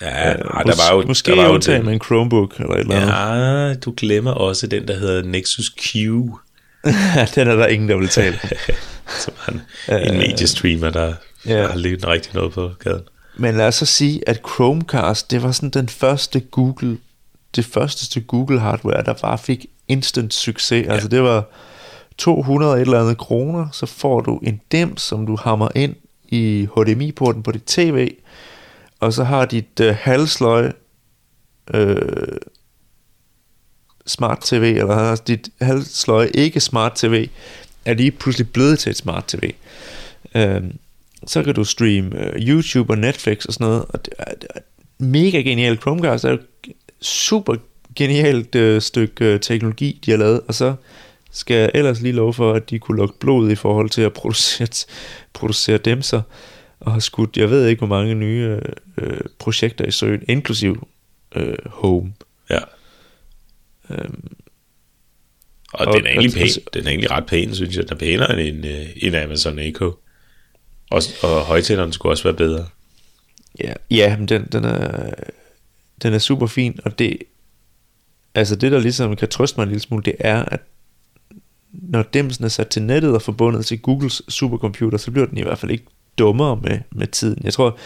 Ja, 0.00 0.28
Øh, 0.32 0.38
ej, 0.54 0.62
der 0.62 0.90
var 0.90 0.96
jo, 0.96 1.06
måske 1.06 1.30
der 1.30 1.36
var 1.36 1.48
jo 1.52 1.56
den, 1.56 1.84
med 1.84 1.92
en 1.92 2.00
Chromebook 2.00 2.54
eller 2.58 2.74
et 2.74 2.80
eller 2.80 2.96
andet. 2.96 3.68
Ja, 3.68 3.74
du 3.74 3.94
glemmer 3.96 4.30
også 4.30 4.66
den, 4.66 4.88
der 4.88 4.98
hedder 4.98 5.22
Nexus 5.22 5.70
Q, 5.80 5.92
den 7.34 7.48
er 7.48 7.56
der 7.56 7.66
ingen, 7.66 7.88
der 7.88 7.96
vil 7.96 8.08
tale. 8.08 8.38
som 9.24 9.34
en, 9.48 9.60
en 10.12 10.18
mediestreamer, 10.18 10.90
der 10.90 11.14
Ja. 11.46 11.66
har 11.66 11.76
lidt 11.76 12.06
rigtig 12.06 12.34
noget 12.34 12.52
på 12.52 12.70
gaden. 12.80 13.02
Men 13.36 13.56
lad 13.56 13.66
os 13.68 13.74
så 13.74 13.86
sige, 13.86 14.28
at 14.28 14.40
Chromecast, 14.54 15.30
det 15.30 15.42
var 15.42 15.52
sådan 15.52 15.70
den 15.70 15.88
første 15.88 16.40
Google, 16.40 16.98
det 17.56 17.64
første 17.64 18.20
Google 18.20 18.60
hardware, 18.60 19.04
der 19.04 19.12
bare 19.12 19.38
fik 19.38 19.66
instant 19.88 20.34
succes. 20.34 20.86
Ja. 20.86 20.92
Altså 20.92 21.08
det 21.08 21.22
var 21.22 21.44
200 22.18 22.74
et 22.74 22.80
eller 22.80 23.00
andet 23.00 23.18
kroner, 23.18 23.66
så 23.72 23.86
får 23.86 24.20
du 24.20 24.38
en 24.38 24.60
dem, 24.72 24.96
som 24.96 25.26
du 25.26 25.36
hammer 25.36 25.68
ind 25.74 25.94
i 26.28 26.68
HDMI-porten 26.76 27.42
på 27.42 27.52
dit 27.52 27.62
tv, 27.64 28.14
og 29.00 29.12
så 29.12 29.24
har 29.24 29.44
dit 29.44 29.80
øh, 29.80 29.96
halsløg 29.98 30.72
øh, 31.74 32.38
smart 34.06 34.40
tv, 34.40 34.74
eller 34.78 34.94
har 34.94 35.16
dit 35.16 35.48
halsløg 35.60 36.30
ikke 36.34 36.60
smart 36.60 36.92
tv, 36.94 37.28
er 37.84 37.94
lige 37.94 38.10
pludselig 38.10 38.52
blevet 38.52 38.78
til 38.78 38.90
et 38.90 38.96
smart 38.96 39.26
tv. 39.26 39.52
Øh, 40.34 40.62
så 41.26 41.42
kan 41.42 41.54
du 41.54 41.64
streame 41.64 42.24
øh, 42.24 42.48
YouTube 42.48 42.92
og 42.92 42.98
Netflix 42.98 43.44
og 43.44 43.52
sådan 43.52 43.66
noget, 43.66 43.84
og 43.88 44.04
det 44.04 44.14
er, 44.18 44.34
det 44.34 44.48
er 44.54 44.60
mega 44.98 45.40
genialt. 45.40 45.80
Chromecast 45.80 46.24
er 46.24 46.30
jo 46.30 46.38
super 47.00 47.54
genialt 47.96 48.54
øh, 48.54 48.82
stykke 48.82 49.24
øh, 49.24 49.40
teknologi, 49.40 50.00
de 50.06 50.10
har 50.10 50.18
lavet, 50.18 50.40
og 50.48 50.54
så 50.54 50.74
skal 51.30 51.56
jeg 51.56 51.70
ellers 51.74 52.00
lige 52.00 52.12
love 52.12 52.34
for, 52.34 52.52
at 52.52 52.70
de 52.70 52.78
kunne 52.78 52.96
lukke 52.96 53.18
blod 53.18 53.50
i 53.50 53.54
forhold 53.54 53.90
til 53.90 54.02
at 54.02 54.12
producere, 54.12 54.68
producere 55.32 55.78
dem 55.78 56.02
så, 56.02 56.20
og 56.80 56.92
har 56.92 57.00
skudt, 57.00 57.36
jeg 57.36 57.50
ved 57.50 57.66
ikke, 57.66 57.80
hvor 57.80 57.86
mange 57.96 58.14
nye 58.14 58.60
øh, 58.98 59.20
projekter 59.38 59.84
i 59.84 59.90
søen, 59.90 60.22
inklusiv 60.28 60.88
øh, 61.36 61.54
Home. 61.66 62.12
Ja. 62.50 62.58
Øhm, 63.90 64.32
Og, 65.72 65.86
Og- 65.86 65.94
den 65.96 66.06
er 66.06 66.10
egentlig 66.10 66.32
pæn. 66.32 66.48
Den 66.74 66.84
er 66.84 66.88
egentlig 66.88 67.10
ret 67.10 67.26
pæn, 67.26 67.54
synes 67.54 67.76
jeg. 67.76 67.84
Den 67.84 67.92
er 67.92 67.98
pænere 67.98 68.40
end 68.40 68.56
en, 68.56 68.64
øh, 68.72 68.86
en 68.96 69.14
Amazon 69.14 69.58
Echo. 69.58 69.94
Og, 70.90 71.02
og 71.22 71.40
højtaleren 71.44 71.92
skulle 71.92 72.12
også 72.12 72.24
være 72.24 72.34
bedre. 72.34 72.66
Ja, 73.60 73.72
ja 73.90 74.16
men 74.16 74.28
den, 74.28 74.44
den, 74.52 74.64
er, 74.64 75.10
den 76.02 76.12
er 76.14 76.18
super 76.18 76.46
fin, 76.46 76.80
og 76.84 76.98
det, 76.98 77.18
altså 78.34 78.56
det 78.56 78.72
der 78.72 78.78
ligesom 78.78 79.16
kan 79.16 79.28
trøste 79.28 79.56
mig 79.58 79.62
en 79.62 79.68
lille 79.68 79.80
smule, 79.82 80.02
det 80.02 80.14
er, 80.18 80.44
at 80.44 80.60
når 81.72 82.02
dimsen 82.02 82.44
er 82.44 82.48
sat 82.48 82.68
til 82.68 82.82
nettet 82.82 83.14
og 83.14 83.22
forbundet 83.22 83.66
til 83.66 83.80
Googles 83.80 84.22
supercomputer, 84.28 84.98
så 84.98 85.10
bliver 85.10 85.26
den 85.26 85.38
i 85.38 85.42
hvert 85.42 85.58
fald 85.58 85.70
ikke 85.70 85.84
dummere 86.18 86.60
med, 86.62 86.78
med 86.92 87.06
tiden. 87.06 87.40
Jeg 87.44 87.52
tror, 87.52 87.78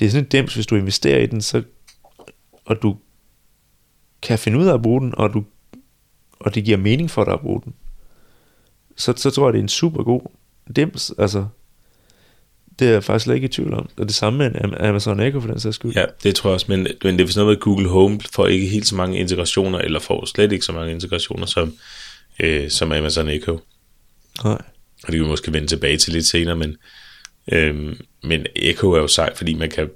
det 0.00 0.06
er 0.06 0.10
sådan 0.10 0.24
en 0.24 0.28
dims, 0.28 0.54
hvis 0.54 0.66
du 0.66 0.76
investerer 0.76 1.18
i 1.18 1.26
den, 1.26 1.40
så, 1.40 1.62
og 2.64 2.82
du 2.82 2.96
kan 4.22 4.38
finde 4.38 4.58
ud 4.58 4.66
af 4.66 4.74
at 4.74 4.82
bruge 4.82 5.00
den, 5.00 5.14
og, 5.16 5.32
du, 5.34 5.44
og 6.40 6.54
det 6.54 6.64
giver 6.64 6.76
mening 6.76 7.10
for 7.10 7.24
dig 7.24 7.34
at 7.34 7.40
bruge 7.40 7.60
den, 7.64 7.74
så, 8.96 9.12
så 9.16 9.30
tror 9.30 9.48
jeg, 9.48 9.52
det 9.52 9.58
er 9.58 9.62
en 9.62 9.68
super 9.68 10.02
god 10.02 10.20
dims. 10.76 11.12
Altså, 11.18 11.46
det 12.78 12.88
er 12.88 12.92
jeg 12.92 13.04
faktisk 13.04 13.24
slet 13.24 13.34
ikke 13.34 13.44
i 13.44 13.48
tvivl 13.48 13.74
om. 13.74 13.88
Og 13.96 14.06
det 14.06 14.14
samme 14.14 14.38
med 14.38 14.50
Amazon 14.80 15.20
Echo 15.20 15.40
for 15.40 15.48
den 15.48 15.60
sags 15.60 15.76
skyld. 15.76 15.92
Ja, 15.96 16.04
det 16.22 16.34
tror 16.34 16.50
jeg 16.50 16.54
også, 16.54 16.66
men, 16.68 16.86
men 17.02 17.14
det 17.14 17.20
er 17.20 17.24
vist 17.26 17.36
noget 17.36 17.50
med, 17.50 17.60
Google 17.60 17.88
Home 17.88 18.20
får 18.32 18.46
ikke 18.46 18.66
helt 18.66 18.86
så 18.86 18.94
mange 18.96 19.18
integrationer, 19.18 19.78
eller 19.78 20.00
får 20.00 20.24
slet 20.26 20.52
ikke 20.52 20.64
så 20.64 20.72
mange 20.72 20.92
integrationer, 20.92 21.46
som, 21.46 21.74
øh, 22.40 22.70
som 22.70 22.92
Amazon 22.92 23.28
Echo. 23.28 23.60
Nej. 24.44 24.62
Og 25.02 25.06
det 25.06 25.14
kan 25.14 25.24
vi 25.24 25.28
måske 25.28 25.52
vende 25.52 25.68
tilbage 25.68 25.96
til 25.96 26.12
lidt 26.12 26.26
senere, 26.26 26.56
men, 26.56 26.76
øhm, 27.52 28.00
men 28.22 28.46
Echo 28.56 28.92
er 28.92 29.00
jo 29.00 29.08
sej, 29.08 29.34
fordi 29.36 29.54
man 29.54 29.70
kan, 29.70 29.90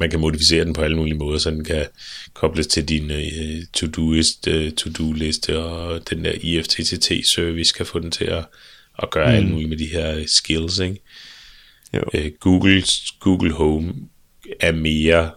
man 0.00 0.10
kan 0.10 0.20
modificere 0.20 0.64
den 0.64 0.72
på 0.72 0.82
alle 0.82 0.96
mulige 0.96 1.18
måder, 1.18 1.38
så 1.38 1.50
den 1.50 1.64
kan 1.64 1.86
kobles 2.32 2.66
til 2.66 2.88
din 2.88 3.10
øh, 3.10 3.62
to-do-liste, 3.72 4.50
øh, 4.50 4.72
to-do-liste, 4.72 5.58
og 5.58 6.10
den 6.10 6.24
der 6.24 6.32
IFTTT-service 6.32 7.74
kan 7.76 7.86
få 7.86 7.98
den 7.98 8.10
til 8.10 8.24
at, 8.24 8.44
at 8.98 9.10
gøre 9.10 9.28
mm. 9.28 9.34
alt 9.36 9.50
muligt 9.50 9.68
med 9.68 9.78
de 9.78 9.86
her 9.86 10.24
skills. 10.26 10.78
Ikke? 10.78 11.00
Jo. 11.94 12.02
Øh, 12.14 12.32
Googles, 12.40 13.12
Google 13.20 13.52
Home 13.52 13.94
er 14.60 14.72
mere 14.72 15.30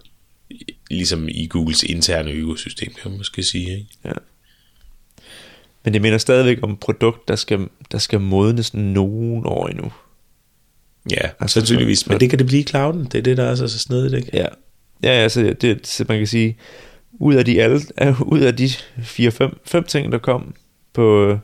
ligesom 0.89 1.29
i 1.29 1.47
Googles 1.47 1.83
interne 1.83 2.31
økosystem, 2.31 2.93
kan 2.93 3.11
man 3.11 3.17
måske 3.17 3.43
sige. 3.43 3.77
Ikke? 3.77 3.87
Ja. 4.05 4.11
Men 5.83 5.93
det 5.93 6.01
minder 6.01 6.17
stadigvæk 6.17 6.59
om 6.61 6.71
et 6.71 6.79
produkt, 6.79 7.27
der 7.27 7.35
skal, 7.35 7.67
der 7.91 7.97
skal 7.97 8.19
modnes 8.19 8.73
nogen 8.73 9.45
år 9.45 9.67
endnu. 9.67 9.91
Ja, 11.11 11.29
Altså, 11.39 11.53
sandsynligvis. 11.53 12.07
Men 12.07 12.19
det 12.19 12.29
kan 12.29 12.39
det 12.39 12.47
blive 12.47 12.61
i 12.61 12.65
clouden. 12.65 13.05
Det 13.05 13.15
er 13.15 13.21
det, 13.21 13.37
der 13.37 13.43
er 13.43 13.55
så, 13.55 13.67
så 13.67 13.79
snedigt, 13.79 14.13
ikke? 14.13 14.29
Ja. 14.33 14.47
Ja, 15.03 15.09
altså, 15.09 15.55
det, 15.61 15.87
så 15.87 16.05
man 16.07 16.17
kan 16.17 16.27
sige, 16.27 16.57
ud 17.13 17.35
af 17.35 17.45
de, 17.45 17.61
alle, 17.61 17.81
ud 18.33 18.39
af 18.39 18.55
de 18.55 18.65
4-5 18.97 19.49
fem 19.65 19.83
ting, 19.83 20.11
der 20.11 20.17
kom 20.17 20.55
på, 20.93 21.37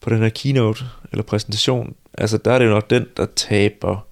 på 0.00 0.10
den 0.10 0.18
her 0.18 0.28
keynote, 0.28 0.84
eller 1.12 1.22
præsentation, 1.22 1.94
altså 2.18 2.38
der 2.38 2.52
er 2.52 2.58
det 2.58 2.66
jo 2.66 2.70
nok 2.70 2.90
den, 2.90 3.06
der 3.16 3.26
taber 3.36 4.06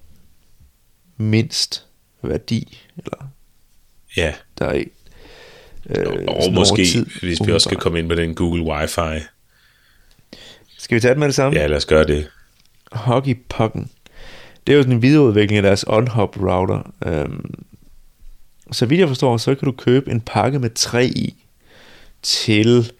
mindst 1.17 1.85
værdi, 2.21 2.79
eller 2.97 3.27
Ja, 4.17 4.33
der 4.57 4.65
er 4.65 4.73
i. 4.73 4.85
Øh, 5.89 6.05
og, 6.27 6.53
måske, 6.53 6.85
tid, 6.85 7.05
hvis 7.05 7.39
vi 7.45 7.51
også 7.51 7.69
skal 7.69 7.77
komme 7.77 7.99
ind 7.99 8.09
på 8.09 8.15
den 8.15 8.35
Google 8.35 8.63
Wi-Fi. 8.63 9.21
Skal 10.77 10.95
vi 10.95 10.99
tage 10.99 11.09
det 11.09 11.19
med 11.19 11.27
det 11.27 11.35
samme? 11.35 11.59
Ja, 11.59 11.67
lad 11.67 11.77
os 11.77 11.85
gøre 11.85 12.03
det. 12.03 12.27
Hockeypucken. 12.91 13.91
Det 14.67 14.73
er 14.73 14.77
jo 14.77 14.83
sådan 14.83 14.95
en 14.95 15.01
videreudvikling 15.01 15.57
af 15.57 15.63
deres 15.63 15.85
on-hop 15.87 16.37
router. 16.39 16.91
Øhm, 17.05 17.53
så 18.71 18.85
vidt 18.85 18.99
jeg 18.99 19.07
forstår, 19.07 19.37
så 19.37 19.55
kan 19.55 19.65
du 19.65 19.71
købe 19.71 20.11
en 20.11 20.21
pakke 20.21 20.59
med 20.59 20.69
tre 20.75 21.05
i 21.05 21.45
til, 22.21 22.91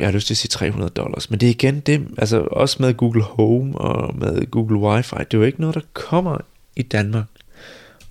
jeg 0.00 0.06
har 0.08 0.12
lyst 0.12 0.26
til 0.26 0.34
at 0.34 0.38
sige 0.38 0.48
300 0.48 0.90
dollars, 0.90 1.30
men 1.30 1.40
det 1.40 1.46
er 1.46 1.50
igen 1.50 1.80
det, 1.80 2.06
altså 2.18 2.40
også 2.50 2.76
med 2.80 2.94
Google 2.94 3.22
Home 3.22 3.78
og 3.78 4.16
med 4.18 4.50
Google 4.50 4.76
Wi-Fi, 4.76 5.18
det 5.18 5.34
er 5.34 5.38
jo 5.38 5.42
ikke 5.42 5.60
noget, 5.60 5.74
der 5.74 5.80
kommer 5.92 6.38
i 6.76 6.82
Danmark. 6.82 7.24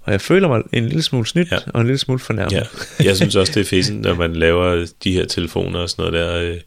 Og 0.04 0.12
jeg 0.12 0.22
føler 0.22 0.48
mig 0.48 0.62
en 0.74 0.86
lille 0.86 1.02
smule 1.02 1.28
snydt 1.28 1.52
Ja. 1.52 1.56
ja. 1.56 1.72
og 1.74 1.82
en 1.82 1.88
lille 1.88 1.98
smule 1.98 2.20
fornærmet. 2.20 2.52
Ja, 2.52 2.62
jeg 3.04 3.16
synes 3.16 3.36
også, 3.36 3.54
det 3.54 3.62
er 3.62 3.66
fedt, 3.66 4.02
når 4.02 4.14
man 4.16 4.34
laver 4.36 4.88
de 5.04 5.14
her 5.14 5.26
telefoner 5.26 5.80
og 5.80 5.90
sådan 5.90 6.12
noget 6.12 6.28
der, 6.28 6.52
øh, 6.54 6.58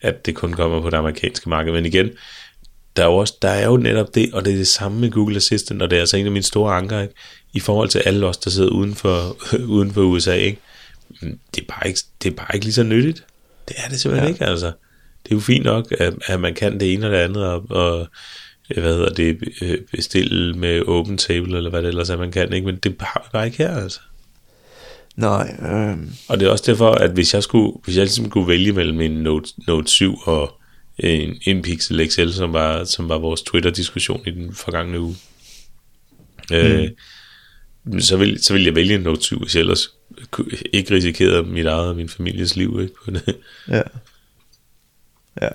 at 0.00 0.26
det 0.26 0.34
kun 0.34 0.52
kommer 0.52 0.80
på 0.80 0.90
det 0.90 0.96
amerikanske 0.96 1.48
marked. 1.48 1.72
Men 1.72 1.86
igen, 1.86 2.10
der 2.96 3.02
er 3.02 3.06
jo, 3.06 3.16
også, 3.16 3.34
der 3.42 3.48
er 3.48 3.66
jo 3.66 3.76
netop 3.76 4.14
det, 4.14 4.34
og 4.34 4.44
det 4.44 4.52
er 4.52 4.56
det 4.56 4.68
samme 4.68 5.00
med 5.00 5.10
Google 5.10 5.36
Assistant, 5.36 5.82
og 5.82 5.90
det 5.90 5.96
er 5.96 6.00
altså 6.00 6.16
en 6.16 6.26
af 6.26 6.32
mine 6.32 6.42
store 6.42 6.74
anker, 6.74 7.00
ikke? 7.00 7.14
i 7.52 7.60
forhold 7.60 7.88
til 7.88 7.98
alle 7.98 8.26
os, 8.26 8.36
der 8.36 8.50
sidder 8.50 8.70
uden 8.70 8.94
for, 8.94 9.36
uden 9.76 9.92
for 9.92 10.02
USA. 10.02 10.34
Ikke? 10.34 10.58
Det, 11.20 11.62
er 11.62 11.66
bare 11.68 11.88
ikke, 11.88 12.00
det 12.22 12.32
er 12.32 12.36
bare 12.36 12.48
ikke 12.54 12.66
lige 12.66 12.74
så 12.74 12.82
nyttigt. 12.82 13.24
Det 13.68 13.76
er 13.84 13.88
det 13.88 14.00
simpelthen 14.00 14.28
ja. 14.28 14.32
Ikke, 14.34 14.46
altså. 14.46 14.66
Det 15.24 15.32
er 15.32 15.36
jo 15.36 15.40
fint 15.40 15.64
nok, 15.64 15.92
at, 15.98 16.14
at 16.26 16.40
man 16.40 16.54
kan 16.54 16.80
det 16.80 16.92
ene 16.92 17.06
og 17.06 17.12
det 17.12 17.18
andet, 17.18 17.46
og, 17.46 17.64
og 17.70 18.06
øh, 18.70 18.82
hvad 18.82 18.94
hedder 18.94 19.14
det, 19.14 19.38
øh, 19.62 19.78
bestille 19.92 20.54
med 20.54 20.88
open 20.88 21.18
table, 21.18 21.56
eller 21.56 21.70
hvad 21.70 21.82
det 21.82 21.88
ellers 21.88 22.10
er, 22.10 22.16
man 22.16 22.32
kan, 22.32 22.52
ikke? 22.52 22.66
men 22.66 22.76
det 22.76 22.96
har 23.00 23.22
vi 23.24 23.28
bare 23.32 23.46
ikke 23.46 23.58
her, 23.58 23.76
altså. 23.76 24.00
Nej, 25.16 25.56
øhm, 25.62 26.12
Og 26.28 26.40
det 26.40 26.46
er 26.46 26.50
også 26.50 26.64
derfor, 26.66 26.90
at 26.90 27.10
hvis 27.10 27.34
jeg 27.34 27.42
skulle, 27.42 27.72
hvis 27.84 27.96
jeg 27.96 28.04
ligesom 28.04 28.30
skulle 28.30 28.48
vælge 28.48 28.72
mellem 28.72 29.00
en 29.00 29.10
Note, 29.10 29.48
Note 29.66 29.88
7 29.88 30.18
og 30.24 30.61
en, 30.98 31.40
en 31.46 31.62
Pixel 31.62 32.08
XL, 32.08 32.30
som 32.30 32.52
var, 32.52 32.84
som 32.84 33.08
var 33.08 33.18
vores 33.18 33.42
Twitter-diskussion 33.42 34.22
i 34.26 34.30
den 34.30 34.54
forgangne 34.54 35.00
uge, 35.00 35.16
mm. 36.50 36.56
øh, 36.56 36.90
så, 38.00 38.16
vil, 38.16 38.44
så 38.44 38.52
vil 38.52 38.64
jeg 38.64 38.74
vælge 38.74 38.94
en 38.94 39.00
Note 39.00 39.22
7, 39.22 39.38
hvis 39.38 39.54
jeg 39.54 39.60
ellers 39.60 39.88
ikke 40.72 40.94
risikerede 40.94 41.42
mit 41.42 41.66
eget 41.66 41.88
og 41.88 41.96
min 41.96 42.08
families 42.08 42.56
liv. 42.56 42.78
Ikke, 42.82 42.94
på 43.04 43.10
det. 43.26 43.36
ja. 43.68 43.82
Ja, 45.42 45.48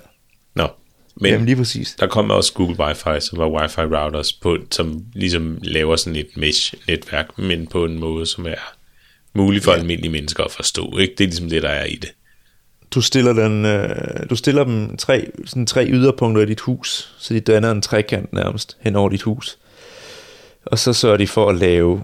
Nå, 0.54 0.62
men, 0.62 1.22
men 1.22 1.32
Jamen 1.32 1.46
lige 1.46 1.56
præcis. 1.56 1.96
der 2.00 2.06
kommer 2.06 2.34
også 2.34 2.52
Google 2.52 2.76
Wi-Fi, 2.84 3.20
som 3.20 3.38
var 3.38 3.48
Wi-Fi 3.48 3.96
routers, 3.96 4.32
på, 4.32 4.58
som 4.70 5.04
ligesom 5.14 5.58
laver 5.62 5.96
sådan 5.96 6.16
et 6.16 6.36
mesh-netværk, 6.36 7.38
men 7.38 7.66
på 7.66 7.84
en 7.84 7.98
måde, 7.98 8.26
som 8.26 8.46
er 8.46 8.74
mulig 9.32 9.62
for 9.62 9.72
ja. 9.72 9.78
almindelige 9.78 10.12
mennesker 10.12 10.44
at 10.44 10.52
forstå. 10.52 10.98
Ikke? 10.98 11.14
Det 11.18 11.24
er 11.24 11.28
ligesom 11.28 11.48
det, 11.48 11.62
der 11.62 11.68
er 11.68 11.84
i 11.84 11.96
det. 11.96 12.10
Du 12.94 13.00
stiller, 13.00 13.32
den, 13.32 13.64
øh, 13.64 14.30
du 14.30 14.36
stiller 14.36 14.64
dem 14.64 14.96
tre, 14.96 15.30
sådan 15.44 15.66
tre 15.66 15.86
yderpunkter 15.88 16.42
i 16.42 16.46
dit 16.46 16.60
hus, 16.60 17.14
så 17.18 17.34
de 17.34 17.40
danner 17.40 17.70
en 17.70 17.82
trekant 17.82 18.32
nærmest 18.32 18.76
hen 18.80 18.96
over 18.96 19.08
dit 19.08 19.22
hus. 19.22 19.58
Og 20.66 20.78
så 20.78 20.92
sørger 20.92 21.16
de 21.16 21.26
for 21.26 21.48
at 21.48 21.56
lave 21.56 22.02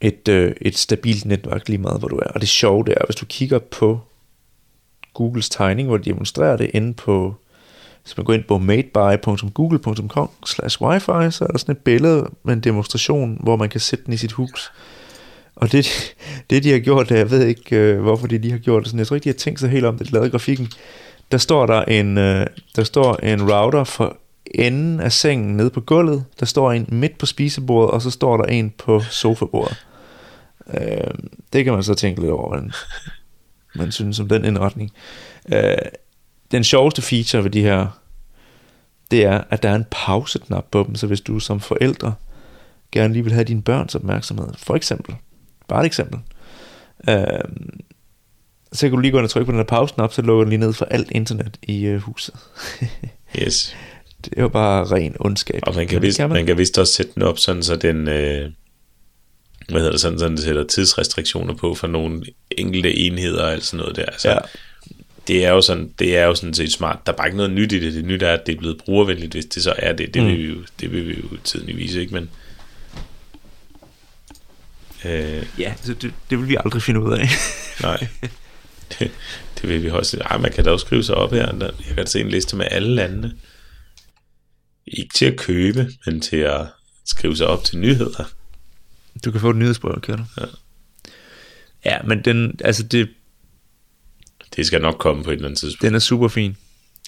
et, 0.00 0.28
øh, 0.28 0.54
et 0.60 0.78
stabilt 0.78 1.24
netværk 1.24 1.68
lige 1.68 1.78
meget, 1.78 1.98
hvor 1.98 2.08
du 2.08 2.16
er. 2.16 2.26
Og 2.26 2.40
det 2.40 2.48
sjove 2.48 2.84
det 2.84 2.94
er, 2.96 3.04
hvis 3.06 3.16
du 3.16 3.26
kigger 3.26 3.58
på 3.58 4.00
Googles 5.14 5.48
tegning, 5.48 5.88
hvor 5.88 5.96
de 5.96 6.10
demonstrerer 6.10 6.56
det 6.56 6.70
inde 6.74 6.94
på, 6.94 7.34
hvis 8.02 8.16
man 8.16 8.24
går 8.24 8.32
ind 8.32 8.44
på 8.44 8.58
madeby.google.com 8.58 10.30
slash 10.46 10.82
wifi, 10.82 11.30
så 11.30 11.44
er 11.44 11.48
der 11.48 11.58
sådan 11.58 11.74
et 11.76 11.78
billede 11.78 12.30
med 12.42 12.54
en 12.54 12.60
demonstration, 12.60 13.38
hvor 13.42 13.56
man 13.56 13.68
kan 13.68 13.80
sætte 13.80 14.04
den 14.04 14.12
i 14.12 14.16
sit 14.16 14.32
hus. 14.32 14.72
Og 15.56 15.72
det, 15.72 16.14
det 16.50 16.64
de 16.64 16.70
har 16.70 16.78
gjort, 16.78 17.10
jeg 17.10 17.30
ved 17.30 17.46
ikke, 17.46 17.76
øh, 17.76 18.00
hvorfor 18.00 18.26
de 18.26 18.38
lige 18.38 18.50
har 18.50 18.58
gjort 18.58 18.82
det 18.82 18.88
sådan, 18.88 18.98
jeg 18.98 19.06
tror 19.06 19.14
ikke, 19.16 19.24
de 19.24 19.28
har 19.28 19.38
tænkt 19.38 19.60
sig 19.60 19.70
helt 19.70 19.84
om 19.84 19.98
det, 19.98 20.06
de 20.06 20.12
lavede 20.12 20.30
grafikken. 20.30 20.68
Der 21.32 21.38
står 21.38 21.66
der 21.66 21.82
en, 21.82 22.18
øh, 22.18 22.46
der 22.76 22.84
står 22.84 23.16
en 23.16 23.52
router 23.52 23.84
for 23.84 24.16
enden 24.54 25.00
af 25.00 25.12
sengen 25.12 25.56
nede 25.56 25.70
på 25.70 25.80
gulvet, 25.80 26.24
der 26.40 26.46
står 26.46 26.72
en 26.72 26.86
midt 26.88 27.18
på 27.18 27.26
spisebordet, 27.26 27.90
og 27.90 28.02
så 28.02 28.10
står 28.10 28.36
der 28.36 28.44
en 28.44 28.70
på 28.78 29.00
sofabordet. 29.00 29.86
Øh, 30.74 31.14
det 31.52 31.64
kan 31.64 31.72
man 31.72 31.82
så 31.82 31.94
tænke 31.94 32.20
lidt 32.20 32.32
over, 32.32 32.48
hvordan 32.48 32.72
man 33.74 33.92
synes 33.92 34.20
om 34.20 34.28
den 34.28 34.44
indretning. 34.44 34.92
Øh, 35.52 35.76
den 36.50 36.64
sjoveste 36.64 37.02
feature 37.02 37.44
ved 37.44 37.50
de 37.50 37.62
her, 37.62 37.86
det 39.10 39.24
er, 39.24 39.42
at 39.50 39.62
der 39.62 39.68
er 39.68 39.74
en 39.74 39.86
pauseknap 39.90 40.64
på 40.70 40.84
dem, 40.86 40.94
så 40.94 41.06
hvis 41.06 41.20
du 41.20 41.38
som 41.38 41.60
forældre 41.60 42.14
gerne 42.92 43.12
lige 43.12 43.22
vil 43.22 43.32
have 43.32 43.44
dine 43.44 43.62
børns 43.62 43.94
opmærksomhed, 43.94 44.48
for 44.58 44.74
eksempel, 44.74 45.14
bare 45.68 45.80
et 45.80 45.86
eksempel, 45.86 46.18
øh, 47.08 47.16
så 48.72 48.80
kan 48.80 48.90
du 48.90 48.96
lige 48.98 49.12
gå 49.12 49.18
ind 49.18 49.24
og 49.24 49.30
trykke 49.30 49.46
på 49.46 49.52
den 49.52 49.58
her 49.58 49.64
pauseknap, 49.64 50.12
så 50.12 50.22
lukker 50.22 50.44
den 50.44 50.50
lige 50.50 50.60
ned 50.60 50.72
for 50.72 50.84
alt 50.84 51.08
internet 51.10 51.56
i 51.62 51.84
øh, 51.84 51.98
huset. 52.00 52.34
Yes. 53.42 53.76
Det 54.24 54.32
er 54.36 54.42
jo 54.42 54.48
bare 54.48 54.84
ren 54.84 55.16
ondskab. 55.20 55.60
Og 55.66 55.74
man 55.74 55.86
kan, 55.86 55.94
Men 55.96 56.02
det 56.02 56.08
vist, 56.08 56.18
man. 56.20 56.46
kan 56.46 56.58
vist 56.58 56.78
også 56.78 56.92
sætte 56.92 57.12
den 57.14 57.22
op 57.22 57.38
sådan, 57.38 57.62
så 57.62 57.76
den, 57.76 58.08
øh, 58.08 58.50
hvad 59.68 59.80
hedder 59.80 59.90
det, 59.90 60.00
sådan, 60.00 60.18
så 60.18 60.28
den 60.28 60.38
sætter 60.38 60.64
tidsrestriktioner 60.64 61.54
på 61.54 61.74
for 61.74 61.86
nogle 61.86 62.22
enkelte 62.50 62.96
enheder 62.96 63.42
og 63.42 63.52
alt 63.52 63.64
sådan 63.64 63.78
noget 63.80 63.96
der. 63.96 64.04
Altså, 64.04 64.30
Ja. 64.30 64.38
det 65.28 65.44
er 65.44 65.50
jo 65.50 65.60
sådan, 65.60 65.92
det 65.98 66.16
er 66.16 66.24
jo 66.24 66.34
sådan 66.34 66.54
set 66.54 66.72
smart. 66.72 66.98
Der 67.06 67.12
er 67.12 67.16
bare 67.16 67.26
ikke 67.26 67.36
noget 67.36 67.52
nyt 67.52 67.72
i 67.72 67.78
det. 67.80 67.92
Det 67.94 68.04
nye 68.04 68.18
er, 68.22 68.32
at 68.34 68.46
det 68.46 68.54
er 68.54 68.58
blevet 68.58 68.78
brugervenligt, 68.78 69.32
hvis 69.32 69.44
det 69.46 69.62
så 69.62 69.74
er 69.78 69.92
det. 69.92 70.14
Det, 70.14 70.22
Mm. 70.22 70.28
vil, 70.28 70.38
vi 70.38 70.44
jo, 70.48 70.56
det 70.80 70.92
vil 70.92 71.08
vi 71.08 71.14
jo 71.14 71.36
tiden 71.44 71.76
vise, 71.76 72.00
ikke? 72.00 72.14
Men, 72.14 72.30
øh, 75.04 75.46
Ja, 75.58 75.74
så 75.82 75.94
det, 75.94 76.14
det 76.30 76.38
vil 76.38 76.48
vi 76.48 76.56
aldrig 76.64 76.82
finde 76.82 77.00
ud 77.02 77.12
af. 77.12 77.28
nej. 77.82 78.06
det, 78.98 79.10
det 79.60 79.68
vil 79.68 79.82
vi 79.82 79.90
også. 79.90 80.18
Ej, 80.20 80.38
man 80.38 80.52
kan 80.52 80.64
da 80.64 80.70
også 80.70 80.86
skrive 80.86 81.02
sig 81.04 81.14
op 81.14 81.32
her. 81.32 81.52
Jeg 81.88 81.94
kan 81.96 82.06
se 82.06 82.20
en 82.20 82.28
liste 82.28 82.56
med 82.56 82.66
alle 82.70 82.94
landene. 82.94 83.36
Ikke 84.86 85.14
til 85.14 85.24
at 85.24 85.36
købe, 85.36 85.90
men 86.06 86.20
til 86.20 86.36
at 86.36 86.66
skrive 87.04 87.36
sig 87.36 87.46
op 87.46 87.64
til 87.64 87.78
nyheder. 87.78 88.24
Du 89.24 89.30
kan 89.30 89.40
få 89.40 89.50
et 89.50 89.56
nyhedsbrev, 89.56 90.00
kan 90.00 90.18
du? 90.18 90.24
Ja. 90.40 90.46
Ja, 91.84 92.02
men 92.02 92.24
den, 92.24 92.60
altså 92.64 92.82
det, 92.82 93.08
Det 94.56 94.66
skal 94.66 94.80
nok 94.80 94.98
komme 94.98 95.24
på 95.24 95.30
et 95.30 95.34
eller 95.34 95.48
andet 95.48 95.58
tidspunkt. 95.60 95.82
den 95.82 95.94
er 95.94 95.98
super 95.98 96.28
fin. 96.28 96.56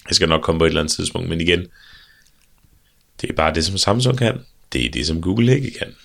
Det 0.07 0.15
skal 0.15 0.29
nok 0.29 0.41
komme 0.41 0.59
på 0.59 0.65
et 0.65 0.69
eller 0.69 0.81
andet 0.81 0.93
tidspunkt, 0.93 1.29
men 1.29 1.41
igen, 1.41 1.67
det 3.21 3.29
er 3.29 3.33
bare 3.33 3.53
det, 3.53 3.65
som 3.65 3.77
Samsung 3.77 4.17
kan. 4.17 4.39
Det 4.73 4.85
er 4.85 4.91
det, 4.91 5.07
som 5.07 5.21
Google 5.21 5.55
ikke 5.55 5.71
kan. 5.79 5.95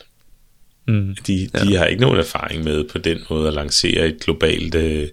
Mm. 0.88 1.16
De, 1.26 1.48
ja. 1.54 1.64
de 1.64 1.76
har 1.76 1.84
ikke 1.84 2.02
nogen 2.02 2.18
erfaring 2.18 2.64
med 2.64 2.84
på 2.88 2.98
den 2.98 3.18
måde 3.30 3.48
at 3.48 3.54
lancere 3.54 4.08
et 4.08 4.20
globalt 4.20 4.74
øh, 4.74 5.08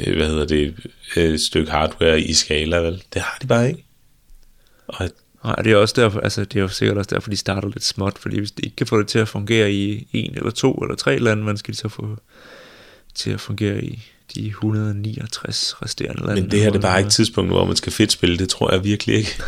øh, 0.00 0.16
hvad 0.16 0.26
hedder 0.26 0.46
det, 0.46 0.74
øh, 1.16 1.38
stykke 1.38 1.70
hardware 1.70 2.20
i 2.20 2.32
skala, 2.32 2.76
vel? 2.76 3.02
Det 3.14 3.22
har 3.22 3.38
de 3.42 3.46
bare 3.46 3.68
ikke. 3.68 3.84
Og 4.86 5.10
Nej, 5.44 5.54
det 5.54 5.72
er 5.72 5.76
også 5.76 5.94
derfor, 5.96 6.20
altså 6.20 6.44
det 6.44 6.56
er 6.56 6.60
jo 6.60 6.68
sikkert 6.68 6.98
også 6.98 7.10
derfor, 7.14 7.30
de 7.30 7.36
starter 7.36 7.68
lidt 7.68 7.84
småt, 7.84 8.18
fordi 8.18 8.38
hvis 8.38 8.50
de 8.50 8.62
ikke 8.62 8.76
kan 8.76 8.86
få 8.86 8.98
det 8.98 9.08
til 9.08 9.18
at 9.18 9.28
fungere 9.28 9.72
i 9.72 10.08
en 10.12 10.34
eller 10.36 10.50
to 10.50 10.72
eller 10.72 10.94
tre 10.94 11.18
lande, 11.18 11.42
hvordan 11.42 11.56
skal 11.56 11.74
de 11.74 11.78
så 11.78 11.88
få 11.88 12.16
til 13.14 13.30
at 13.30 13.40
fungere 13.40 13.84
i 13.84 14.02
de 14.34 14.46
169 14.46 15.74
resterende 15.82 16.26
lande? 16.26 16.42
men 16.42 16.50
det 16.50 16.60
her 16.60 16.70
det 16.70 16.78
er 16.78 16.82
bare 16.82 16.98
ikke 16.98 17.10
tidspunkt, 17.10 17.50
hvor 17.50 17.64
man 17.64 17.76
skal 17.76 17.92
fedt 17.92 18.12
spille. 18.12 18.38
Det 18.38 18.48
tror 18.48 18.72
jeg 18.72 18.84
virkelig 18.84 19.16
ikke. 19.16 19.30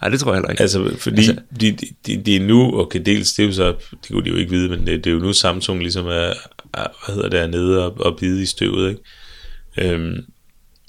Nej, 0.00 0.10
det 0.10 0.20
tror 0.20 0.30
jeg 0.32 0.36
heller 0.36 0.50
ikke. 0.50 0.60
Altså, 0.62 0.96
fordi 0.98 1.16
Altså- 1.16 1.36
de, 1.60 1.70
de, 1.72 1.86
de, 2.06 2.22
de 2.22 2.36
er 2.36 2.40
nu, 2.40 2.80
okay, 2.80 3.00
dels, 3.06 3.32
det 3.32 3.42
er 3.42 3.46
jo 3.46 3.52
så, 3.52 3.74
det 3.90 4.10
kunne 4.10 4.24
de 4.24 4.28
jo 4.30 4.36
ikke 4.36 4.50
vide, 4.50 4.68
men 4.68 4.86
det, 4.86 5.04
det 5.04 5.10
er 5.10 5.14
jo 5.14 5.20
nu 5.20 5.32
Samsung 5.32 5.80
ligesom 5.80 6.06
er, 6.06 6.32
er 6.74 6.86
hvad 7.06 7.14
hedder 7.14 7.28
det, 7.28 7.40
er 7.40 7.46
nede 7.46 7.84
og, 7.86 8.00
og 8.00 8.16
bide 8.18 8.42
i 8.42 8.46
støvet, 8.46 8.88
ikke? 8.90 9.94
Øhm, 9.94 10.24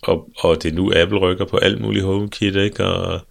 og, 0.02 0.30
og 0.40 0.64
det 0.64 0.72
er 0.72 0.76
nu 0.76 0.92
Apple 0.96 1.18
rykker 1.20 1.46
på 1.46 1.58
alt 1.58 1.82
muligt 1.82 2.06
HomeKit, 2.06 2.56
ikke? 2.56 2.86
Og 2.86 3.22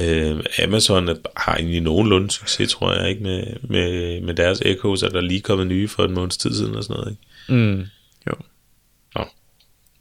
øh, 0.00 0.40
Amazon 0.64 1.08
er- 1.08 1.14
har 1.40 1.56
egentlig 1.56 1.80
nogenlunde 1.80 2.30
succes, 2.30 2.72
tror 2.72 2.92
jeg, 2.94 3.08
ikke? 3.10 3.22
Med, 3.22 3.44
med, 3.68 4.20
med 4.20 4.34
deres 4.34 4.60
Echoes, 4.60 5.02
er 5.02 5.08
der 5.08 5.20
lige 5.20 5.40
kommet 5.40 5.66
nye 5.66 5.88
for 5.88 6.04
en 6.04 6.14
måneds 6.14 6.36
tid 6.36 6.54
siden 6.54 6.74
og 6.74 6.84
sådan 6.84 6.96
noget, 6.96 7.10
ikke? 7.10 7.62
Mm, 7.62 7.80
jo. 8.26 8.32
Nå, 9.14 9.24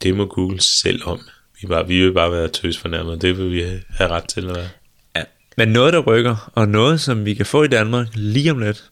det 0.03 0.15
må 0.15 0.25
Google 0.25 0.59
selv 0.61 1.01
om. 1.05 1.19
Vi, 1.61 1.67
bare, 1.67 1.87
vi 1.87 2.03
vil 2.05 2.13
bare 2.13 2.31
være 2.31 2.47
tøs 2.47 2.77
fornærmet, 2.77 3.21
det 3.21 3.37
vil 3.37 3.51
vi 3.51 3.61
have, 3.89 4.09
ret 4.11 4.23
til 4.29 4.47
at 4.49 4.55
være. 4.55 4.69
Ja. 5.15 5.23
Men 5.57 5.67
noget, 5.67 5.93
der 5.93 5.99
rykker, 5.99 6.51
og 6.55 6.67
noget, 6.69 7.01
som 7.01 7.25
vi 7.25 7.33
kan 7.33 7.45
få 7.45 7.63
i 7.63 7.67
Danmark 7.67 8.07
lige 8.13 8.51
om 8.51 8.59
lidt, 8.59 8.91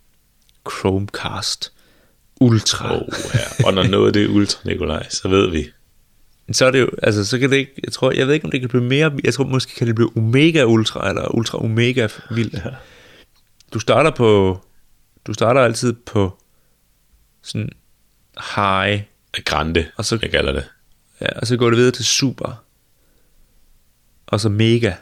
Chromecast 0.72 1.74
Ultra. 2.41 2.96
Oh, 2.96 3.08
ja. 3.34 3.66
Og 3.66 3.74
når 3.74 3.84
noget 3.84 4.14
det 4.14 4.24
er 4.24 4.28
ultra, 4.30 4.60
Nikolaj, 4.66 5.10
så 5.10 5.28
ved 5.28 5.52
vi. 5.52 5.68
Så 6.52 6.66
er 6.66 6.72
det 6.72 6.80
jo, 6.82 6.90
altså 7.04 7.26
så 7.26 7.40
kan 7.40 7.50
det 7.50 7.58
ikke, 7.58 7.72
jeg 7.84 7.94
tror, 7.94 8.12
jeg 8.12 8.28
ved 8.28 8.34
ikke 8.34 8.46
om 8.46 8.52
det 8.52 8.60
kan 8.60 8.70
blive 8.70 8.84
mere, 8.84 9.12
jeg 9.24 9.34
tror 9.34 9.44
måske 9.44 9.76
kan 9.76 9.88
det 9.88 9.96
blive 9.96 10.12
Omega 10.18 10.64
Ultra, 10.64 11.10
eller 11.10 11.36
Ultra 11.36 11.64
Omega 11.64 12.08
vildt. 12.32 12.54
Ja. 12.54 12.70
Du 13.74 13.80
starter 13.80 14.12
på, 14.12 14.60
du 15.28 15.34
starter 15.34 15.62
altid 15.62 15.94
på 15.94 16.38
sådan 17.44 17.70
high, 18.56 19.02
Grande, 19.46 19.86
Og 19.98 20.06
så- 20.06 20.20
jeg 20.22 20.32
kalder 20.32 20.52
det. 20.52 20.64
Ja, 21.22 21.40
og 21.40 21.48
så 21.48 21.58
går 21.58 21.70
det 21.70 21.78
videre 21.78 21.91
til 21.91 22.06
super, 22.06 22.64
og 24.28 24.40
så 24.40 24.50
mega, 24.50 24.94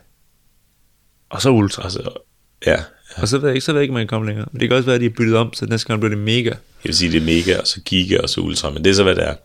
og 1.30 1.42
så 1.42 1.50
ultra. 1.50 1.84
Altså, 1.84 2.10
ja, 2.66 2.78
Og 3.16 3.28
så 3.28 3.38
ved 3.38 3.48
jeg 3.50 3.56
ikke, 3.56 3.66
så 3.66 3.72
ved 3.72 3.80
jeg 3.80 3.84
ikke, 3.84 3.92
om 3.92 3.94
man 3.94 4.02
kan 4.02 4.08
komme 4.08 4.28
længere. 4.28 4.48
Men 4.52 4.60
det 4.60 4.70
kan 4.70 4.76
også 4.78 4.86
være, 4.86 4.96
at 4.96 5.02
de 5.02 5.06
er 5.06 5.10
byttet 5.18 5.36
om, 5.36 5.54
så 5.54 5.66
næste 5.66 5.88
gang 5.88 6.00
bliver 6.00 6.16
det 6.16 6.24
mega. 6.24 6.50
jeg 6.50 6.58
vil 6.84 6.96
sige, 6.96 7.12
det 7.12 7.22
er 7.22 7.26
mega, 7.26 7.60
og 7.60 7.68
så 7.68 7.82
giga, 7.82 8.18
og 8.20 8.30
så 8.30 8.42
ultra, 8.42 8.70
men 8.70 8.84
det 8.84 8.90
er 8.90 8.94
så, 8.94 9.04
hvad 9.04 9.16
det 9.16 9.28
er. 9.28 9.36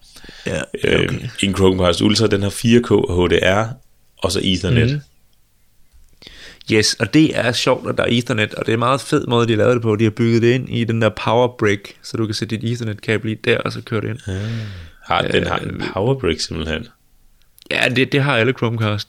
Ja, 0.46 0.60
Øh, 0.84 1.28
en 1.42 1.54
Chromecast 1.54 2.00
Ultra, 2.02 2.26
den 2.26 2.42
har 2.42 2.50
4K 2.50 2.90
og 2.90 3.28
HDR, 3.28 3.64
og 4.18 4.32
så 4.32 4.40
Ethernet. 4.42 4.92
Mm. 4.92 5.00
Yes, 6.72 6.94
og 6.94 7.14
det 7.14 7.38
er 7.38 7.52
sjovt, 7.52 7.88
at 7.90 7.96
der 7.98 8.02
er 8.04 8.08
Ethernet, 8.10 8.54
og 8.54 8.66
det 8.66 8.72
er 8.72 8.76
en 8.76 8.78
meget 8.78 9.00
fed 9.00 9.26
måde, 9.26 9.48
de 9.48 9.56
lavede 9.56 9.74
det 9.74 9.82
på. 9.82 9.96
De 9.96 10.04
har 10.04 10.10
bygget 10.10 10.42
det 10.42 10.54
ind 10.54 10.68
i 10.68 10.84
den 10.84 11.02
der 11.02 11.08
power 11.24 11.48
brick, 11.58 11.96
så 12.02 12.16
du 12.16 12.26
kan 12.26 12.34
sætte 12.34 12.56
dit 12.56 12.72
Ethernet-kabel 12.72 13.30
i 13.30 13.34
der, 13.34 13.58
og 13.58 13.72
så 13.72 13.80
køre 13.80 14.00
det 14.00 14.08
ind. 14.08 14.18
Har, 15.04 15.22
den 15.22 15.46
har 15.46 15.60
Øh, 15.62 15.68
en 15.68 15.82
powerbrick 15.92 16.40
simpelthen. 16.40 16.86
Ja, 17.70 17.88
det, 17.96 18.12
det 18.12 18.22
har 18.22 18.36
alle 18.36 18.52
Chromecast. 18.52 19.08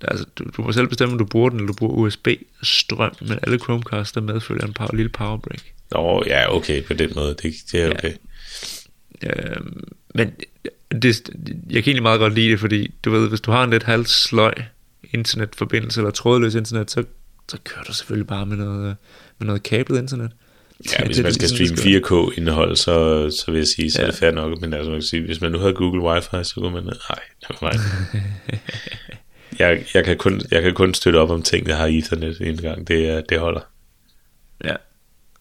Altså, 0.00 0.26
du, 0.38 0.44
du 0.56 0.62
må 0.62 0.72
selv 0.72 0.88
bestemme, 0.88 1.12
om 1.12 1.18
du 1.18 1.24
bruger 1.24 1.48
den, 1.48 1.58
eller 1.58 1.66
du 1.66 1.74
bruger 1.74 1.94
USB-strøm, 1.94 3.12
men 3.20 3.38
alle 3.42 3.58
Chromecast, 3.58 4.14
der 4.14 4.20
medfølger 4.20 4.66
en 4.66 4.72
power, 4.72 4.94
lille 4.94 5.08
power 5.08 5.36
brick. 5.36 5.74
Nå, 5.90 6.22
ja, 6.26 6.56
okay, 6.56 6.82
på 6.84 6.94
den 6.94 7.12
måde, 7.14 7.34
det, 7.42 7.54
det 7.72 7.82
er 7.82 7.90
okay. 7.90 8.12
Øhm, 9.22 9.84
men 10.14 10.32
det, 11.02 11.30
jeg 11.70 11.84
kan 11.84 11.90
egentlig 11.90 12.02
meget 12.02 12.20
godt 12.20 12.34
lide 12.34 12.50
det, 12.50 12.60
fordi 12.60 12.94
du 13.04 13.10
ved, 13.10 13.28
hvis 13.28 13.40
du 13.40 13.50
har 13.50 13.64
en 13.64 13.70
lidt 13.70 13.82
halv 13.82 14.06
sløj 14.06 14.54
internetforbindelse 15.12 16.00
eller 16.00 16.10
trådløs 16.10 16.54
internet, 16.54 16.90
så, 16.90 17.04
så 17.48 17.58
kører 17.64 17.84
du 17.84 17.94
selvfølgelig 17.94 18.26
bare 18.26 18.46
med 18.46 18.56
noget, 18.56 18.96
med 19.38 19.46
noget 19.46 19.62
kablet 19.62 19.98
internet. 19.98 20.30
Ja, 20.92 21.04
hvis 21.04 21.16
Det 21.16 21.22
er 21.22 21.26
man 21.26 21.32
skal 21.32 21.48
det 21.48 21.68
streame 21.68 21.96
4K-indhold, 22.30 22.76
så, 22.76 22.94
så 23.30 23.50
vil 23.50 23.58
jeg 23.58 23.66
sige, 23.66 23.90
så 23.90 23.98
er 23.98 24.04
Ja. 24.04 24.10
det 24.10 24.18
fair 24.18 24.30
nok. 24.30 24.60
Men 24.60 24.72
altså, 24.74 24.90
man 24.90 25.00
kan 25.00 25.06
sige, 25.06 25.22
hvis 25.22 25.40
man 25.40 25.52
nu 25.52 25.58
havde 25.58 25.74
Google 25.74 26.02
Wi-Fi, 26.12 26.42
så 26.42 26.54
kunne 26.54 26.70
man... 26.70 26.82
Nej, 26.84 27.20
nej. 27.62 27.72
jeg, 29.58 29.84
jeg, 29.94 30.04
kan 30.04 30.16
kun, 30.16 30.40
jeg 30.50 30.62
kan 30.62 30.74
kun 30.74 30.94
støtte 30.94 31.16
op 31.16 31.30
om 31.30 31.42
ting, 31.42 31.66
der 31.66 31.74
har 31.74 31.86
Ethernet 31.86 32.40
en 32.40 32.56
gang. 32.56 32.88
Det, 32.88 33.08
er- 33.08 33.20
det 33.20 33.38
holder. 33.38 33.60
Ja. 34.64 34.74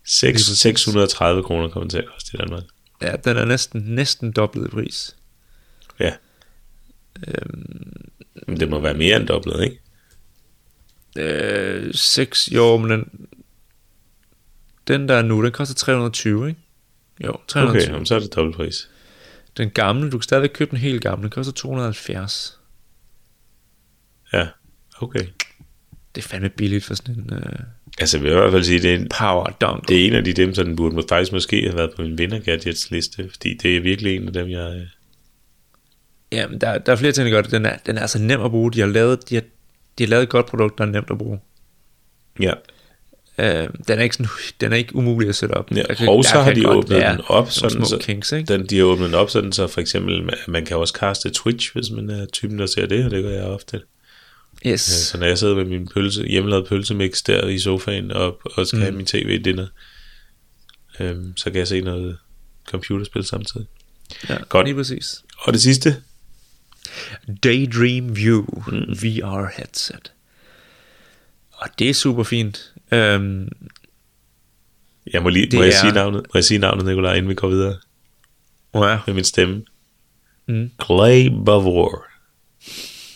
6, 0.06 0.34
præcis. 0.34 0.58
630 0.60 1.44
kroner 1.44 1.68
kommer 1.70 1.90
til 1.90 1.98
at 1.98 2.06
koste 2.14 2.32
i 2.34 2.38
Danmark. 2.38 2.64
ja, 3.02 3.16
den 3.26 3.38
er 3.38 3.46
næsten, 3.46 3.82
næsten 3.82 4.32
dobbelt 4.32 4.68
i 4.68 4.70
pris. 4.70 5.16
Ja. 6.00 6.14
Men 8.48 8.60
det 8.60 8.70
må 8.70 8.80
være 8.80 8.94
mere 8.94 9.16
end 9.18 9.28
dobbelt, 9.28 9.56
ikke? 9.64 9.80
Øh, 11.18 11.94
6, 11.94 12.50
jo, 12.52 12.78
men 12.78 12.92
den, 12.92 13.10
den 14.88 15.08
der 15.10 15.16
er 15.16 15.22
nu, 15.22 15.44
den 15.44 15.52
koster 15.52 15.76
320, 15.76 16.48
ikke? 16.50 16.60
Jo, 17.24 17.36
320. 17.48 17.82
Okay, 17.82 17.94
jamen, 17.94 18.06
så 18.06 18.16
er 18.16 18.20
det 18.20 18.36
dobbelt 18.36 18.56
pris. 18.56 18.90
Den 19.58 19.70
gamle, 19.70 20.12
du 20.12 20.18
kan 20.18 20.24
stadigvæk 20.24 20.50
købe 20.54 20.72
den 20.72 20.78
helt 20.80 21.02
gamle, 21.02 21.22
den 21.24 21.30
koster 21.30 21.54
270. 21.54 22.60
Ja, 24.34 24.48
okay. 25.02 25.26
Det 26.16 26.24
er 26.24 26.28
fandme 26.28 26.50
billigt 26.50 26.86
for 26.86 26.94
sådan 26.96 27.16
en 27.16 27.34
uh, 27.34 27.40
Altså, 28.00 28.18
jeg 28.18 28.24
vil 28.24 28.32
i 28.32 28.36
hvert 28.36 28.52
fald 28.52 28.64
sige, 28.64 28.80
det 28.82 28.92
er 28.94 28.96
en, 28.96 29.10
power 29.20 29.46
dongle. 29.46 29.84
det 29.88 30.02
er 30.02 30.08
en 30.08 30.14
af 30.14 30.24
de 30.24 30.34
dem, 30.34 30.54
den 30.54 30.76
burde 30.76 30.96
må- 30.96 31.04
faktisk 31.10 31.32
måske 31.32 31.62
have 31.62 31.76
været 31.78 31.92
på 31.96 32.02
min 32.02 32.18
vinder 32.18 32.40
gadgets 32.40 32.92
liste, 32.92 33.30
fordi 33.30 33.54
det 33.54 33.78
er 33.78 33.82
virkelig 33.82 34.16
en 34.16 34.28
af 34.28 34.34
dem, 34.34 34.50
jeg... 34.50 34.76
øh, 34.76 34.88
Ja, 36.32 36.48
men 36.48 36.62
der, 36.62 36.78
der 36.78 36.92
er 36.92 36.96
flere 36.96 37.12
ting, 37.12 37.26
der 37.26 37.32
gør 37.32 37.42
det. 37.42 37.52
Den 37.52 37.66
er, 37.66 37.78
den 37.86 37.98
er 37.98 38.02
altså 38.02 38.20
nem 38.22 38.42
at 38.42 38.52
bruge. 38.52 38.72
De 38.74 38.80
har 38.80 38.88
lavet, 38.88 39.30
de 39.30 39.36
har, 39.36 39.42
de 39.98 40.04
har 40.04 40.08
lavet 40.10 40.24
et 40.24 40.30
godt 40.30 40.46
produkt, 40.46 40.78
der 40.78 40.86
er 40.86 40.90
nemt 40.90 41.12
at 41.12 41.18
bruge. 41.18 41.40
Ja, 42.40 42.54
Uh, 43.40 43.46
den 43.88 44.00
er 44.00 44.04
ikke 44.04 44.16
sådan, 44.16 44.30
den 44.62 44.74
er 44.74 44.78
ikke 44.78 44.96
umulig 44.96 45.30
at 45.30 45.36
sætte 45.36 45.54
op. 45.54 45.72
Ja, 45.76 45.94
kan- 45.94 46.10
og 46.10 46.24
så 46.24 46.42
har 46.42 46.54
de 46.54 46.64
godt 46.64 46.78
åbnet 46.78 47.02
den 47.02 47.22
op, 47.28 47.52
sådan, 47.52 47.86
så, 47.86 47.98
kinks, 48.02 48.32
ikke? 48.32 48.54
den, 48.54 48.66
de 48.66 48.78
har 48.78 48.84
åbnet 48.84 49.06
den 49.06 49.16
op, 49.16 49.30
sådan, 49.30 49.52
så 49.52 49.68
for 49.68 49.82
eksempel, 49.82 50.30
man- 50.48 50.66
kan 50.66 50.78
også 50.78 50.94
kaste 50.94 51.30
Twitch, 51.30 51.74
hvis 51.74 51.92
man 51.92 52.10
er 52.10 52.26
typen, 52.26 52.60
der 52.60 52.66
ser 52.66 52.86
det, 52.86 53.06
og 53.06 53.12
det 53.12 53.24
gør 53.24 53.32
jeg 53.32 53.44
ofte. 53.44 53.82
Yes. 54.68 54.82
Så 54.82 55.18
når 55.18 55.26
jeg 55.28 55.38
sidder 55.38 55.56
med 55.56 55.66
min 55.66 55.88
pølse, 55.88 56.28
hjemmelavede 56.28 56.68
pølsemix 56.68 57.24
der 57.24 57.48
i 57.48 57.60
sofaen, 57.60 58.12
og, 58.12 58.40
og 58.56 58.68
skal 58.68 58.78
mm. 58.78 58.84
have 58.84 58.96
min 58.96 59.06
tv 59.06 59.42
dinner, 59.44 59.68
øhm, 61.00 61.38
så 61.38 61.50
kan 61.50 61.60
jeg 61.60 61.68
se 61.68 61.82
noget 61.82 62.18
computerspil 62.68 63.24
samtidig. 63.24 63.68
Ja, 64.30 64.38
Godt. 64.50 64.68
Lige 64.68 64.76
præcis. 64.76 65.24
Og 65.38 65.54
det 65.54 65.62
sidste, 65.62 65.96
Daydream 67.44 68.16
View 68.16 68.46
mm. 68.68 68.94
VR 69.04 69.48
headset. 69.58 70.12
Og 71.58 71.68
det 71.80 71.90
er 71.90 71.94
super 71.94 72.24
fint. 72.24 72.74
Um, 72.92 73.48
jeg 75.14 75.24
må 75.24 75.30
lige, 75.30 75.46
Det 75.46 75.54
må 75.54 75.64
jeg 75.64 75.74
er- 75.74 75.80
sige 75.80 75.92
navnet, 75.92 76.22
må 76.22 76.32
jeg 76.34 76.44
sige 76.44 76.58
navnet, 76.58 76.86
Nikolaj, 76.86 77.14
inden 77.16 77.30
vi 77.30 77.36
går 77.36 77.48
videre 77.48 77.78
ja. 78.76 79.00
med 79.08 79.14
min 79.14 79.24
stemme? 79.24 79.64
Mm. 80.48 80.72
Clay 80.86 81.28
Bavor. 81.46 82.06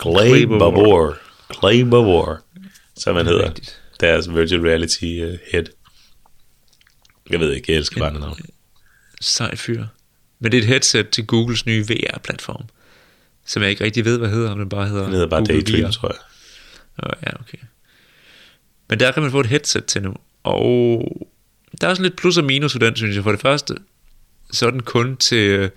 Clay 0.01 0.27
Clay 0.27 0.43
Bavor. 0.43 1.17
Clay 1.59 1.81
Bavor, 1.81 2.39
som 2.97 3.15
han 3.15 3.25
hedder. 3.25 3.47
Rigtigt. 3.47 3.81
Deres 3.99 4.29
virtual 4.35 4.61
reality 4.61 5.03
uh, 5.03 5.33
head. 5.51 5.63
Jeg 7.29 7.39
ved 7.39 7.53
ikke, 7.53 7.71
jeg 7.71 7.77
elsker 7.77 7.99
bare 7.99 8.13
navn. 8.19 8.37
Sej 9.21 9.55
fyr. 9.55 9.85
Men 10.39 10.51
det 10.51 10.57
er 10.57 10.61
et 10.61 10.67
headset 10.67 11.09
til 11.09 11.25
Googles 11.25 11.65
nye 11.65 11.85
VR-platform. 11.89 12.65
Som 13.45 13.61
jeg 13.61 13.69
ikke 13.71 13.83
rigtig 13.83 14.05
ved, 14.05 14.17
hvad 14.17 14.29
hedder, 14.29 14.51
om 14.51 14.57
den 14.59 14.69
bare 14.69 14.87
hedder 14.87 15.03
Den 15.03 15.11
hedder 15.13 15.27
bare 15.27 15.39
Google 15.45 15.61
Daydream, 15.61 15.87
VR. 15.87 15.91
tror 15.91 16.07
jeg. 16.09 16.17
Åh, 17.03 17.21
ja, 17.27 17.39
okay. 17.39 17.57
Men 18.91 18.99
der 18.99 19.11
kan 19.11 19.23
man 19.23 19.31
få 19.31 19.39
et 19.39 19.45
headset 19.45 19.85
til 19.85 20.03
nu, 20.03 20.13
og 20.43 21.03
der 21.81 21.87
er 21.87 21.93
sådan 21.93 22.03
lidt 22.03 22.17
plus 22.17 22.37
og 22.37 22.43
minus 22.43 22.71
for 22.71 22.79
den, 22.79 22.95
synes 22.95 23.15
jeg. 23.15 23.23
For 23.23 23.31
det 23.31 23.41
første, 23.41 23.75
så 24.51 24.67
er 24.67 24.71
den 24.71 24.81
kun 24.81 25.17
til 25.17 25.71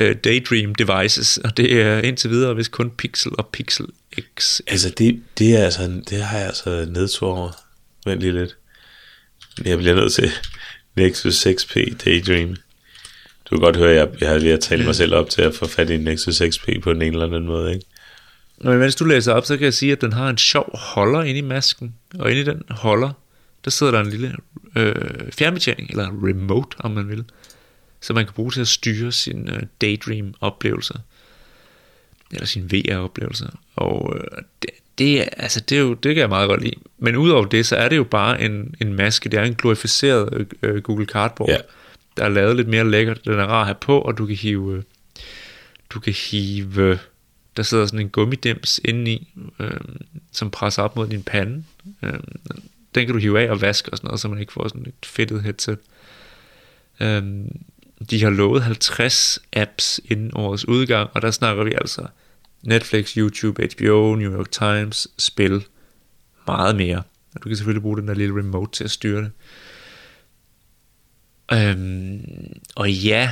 uh, 0.00 0.12
Daydream 0.24 0.74
devices, 0.74 1.38
og 1.38 1.56
det 1.56 1.72
er 1.72 1.98
indtil 1.98 2.30
videre 2.30 2.54
hvis 2.54 2.68
kun 2.68 2.90
Pixel 2.90 3.32
og 3.38 3.48
Pixel 3.52 3.86
X. 4.38 4.60
Altså, 4.66 4.90
det, 4.90 5.22
det, 5.38 5.56
er 5.56 5.64
altså, 5.64 6.02
det 6.10 6.22
har 6.22 6.38
jeg 6.38 6.46
altså 6.46 6.86
nedtur 6.90 7.28
over. 7.28 7.50
Vent 8.06 8.20
lige 8.20 8.32
lidt. 8.32 8.56
Jeg 9.64 9.78
bliver 9.78 9.94
nødt 9.94 10.12
til 10.12 10.30
Nexus 10.96 11.46
6P 11.46 11.96
Daydream. 12.04 12.56
Du 13.50 13.56
kan 13.56 13.58
godt 13.58 13.76
høre, 13.76 13.90
at 13.90 13.96
jeg, 13.96 14.08
jeg 14.20 14.28
har 14.28 14.38
lige 14.38 14.52
at 14.52 14.60
tale 14.60 14.84
mig 14.84 14.94
selv 14.94 15.14
op 15.14 15.30
til 15.30 15.42
at 15.42 15.54
få 15.54 15.66
fat 15.66 15.90
i 15.90 15.94
en 15.94 16.00
Nexus 16.00 16.40
6P 16.40 16.80
på 16.80 16.90
en 16.90 17.02
eller 17.02 17.26
anden 17.26 17.46
måde, 17.46 17.74
ikke? 17.74 17.86
Men 18.62 18.78
mens 18.78 18.94
du 18.96 19.04
læser 19.04 19.32
op, 19.32 19.46
så 19.46 19.56
kan 19.56 19.64
jeg 19.64 19.74
sige, 19.74 19.92
at 19.92 20.00
den 20.00 20.12
har 20.12 20.28
en 20.30 20.38
sjov 20.38 20.78
holder 20.78 21.22
inde 21.22 21.38
i 21.38 21.42
masken. 21.42 21.94
Og 22.18 22.30
inde 22.30 22.40
i 22.42 22.44
den 22.44 22.62
holder, 22.70 23.10
der 23.64 23.70
sidder 23.70 23.92
der 23.92 24.00
en 24.00 24.10
lille 24.10 24.36
øh, 24.76 24.94
fjernbetjening, 25.32 25.90
eller 25.90 26.06
remote, 26.06 26.76
om 26.78 26.90
man 26.90 27.08
vil. 27.08 27.24
Så 28.00 28.12
man 28.12 28.24
kan 28.24 28.34
bruge 28.34 28.50
til 28.50 28.60
at 28.60 28.68
styre 28.68 29.12
sin 29.12 29.48
øh, 29.48 29.62
daydream-oplevelser. 29.80 30.98
Eller 32.32 32.46
sin 32.46 32.70
VR-oplevelser. 32.72 33.48
Og 33.76 34.16
øh, 34.16 34.42
det, 34.62 34.70
det, 34.98 35.28
altså, 35.36 35.60
det, 35.60 35.76
er 35.76 35.80
jo, 35.82 35.94
det 35.94 36.14
kan 36.14 36.20
jeg 36.20 36.28
meget 36.28 36.48
godt 36.48 36.62
lide. 36.62 36.74
Men 36.98 37.16
udover 37.16 37.44
det, 37.44 37.66
så 37.66 37.76
er 37.76 37.88
det 37.88 37.96
jo 37.96 38.04
bare 38.04 38.40
en, 38.42 38.74
en 38.80 38.94
maske. 38.94 39.28
Det 39.28 39.38
er 39.38 39.44
en 39.44 39.54
glorificeret 39.54 40.46
øh, 40.62 40.82
Google 40.82 41.06
Cardboard. 41.06 41.50
Ja. 41.50 41.56
Der 42.16 42.24
er 42.24 42.28
lavet 42.28 42.56
lidt 42.56 42.68
mere 42.68 42.90
lækkert. 42.90 43.24
Den 43.24 43.32
er 43.32 43.44
rar 43.46 43.60
at 43.60 43.66
have 43.66 43.76
på, 43.80 43.98
og 44.00 44.18
du 44.18 44.26
kan 44.26 44.36
hive... 44.36 44.76
øh, 44.76 44.82
Du 45.94 46.00
kan 46.00 46.12
hive... 46.30 46.98
Der 47.56 47.62
sidder 47.62 47.86
sådan 47.86 48.00
en 48.00 48.08
gummidims 48.08 48.80
indeni, 48.84 49.34
øh, 49.58 49.80
som 50.32 50.50
presser 50.50 50.82
op 50.82 50.96
mod 50.96 51.08
din 51.08 51.22
pande. 51.22 51.64
Øh, 52.02 52.20
den 52.94 53.06
kan 53.06 53.14
du 53.14 53.18
hive 53.18 53.40
af 53.40 53.50
og 53.50 53.60
vaske 53.60 53.90
og 53.90 53.96
sådan 53.96 54.08
noget, 54.08 54.20
så 54.20 54.28
man 54.28 54.38
ikke 54.38 54.52
får 54.52 54.68
sådan 54.68 54.86
et 54.86 55.06
fedtet 55.06 55.42
headset. 55.42 55.78
Øh, 57.00 57.22
de 58.10 58.22
har 58.22 58.30
lovet 58.30 58.62
50 58.62 59.38
apps 59.52 60.00
inden 60.04 60.30
årets 60.34 60.68
udgang, 60.68 61.10
og 61.14 61.22
der 61.22 61.30
snakker 61.30 61.64
vi 61.64 61.72
altså 61.72 62.06
Netflix, 62.62 63.10
YouTube, 63.10 63.62
HBO, 63.62 64.14
New 64.14 64.32
York 64.38 64.50
Times, 64.50 65.08
spil, 65.18 65.64
meget 66.46 66.76
mere. 66.76 67.02
Og 67.34 67.44
du 67.44 67.48
kan 67.48 67.56
selvfølgelig 67.56 67.82
bruge 67.82 67.96
den 67.96 68.08
der 68.08 68.14
lille 68.14 68.38
remote 68.38 68.72
til 68.72 68.84
at 68.84 68.90
styre 68.90 69.20
det. 69.20 69.30
Øhm, 71.52 72.52
og 72.74 72.92
ja, 72.92 73.30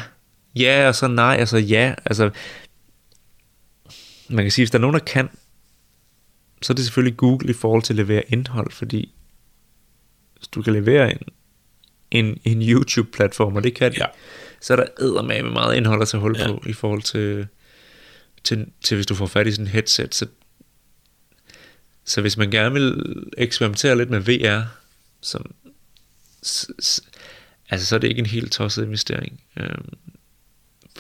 ja 0.57 0.89
og 0.89 0.95
så 0.95 1.09
nej, 1.09 1.37
altså 1.39 1.59
ja, 1.59 1.95
altså 2.05 2.31
man 4.31 4.45
kan 4.45 4.51
sige, 4.53 4.63
hvis 4.63 4.71
der 4.71 4.79
er 4.79 4.81
nogen, 4.81 4.95
der 4.95 5.05
kan, 5.05 5.29
så 6.63 6.73
er 6.73 6.75
det 6.75 6.85
selvfølgelig 6.85 7.17
Google 7.17 7.51
i 7.51 7.53
forhold 7.53 7.83
til 7.83 7.93
at 7.93 7.97
levere 7.97 8.23
indhold, 8.29 8.71
fordi 8.73 9.15
hvis 10.37 10.49
du 10.49 10.63
kan 10.63 10.73
levere 10.73 11.11
en, 11.13 11.19
en, 12.11 12.41
en 12.45 12.63
YouTube-platform, 12.63 13.57
og 13.57 13.65
det 13.65 13.75
kan 13.75 13.93
de, 13.93 13.97
Ja. 14.01 14.07
så 14.61 14.73
er 14.73 14.77
der 14.77 15.23
med 15.23 15.43
meget 15.43 15.77
indhold 15.77 16.03
at 16.03 16.09
tage 16.09 16.21
hul 16.21 16.37
Ja. 16.39 16.47
på 16.47 16.63
i 16.67 16.73
forhold 16.73 17.03
til, 17.03 17.47
til, 18.45 18.67
til, 18.83 18.95
hvis 18.95 19.07
du 19.07 19.15
får 19.15 19.27
fat 19.27 19.47
i 19.47 19.53
sådan 19.53 19.67
en 19.67 19.71
headset. 19.73 20.15
Så, 20.15 20.27
så 22.05 22.21
hvis 22.21 22.37
man 22.37 22.51
gerne 22.51 22.73
vil 22.75 23.15
eksperimentere 23.39 23.97
lidt 23.99 24.11
med 24.11 24.21
VR, 24.21 24.63
så, 25.23 25.43
så, 26.43 26.67
så, 26.79 27.03
altså, 27.71 27.87
så 27.87 27.95
er 27.95 27.99
det 27.99 28.09
ikke 28.09 28.19
en 28.19 28.27
helt 28.27 28.53
tosset 28.53 28.85
investering. 28.85 29.41
Øhm, 29.57 29.89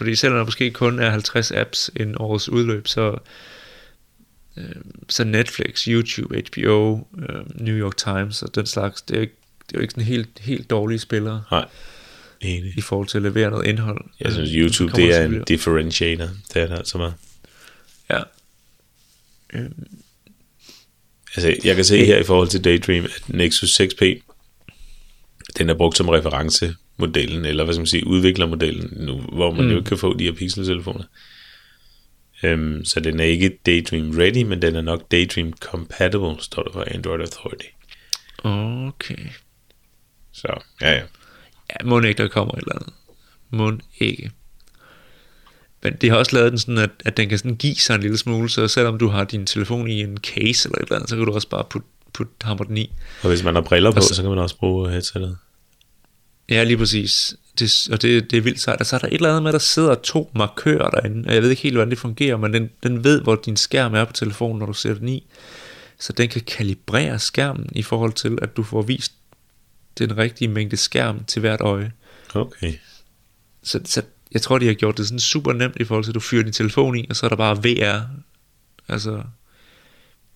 fordi 0.00 0.14
selvom 0.16 0.36
der 0.38 0.44
måske 0.44 0.70
kun 0.70 0.98
er 0.98 1.10
50 1.10 1.50
apps 1.52 1.90
inden 1.96 2.16
årets 2.18 2.48
udløb, 2.48 2.88
så, 2.88 3.16
øhm, 4.56 5.04
så 5.08 5.24
Netflix, 5.24 5.82
YouTube, 5.84 6.42
HBO, 6.48 7.06
øhm, 7.28 7.50
New 7.54 7.74
York 7.76 7.96
Times 7.96 8.42
og 8.42 8.54
den 8.54 8.66
slags, 8.66 9.02
det 9.02 9.16
er, 9.16 9.20
ikke- 9.20 9.36
det 9.68 9.76
er 9.76 9.78
jo 9.78 9.82
ikke 9.82 9.90
sådan 9.92 10.04
helt, 10.04 10.28
helt 10.40 10.70
dårlige 10.70 10.98
spillere 10.98 11.42
Nej, 11.50 11.68
enig. 12.40 12.72
i 12.78 12.80
forhold 12.80 13.08
til 13.08 13.18
at 13.18 13.22
levere 13.22 13.50
noget 13.50 13.66
indhold. 13.66 14.04
Jeg 14.20 14.32
synes, 14.32 14.50
Øhm, 14.50 14.60
YouTube, 14.60 14.92
det 14.96 15.14
er 15.16 15.24
en 15.24 15.44
differentiator. 15.44 16.28
Det 16.54 16.62
er 16.62 16.66
det 16.66 16.76
altså 16.78 16.98
meget. 16.98 17.14
Ja. 18.10 18.20
Øhm, 19.54 19.86
Altså, 21.36 21.56
jeg 21.64 21.76
kan 21.76 21.84
se 21.84 22.04
her 22.04 22.18
i 22.18 22.24
forhold 22.24 22.48
til 22.48 22.64
Daydream, 22.64 23.04
at 23.04 23.22
Nexus 23.28 23.80
6P, 23.80 24.22
den 25.58 25.70
er 25.70 25.74
brugt 25.74 25.96
som 25.96 26.08
referencemodellen, 27.02 27.44
eller 27.44 27.64
hvad 27.64 27.74
skal 27.74 27.80
man 27.80 27.86
sige, 27.86 28.06
udviklermodellen, 28.06 28.92
nu, 29.06 29.20
hvor 29.20 29.50
man 29.50 29.64
mm. 29.64 29.70
jo 29.70 29.76
ikke 29.78 29.88
kan 29.88 29.98
få 29.98 30.16
de 30.16 30.24
her 30.24 30.32
pixeltelefoner. 30.32 31.04
Um, 32.44 32.84
så 32.84 33.00
den 33.00 33.20
er 33.20 33.24
ikke 33.24 33.58
Daydream 33.66 34.10
ready, 34.18 34.42
men 34.42 34.62
den 34.62 34.76
er 34.76 34.80
nok 34.80 35.10
Daydream 35.10 35.52
compatible, 35.52 36.34
står 36.40 36.62
der 36.62 36.72
for 36.72 36.84
Android 36.90 37.20
Authority. 37.20 37.66
Okay. 38.44 39.26
Så, 40.32 40.62
ja, 40.80 40.90
ja. 40.92 41.02
Ja, 41.70 41.84
må 41.84 42.00
ikke, 42.00 42.22
der 42.22 42.28
kommer 42.28 42.54
et 42.54 42.58
eller 42.58 42.74
andet. 42.74 42.92
Må 43.50 43.72
ikke. 43.98 44.30
Men 45.82 45.96
det 46.00 46.10
har 46.10 46.16
også 46.16 46.36
lavet 46.36 46.50
den 46.50 46.58
sådan, 46.58 46.78
at, 46.78 46.90
at 47.04 47.16
den 47.16 47.28
kan 47.28 47.38
sådan 47.38 47.56
give 47.56 47.74
sig 47.74 47.94
en 47.94 48.00
lille 48.00 48.18
smule, 48.18 48.48
så 48.50 48.68
selvom 48.68 48.98
du 48.98 49.08
har 49.08 49.24
din 49.24 49.46
telefon 49.46 49.88
i 49.88 50.00
en 50.00 50.18
case 50.18 50.68
eller 50.68 50.78
et 50.78 50.82
eller 50.82 50.94
andet, 50.96 51.10
så 51.10 51.16
kan 51.16 51.24
du 51.26 51.32
også 51.32 51.48
bare 51.48 51.64
putte 51.70 51.88
put, 52.14 52.28
hamre 52.42 52.64
den 52.68 52.76
i. 52.76 52.92
Og 53.22 53.28
hvis 53.28 53.42
man 53.42 53.54
har 53.54 53.62
briller 53.62 53.90
på, 53.90 53.96
Og 53.96 54.02
så- 54.02 54.14
så 54.14 54.22
kan 54.22 54.30
man 54.30 54.38
også 54.38 54.56
bruge 54.56 54.90
headsetet. 54.90 55.38
Ja, 56.50 56.64
lige 56.64 56.76
præcis. 56.76 57.36
Det, 57.58 57.88
og 57.92 58.02
det, 58.02 58.30
det 58.30 58.36
er 58.36 58.40
vildt 58.40 58.60
sejt. 58.60 58.80
Og 58.80 58.86
så 58.86 58.96
er 58.96 59.00
der 59.00 59.06
et 59.06 59.14
eller 59.14 59.28
andet 59.28 59.42
med, 59.42 59.50
at 59.50 59.52
der 59.52 59.58
sidder 59.58 59.94
to 59.94 60.30
markører 60.34 60.90
derinde, 60.90 61.28
og 61.28 61.34
jeg 61.34 61.42
ved 61.42 61.50
ikke 61.50 61.62
helt, 61.62 61.74
hvordan 61.74 61.90
det 61.90 61.98
fungerer, 61.98 62.36
men 62.36 62.52
den, 62.52 62.70
den 62.82 63.04
ved, 63.04 63.22
hvor 63.22 63.36
din 63.36 63.56
skærm 63.56 63.94
er 63.94 64.04
på 64.04 64.12
telefonen, 64.12 64.58
når 64.58 64.66
du 64.66 64.72
sætter 64.72 64.98
den 64.98 65.08
i. 65.08 65.26
Så 65.98 66.12
den 66.12 66.28
kan 66.28 66.42
kalibrere 66.42 67.18
skærmen 67.18 67.68
i 67.72 67.82
forhold 67.82 68.12
til, 68.12 68.38
at 68.42 68.56
du 68.56 68.62
får 68.62 68.82
vist 68.82 69.12
den 69.98 70.16
rigtige 70.18 70.48
mængde 70.48 70.76
skærm 70.76 71.24
til 71.24 71.40
hvert 71.40 71.60
øje. 71.60 71.92
Okay. 72.34 72.74
Så, 73.62 73.80
så 73.84 74.02
jeg 74.32 74.42
tror, 74.42 74.58
de 74.58 74.66
har 74.66 74.74
gjort 74.74 74.98
det 74.98 75.06
sådan 75.06 75.18
super 75.18 75.52
nemt 75.52 75.76
i 75.80 75.84
forhold 75.84 76.04
til, 76.04 76.10
at 76.10 76.14
du 76.14 76.20
fyrer 76.20 76.42
din 76.42 76.52
telefon 76.52 76.96
i, 76.98 77.06
og 77.10 77.16
så 77.16 77.26
er 77.26 77.28
der 77.28 77.36
bare 77.36 77.56
VR. 77.56 78.00
Altså 78.88 79.22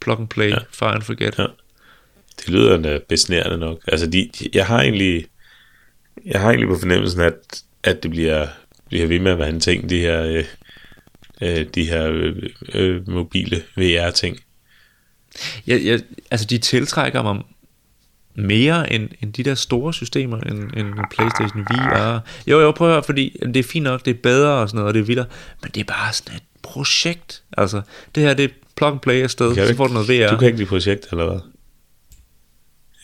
plug 0.01 0.21
and 0.21 0.29
play, 0.29 0.49
ja. 0.49 0.55
Ja. 0.55 0.61
fire 0.73 0.95
and 0.95 1.03
forget. 1.03 1.39
Ja. 1.39 1.47
Det 2.39 2.49
lyder 2.49 2.77
da 2.77 2.99
besnærende 3.09 3.59
nok. 3.59 3.81
Altså, 3.89 4.07
de, 4.07 4.31
de, 4.39 4.49
jeg 4.55 4.67
har 4.67 4.83
egentlig, 4.83 5.27
jeg 6.25 6.41
har 6.41 6.49
egentlig 6.49 6.69
på 6.69 6.79
fornemmelsen, 6.79 7.21
at, 7.21 7.63
at 7.83 8.03
det 8.03 8.11
bliver, 8.11 8.47
bliver 8.89 9.07
ved 9.07 9.21
med 9.21 9.33
at 9.33 9.39
være 9.39 9.49
en 9.49 9.61
ting, 9.61 9.91
de 9.91 9.99
her, 9.99 10.23
øh, 10.23 10.45
øh, 11.41 11.67
de 11.75 11.85
her 11.85 12.11
øh, 12.11 12.37
øh, 12.75 13.09
mobile 13.09 13.63
VR-ting. 13.77 14.41
Jeg, 15.67 15.85
jeg, 15.85 16.01
altså, 16.31 16.47
de 16.47 16.59
tiltrækker 16.59 17.23
mig 17.23 17.43
mere 18.35 18.93
end, 18.93 19.09
end 19.23 19.33
de 19.33 19.43
der 19.43 19.55
store 19.55 19.95
systemer, 19.95 20.41
end, 20.41 20.59
end 20.59 20.89
en 20.89 21.05
PlayStation 21.11 21.63
VR. 21.63 22.19
Jo, 22.47 22.61
jo, 22.61 22.71
prøv 22.71 22.89
at 22.89 22.95
høre, 22.95 23.03
fordi 23.03 23.37
det 23.43 23.57
er 23.57 23.63
fint 23.63 23.85
nok, 23.85 24.05
det 24.05 24.11
er 24.11 24.21
bedre 24.23 24.53
og 24.53 24.69
sådan 24.69 24.77
noget, 24.77 24.89
og 24.89 24.95
det 24.95 25.01
er 25.01 25.05
vildere, 25.05 25.27
men 25.63 25.71
det 25.75 25.81
er 25.81 25.85
bare 25.85 26.13
sådan 26.13 26.37
et 26.37 26.43
projekt. 26.63 27.43
Altså, 27.57 27.83
det 28.15 28.23
her, 28.23 28.35
det 28.35 28.45
er 28.45 28.49
plug 28.77 28.91
and 28.91 29.01
play 29.01 29.23
afsted, 29.23 29.55
så 29.55 29.77
får 29.77 29.87
du 29.87 29.93
noget 29.93 30.09
VR. 30.09 30.31
Du 30.31 30.37
kan 30.37 30.47
ikke 30.47 30.59
lide 30.59 30.69
projekt, 30.69 31.07
eller 31.11 31.25
hvad? 31.25 31.41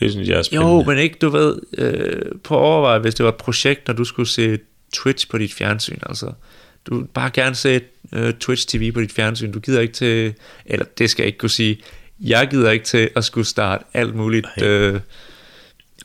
Det 0.01 0.11
synes 0.11 0.29
jeg 0.29 0.37
er 0.37 0.41
spændende. 0.41 0.71
Jo, 0.71 0.83
men 0.83 0.97
ikke, 0.97 1.17
du 1.21 1.29
ved, 1.29 1.59
øh, 1.77 2.21
på 2.43 2.55
at 2.55 2.61
overveje, 2.61 2.99
hvis 2.99 3.15
det 3.15 3.23
var 3.23 3.31
et 3.31 3.37
projekt, 3.37 3.87
når 3.87 3.93
du 3.93 4.03
skulle 4.03 4.29
se 4.29 4.59
Twitch 4.93 5.29
på 5.29 5.37
dit 5.37 5.53
fjernsyn, 5.53 5.97
altså. 6.05 6.31
Du 6.85 6.97
vil 6.97 7.07
bare 7.13 7.29
gerne 7.33 7.55
se 7.55 7.81
øh, 8.13 8.33
Twitch 8.33 8.67
TV 8.67 8.91
på 8.91 9.01
dit 9.01 9.11
fjernsyn. 9.11 9.51
Du 9.51 9.59
gider 9.59 9.81
ikke 9.81 9.93
til, 9.93 10.33
eller 10.65 10.85
det 10.97 11.09
skal 11.09 11.23
jeg 11.23 11.27
ikke 11.27 11.37
kunne 11.37 11.49
sige, 11.49 11.81
jeg 12.19 12.47
gider 12.51 12.71
ikke 12.71 12.85
til 12.85 13.09
at 13.15 13.23
skulle 13.23 13.47
starte 13.47 13.83
alt 13.93 14.15
muligt 14.15 14.47
Nej. 14.57 14.67
øh, 14.67 14.99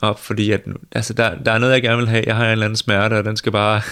op, 0.03 0.21
fordi 0.21 0.51
at, 0.51 0.61
altså, 0.93 1.13
der, 1.13 1.35
der 1.35 1.53
er 1.53 1.59
noget, 1.59 1.73
jeg 1.73 1.83
gerne 1.83 1.99
vil 1.99 2.09
have. 2.09 2.25
Jeg 2.27 2.37
har 2.37 2.45
en 2.45 2.53
eller 2.53 2.65
anden 2.65 2.77
smerte, 2.77 3.15
og 3.15 3.25
den 3.25 3.37
skal 3.37 3.53
bare 3.53 3.83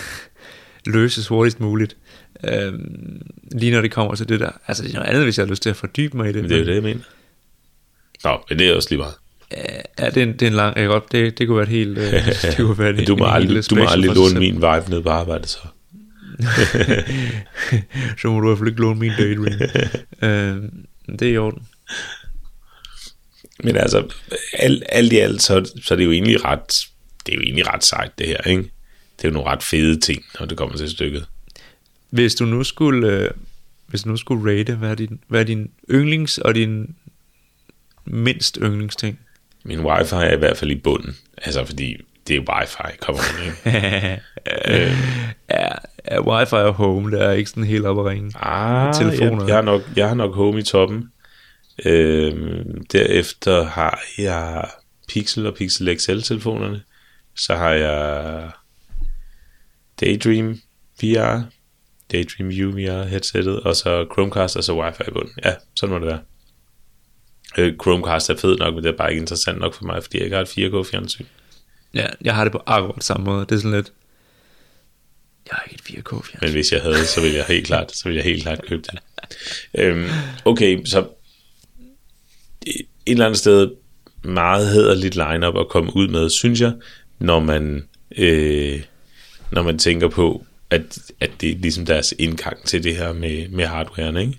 løses 0.94 1.26
hurtigst 1.26 1.60
muligt. 1.60 1.96
Øhm, 2.44 3.22
lige 3.52 3.72
når 3.72 3.80
det 3.80 3.92
kommer 3.92 4.14
til 4.14 4.28
det 4.28 4.40
der. 4.40 4.50
Altså, 4.66 4.82
det 4.82 4.90
er 4.90 4.94
noget 4.94 5.08
andet, 5.08 5.22
hvis 5.22 5.38
jeg 5.38 5.46
har 5.46 5.50
lyst 5.50 5.62
til 5.62 5.70
at 5.70 5.76
fordybe 5.76 6.16
mig 6.16 6.30
i 6.30 6.32
det. 6.32 6.42
Men 6.42 6.50
det 6.50 6.56
er 6.56 6.60
jo 6.60 6.66
det, 6.66 6.74
jeg 6.74 6.82
mener. 6.82 7.00
Nå, 8.24 8.44
men 8.48 8.58
det 8.58 8.68
er 8.68 8.76
også 8.76 8.88
lige 8.90 8.98
meget. 8.98 9.14
Ja, 9.98 10.10
det 10.10 10.16
er 10.16 10.22
en, 10.22 10.32
det 10.32 10.42
er 10.42 10.46
en 10.46 10.52
lang... 10.52 10.76
Jeg 10.76 10.86
godt, 10.86 11.12
det, 11.12 11.38
det 11.38 11.46
kunne 11.46 11.56
være 11.56 11.66
et 11.66 11.72
helt... 11.72 11.98
Øh, 11.98 12.12
det 12.42 12.56
kunne 12.56 12.78
være 12.78 12.92
Men 12.92 13.06
du 13.06 13.16
må 13.16 13.24
en 13.24 13.30
aldrig, 13.30 13.70
du 13.70 13.74
må 13.74 13.84
aldrig 13.88 14.14
låne 14.14 14.38
min 14.38 14.54
vibe 14.54 14.90
ned 14.90 15.02
på 15.02 15.08
arbejde, 15.08 15.48
så. 15.48 15.58
så 18.20 18.28
må 18.28 18.40
du 18.40 18.46
i 18.46 18.48
hvert 18.48 18.58
fald 18.58 18.68
ikke 18.68 18.80
låne 18.80 19.00
min 19.00 19.12
daydream. 19.18 19.60
øh, 20.22 20.62
det 21.18 21.28
er 21.28 21.32
i 21.32 21.36
orden. 21.36 21.62
Men 23.64 23.76
altså, 23.76 24.08
alt, 24.52 24.82
alt 24.88 25.12
i 25.12 25.18
alt, 25.18 25.42
så, 25.42 25.72
så 25.82 25.94
er 25.94 25.96
det 25.96 26.04
jo 26.04 26.12
egentlig 26.12 26.44
ret, 26.44 26.86
det 27.26 27.32
er 27.32 27.36
jo 27.36 27.42
egentlig 27.42 27.74
ret 27.74 27.84
sejt, 27.84 28.18
det 28.18 28.26
her, 28.26 28.40
ikke? 28.40 28.62
Det 29.16 29.24
er 29.24 29.28
jo 29.28 29.32
nogle 29.32 29.50
ret 29.50 29.62
fede 29.62 30.00
ting, 30.00 30.22
når 30.40 30.46
det 30.46 30.58
kommer 30.58 30.76
til 30.76 30.90
stykket. 30.90 31.26
Hvis 32.10 32.34
du 32.34 32.44
nu 32.44 32.64
skulle... 32.64 33.08
Øh, 33.08 33.30
hvis 33.86 34.02
du 34.02 34.08
nu 34.08 34.16
skulle 34.16 34.52
rate, 34.52 34.74
hvad 34.74 34.90
er 34.90 34.94
din, 34.94 35.20
hvad 35.28 35.40
er 35.40 35.44
din 35.44 35.70
yndlings 35.90 36.38
og 36.38 36.54
din 36.54 36.94
mindst 38.04 38.58
yndlingsting? 38.62 39.18
Min 39.64 39.80
wifi 39.80 40.14
er 40.14 40.32
i 40.32 40.38
hvert 40.38 40.56
fald 40.56 40.70
i 40.70 40.80
bunden. 40.80 41.16
Altså, 41.36 41.64
fordi 41.64 41.96
det 42.28 42.36
er 42.36 42.40
wifi, 42.40 42.96
kommer 43.00 43.22
on, 43.22 43.46
ikke? 43.46 43.70
ja, 45.50 45.72
ja, 46.10 46.20
wifi 46.20 46.54
og 46.54 46.72
home, 46.72 47.10
der 47.16 47.28
er 47.28 47.32
ikke 47.32 47.50
sådan 47.50 47.64
helt 47.64 47.86
op 47.86 47.98
at 47.98 48.04
ringe. 48.04 48.32
Ah, 48.34 48.94
Telefoner. 48.94 49.42
jeg, 49.42 49.48
jeg, 49.48 49.54
har 49.56 49.62
nok, 49.62 49.82
jeg 49.96 50.08
har 50.08 50.14
nok 50.14 50.34
home 50.34 50.58
i 50.58 50.62
toppen. 50.62 51.08
Øh, 51.84 52.64
derefter 52.92 53.64
har 53.64 54.02
jeg 54.18 54.64
Pixel 55.08 55.46
og 55.46 55.54
Pixel 55.54 55.98
XL-telefonerne. 55.98 56.80
Så 57.36 57.54
har 57.54 57.70
jeg 57.70 58.50
Daydream 60.00 60.58
VR, 61.02 61.42
Daydream 62.12 62.48
View 62.50 62.70
VR 62.70 63.04
headsettet, 63.04 63.60
og 63.60 63.76
så 63.76 64.06
Chromecast 64.12 64.56
og 64.56 64.64
så 64.64 64.72
Wi-Fi 64.82 65.08
i 65.08 65.12
bunden. 65.12 65.32
Ja, 65.44 65.54
sådan 65.76 65.92
må 65.92 65.98
det 65.98 66.06
være. 66.06 66.20
Øh, 67.58 67.74
Chromecast 67.82 68.30
er 68.30 68.36
fed 68.36 68.56
nok, 68.56 68.74
men 68.74 68.84
det 68.84 68.90
er 68.90 68.96
bare 68.96 69.10
ikke 69.10 69.20
interessant 69.20 69.58
nok 69.58 69.74
for 69.74 69.84
mig, 69.84 70.02
fordi 70.02 70.16
jeg 70.16 70.24
ikke 70.24 70.36
har 70.36 70.42
et 70.42 70.48
4K-fjernsyn. 70.48 71.24
Ja, 71.94 72.06
jeg 72.20 72.34
har 72.34 72.44
det 72.44 72.52
på 72.52 72.62
akkurat 72.66 73.04
samme 73.04 73.24
måde. 73.24 73.40
Det 73.40 73.52
er 73.52 73.56
sådan 73.56 73.70
lidt... 73.70 73.92
Jeg 75.46 75.52
har 75.52 75.68
ikke 75.70 75.82
et 75.88 75.98
4K 75.98 76.10
fjernsyn. 76.10 76.38
Men 76.40 76.52
hvis 76.52 76.72
jeg 76.72 76.82
havde, 76.82 77.06
så 77.06 77.20
ville 77.20 77.36
jeg 77.36 77.44
helt 77.44 77.66
klart, 77.66 77.96
så 77.96 78.04
ville 78.04 78.16
jeg 78.16 78.24
helt 78.24 78.42
klart 78.42 78.66
købe 78.68 78.82
det. 78.82 78.98
Øhm, 79.74 80.08
okay, 80.44 80.84
så 80.84 81.06
et 82.66 82.86
eller 83.06 83.26
andet 83.26 83.38
sted 83.38 83.70
meget 84.22 84.68
hederligt 84.68 85.14
line-up 85.14 85.56
at 85.56 85.68
komme 85.68 85.96
ud 85.96 86.08
med, 86.08 86.30
synes 86.30 86.60
jeg, 86.60 86.72
når 87.18 87.40
man, 87.40 87.88
øh, 88.16 88.82
når 89.50 89.62
man 89.62 89.78
tænker 89.78 90.08
på, 90.08 90.46
at, 90.70 90.98
at 91.20 91.30
det 91.40 91.50
er 91.50 91.58
ligesom 91.58 91.86
deres 91.86 92.14
indgang 92.18 92.64
til 92.64 92.84
det 92.84 92.96
her 92.96 93.12
med, 93.12 93.48
med 93.48 93.66
hardwaren, 93.66 94.16
ikke? 94.16 94.38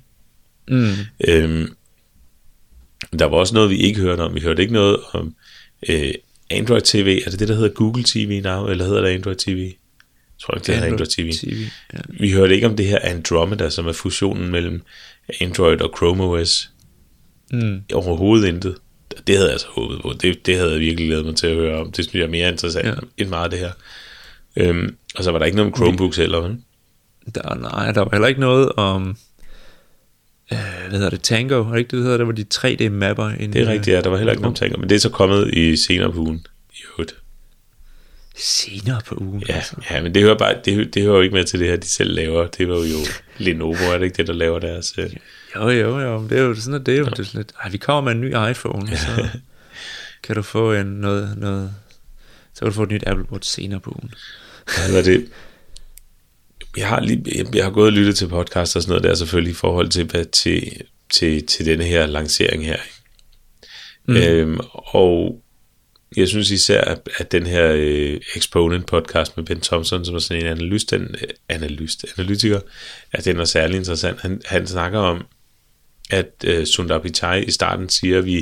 Mm. 0.68 0.94
Øhm, 1.28 1.76
der 3.20 3.26
var 3.26 3.38
også 3.38 3.54
noget, 3.54 3.70
vi 3.70 3.78
ikke 3.78 4.02
hørte 4.02 4.22
om. 4.22 4.36
Vi 4.36 4.40
hørte 4.40 4.62
ikke 4.62 4.74
noget 4.74 4.98
om 5.12 5.36
øh, 5.90 6.14
Android 6.50 6.82
TV. 6.82 7.22
Er 7.26 7.30
det 7.30 7.40
det, 7.40 7.48
der 7.48 7.56
hedder 7.56 7.70
Google 7.70 8.04
TV 8.04 8.42
now, 8.44 8.68
eller 8.68 8.86
hedder 8.86 9.02
det 9.02 9.10
Android 9.10 9.36
TV? 9.36 9.58
Jeg 9.58 10.42
tror 10.42 10.54
ikke, 10.56 10.66
det 10.68 10.76
hedder 10.76 10.92
Android 10.92 11.08
TV. 11.08 11.32
TV. 11.32 11.58
Ja. 11.94 12.00
Vi 12.10 12.32
hørte 12.32 12.56
ikke 12.56 12.68
om 12.68 12.76
det 12.76 12.86
her 12.86 13.00
Andromeda, 13.04 13.70
som 13.70 13.88
er 13.88 13.94
fusionen 13.94 14.52
mellem 14.52 14.82
Android 15.42 15.82
og 15.82 15.94
Chrome 15.98 16.24
OS. 16.24 16.72
Mm. 17.52 17.82
Overhovedet 17.94 18.48
intet. 18.48 18.76
Det 19.28 19.36
havde 19.36 19.48
jeg 19.48 19.54
altså 19.54 19.68
håbet 19.70 20.02
på. 20.02 20.14
Det, 20.22 20.46
det 20.46 20.58
havde 20.58 20.72
jeg 20.72 20.80
virkelig 20.80 21.08
glædet 21.08 21.26
mig 21.26 21.36
til 21.36 21.48
at 21.48 21.56
høre 21.56 21.80
om. 21.80 21.92
Det 21.92 22.06
synes 22.06 22.16
jeg 22.16 22.24
er 22.24 22.28
mere 22.28 22.50
interessant 22.50 22.86
Ja. 22.86 22.92
ja. 22.92 22.98
end 23.18 23.30
meget 23.30 23.44
af 23.44 23.50
det 23.50 23.60
her. 23.60 23.72
Øhm, 24.56 24.96
og 25.16 25.24
så 25.24 25.32
var 25.32 25.40
der 25.40 25.46
ikke 25.46 25.56
noget 25.56 25.72
om 25.72 25.78
Chromebooks 25.78 26.18
heller, 26.18 26.40
vel? 26.42 26.58
Der, 27.36 27.56
nej, 27.56 27.92
der 27.92 28.02
var 28.02 28.10
heller 28.12 28.28
ikke 28.28 28.40
noget 28.40 28.72
om... 28.72 29.18
Øh, 30.52 30.58
hvad 30.90 30.92
hedder 30.92 31.10
det? 31.10 31.22
Tango, 31.22 31.64
er 31.64 31.72
det 31.72 31.78
ikke 31.80 31.88
det, 31.88 31.98
det 31.98 32.04
hedder? 32.04 32.18
Der 32.18 32.26
var 32.26 32.32
de 32.32 32.46
3D-mapper. 32.54 33.42
Inde, 33.42 33.54
Det 33.54 33.68
er 33.68 33.72
rigtigt, 33.72 33.96
ja. 33.96 34.02
Der 34.02 34.10
var 34.10 34.18
heller 34.18 34.34
ikke 34.34 34.42
nogen 34.42 34.56
tanker. 34.56 34.78
Men 34.78 34.90
det 34.90 34.96
er 34.96 35.00
så 35.00 35.10
kommet 35.10 35.54
i 35.54 35.78
senere 35.78 36.12
på 36.12 36.20
ugen. 36.20 36.46
I 36.74 36.78
øvrigt. 36.94 37.16
Senere 38.38 39.02
på 39.06 39.16
ugen. 39.16 39.44
Ja, 39.50 39.54
altså. 39.54 39.76
ja, 39.92 40.02
men 40.02 40.14
det 40.16 40.24
hører, 40.24 40.38
bare, 40.38 40.56
det, 40.66 40.94
det 40.94 41.04
hører 41.04 41.16
jo 41.16 41.22
ikke 41.22 41.36
med 41.36 41.44
til 41.44 41.60
det 41.60 41.68
her, 41.68 41.76
de 41.76 41.90
selv 41.90 42.14
laver. 42.16 42.48
Det 42.48 42.70
var 42.70 42.76
jo 42.76 42.98
Lenovo, 43.38 43.74
er 43.74 43.98
det 43.98 44.06
ikke 44.06 44.18
det, 44.18 44.28
der 44.28 44.34
laver 44.34 44.60
deres... 44.60 44.94
Øh, 44.98 45.10
Jo, 45.56 45.70
jo, 45.70 46.00
jo. 46.00 46.20
men 46.20 46.30
Det 46.30 46.38
er 46.38 46.42
jo 46.42 46.56
sådan, 46.56 46.80
at 46.80 46.86
det 46.86 46.94
er 46.94 46.98
jo 46.98 47.06
det 47.06 47.20
er 47.20 47.24
sådan 47.24 47.40
lidt... 47.40 47.52
Ej, 47.64 47.70
vi 47.70 47.78
kommer 47.78 48.02
med 48.02 48.12
en 48.12 48.22
ny 48.22 48.50
iPhone, 48.52 48.98
så 48.98 49.28
kan 50.24 50.36
du 50.36 50.42
få 50.42 50.74
en 50.74 50.86
noget, 50.86 51.38
noget... 51.38 51.74
Så 52.54 52.60
kan 52.60 52.68
du 52.68 52.74
få 52.74 52.84
et 52.84 52.90
nyt 52.90 53.04
Apple 53.08 53.26
Watch 53.32 53.52
senere 53.56 53.80
på 53.80 53.90
ugen. 53.90 54.14
hvad 54.90 55.00
er 55.00 55.04
det? 55.04 55.26
Jeg 56.78 56.88
har, 56.88 57.00
lige, 57.00 57.24
jeg, 57.36 57.56
jeg 57.56 57.64
har 57.64 57.72
gået 57.72 57.88
og 57.88 57.94
lyttet 57.94 58.16
til 58.16 58.28
podcast 58.28 58.76
og 58.76 58.82
sådan 58.82 58.92
noget 58.92 59.04
der, 59.04 59.16
selvfølgelig 59.16 59.52
i 59.52 59.56
forhold 59.56 59.90
til, 59.90 60.06
hvad, 60.06 60.26
til, 60.26 60.82
til, 61.10 61.46
til 61.46 61.66
denne 61.66 61.84
her 61.84 62.06
lancering 62.06 62.66
her. 62.66 62.78
Mm. 64.08 64.16
Øhm, 64.16 64.60
og 64.74 65.42
jeg 66.18 66.28
synes 66.28 66.52
især, 66.52 66.82
at, 66.82 67.10
at 67.18 67.32
den 67.32 67.46
her 67.46 67.72
øh, 67.76 68.22
Exponent 68.36 68.86
podcast 68.86 69.38
med 69.38 69.46
Ben 69.46 69.62
Thompson, 69.62 70.06
som 70.06 70.16
er 70.16 70.20
sådan 70.20 70.44
en 70.44 70.52
analyst, 70.52 70.92
den, 70.92 71.02
øh, 71.02 71.28
analyst, 71.50 72.06
analytiker, 72.18 72.60
at 73.12 73.26
den 73.26 73.40
er 73.40 73.46
særlig 73.46 73.78
interessant. 73.78 74.22
Han, 74.22 74.42
han 74.46 74.68
snakker 74.68 75.00
om, 75.00 75.26
at 76.10 76.32
øh, 76.44 76.66
Sundar 76.66 77.00
Pichai 77.00 77.44
i 77.44 77.52
starten 77.52 77.90
siger, 77.90 78.18
at 78.18 78.26
vi, 78.26 78.36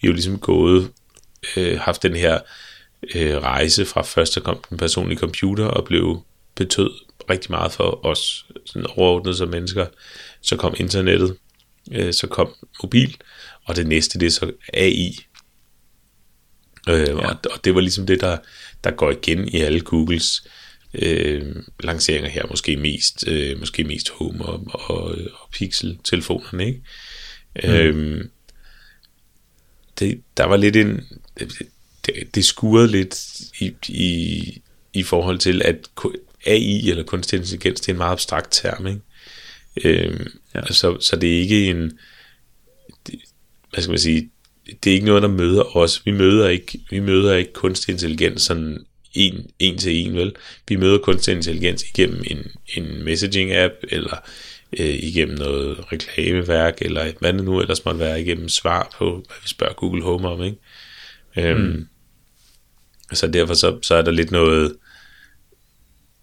vi 0.00 0.06
er 0.06 0.06
jo 0.06 0.12
ligesom 0.12 0.38
gået, 0.38 0.90
øh, 1.56 1.78
haft 1.78 2.02
den 2.02 2.16
her 2.16 2.38
øh, 3.14 3.36
rejse 3.36 3.84
fra 3.84 4.02
først 4.02 4.32
så 4.32 4.40
kom 4.40 4.64
den 4.70 4.78
personlige 4.78 5.18
computer 5.18 5.64
og 5.64 5.84
blev 5.84 6.22
betød 6.54 6.90
rigtig 7.30 7.50
meget 7.50 7.72
for 7.72 8.06
os 8.06 8.46
sådan 8.66 8.86
overordnet 8.86 9.36
som 9.36 9.48
mennesker. 9.48 9.86
Så 10.40 10.56
kom 10.56 10.74
internettet, 10.78 11.36
øh, 11.92 12.12
så 12.12 12.26
kom 12.26 12.54
mobil, 12.82 13.16
og 13.64 13.76
det 13.76 13.86
næste 13.86 14.18
det 14.18 14.26
er 14.26 14.30
så 14.30 14.52
AI. 14.74 15.16
Øh, 16.88 17.08
ja. 17.08 17.14
og, 17.14 17.36
og 17.50 17.64
det 17.64 17.74
var 17.74 17.80
ligesom 17.80 18.06
det, 18.06 18.20
der, 18.20 18.38
der 18.84 18.90
går 18.90 19.10
igen 19.10 19.48
i 19.48 19.60
alle 19.60 19.80
Googles 19.80 20.42
øh, 20.94 21.56
lanceringer 21.80 22.30
her, 22.30 22.46
måske 22.50 22.76
mest, 22.76 23.28
øh, 23.28 23.58
måske 23.58 23.84
mest 23.84 24.10
Home 24.10 24.44
og, 24.44 24.66
og, 24.72 25.02
og 25.32 25.50
Pixel-telefonerne, 25.52 26.66
ikke? 26.66 26.82
Mm. 27.64 27.70
Øhm, 27.70 28.30
det, 29.98 30.22
der 30.36 30.44
var 30.44 30.56
lidt 30.56 30.76
en, 30.76 31.00
det, 32.06 32.34
det 32.34 32.44
skurede 32.44 32.88
lidt 32.88 33.16
i, 33.60 33.74
i, 33.88 34.62
i 34.92 35.02
forhold 35.02 35.38
til, 35.38 35.62
at 35.64 35.90
AI 36.46 36.90
eller 36.90 37.02
kunstig 37.02 37.36
intelligens, 37.36 37.80
det 37.80 37.88
er 37.88 37.92
en 37.92 37.98
meget 37.98 38.12
abstrakt 38.12 38.48
term, 38.52 38.86
ikke? 38.86 39.00
Øhm, 39.84 40.26
Ja. 40.54 40.66
så, 40.72 41.00
så 41.00 41.16
det 41.16 41.36
er 41.36 41.40
ikke 41.40 41.66
en, 41.66 41.98
det, 43.06 43.20
hvad 43.70 43.82
skal 43.82 43.90
man 43.90 43.98
sige, 43.98 44.30
det 44.84 44.90
er 44.90 44.94
ikke 44.94 45.06
noget, 45.06 45.22
der 45.22 45.28
møder 45.28 45.76
os. 45.76 46.06
Vi 46.06 46.10
møder 46.10 46.48
ikke, 46.48 46.80
vi 46.90 47.00
møder 47.00 47.34
ikke 47.34 47.52
kunstig 47.52 47.92
intelligens 47.92 48.42
sådan 48.42 48.84
en, 49.14 49.50
en 49.58 49.78
til 49.78 49.92
en, 49.92 50.14
vel? 50.16 50.34
Vi 50.68 50.76
møder 50.76 50.98
kunstig 50.98 51.34
intelligens 51.34 51.84
igennem 51.84 52.22
en, 52.26 52.46
en 52.76 53.02
messaging-app, 53.08 53.72
eller 53.88 54.16
øh, 54.78 54.94
igennem 55.02 55.38
noget 55.38 55.92
reklameværk, 55.92 56.78
eller 56.82 57.12
hvad 57.20 57.32
det 57.32 57.44
nu 57.44 57.60
ellers 57.60 57.84
måtte 57.84 58.00
være, 58.00 58.20
igennem 58.22 58.48
svar 58.48 58.94
på, 58.98 59.10
hvad 59.26 59.36
vi 59.42 59.48
spørger 59.48 59.74
Google 59.74 60.02
Home 60.02 60.28
om, 60.28 60.42
ikke? 60.42 60.58
Øhm, 61.36 61.60
mm. 61.60 61.86
Så 63.12 63.26
derfor 63.26 63.54
så, 63.54 63.78
så 63.82 63.94
er 63.94 64.02
der 64.02 64.10
lidt 64.10 64.30
noget, 64.30 64.62
jeg 64.62 64.70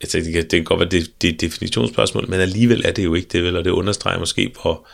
tænker, 0.05 0.25
det, 0.25 0.33
kan, 0.33 0.43
det 0.43 0.51
kan 0.51 0.63
godt 0.63 0.79
være, 0.79 0.89
det, 0.89 1.21
det 1.21 1.29
er 1.29 1.33
et 1.33 1.41
definitionsspørgsmål, 1.41 2.29
men 2.29 2.39
alligevel 2.39 2.81
er 2.85 2.91
det 2.91 3.03
jo 3.03 3.13
ikke 3.13 3.27
det, 3.31 3.43
vel? 3.43 3.57
Og 3.57 3.65
det 3.65 3.71
understreger 3.71 4.19
måske, 4.19 4.51
hvor, 4.61 4.87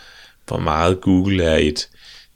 hvor 0.48 0.60
meget 0.60 1.02
Google 1.02 1.44
er 1.44 1.58
et 1.58 1.90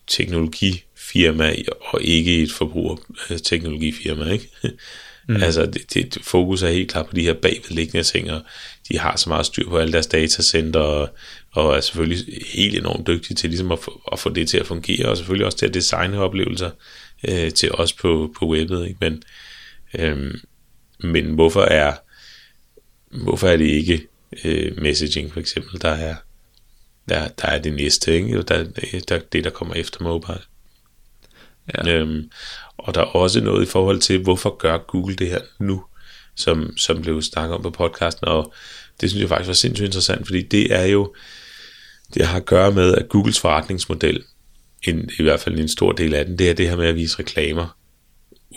teknologifirma, 0.07 1.55
og 1.79 2.01
ikke 2.01 2.43
et 2.43 2.51
forbrugerteknologifirma, 2.51 4.31
ikke? 4.31 4.49
Mm. 4.63 4.69
Altså, 5.43 5.65
det, 5.65 5.93
det, 5.93 6.17
fokus 6.21 6.63
er 6.63 6.67
helt 6.67 6.91
klart 6.91 7.05
på 7.05 7.15
de 7.15 7.21
her 7.21 7.33
bagvedliggende 7.33 8.03
ting, 8.03 8.31
og 8.31 8.41
de 8.89 8.99
har 8.99 9.15
så 9.15 9.29
meget 9.29 9.45
styr 9.45 9.69
på 9.69 9.77
alle 9.77 9.93
deres 9.93 10.07
datacenter, 10.07 10.79
og, 10.79 11.09
og 11.51 11.75
er 11.75 11.81
selvfølgelig 11.81 12.25
helt 12.53 12.75
enormt 12.75 13.07
dygtige 13.07 13.35
til 13.35 13.49
ligesom 13.49 13.71
at 13.71 13.79
få, 13.79 14.01
at 14.11 14.19
få 14.19 14.29
det 14.29 14.49
til 14.49 14.57
at 14.57 14.67
fungere, 14.67 15.09
og 15.09 15.17
selvfølgelig 15.17 15.45
også 15.45 15.57
til 15.57 15.65
at 15.65 15.73
designe 15.73 16.19
oplevelser 16.19 16.69
øh, 17.29 17.51
til 17.51 17.71
os 17.71 17.93
på, 17.93 18.33
på 18.39 18.49
webbet, 18.49 18.87
ikke? 18.87 18.97
Men, 18.99 19.23
øh, 19.93 20.33
men 20.99 21.25
hvorfor 21.25 21.61
er 21.61 21.93
hvorfor 23.11 23.47
er 23.47 23.57
det 23.57 23.65
ikke 23.65 24.07
øh, 24.43 24.81
messaging 24.81 25.33
for 25.33 25.39
eksempel, 25.39 25.81
der 25.81 25.89
er 25.89 26.15
der, 27.09 27.27
der 27.27 27.47
er 27.47 27.59
det 27.59 27.73
næste, 27.73 28.15
ikke? 28.15 28.41
Der, 28.41 28.65
der, 29.09 29.19
det, 29.19 29.43
der 29.43 29.49
kommer 29.49 29.75
efter 29.75 30.03
mobile. 30.03 30.39
Ja. 31.73 31.91
Øhm, 31.91 32.31
og 32.77 32.95
der 32.95 33.01
er 33.01 33.05
også 33.05 33.41
noget 33.41 33.63
i 33.63 33.69
forhold 33.69 33.99
til, 33.99 34.21
hvorfor 34.21 34.57
gør 34.57 34.77
Google 34.77 35.15
det 35.15 35.27
her 35.27 35.41
nu, 35.59 35.83
som, 36.35 36.77
som 36.77 37.01
blev 37.01 37.21
snakket 37.21 37.55
om 37.55 37.61
på 37.61 37.69
podcasten, 37.69 38.27
og 38.27 38.53
det 39.01 39.09
synes 39.09 39.21
jeg 39.21 39.29
faktisk 39.29 39.47
var 39.47 39.53
sindssygt 39.53 39.85
interessant, 39.85 40.27
fordi 40.27 40.41
det 40.41 40.73
er 40.73 40.85
jo, 40.85 41.13
det 42.13 42.25
har 42.25 42.37
at 42.37 42.45
gøre 42.45 42.71
med, 42.71 42.93
at 42.93 43.09
Googles 43.09 43.39
forretningsmodel, 43.39 44.23
en, 44.83 45.09
i 45.19 45.23
hvert 45.23 45.39
fald 45.39 45.59
en 45.59 45.69
stor 45.69 45.91
del 45.91 46.13
af 46.13 46.25
den, 46.25 46.39
det 46.39 46.49
er 46.49 46.53
det 46.53 46.69
her 46.69 46.75
med 46.75 46.87
at 46.87 46.95
vise 46.95 47.19
reklamer, 47.19 47.77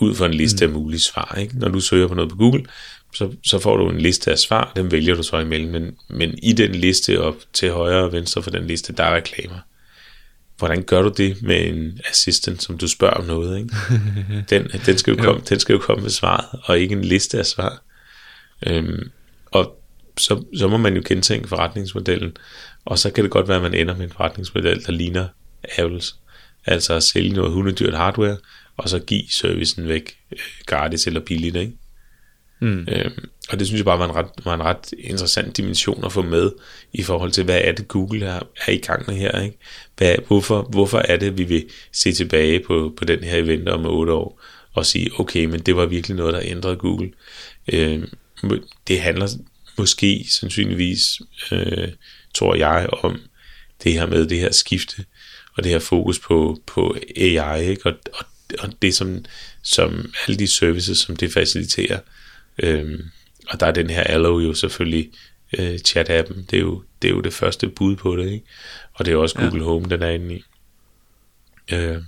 ud 0.01 0.14
fra 0.14 0.27
en 0.27 0.35
liste 0.35 0.66
mm. 0.66 0.72
af 0.72 0.81
mulige 0.81 1.01
svar. 1.01 1.35
Ikke? 1.40 1.59
Når 1.59 1.68
du 1.68 1.81
søger 1.81 2.09
på 2.09 2.14
noget 2.14 2.31
på 2.31 2.36
Google, 2.36 2.64
så, 3.15 3.32
så 3.45 3.59
får 3.59 3.77
du 3.77 3.91
en 3.91 4.01
liste 4.01 4.31
af 4.31 4.39
svar, 4.39 4.73
dem 4.77 4.93
vælger 4.93 5.15
du 5.15 5.23
så 5.23 5.39
imellem, 5.39 5.70
men, 5.70 5.97
men 6.09 6.39
i 6.43 6.53
den 6.53 6.74
liste 6.74 7.23
og 7.23 7.37
til 7.53 7.70
højre 7.70 8.05
og 8.05 8.12
venstre 8.12 8.43
for 8.43 8.51
den 8.51 8.66
liste, 8.66 8.93
der 8.93 9.05
er 9.05 9.15
reklamer. 9.15 9.59
Hvordan 10.59 10.82
gør 10.82 11.03
du 11.03 11.12
det 11.16 11.43
med 11.43 11.66
en 11.66 12.01
assistant, 12.11 12.62
som 12.62 12.78
du 12.78 12.89
spørger 12.89 13.15
om 13.15 13.24
noget? 13.24 13.59
Ikke? 13.59 13.74
Den, 14.51 14.69
den, 14.87 14.99
skal 14.99 15.15
jo 15.15 15.23
komme, 15.23 15.43
den 15.49 15.61
skal 15.61 15.73
jo 15.73 15.78
komme 15.78 16.03
med 16.03 16.11
svaret, 16.11 16.61
og 16.65 16.78
ikke 16.78 16.93
en 16.93 17.05
liste 17.05 17.39
af 17.39 17.47
svar. 17.47 17.82
Øhm, 18.66 19.11
og 19.47 19.81
så, 20.19 20.45
så 20.57 20.69
må 20.69 20.77
man 20.77 20.97
jo 20.97 21.03
gentænke 21.07 21.49
forretningsmodellen, 21.49 22.37
og 22.85 22.99
så 22.99 23.11
kan 23.11 23.24
det 23.24 23.31
godt 23.31 23.49
være, 23.49 23.57
at 23.57 23.62
man 23.62 23.74
ender 23.74 23.97
med 23.97 24.05
en 24.05 24.12
forretningsmodel, 24.12 24.85
der 24.87 24.93
ligner 24.93 25.28
Apples. 25.78 26.16
Altså 26.66 26.95
at 26.95 27.03
sælge 27.03 27.32
noget 27.32 27.53
hundedyrt 27.53 27.97
hardware, 27.97 28.37
og 28.77 28.89
så 28.89 28.99
give 28.99 29.31
servicen 29.31 29.89
væk 29.89 30.16
øh, 30.32 30.39
gratis 30.66 31.07
eller 31.07 31.20
billigt, 31.20 31.57
ikke? 31.57 31.73
Mm. 32.61 32.87
Øhm, 32.89 33.28
og 33.49 33.59
det 33.59 33.66
synes 33.66 33.78
jeg 33.78 33.85
bare 33.85 33.99
var 33.99 34.05
en, 34.05 34.15
ret, 34.15 34.45
var 34.45 34.55
en 34.55 34.62
ret 34.62 34.93
interessant 34.99 35.57
dimension 35.57 36.05
at 36.05 36.12
få 36.12 36.23
med 36.23 36.51
i 36.93 37.03
forhold 37.03 37.32
til, 37.32 37.45
hvad 37.45 37.61
er 37.65 37.73
det 37.73 37.89
Google 37.89 38.27
er, 38.27 38.41
er 38.66 38.73
i 38.73 38.77
gang 38.77 39.07
med 39.07 39.15
her, 39.15 39.41
ikke? 39.41 39.59
Hvad, 39.97 40.15
hvorfor, 40.27 40.62
hvorfor 40.62 40.99
er 40.99 41.16
det, 41.16 41.39
vi 41.39 41.45
vil 41.45 41.69
se 41.93 42.12
tilbage 42.12 42.61
på, 42.66 42.95
på 42.97 43.05
den 43.05 43.24
her 43.24 43.37
event 43.37 43.69
om 43.69 43.87
8 43.87 44.12
år 44.12 44.43
og 44.73 44.87
sige, 44.87 45.11
okay, 45.20 45.45
men 45.45 45.61
det 45.61 45.77
var 45.77 45.87
virkelig 45.87 46.16
noget, 46.16 46.35
der 46.35 46.41
ændrede 46.45 46.77
Google. 46.77 47.11
Øhm, 47.73 48.09
det 48.89 49.01
handler 49.01 49.28
måske 49.78 50.27
sandsynligvis, 50.41 51.01
øh, 51.53 51.89
tror 52.35 52.55
jeg, 52.55 52.89
om 53.03 53.20
det 53.85 53.93
her 53.93 54.07
med 54.07 54.27
det 54.27 54.39
her 54.39 54.53
skifte 54.53 55.05
og 55.57 55.65
det 55.65 55.73
her 55.73 55.78
fokus 55.78 56.19
på, 56.19 56.61
på 56.66 56.97
AI, 57.16 57.69
ikke? 57.69 57.87
Og, 57.87 57.93
og, 58.12 58.24
og 58.59 58.82
det 58.82 58.95
som, 58.95 59.24
som 59.62 60.12
alle 60.27 60.39
de 60.39 60.47
services, 60.47 60.99
som 60.99 61.16
det 61.16 61.32
faciliterer. 61.32 61.99
Øhm, 62.62 63.03
og 63.49 63.61
der 63.61 63.66
er 63.66 63.73
den 63.73 63.91
her 63.91 64.03
Allo 64.03 64.39
jo 64.39 64.55
selvfølgelig 64.55 65.12
øh, 65.59 65.78
chat-appen, 65.89 66.47
det 66.51 66.57
er, 66.57 66.61
jo, 66.61 66.82
det 67.03 67.09
er 67.09 67.12
jo 67.12 67.20
det 67.20 67.32
første 67.32 67.69
bud 67.69 67.97
på 67.97 68.16
det, 68.16 68.31
ikke? 68.31 68.47
Og 68.93 69.05
det 69.05 69.12
er 69.12 69.16
også 69.16 69.39
Google 69.39 69.59
ja. 69.59 69.65
Home, 69.65 69.89
den 69.89 70.03
er 70.03 70.09
inde 70.09 70.35
i. 70.35 70.43
Øh, 71.73 72.03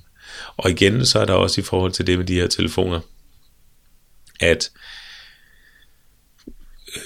og 0.57 0.70
igen, 0.70 1.07
så 1.07 1.19
er 1.19 1.24
der 1.24 1.33
også 1.33 1.61
i 1.61 1.65
forhold 1.65 1.93
til 1.93 2.07
det 2.07 2.19
med 2.19 2.27
de 2.27 2.35
her 2.35 2.47
telefoner, 2.47 3.01
at 4.41 4.70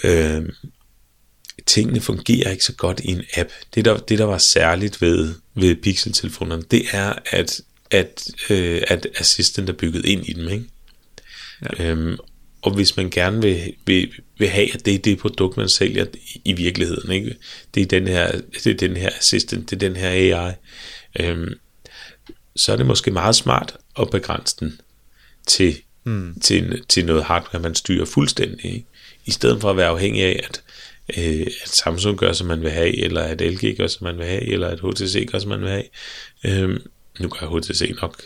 øh, 0.05 0.43
tingene 1.66 2.01
fungerer 2.01 2.51
ikke 2.51 2.64
så 2.64 2.74
godt 2.74 3.01
i 3.01 3.10
en 3.10 3.23
app. 3.36 3.51
Det 3.74 3.85
der, 3.85 3.97
det 3.97 4.18
der 4.18 4.24
var 4.24 4.39
særligt 4.39 5.02
ved, 5.02 5.35
ved 5.55 5.77
Pixel-telefonerne, 5.82 6.62
det 6.62 6.85
er, 6.93 7.14
at, 7.27 7.60
at, 7.90 8.28
øh, 8.51 8.82
at 8.89 9.06
Assistant 9.16 9.68
er 9.68 9.73
bygget 9.73 10.05
ind 10.05 10.27
i 10.27 10.32
dem. 10.32 10.48
Ikke? 10.48 10.64
Ja. 11.62 11.90
Øhm, 11.90 12.18
og 12.66 12.74
hvis 12.74 12.97
man 12.97 13.10
gerne 13.10 13.43
vil, 13.43 13.74
vil, 13.84 14.12
vil 14.38 14.48
have, 14.48 14.74
at 14.74 14.86
det 14.86 14.94
er 14.94 14.98
det 14.98 15.18
produkt, 15.18 15.56
man 15.56 15.68
sælger 15.68 16.06
i, 16.44 16.52
virkeligheden, 16.52 17.10
ikke? 17.10 17.36
Det, 17.74 17.82
er 17.82 17.86
den 17.86 18.06
her, 18.06 18.40
det 18.64 18.66
er 18.66 18.74
den 18.74 18.97
her 18.97 19.10
assistant, 19.18 19.70
det 19.70 19.76
er 19.76 19.88
den 19.88 19.97
her 19.97 20.09
AI, 20.09 20.52
øhm, 21.20 21.55
så 22.56 22.72
er 22.72 22.76
det 22.76 22.86
måske 22.86 23.10
meget 23.10 23.36
smart 23.36 23.76
at 24.01 24.10
begrænse 24.10 24.56
den 24.60 24.80
til, 25.47 25.76
mm. 26.05 26.40
til, 26.40 26.84
til 26.88 27.06
noget 27.06 27.24
hardware, 27.24 27.62
man 27.62 27.74
styrer 27.74 28.05
fuldstændig. 28.05 28.64
Ikke? 28.64 28.86
I 29.26 29.30
stedet 29.30 29.60
for 29.60 29.70
at 29.70 29.76
være 29.76 29.88
afhængig 29.88 30.22
af, 30.22 30.40
at, 30.48 30.62
øh, 31.18 31.47
at 31.62 31.68
Samsung 31.68 32.18
gør, 32.18 32.32
som 32.32 32.47
man 32.47 32.62
vil 32.62 32.70
have, 32.70 33.05
eller 33.05 33.22
at 33.22 33.40
LG 33.40 33.76
gør, 33.76 33.86
som 33.86 34.05
man 34.05 34.18
vil 34.18 34.26
have, 34.26 34.43
eller 34.43 34.68
at 34.68 34.80
HTC 34.80 35.28
gør, 35.32 35.38
som 35.38 35.48
man 35.48 35.60
vil 35.60 35.70
have. 35.70 35.84
Øhm, 36.44 36.82
nu 37.20 37.28
gør 37.28 37.59
HTC 37.59 37.97
nok 38.01 38.22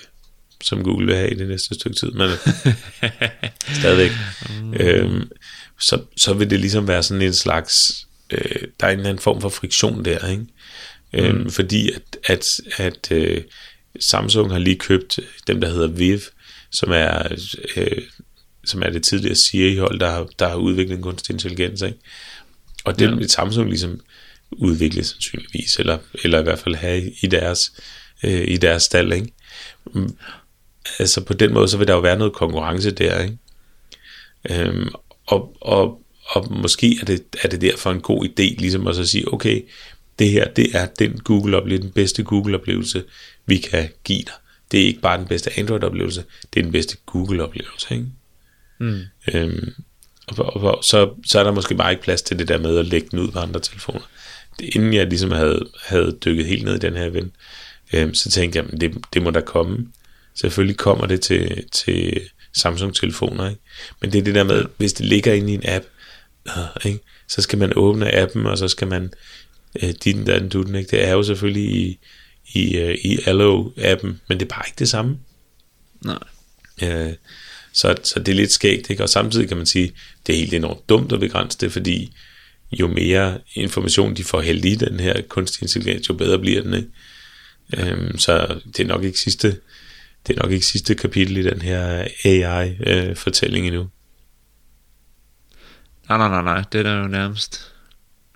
som 0.61 0.85
Google 0.85 1.07
vil 1.07 1.17
have 1.17 1.31
i 1.31 1.35
det 1.35 1.49
næste 1.49 1.75
stykke 1.75 1.97
tid, 1.97 2.11
men 2.11 2.31
stadigvæk. 3.81 4.11
Mm. 4.63 4.75
Øhm, 4.81 5.31
så, 5.81 6.03
så 6.17 6.35
vil 6.35 6.51
det 6.51 6.61
ligesom 6.61 6.89
være 6.89 7.03
sådan 7.03 7.23
en 7.23 7.35
slags, 7.35 8.07
øh, 8.31 8.63
der 8.81 8.87
er 8.87 8.91
en 8.91 8.99
eller 8.99 9.11
anden 9.11 9.23
form 9.23 9.41
for 9.41 9.49
friktion 9.49 10.05
der, 10.05 10.29
ikke? 10.29 10.47
Øhm, 11.13 11.39
mm. 11.39 11.51
Fordi 11.51 11.91
at, 11.91 12.03
at, 12.25 12.47
at 12.77 13.13
øh, 13.13 13.43
Samsung 14.01 14.51
har 14.51 14.59
lige 14.59 14.79
købt 14.79 15.19
dem, 15.47 15.61
der 15.61 15.69
hedder 15.69 15.89
Viv, 15.89 16.19
som 16.71 16.91
er, 16.93 17.37
øh, 17.77 18.03
som 18.65 18.83
er 18.83 18.91
det 18.91 19.03
tidligere 19.03 19.35
Siri-hold, 19.35 20.01
der 20.01 20.11
har, 20.11 20.29
der 20.39 20.49
har 20.49 20.57
udviklet 20.57 20.97
en 20.97 21.03
kunstig 21.03 21.33
intelligens, 21.33 21.83
ikke? 21.83 21.99
Og 22.85 22.99
det 22.99 23.11
ja. 23.11 23.15
vil 23.15 23.31
Samsung 23.31 23.69
ligesom 23.69 24.01
udvikle 24.53 25.05
sandsynligvis, 25.05 25.79
eller, 25.79 25.99
eller 26.25 26.41
i 26.41 26.43
hvert 26.43 26.59
fald 26.59 26.75
have 26.75 27.13
i 27.23 27.27
deres, 27.27 27.73
øh, 28.23 28.49
i 28.49 28.57
deres 28.57 28.83
stald, 28.83 29.13
ikke? 29.13 29.33
Altså 30.99 31.25
på 31.25 31.35
den 31.35 31.53
måde, 31.55 31.69
så 31.69 31.79
vil 31.79 31.89
der 31.89 31.95
jo 31.95 32.01
være 32.01 32.19
noget 32.19 32.33
konkurrence 32.33 32.91
der, 32.91 33.21
ikke? 33.21 33.39
Øhm, 34.51 34.89
og, 35.27 35.57
og, 35.61 36.03
og 36.25 36.53
måske 36.53 36.99
er 37.01 37.05
det, 37.05 37.23
er 37.43 37.49
det 37.49 37.61
derfor 37.61 37.91
en 37.91 38.01
god 38.01 38.25
idé, 38.25 38.57
ligesom 38.59 38.87
at 38.87 38.97
så 38.97 39.05
sige, 39.05 39.33
okay, 39.33 39.63
det 40.19 40.31
her, 40.31 40.49
det 40.49 40.77
er 40.77 40.87
den 40.87 41.19
Google-oplevelse, 41.19 41.83
den 41.83 41.93
bedste 41.93 42.23
Google-oplevelse, 42.23 43.05
vi 43.47 43.57
kan 43.57 43.89
give 44.05 44.23
dig. 44.23 44.35
Det 44.71 44.81
er 44.81 44.87
ikke 44.87 45.01
bare 45.01 45.19
den 45.19 45.27
bedste 45.27 45.59
Android-oplevelse, 45.59 46.25
det 46.55 46.61
er 46.61 46.65
den 46.65 46.73
bedste 46.73 46.97
Google-oplevelse, 47.07 47.87
ikke? 47.95 48.07
Mm. 48.79 49.01
Øhm, 49.35 49.73
og, 50.27 50.57
og, 50.57 50.63
og 50.63 50.85
så, 50.85 51.11
så 51.27 51.39
er 51.41 51.45
der 51.45 51.53
måske 51.53 51.75
bare 51.75 51.91
ikke 51.91 52.03
plads 52.03 52.23
til 52.23 52.39
det 52.39 52.49
der 52.49 52.59
med 52.59 52.79
at 52.79 52.87
lægge 52.87 53.09
den 53.11 53.19
ud 53.19 53.31
på 53.31 53.39
andre 53.39 53.61
telefoner. 53.61 54.01
Det, 54.61 54.75
inden 54.75 54.95
jeg 54.95 55.07
ligesom 55.07 55.31
havde, 55.31 55.69
havde 55.85 56.19
dykket 56.25 56.47
helt 56.47 56.65
ned 56.65 56.75
i 56.75 56.79
den 56.79 56.97
her 56.97 57.09
ven, 57.09 57.33
øhm, 57.93 58.15
så 58.15 58.31
tænkte 58.31 58.59
jeg, 58.59 58.81
det, 58.81 58.99
det 59.15 59.23
må 59.23 59.31
der 59.31 59.41
komme. 59.41 59.87
Selvfølgelig 60.35 60.77
kommer 60.77 61.07
det 61.07 61.21
til, 61.21 61.65
til 61.73 62.21
Samsung-telefoner, 62.55 63.49
ikke? 63.49 63.63
Men 64.01 64.13
det 64.13 64.19
er 64.19 64.23
det 64.23 64.35
der 64.35 64.45
med, 64.45 64.65
hvis 64.77 64.93
det 64.93 65.07
ligger 65.07 65.33
inde 65.33 65.53
i 65.53 65.55
en 65.55 65.63
app, 65.65 65.85
øh, 66.49 66.87
ikke? 66.91 67.01
så 67.29 67.43
skal 67.43 67.59
man 67.59 67.73
åbne 67.77 68.15
appen, 68.15 68.47
og 68.47 68.59
så 68.59 68.69
skal 68.69 68.89
man 68.89 69.13
øh, 69.83 69.95
din, 70.05 70.27
den, 70.27 70.49
du 70.49 70.63
den, 70.63 70.75
ikke? 70.75 70.91
Det 70.91 71.05
er 71.05 71.13
jo 71.13 71.23
selvfølgelig 71.23 71.77
i, 71.77 71.99
i, 72.55 72.77
øh, 72.77 72.95
i 72.95 73.17
Allo-appen, 73.17 74.13
men 74.29 74.41
det 74.41 74.43
er 74.43 74.55
bare 74.55 74.65
ikke 74.67 74.79
det 74.79 74.89
samme. 74.89 75.19
Nej. 76.05 76.19
Øh, 76.83 77.13
så, 77.73 77.97
så 78.03 78.19
det 78.19 78.29
er 78.29 78.37
lidt 78.37 78.53
skægt, 78.53 78.91
ikke? 78.91 79.03
Og 79.03 79.09
samtidig 79.09 79.49
kan 79.49 79.57
man 79.57 79.67
sige, 79.67 79.93
det 80.27 80.33
er 80.33 80.39
helt 80.39 80.55
enormt 80.55 80.89
dumt 80.89 81.13
at 81.13 81.21
begrænse 81.21 81.59
det, 81.59 81.73
fordi 81.73 82.13
jo 82.73 82.87
mere 82.89 83.39
information 83.55 84.17
de 84.17 84.25
får 84.25 84.41
hældt 84.41 84.65
i 84.65 84.75
den 84.75 85.01
her 85.01 85.21
kunstig 85.29 85.63
intelligens, 85.63 86.09
jo 86.09 86.15
bedre 86.15 86.39
bliver 86.39 86.63
den, 86.63 86.75
ikke? 86.75 86.89
Øhm, 87.77 88.19
så 88.19 88.61
det 88.77 88.81
er 88.81 88.89
nok 88.89 89.05
ikke 89.05 89.19
sidste 89.19 89.57
det 90.27 90.37
er 90.39 90.43
nok 90.43 90.53
ikke 90.53 90.67
sidste 90.67 90.95
kapitel 90.95 91.37
i 91.37 91.43
den 91.43 91.63
her 91.63 92.09
AI-fortælling 92.25 93.67
øh, 93.67 93.67
endnu. 93.67 93.89
Nej, 96.09 96.19
nej, 96.19 96.29
nej, 96.29 96.43
nej. 96.43 96.65
Det 96.73 96.87
er 96.87 97.01
jo 97.01 97.07
nærmest 97.07 97.73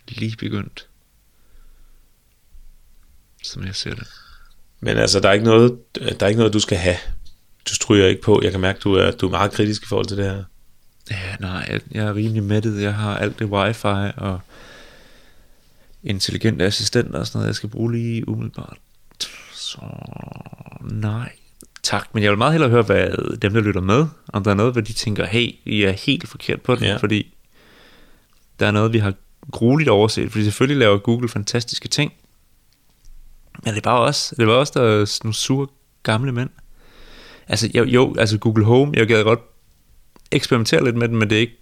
lige 0.08 0.36
begyndt. 0.36 0.86
Som 3.42 3.64
jeg 3.64 3.74
ser 3.74 3.94
det. 3.94 4.06
Men 4.80 4.96
altså, 4.96 5.20
der 5.20 5.28
er 5.28 5.32
ikke 5.32 5.44
noget, 5.44 5.78
der 5.94 6.16
er 6.20 6.26
ikke 6.26 6.38
noget 6.38 6.52
du 6.52 6.60
skal 6.60 6.78
have. 6.78 6.96
Du 7.68 7.74
stryger 7.74 8.06
ikke 8.06 8.22
på. 8.22 8.40
Jeg 8.42 8.50
kan 8.50 8.60
mærke, 8.60 8.78
du 8.78 8.94
er, 8.94 9.10
du 9.10 9.26
er 9.26 9.30
meget 9.30 9.52
kritisk 9.52 9.82
i 9.82 9.86
forhold 9.86 10.06
til 10.06 10.16
det 10.16 10.24
her. 10.24 10.44
Ja, 11.10 11.36
nej, 11.40 11.80
jeg 11.90 12.04
er 12.06 12.14
rimelig 12.14 12.42
mættet. 12.42 12.82
Jeg 12.82 12.94
har 12.94 13.16
alt 13.16 13.38
det 13.38 13.46
wifi 13.46 14.12
og 14.16 14.40
intelligent 16.02 16.62
assistent 16.62 17.14
og 17.14 17.26
sådan 17.26 17.38
noget, 17.38 17.46
jeg 17.46 17.54
skal 17.54 17.68
bruge 17.68 17.92
lige 17.92 18.28
umiddelbart. 18.28 18.76
Så 19.52 19.80
nej, 20.80 21.32
Tak, 21.84 22.14
men 22.14 22.22
jeg 22.22 22.30
vil 22.30 22.38
meget 22.38 22.52
hellere 22.52 22.70
høre, 22.70 22.82
hvad 22.82 23.36
dem, 23.36 23.52
der 23.52 23.60
lytter 23.60 23.80
med, 23.80 24.06
om 24.28 24.44
der 24.44 24.50
er 24.50 24.54
noget, 24.54 24.72
hvor 24.72 24.80
de 24.80 24.92
tænker, 24.92 25.26
hey, 25.26 25.54
I 25.64 25.82
er 25.82 25.90
helt 25.90 26.28
forkert 26.28 26.62
på 26.62 26.74
den, 26.74 26.84
ja. 26.84 26.96
fordi 26.96 27.34
der 28.60 28.66
er 28.66 28.70
noget, 28.70 28.92
vi 28.92 28.98
har 28.98 29.14
grueligt 29.50 29.90
overset, 29.90 30.30
fordi 30.32 30.44
selvfølgelig 30.44 30.78
laver 30.78 30.98
Google 30.98 31.28
fantastiske 31.28 31.88
ting, 31.88 32.12
men 33.64 33.74
det 33.74 33.76
er 33.76 33.82
bare 33.82 34.00
os, 34.00 34.34
det 34.36 34.46
var 34.46 34.52
også 34.52 34.72
der 34.74 34.82
er 34.82 35.20
nogle 35.24 35.34
sure 35.34 35.66
gamle 36.02 36.32
mænd. 36.32 36.50
Altså, 37.48 37.70
jo, 37.74 37.84
jo, 37.84 38.14
altså 38.18 38.38
Google 38.38 38.64
Home, 38.64 38.92
jeg 38.96 39.06
gad 39.06 39.24
godt 39.24 39.40
eksperimentere 40.32 40.84
lidt 40.84 40.96
med 40.96 41.08
den, 41.08 41.16
men 41.16 41.30
det 41.30 41.36
er 41.36 41.40
ikke, 41.40 41.58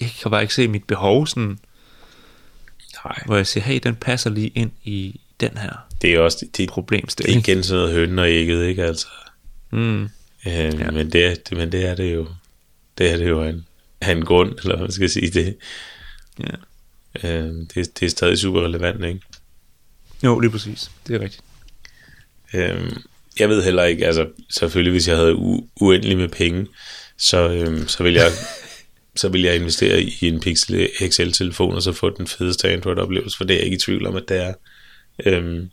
jeg 0.00 0.10
kan 0.22 0.30
bare 0.30 0.42
ikke 0.42 0.54
se 0.54 0.68
mit 0.68 0.84
behov 0.84 1.26
sådan, 1.26 1.58
Nej. 3.04 3.22
hvor 3.26 3.36
jeg 3.36 3.46
siger, 3.46 3.64
hey, 3.64 3.80
den 3.82 3.94
passer 3.94 4.30
lige 4.30 4.48
ind 4.48 4.70
i 4.84 5.20
den 5.40 5.58
her 5.58 5.84
det 6.04 6.14
er 6.14 6.18
også 6.18 6.46
det, 6.56 6.68
problemstilling. 6.68 7.44
Det 7.46 7.52
er 7.52 7.54
igen 7.54 7.62
sådan 7.62 7.82
noget 7.82 7.94
høn 7.94 8.18
og 8.18 8.30
ægget, 8.30 8.66
ikke 8.66 8.84
altså? 8.84 9.06
Mm. 9.70 10.02
Øh, 10.02 10.10
ja. 10.46 10.90
men, 10.90 11.12
det 11.12 11.24
er, 11.24 11.54
men 11.56 11.72
det 11.72 11.86
er 11.86 11.94
det 11.94 12.14
jo. 12.14 12.26
Det 12.98 13.10
er 13.10 13.16
det 13.16 13.28
jo 13.28 13.42
en, 13.42 13.66
en 14.08 14.24
grund, 14.24 14.58
eller 14.58 14.76
hvad 14.76 14.84
man 14.84 14.92
skal 14.92 15.10
sige 15.10 15.30
det. 15.30 15.56
Ja. 16.40 16.54
Øh, 17.28 17.52
det, 17.74 17.74
det 17.74 18.02
er 18.02 18.08
stadig 18.08 18.38
super 18.38 18.64
relevant, 18.64 19.04
ikke? 19.04 19.20
Jo, 20.24 20.38
lige 20.38 20.50
præcis. 20.50 20.90
Det 21.06 21.16
er 21.16 21.20
rigtigt. 21.20 21.42
Øh, 22.54 22.92
jeg 23.38 23.48
ved 23.48 23.62
heller 23.64 23.84
ikke, 23.84 24.06
altså 24.06 24.28
selvfølgelig 24.50 24.90
hvis 24.90 25.08
jeg 25.08 25.16
havde 25.16 25.32
u- 25.32 25.68
uendelig 25.80 26.16
med 26.18 26.28
penge, 26.28 26.66
så, 27.18 27.48
øh, 27.50 27.86
så 27.86 28.02
vil 28.02 28.14
jeg 28.14 28.30
så 29.16 29.28
vil 29.28 29.42
jeg 29.42 29.56
investere 29.56 30.02
i 30.02 30.16
en 30.20 30.40
Pixel 30.40 30.88
XL-telefon, 31.08 31.74
og 31.74 31.82
så 31.82 31.92
få 31.92 32.10
den 32.10 32.26
fedeste 32.26 32.68
Android-oplevelse, 32.70 33.36
for 33.36 33.44
det 33.44 33.54
er 33.54 33.58
jeg 33.58 33.64
ikke 33.64 33.76
i 33.76 33.80
tvivl 33.80 34.06
om, 34.06 34.16
at 34.16 34.24
det 34.28 34.36
er. 34.36 34.54
Øhm, 35.26 35.70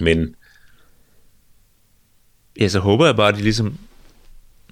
men... 0.00 0.36
Ja, 2.60 2.68
så 2.68 2.80
håber 2.80 3.06
jeg 3.06 3.16
bare, 3.16 3.28
at 3.28 3.34
de 3.34 3.42
ligesom 3.42 3.78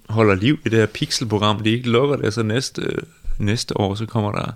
holder 0.08 0.34
liv 0.34 0.60
i 0.66 0.68
det 0.68 0.78
her 0.78 0.86
Pixel-program, 0.86 1.62
de 1.62 1.70
ikke 1.70 1.90
lukker 1.90 2.16
det, 2.16 2.34
så 2.34 2.42
næste, 2.42 2.82
næste 3.38 3.76
år, 3.76 3.94
så 3.94 4.06
kommer 4.06 4.32
der 4.32 4.52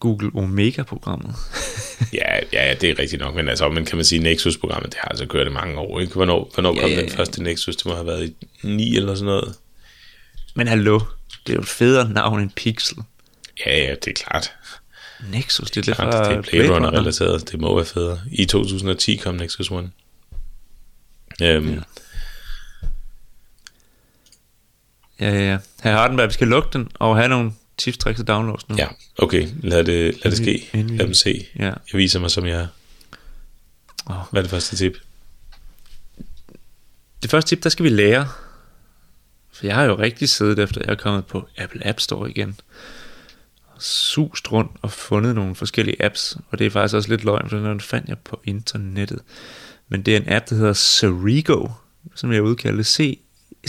Google 0.00 0.30
Omega-programmet. 0.34 1.34
ja, 2.20 2.38
ja, 2.52 2.74
det 2.80 2.90
er 2.90 2.98
rigtigt 2.98 3.20
nok, 3.20 3.34
men 3.34 3.48
altså, 3.48 3.68
men 3.68 3.84
kan 3.84 3.96
man 3.96 4.04
sige, 4.04 4.22
Nexus-programmet, 4.22 4.92
det 4.92 5.00
har 5.00 5.08
altså 5.08 5.26
kørt 5.26 5.46
i 5.46 5.50
mange 5.50 5.78
år, 5.78 6.00
ikke? 6.00 6.12
Hvornår, 6.12 6.50
hvornår 6.54 6.74
ja, 6.74 6.80
kom 6.80 6.90
ja, 6.90 6.96
ja. 6.96 7.02
den 7.02 7.10
første 7.10 7.42
Nexus? 7.42 7.76
Det 7.76 7.86
må 7.86 7.94
have 7.94 8.06
været 8.06 8.28
i 8.28 8.34
9 8.62 8.96
eller 8.96 9.14
sådan 9.14 9.26
noget. 9.26 9.54
Men 10.54 10.68
hallo, 10.68 11.00
det 11.46 11.52
er 11.52 11.54
jo 11.54 11.60
et 11.60 11.68
federe 11.68 12.08
navn 12.08 12.40
end 12.40 12.50
Pixel. 12.56 12.98
Ja, 13.66 13.78
ja, 13.78 13.94
det 13.94 14.08
er 14.08 14.24
klart. 14.24 14.52
Nexus, 15.30 15.70
det 15.70 15.80
er 15.80 15.84
lidt 15.86 15.96
fra 15.96 16.28
Det 16.28 16.36
er 16.36 16.42
Blade 16.42 16.74
Runner 16.74 16.90
relateret, 16.92 17.50
det 17.52 17.60
må 17.60 17.74
være 17.74 17.84
federe. 17.84 18.20
I 18.32 18.44
2010 18.44 19.16
kom 19.16 19.34
Nexus 19.34 19.70
One. 19.70 19.90
Øhm. 21.42 21.68
Ja. 21.68 21.80
ja, 25.20 25.30
ja, 25.30 25.50
ja. 25.50 25.58
Her 25.82 25.92
har 25.92 26.06
den, 26.06 26.14
hvad 26.14 26.26
vi 26.26 26.32
skal 26.32 26.48
lukke 26.48 26.68
den, 26.72 26.88
og 26.94 27.16
have 27.16 27.28
nogle 27.28 27.52
tips, 27.78 27.98
tricks 27.98 28.20
og 28.20 28.28
downloads 28.28 28.68
nu. 28.68 28.76
Ja, 28.78 28.88
okay, 29.18 29.48
lad 29.62 29.84
det, 29.84 30.24
lad 30.24 30.30
det 30.32 30.36
ske. 30.36 30.68
Lad 30.74 31.06
dem 31.06 31.14
se. 31.14 31.46
Ja. 31.58 31.64
Jeg 31.64 31.74
viser 31.92 32.20
mig, 32.20 32.30
som 32.30 32.46
jeg 32.46 32.60
er. 32.60 32.66
Oh. 34.06 34.16
Hvad 34.30 34.40
er 34.40 34.42
det 34.42 34.50
første 34.50 34.76
tip? 34.76 34.98
Det 37.22 37.30
første 37.30 37.48
tip, 37.48 37.62
der 37.62 37.70
skal 37.70 37.84
vi 37.84 37.90
lære. 37.90 38.28
For 39.52 39.66
jeg 39.66 39.74
har 39.74 39.84
jo 39.84 39.98
rigtig 39.98 40.28
siddet 40.28 40.58
efter, 40.58 40.80
jeg 40.84 40.92
er 40.92 40.96
kommet 40.96 41.26
på 41.26 41.48
Apple 41.56 41.86
App 41.86 42.00
Store 42.00 42.30
igen 42.30 42.56
sust 43.82 44.52
rundt 44.52 44.70
og 44.82 44.90
fundet 44.90 45.34
nogle 45.34 45.54
forskellige 45.54 46.04
apps, 46.04 46.36
og 46.50 46.58
det 46.58 46.66
er 46.66 46.70
faktisk 46.70 46.94
også 46.94 47.08
lidt 47.08 47.24
løgn, 47.24 47.48
for 47.48 47.56
den 47.56 47.80
fandt 47.80 48.08
jeg 48.08 48.18
på 48.18 48.40
internettet. 48.44 49.20
men 49.88 50.02
det 50.02 50.16
er 50.16 50.20
en 50.20 50.32
app, 50.32 50.50
der 50.50 50.56
hedder 50.56 50.72
Cerego, 50.72 51.68
som 52.14 52.32
jeg 52.32 52.42
udkalder 52.42 52.76
det. 52.76 52.86
C 52.86 53.18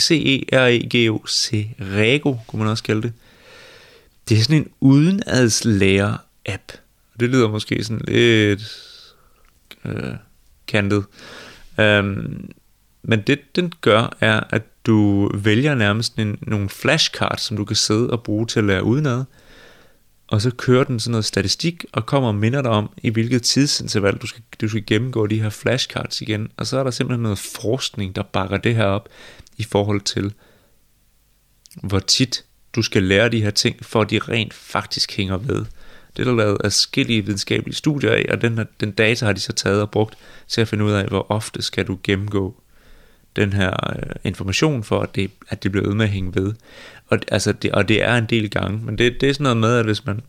C-E-R-E-G-O, 0.00 1.26
Cerego, 1.26 2.36
kunne 2.46 2.62
man 2.62 2.68
også 2.68 2.84
kalde 2.84 3.02
det. 3.02 3.12
Det 4.28 4.38
er 4.38 4.42
sådan 4.42 4.56
en 4.56 4.70
udenadslærer-app. 4.80 6.72
Det 7.20 7.28
lyder 7.28 7.48
måske 7.48 7.84
sådan 7.84 8.04
lidt 8.08 8.62
øh, 9.84 10.14
kantet. 10.68 11.04
Um, 11.78 12.50
men 13.02 13.22
det 13.26 13.56
den 13.56 13.72
gør, 13.80 14.16
er, 14.20 14.40
at 14.50 14.62
du 14.86 15.30
vælger 15.34 15.74
nærmest 15.74 16.18
en, 16.18 16.38
nogle 16.42 16.68
flashcards, 16.68 17.42
som 17.42 17.56
du 17.56 17.64
kan 17.64 17.76
sidde 17.76 18.10
og 18.10 18.22
bruge 18.22 18.46
til 18.46 18.58
at 18.58 18.64
lære 18.64 18.84
udenad. 18.84 19.24
Og 20.26 20.40
så 20.40 20.50
kører 20.50 20.84
den 20.84 21.00
sådan 21.00 21.10
noget 21.10 21.24
statistik, 21.24 21.84
og 21.92 22.06
kommer 22.06 22.28
og 22.28 22.34
minder 22.34 22.62
dig 22.62 22.70
om, 22.70 22.90
i 23.02 23.10
hvilket 23.10 23.42
tidsinterval 23.42 24.16
du 24.16 24.26
skal, 24.26 24.42
du 24.60 24.68
skal 24.68 24.86
gennemgå 24.86 25.26
de 25.26 25.42
her 25.42 25.50
flashcards 25.50 26.20
igen. 26.20 26.48
Og 26.56 26.66
så 26.66 26.78
er 26.78 26.84
der 26.84 26.90
simpelthen 26.90 27.22
noget 27.22 27.38
forskning, 27.38 28.16
der 28.16 28.22
bakker 28.22 28.56
det 28.56 28.76
her 28.76 28.84
op, 28.84 29.08
i 29.56 29.62
forhold 29.62 30.00
til, 30.00 30.32
hvor 31.82 31.98
tit 31.98 32.44
du 32.74 32.82
skal 32.82 33.02
lære 33.02 33.28
de 33.28 33.42
her 33.42 33.50
ting, 33.50 33.84
for 33.84 34.00
at 34.00 34.10
de 34.10 34.18
rent 34.18 34.54
faktisk 34.54 35.16
hænger 35.16 35.36
ved. 35.36 35.64
Det 36.16 36.22
er 36.22 36.24
der 36.24 36.36
lavet 36.36 36.58
afskillige 36.64 37.24
videnskabelige 37.24 37.74
studier 37.74 38.12
af, 38.12 38.26
og 38.30 38.42
den, 38.42 38.58
her, 38.58 38.64
den 38.80 38.90
data 38.90 39.26
har 39.26 39.32
de 39.32 39.40
så 39.40 39.52
taget 39.52 39.82
og 39.82 39.90
brugt 39.90 40.18
til 40.48 40.60
at 40.60 40.68
finde 40.68 40.84
ud 40.84 40.92
af, 40.92 41.06
hvor 41.06 41.26
ofte 41.28 41.62
skal 41.62 41.86
du 41.86 41.98
gennemgå 42.02 42.60
den 43.36 43.52
her 43.52 43.96
øh, 43.96 44.14
information, 44.24 44.84
for 44.84 45.00
at 45.00 45.14
det, 45.14 45.30
at 45.48 45.62
det 45.62 45.72
bliver 45.72 45.86
ved 45.86 45.94
med 45.94 46.04
at 46.04 46.10
hænge 46.10 46.34
ved. 46.34 46.54
Og, 47.14 47.20
altså, 47.28 47.52
det, 47.52 47.72
og 47.72 47.88
det 47.88 48.02
er 48.02 48.16
en 48.16 48.26
del 48.26 48.50
gange, 48.50 48.80
men 48.84 48.98
det, 48.98 49.20
det 49.20 49.28
er 49.28 49.32
sådan 49.32 49.42
noget 49.42 49.56
med, 49.56 49.76
at 49.76 49.84
hvis 49.84 50.06
man, 50.06 50.20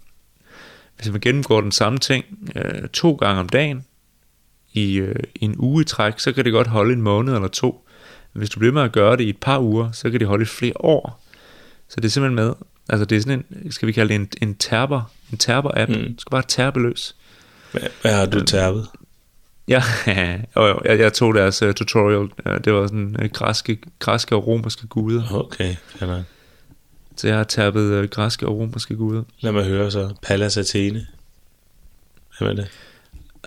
hvis 0.97 1.11
man 1.11 1.21
gennemgår 1.21 1.61
den 1.61 1.71
samme 1.71 1.99
ting 1.99 2.25
øh, 2.55 2.87
to 2.93 3.13
gange 3.13 3.39
om 3.39 3.49
dagen, 3.49 3.85
i, 4.73 4.95
øh, 4.95 5.15
en 5.35 5.55
uge 5.57 5.81
i 5.81 5.85
træk, 5.85 6.19
så 6.19 6.31
kan 6.31 6.45
det 6.45 6.53
godt 6.53 6.67
holde 6.67 6.93
en 6.93 7.01
måned 7.01 7.33
eller 7.33 7.47
to. 7.47 7.87
Men 8.33 8.39
hvis 8.39 8.49
du 8.49 8.59
bliver 8.59 8.73
med 8.73 8.81
at 8.81 8.91
gøre 8.91 9.17
det 9.17 9.23
i 9.23 9.29
et 9.29 9.37
par 9.37 9.59
uger, 9.59 9.91
så 9.91 10.09
kan 10.09 10.19
det 10.19 10.27
holde 10.27 10.41
i 10.41 10.45
flere 10.45 10.73
år. 10.79 11.23
Så 11.89 11.95
det 11.95 12.05
er 12.05 12.09
simpelthen 12.09 12.35
med, 12.35 12.53
altså 12.89 13.05
det 13.05 13.15
er 13.15 13.21
sådan 13.21 13.45
en, 13.63 13.71
skal 13.71 13.87
vi 13.87 13.91
kalde 13.91 14.13
det 14.13 14.21
en, 14.21 14.29
en 14.41 14.55
terper, 14.55 15.11
en 15.31 15.37
terper-app. 15.37 15.89
Mm. 15.89 16.13
Du 16.13 16.19
skal 16.19 16.31
bare 16.31 16.43
terpe 16.47 16.79
løs. 16.79 17.15
Hvad, 17.71 17.81
hvad 18.01 18.13
har 18.13 18.25
du 18.25 18.45
terpet? 18.45 18.87
Ja, 19.67 19.83
jo, 20.55 20.81
jeg, 20.85 20.99
jeg 20.99 21.13
tog 21.13 21.33
deres 21.33 21.61
uh, 21.61 21.71
tutorial. 21.71 22.29
Uh, 22.45 22.57
det 22.65 22.73
var 22.73 22.87
sådan 22.87 23.15
uh, 23.23 23.29
græske, 23.29 23.77
græske 23.99 24.35
og 24.35 24.47
romerske 24.47 24.87
guder. 24.87 25.23
Okay, 25.31 25.75
fair 25.85 26.23
Så 27.17 27.27
jeg 27.27 27.37
har 27.37 27.43
tappet 27.43 28.03
uh, 28.03 28.09
græske 28.09 28.47
og 28.47 28.57
romerske 28.57 28.95
guder. 28.95 29.23
Lad 29.39 29.51
mig 29.51 29.65
høre 29.65 29.91
så. 29.91 30.13
Pallas 30.21 30.57
Athene. 30.57 31.07
Hvem 32.37 32.49
er 32.49 32.53
det? 32.53 32.67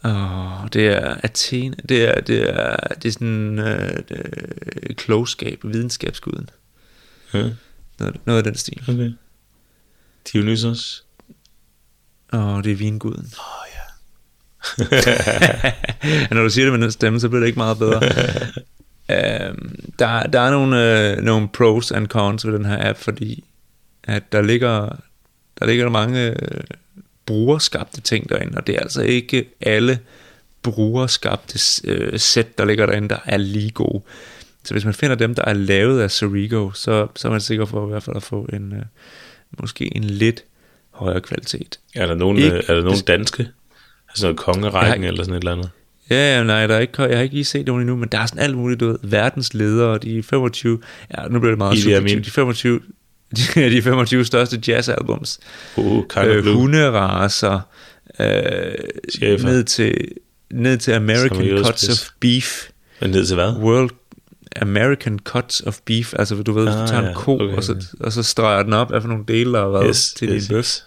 Åh, 0.05 0.63
oh, 0.63 0.69
det 0.73 0.87
er 0.87 1.17
Athene. 1.23 1.77
Det 1.89 2.05
er, 2.09 2.21
det 2.21 2.51
er, 2.51 2.77
det 2.77 3.09
er 3.09 3.13
sådan 3.13 3.59
uh, 3.59 3.65
det, 4.09 4.97
klogskab, 4.97 5.61
videnskabsguden. 5.65 6.51
Ja. 7.35 7.51
Noget, 7.99 8.17
noget 8.25 8.39
af 8.39 8.45
den 8.45 8.55
stil. 8.55 8.83
Okay. 8.89 9.13
Dionysos. 10.33 11.05
Åh, 12.33 12.47
oh, 12.47 12.65
det 12.65 12.73
er 12.73 12.77
vinguden. 12.77 13.33
Åh, 13.39 13.63
oh, 13.63 13.69
ja. 13.75 13.79
Når 16.35 16.43
du 16.43 16.51
siger 16.51 16.65
det 16.65 16.73
med 16.73 16.83
den 16.83 16.93
stemme, 16.93 17.21
så 17.21 17.29
bliver 17.29 17.41
det 17.41 17.47
ikke 17.47 17.59
meget 17.59 17.79
bedre. 17.79 18.01
um, 19.51 19.75
der, 19.99 20.23
der 20.23 20.41
er 20.41 20.51
nogle, 20.51 21.17
uh, 21.19 21.25
nogle 21.25 21.49
pros 21.49 21.93
and 21.93 22.07
cons 22.07 22.47
ved 22.47 22.53
den 22.53 22.65
her 22.65 22.91
app, 22.91 22.99
fordi 22.99 23.45
at 24.09 24.33
der 24.33 24.43
ligger, 24.43 24.97
der 25.61 25.67
ligger 25.67 25.89
mange 25.89 26.31
uh, 26.31 26.61
brugerskabte 27.27 28.01
ting 28.01 28.29
derinde, 28.29 28.57
og 28.57 28.67
det 28.67 28.75
er 28.75 28.81
altså 28.81 29.03
ikke 29.03 29.49
alle 29.61 29.99
brugerskabte 30.63 31.59
uh, 31.89 32.19
sæt, 32.19 32.59
der 32.59 32.65
ligger 32.65 32.87
derinde, 32.87 33.09
der 33.09 33.19
er 33.25 33.37
lige 33.37 33.71
gode. 33.71 34.03
Så 34.65 34.75
hvis 34.75 34.85
man 34.85 34.95
finder 34.95 35.17
dem, 35.17 35.35
der 35.35 35.45
er 35.45 35.53
lavet 35.53 36.01
af 36.01 36.11
Cerrigo, 36.11 36.71
så, 36.73 37.07
så 37.17 37.29
er 37.29 37.33
man 37.33 37.41
sikker 37.41 37.65
for 37.65 37.87
i 37.87 37.89
hvert 37.89 38.03
fald 38.03 38.17
at 38.17 38.23
få 38.23 38.49
en, 38.53 38.73
uh, 38.73 38.83
måske 39.61 39.97
en 39.97 40.05
lidt 40.05 40.45
højere 40.91 41.21
kvalitet. 41.21 41.79
Er 41.95 42.07
der 42.07 42.15
nogen, 42.15 42.37
ikke, 42.37 42.57
er 42.69 42.75
der 42.75 42.83
nogen 42.83 43.01
danske? 43.07 43.49
Altså 44.09 44.27
noget 44.27 44.37
kongerækken 44.37 45.03
har, 45.03 45.09
eller 45.09 45.25
sådan 45.25 45.35
et 45.35 45.41
eller 45.41 45.53
andet? 45.53 45.71
Ja, 46.11 46.37
ja, 46.37 46.45
nej, 46.45 46.67
der 46.67 46.75
er 46.75 46.79
ikke, 46.79 47.03
jeg 47.03 47.17
har 47.17 47.23
ikke 47.23 47.35
lige 47.35 47.45
set 47.45 47.67
nogen 47.67 47.83
endnu, 47.83 47.97
men 47.97 48.09
der 48.09 48.19
er 48.19 48.27
sådan 48.27 48.43
alt 48.43 48.57
muligt, 48.57 48.81
du 48.81 48.87
ved, 48.87 48.99
verdensledere, 49.03 49.99
de 49.99 50.23
25, 50.23 50.79
ja, 51.19 51.29
nu 51.29 51.39
bliver 51.39 51.51
det 51.51 51.59
meget 51.59 51.79
subjektivt, 51.79 52.25
de 52.25 52.31
25, 52.31 52.81
de, 53.37 53.71
de 53.77 53.83
25 53.83 54.25
største 54.25 54.61
jazzalbums, 54.69 55.41
uh, 55.77 56.03
øh, 56.19 56.47
hunderaser, 56.47 57.61
øh, 58.21 58.25
ned 59.21 59.65
til, 59.65 60.09
ned 60.51 60.79
til 60.79 60.93
American 60.93 61.65
Cuts 61.65 61.89
of 61.89 62.09
Beef. 62.21 62.69
Men 63.01 63.11
ned 63.11 63.27
til 63.27 63.35
hvad? 63.35 63.53
World 63.53 63.91
American 64.57 65.19
Cuts 65.19 65.61
of 65.61 65.79
Beef, 65.85 66.15
altså 66.19 66.43
du 66.43 66.53
ved, 66.53 66.69
ah, 66.69 66.83
du 66.83 66.89
tager 66.89 67.09
en 67.09 67.15
ko, 67.15 67.35
okay, 67.35 67.57
og, 67.57 67.65
så, 67.65 67.87
og 68.01 68.13
så 68.13 68.23
streger 68.23 68.63
den 68.63 68.73
op 68.73 68.93
af 68.93 69.03
nogle 69.03 69.25
dele, 69.29 69.53
der 69.53 69.61
har 69.61 69.69
været 69.69 69.87
yes, 69.89 70.13
til 70.13 70.29
yes, 70.29 70.47
din 70.47 70.55
bøf. 70.55 70.59
Yes. 70.59 70.85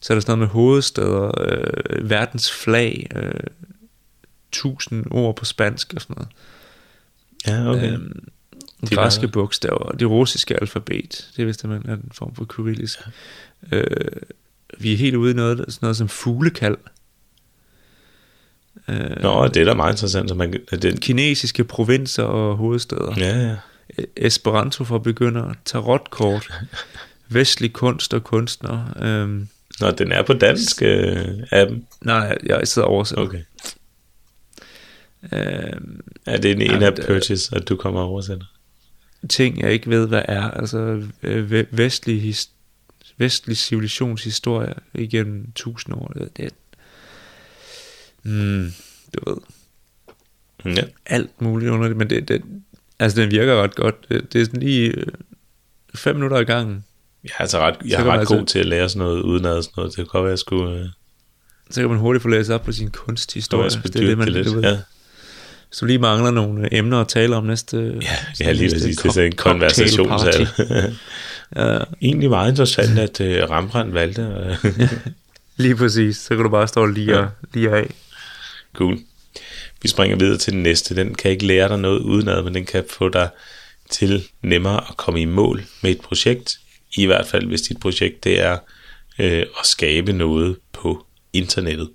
Så 0.00 0.12
er 0.12 0.14
der 0.14 0.20
sådan 0.20 0.38
noget 0.38 0.38
med 0.38 0.46
hovedsteder, 0.46 1.40
øh, 1.40 2.10
verdens 2.10 2.52
flag, 2.52 3.10
øh, 3.16 3.32
tusind 4.52 5.04
ord 5.10 5.36
på 5.36 5.44
spansk 5.44 5.92
og 5.96 6.00
sådan 6.00 6.16
noget. 6.16 6.28
Ja, 7.46 7.70
okay. 7.70 7.92
Øhm, 7.92 8.28
de 8.80 8.94
græske 8.94 9.22
var... 9.22 9.28
bogstaver, 9.28 9.92
det 9.92 10.10
russiske 10.10 10.60
alfabet, 10.60 11.30
det 11.36 11.42
er 11.42 11.46
vist, 11.46 11.64
man 11.64 11.82
er 11.88 11.94
en 11.94 12.10
form 12.12 12.34
for 12.34 12.44
kyrillisk. 12.44 12.98
Ja. 13.72 13.76
Øh, 13.76 14.22
vi 14.78 14.92
er 14.92 14.96
helt 14.96 15.16
ude 15.16 15.30
i 15.30 15.34
noget, 15.34 15.58
sådan 15.58 15.78
noget 15.82 15.96
som 15.96 16.08
fuglekald. 16.08 16.76
Øh, 18.88 19.22
Nå, 19.22 19.48
det 19.48 19.56
er 19.56 19.64
da 19.64 19.74
meget 19.74 19.92
interessant. 19.92 20.28
Så 20.28 20.34
man, 20.34 20.52
det... 20.70 21.00
Kinesiske 21.00 21.64
provinser 21.64 22.22
og 22.22 22.56
hovedsteder. 22.56 23.14
Ja, 23.16 23.38
ja. 23.38 23.56
Esperanto 24.16 24.84
for 24.84 24.98
begyndere, 24.98 25.54
tarotkort, 25.64 26.48
vestlig 27.28 27.72
kunst 27.72 28.14
og 28.14 28.24
kunstner. 28.24 28.84
Øh, 29.02 29.28
Nå, 29.80 29.90
den 29.90 30.12
er 30.12 30.22
på 30.22 30.32
dansk 30.32 30.82
øh, 30.82 31.18
appen? 31.50 31.86
Nej, 32.00 32.38
jeg 32.46 32.68
sidder 32.68 32.88
oversat. 32.88 33.18
Okay. 33.18 33.42
Øhm, 35.32 36.00
er 36.26 36.36
det 36.36 36.50
en 36.50 36.60
in 36.60 36.92
purchase, 37.06 37.56
at 37.56 37.68
du 37.68 37.76
kommer 37.76 38.00
og 38.00 38.06
oversætter? 38.06 38.46
Ting, 39.28 39.60
jeg 39.60 39.72
ikke 39.72 39.90
ved, 39.90 40.06
hvad 40.06 40.22
er. 40.28 40.50
Altså 40.50 41.02
øh, 41.22 41.64
vestlig, 41.70 42.22
his, 42.22 42.50
vestlig 43.16 43.56
civilisationshistorie 43.56 44.74
igennem 44.94 45.52
tusind 45.54 45.94
år. 45.94 46.12
Det, 46.18 46.36
det 46.36 46.52
mm, 48.22 48.72
du 49.14 49.30
ved. 49.30 49.36
Ja. 50.74 50.82
Alt 51.06 51.42
muligt 51.42 51.70
under 51.70 51.88
det, 51.88 51.96
men 51.96 52.10
det, 52.10 52.28
det, 52.28 52.42
altså 52.98 53.20
den 53.20 53.30
virker 53.30 53.62
ret 53.62 53.74
godt. 53.74 54.08
Det, 54.08 54.32
det 54.32 54.40
er 54.40 54.44
sådan 54.44 54.60
lige 54.60 54.90
øh, 54.90 55.06
fem 55.94 56.16
minutter 56.16 56.38
i 56.38 56.44
gangen. 56.44 56.84
Jeg 57.24 57.30
er, 57.38 57.40
altså 57.40 57.58
ret, 57.58 57.76
jeg 57.84 58.00
er 58.00 58.04
ret 58.04 58.18
altså, 58.18 58.36
god 58.36 58.46
til 58.46 58.58
at 58.58 58.66
lære 58.66 58.88
sådan 58.88 58.98
noget 58.98 59.22
uden 59.22 59.44
at 59.44 59.64
sådan 59.64 59.74
noget. 59.76 59.90
Det 59.90 59.96
kan 59.96 60.06
godt 60.06 60.24
være, 60.24 60.30
jeg 60.30 60.38
skulle... 60.38 60.80
Øh... 60.80 60.86
Så 61.70 61.80
kan 61.80 61.90
man 61.90 61.98
hurtigt 61.98 62.22
få 62.22 62.28
læst 62.28 62.50
op 62.50 62.62
på 62.62 62.72
sin 62.72 62.90
kunsthistorie. 62.90 63.70
Det, 63.70 63.82
det 63.84 64.02
er 64.02 64.06
det, 64.06 64.18
man, 64.18 64.26
det 64.26 64.34
lidt, 64.34 64.64
ja. 64.64 64.78
Så 65.70 65.86
lige 65.86 65.98
mangler 65.98 66.30
nogle 66.30 66.62
øh, 66.62 66.68
emner 66.72 67.00
at 67.00 67.08
tale 67.08 67.36
om 67.36 67.44
næste... 67.44 67.98
Ja, 68.02 68.16
ja 68.40 68.52
lige 68.52 68.70
præcis. 68.70 68.96
Det 68.96 69.16
er 69.16 69.26
en 69.26 69.36
konversationssal. 69.36 70.48
ja. 71.56 71.78
Egentlig 72.02 72.30
meget 72.30 72.50
interessant, 72.50 72.98
at 72.98 73.20
uh, 73.20 73.50
Rembrandt 73.50 73.94
valgte. 73.94 74.56
Uh... 74.64 74.70
lige 75.64 75.76
præcis. 75.76 76.16
Så 76.16 76.28
kan 76.28 76.44
du 76.44 76.48
bare 76.48 76.68
stå 76.68 76.86
lige, 76.86 77.18
ja. 77.18 77.26
lige 77.54 77.70
af. 77.70 77.90
Cool. 78.74 78.98
Vi 79.82 79.88
springer 79.88 80.16
videre 80.16 80.38
til 80.38 80.52
den 80.52 80.62
næste. 80.62 80.96
Den 80.96 81.14
kan 81.14 81.30
ikke 81.30 81.46
lære 81.46 81.68
dig 81.68 81.78
noget 81.78 82.00
udenad, 82.00 82.42
men 82.42 82.54
den 82.54 82.64
kan 82.64 82.84
få 82.90 83.08
dig 83.08 83.28
til 83.90 84.24
nemmere 84.42 84.84
at 84.90 84.96
komme 84.96 85.20
i 85.20 85.24
mål 85.24 85.64
med 85.82 85.90
et 85.90 86.00
projekt, 86.00 86.58
i 86.96 87.06
hvert 87.06 87.26
fald 87.26 87.46
hvis 87.46 87.60
dit 87.60 87.80
projekt 87.80 88.24
det 88.24 88.40
er 88.40 88.58
øh, 89.18 89.46
at 89.60 89.66
skabe 89.66 90.12
noget 90.12 90.56
på 90.72 91.06
internettet. 91.32 91.88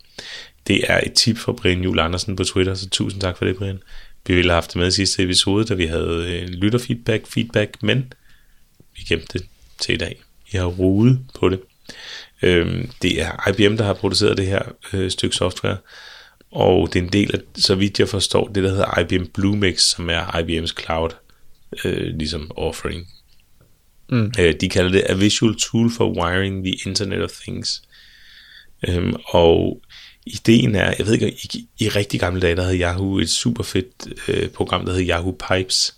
Det 0.68 0.81
er 0.88 0.99
et 1.06 1.14
tip 1.14 1.38
fra 1.38 1.52
Brian 1.52 1.84
Juhl 1.84 1.99
Andersen 1.99 2.35
på 2.35 2.44
Twitter, 2.44 2.73
så 2.73 2.90
tusind 2.90 3.22
tak 3.22 3.38
for 3.38 3.45
det, 3.45 3.56
Brian. 3.56 3.80
Vi 4.27 4.35
ville 4.35 4.52
have 4.52 4.56
haft 4.56 4.73
det 4.73 4.80
med 4.80 4.88
i 4.88 4.91
sidste 4.91 5.23
episode, 5.23 5.65
da 5.65 5.73
vi 5.73 5.85
havde 5.85 6.41
øh, 6.41 6.48
lytterfeedback, 6.48 7.27
feedback, 7.27 7.84
men 7.84 8.14
vi 8.95 9.02
gemte 9.02 9.40
det 9.40 9.48
til 9.80 9.95
i 9.95 9.98
dag. 9.98 10.22
Vi 10.52 10.57
har 10.57 10.65
rodet 10.65 11.19
på 11.40 11.49
det. 11.49 11.60
Øh, 12.41 12.88
det 13.02 13.22
er 13.22 13.49
IBM, 13.49 13.77
der 13.77 13.84
har 13.84 13.94
produceret 13.94 14.38
det 14.38 14.48
her 14.48 14.61
øh, 14.94 15.11
stykke 15.11 15.35
software, 15.35 15.77
og 16.52 16.94
det 16.94 16.99
er 16.99 17.03
en 17.03 17.14
del 17.14 17.35
af, 17.35 17.40
så 17.56 17.76
vidt 17.76 17.99
jeg 17.99 18.10
forstår, 18.10 18.48
det 18.48 18.64
der 18.64 18.69
hedder 18.69 18.99
IBM 18.99 19.26
Bluemix, 19.26 19.81
som 19.81 20.10
er 20.10 20.22
IBM's 20.22 20.84
cloud 20.84 21.10
øh, 21.85 22.18
ligesom 22.18 22.52
offering 22.56 23.07
Mm. 24.10 24.31
Øh, 24.40 24.53
de 24.61 24.69
kalder 24.69 24.91
det 24.91 25.03
A 25.10 25.14
Visual 25.14 25.56
Tool 25.56 25.91
for 25.91 26.11
Wiring 26.19 26.65
the 26.65 26.76
Internet 26.85 27.23
of 27.23 27.30
Things. 27.30 27.84
Øhm, 28.88 29.14
og 29.26 29.81
ideen 30.26 30.76
er, 30.76 30.94
jeg 30.98 31.06
ved 31.06 31.14
ikke, 31.14 31.32
i, 31.32 31.68
i 31.80 31.90
rigtig 31.90 32.20
gamle 32.20 32.41
dage, 32.41 32.56
der 32.56 32.64
havde 32.64 32.80
Yahoo 32.80 33.20
et 33.20 33.30
super 33.30 33.64
fedt 33.64 34.08
øh, 34.28 34.50
program, 34.50 34.86
der 34.86 34.94
hed 34.94 35.10
Yahoo 35.10 35.38
Pipes. 35.50 35.95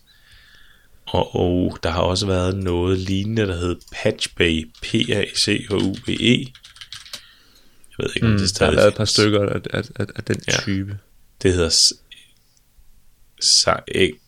Og, 1.06 1.35
og 1.35 1.77
der 1.84 1.89
har 1.89 2.02
også 2.02 2.26
været 2.26 2.57
noget 2.57 2.97
lignende, 2.99 3.47
der 3.47 3.56
hed 3.56 3.76
Patchbay, 3.91 4.69
P-A-C-H-U-B-E. 4.81 6.52
Jeg 7.97 8.06
ved 8.06 8.10
ikke, 8.15 8.27
om 8.27 8.31
mm, 8.34 8.38
det 8.38 8.49
stadig 8.49 8.77
Der 8.77 8.84
er 8.84 8.88
et 8.88 8.95
par 8.95 9.06
stykker 9.06 9.49
af, 9.49 9.61
af, 9.73 9.84
af, 9.95 10.06
af 10.15 10.23
den 10.23 10.41
ja. 10.47 10.57
type. 10.60 10.97
Det 11.41 11.53
hedder 11.53 11.69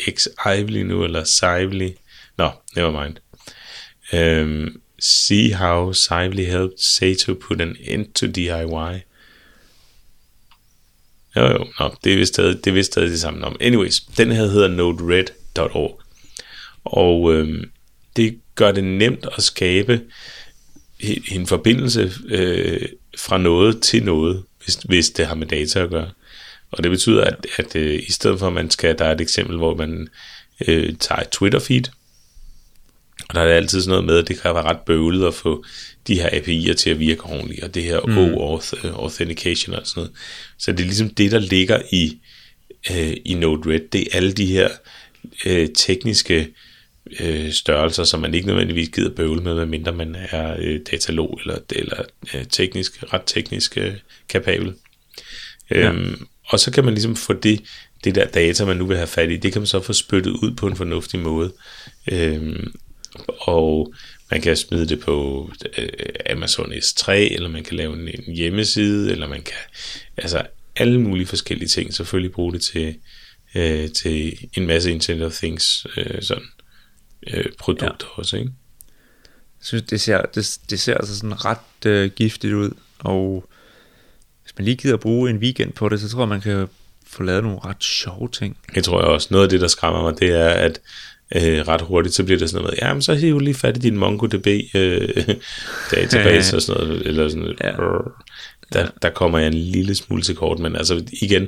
X-Ively 0.10 0.84
nu, 0.84 1.04
eller 1.04 1.24
Sively. 1.24 1.90
Nå, 2.38 2.52
never 2.76 3.04
mind. 3.04 3.18
Um, 4.14 4.82
see 5.00 5.54
how 5.54 5.94
Sively 5.94 6.46
helped 6.46 6.80
Sato 6.80 7.34
put 7.34 7.62
an 7.62 7.76
end 7.80 8.14
to 8.14 8.28
DIY. 8.28 9.07
Jo, 11.38 11.46
jo, 11.46 11.68
nå, 11.80 11.96
det 12.04 12.14
er 12.14 12.18
vist 12.18 12.34
stadig 12.34 12.66
det, 12.66 12.68
er 12.68 12.74
vist 12.74 12.92
stadig 12.92 13.10
det 13.10 13.20
samme. 13.20 13.40
Nå, 13.40 13.54
anyways, 13.60 14.00
den 14.00 14.32
her 14.32 14.46
hedder 14.46 14.68
nodered.org. 14.68 16.02
Og 16.84 17.34
øh, 17.34 17.64
det 18.16 18.40
gør 18.56 18.72
det 18.72 18.84
nemt 18.84 19.26
at 19.38 19.44
skabe 19.44 20.02
en 21.32 21.48
forbindelse 21.48 22.12
øh, 22.30 22.90
fra 23.18 23.38
noget 23.38 23.82
til 23.82 24.04
noget, 24.04 24.44
hvis, 24.64 24.76
hvis 24.76 25.10
det 25.10 25.28
har 25.28 25.36
med 25.36 25.48
data 25.48 25.80
at 25.80 25.90
gøre. 25.90 26.10
Og 26.72 26.84
det 26.84 26.92
betyder, 26.92 27.24
at, 27.24 27.48
at 27.58 27.76
øh, 27.76 28.00
i 28.08 28.12
stedet 28.12 28.40
for, 28.40 28.48
at 28.48 28.54
man 28.54 28.70
skal, 28.70 28.98
der 28.98 29.06
er 29.06 29.12
et 29.12 29.22
eksempel, 29.22 29.58
hvor 29.58 29.76
man 29.76 30.08
øh, 30.68 30.96
tager 31.00 31.22
et 31.22 31.28
Twitter-feed, 31.28 31.92
og 33.30 33.36
der 33.36 33.42
er 33.42 33.56
altid 33.56 33.82
sådan 33.82 33.90
noget 33.90 34.06
med, 34.06 34.18
at 34.18 34.28
det 34.28 34.42
kan 34.42 34.56
være 34.56 34.64
ret 34.64 34.80
bøvlet 34.86 35.28
at 35.28 35.34
få 35.34 35.64
de 36.08 36.16
her 36.16 36.30
API'er 36.30 36.74
til 36.74 36.90
at 36.90 37.00
virke 37.00 37.24
ordentligt, 37.24 37.64
og 37.64 37.76
det 37.76 37.84
her 37.84 38.00
mm. 38.08 38.18
OAuth 38.18 38.74
uh, 38.86 39.04
authentication 39.04 39.76
og 39.76 39.88
sådan 39.88 40.02
noget. 40.02 40.12
Så 40.58 40.72
det 40.72 40.80
er 40.80 40.86
ligesom 40.86 41.10
det, 41.10 41.32
der 41.32 41.40
ligger 41.40 41.82
i, 41.92 42.18
øh, 42.92 43.14
i 43.26 43.34
Node-RED. 43.34 43.88
Det 43.92 44.02
er 44.02 44.18
alle 44.18 44.32
de 44.32 44.46
her 44.46 44.70
øh, 45.46 45.70
tekniske 45.76 46.48
øh, 47.20 47.52
størrelser, 47.52 48.04
som 48.04 48.20
man 48.20 48.34
ikke 48.34 48.48
nødvendigvis 48.48 48.90
gider 48.90 49.16
bøvle 49.16 49.42
med, 49.42 49.56
medmindre 49.56 49.92
man 49.92 50.16
er 50.30 50.56
øh, 50.60 50.80
datalog 50.92 51.40
eller, 51.42 51.58
eller 51.72 52.04
øh, 52.34 52.46
teknisk, 52.50 53.14
ret 53.14 53.22
teknisk 53.26 53.78
øh, 53.78 53.94
kapabel. 54.30 54.74
Ja. 55.72 55.92
Øhm, 55.92 56.28
og 56.46 56.60
så 56.60 56.72
kan 56.72 56.86
man 56.86 56.94
ligesom 56.94 57.16
få 57.16 57.34
det, 57.34 57.64
det 58.04 58.16
der 58.16 58.26
data, 58.26 58.66
man 58.66 58.78
nu 58.78 58.86
vil 58.86 58.98
have 58.98 59.08
fat 59.08 59.32
i, 59.32 59.38
det 59.38 59.54
kan 59.54 59.62
man 59.62 59.68
så 59.68 59.82
få 59.82 59.94
spyttet 59.94 60.32
ud 60.32 60.56
på 60.56 60.68
en 60.68 60.76
fornuftig 60.76 61.20
måde. 61.20 61.54
Øhm, 62.12 62.74
og 63.28 63.94
man 64.32 64.42
kan 64.42 64.58
smide 64.58 64.88
det 64.88 65.00
på 65.00 65.50
øh, 65.78 65.90
Amazon 66.30 66.74
S3, 66.74 67.12
eller 67.12 67.50
man 67.50 67.64
kan 67.64 67.78
lave 67.78 67.94
en, 67.94 68.08
en 68.08 68.36
hjemmeside, 68.36 69.12
eller 69.12 69.28
man 69.28 69.42
kan, 69.42 69.56
altså 70.18 70.46
alle 70.76 71.02
mulige 71.02 71.28
forskellige 71.28 71.68
ting, 71.68 71.94
selvfølgelig 71.94 72.32
bruge 72.32 72.54
det 72.54 72.62
til, 72.62 72.96
øh, 73.56 73.92
til 73.92 74.50
en 74.54 74.68
masse 74.68 74.92
Internet 74.92 75.26
of 75.26 75.34
Things 75.34 75.88
øh, 75.98 76.22
sådan, 76.22 76.48
øh, 77.28 77.46
produkter 77.60 78.08
ja. 78.16 78.20
også, 78.20 78.38
ikke? 78.38 78.52
Jeg 79.60 79.66
synes, 79.66 79.84
det 79.84 80.02
ser, 80.02 80.22
det, 80.22 80.60
det 80.70 80.80
ser 80.80 80.94
altså 80.94 81.16
sådan 81.16 81.46
ret 81.46 81.86
øh, 81.86 82.12
giftigt 82.12 82.54
ud, 82.54 82.72
og 83.00 83.50
hvis 84.44 84.58
man 84.58 84.66
lige 84.66 84.78
gider 84.78 84.94
at 84.94 85.00
bruge 85.00 85.30
en 85.30 85.38
weekend 85.38 85.74
på 85.74 85.90
det, 85.90 86.02
så 86.02 86.10
tror 86.10 86.22
jeg, 86.22 86.28
man 86.28 86.42
kan 86.42 86.68
få 87.08 87.24
lavet 87.24 87.44
nogle 87.44 87.60
ret 87.66 87.84
sjove 87.84 88.30
ting. 88.30 88.58
Det 88.76 88.84
tror 88.84 89.00
jeg 89.00 89.08
også. 89.08 89.28
Noget 89.32 89.44
af 89.44 89.50
det, 89.50 89.62
der 89.62 89.68
skræmmer 89.68 90.02
mig, 90.02 90.20
det 90.20 90.30
er, 90.30 90.50
at 90.50 90.80
øh, 91.36 91.68
ret 91.68 91.82
hurtigt, 91.82 92.16
så 92.16 92.24
bliver 92.24 92.40
det 92.40 92.50
sådan 92.50 92.64
noget, 92.64 92.80
jamen 92.82 93.02
så 93.02 93.14
hiv 93.14 93.40
lige 93.40 93.54
fat 93.54 93.78
i 93.78 93.80
din 93.80 93.98
MongoDB 93.98 94.48
øh, 94.76 95.28
database 95.92 96.56
og 96.56 96.62
sådan 96.62 96.88
noget, 96.88 97.08
eller 97.08 97.30
sådan 97.30 97.42
noget. 97.42 97.58
Ja. 97.64 97.72
Der, 98.74 98.88
der 99.02 99.10
kommer 99.10 99.40
jeg 99.40 99.48
en 99.48 99.54
lille 99.54 99.96
smule 99.96 100.22
til 100.22 100.36
kort, 100.36 100.60
men 100.60 100.76
altså 100.76 101.04
igen, 101.22 101.48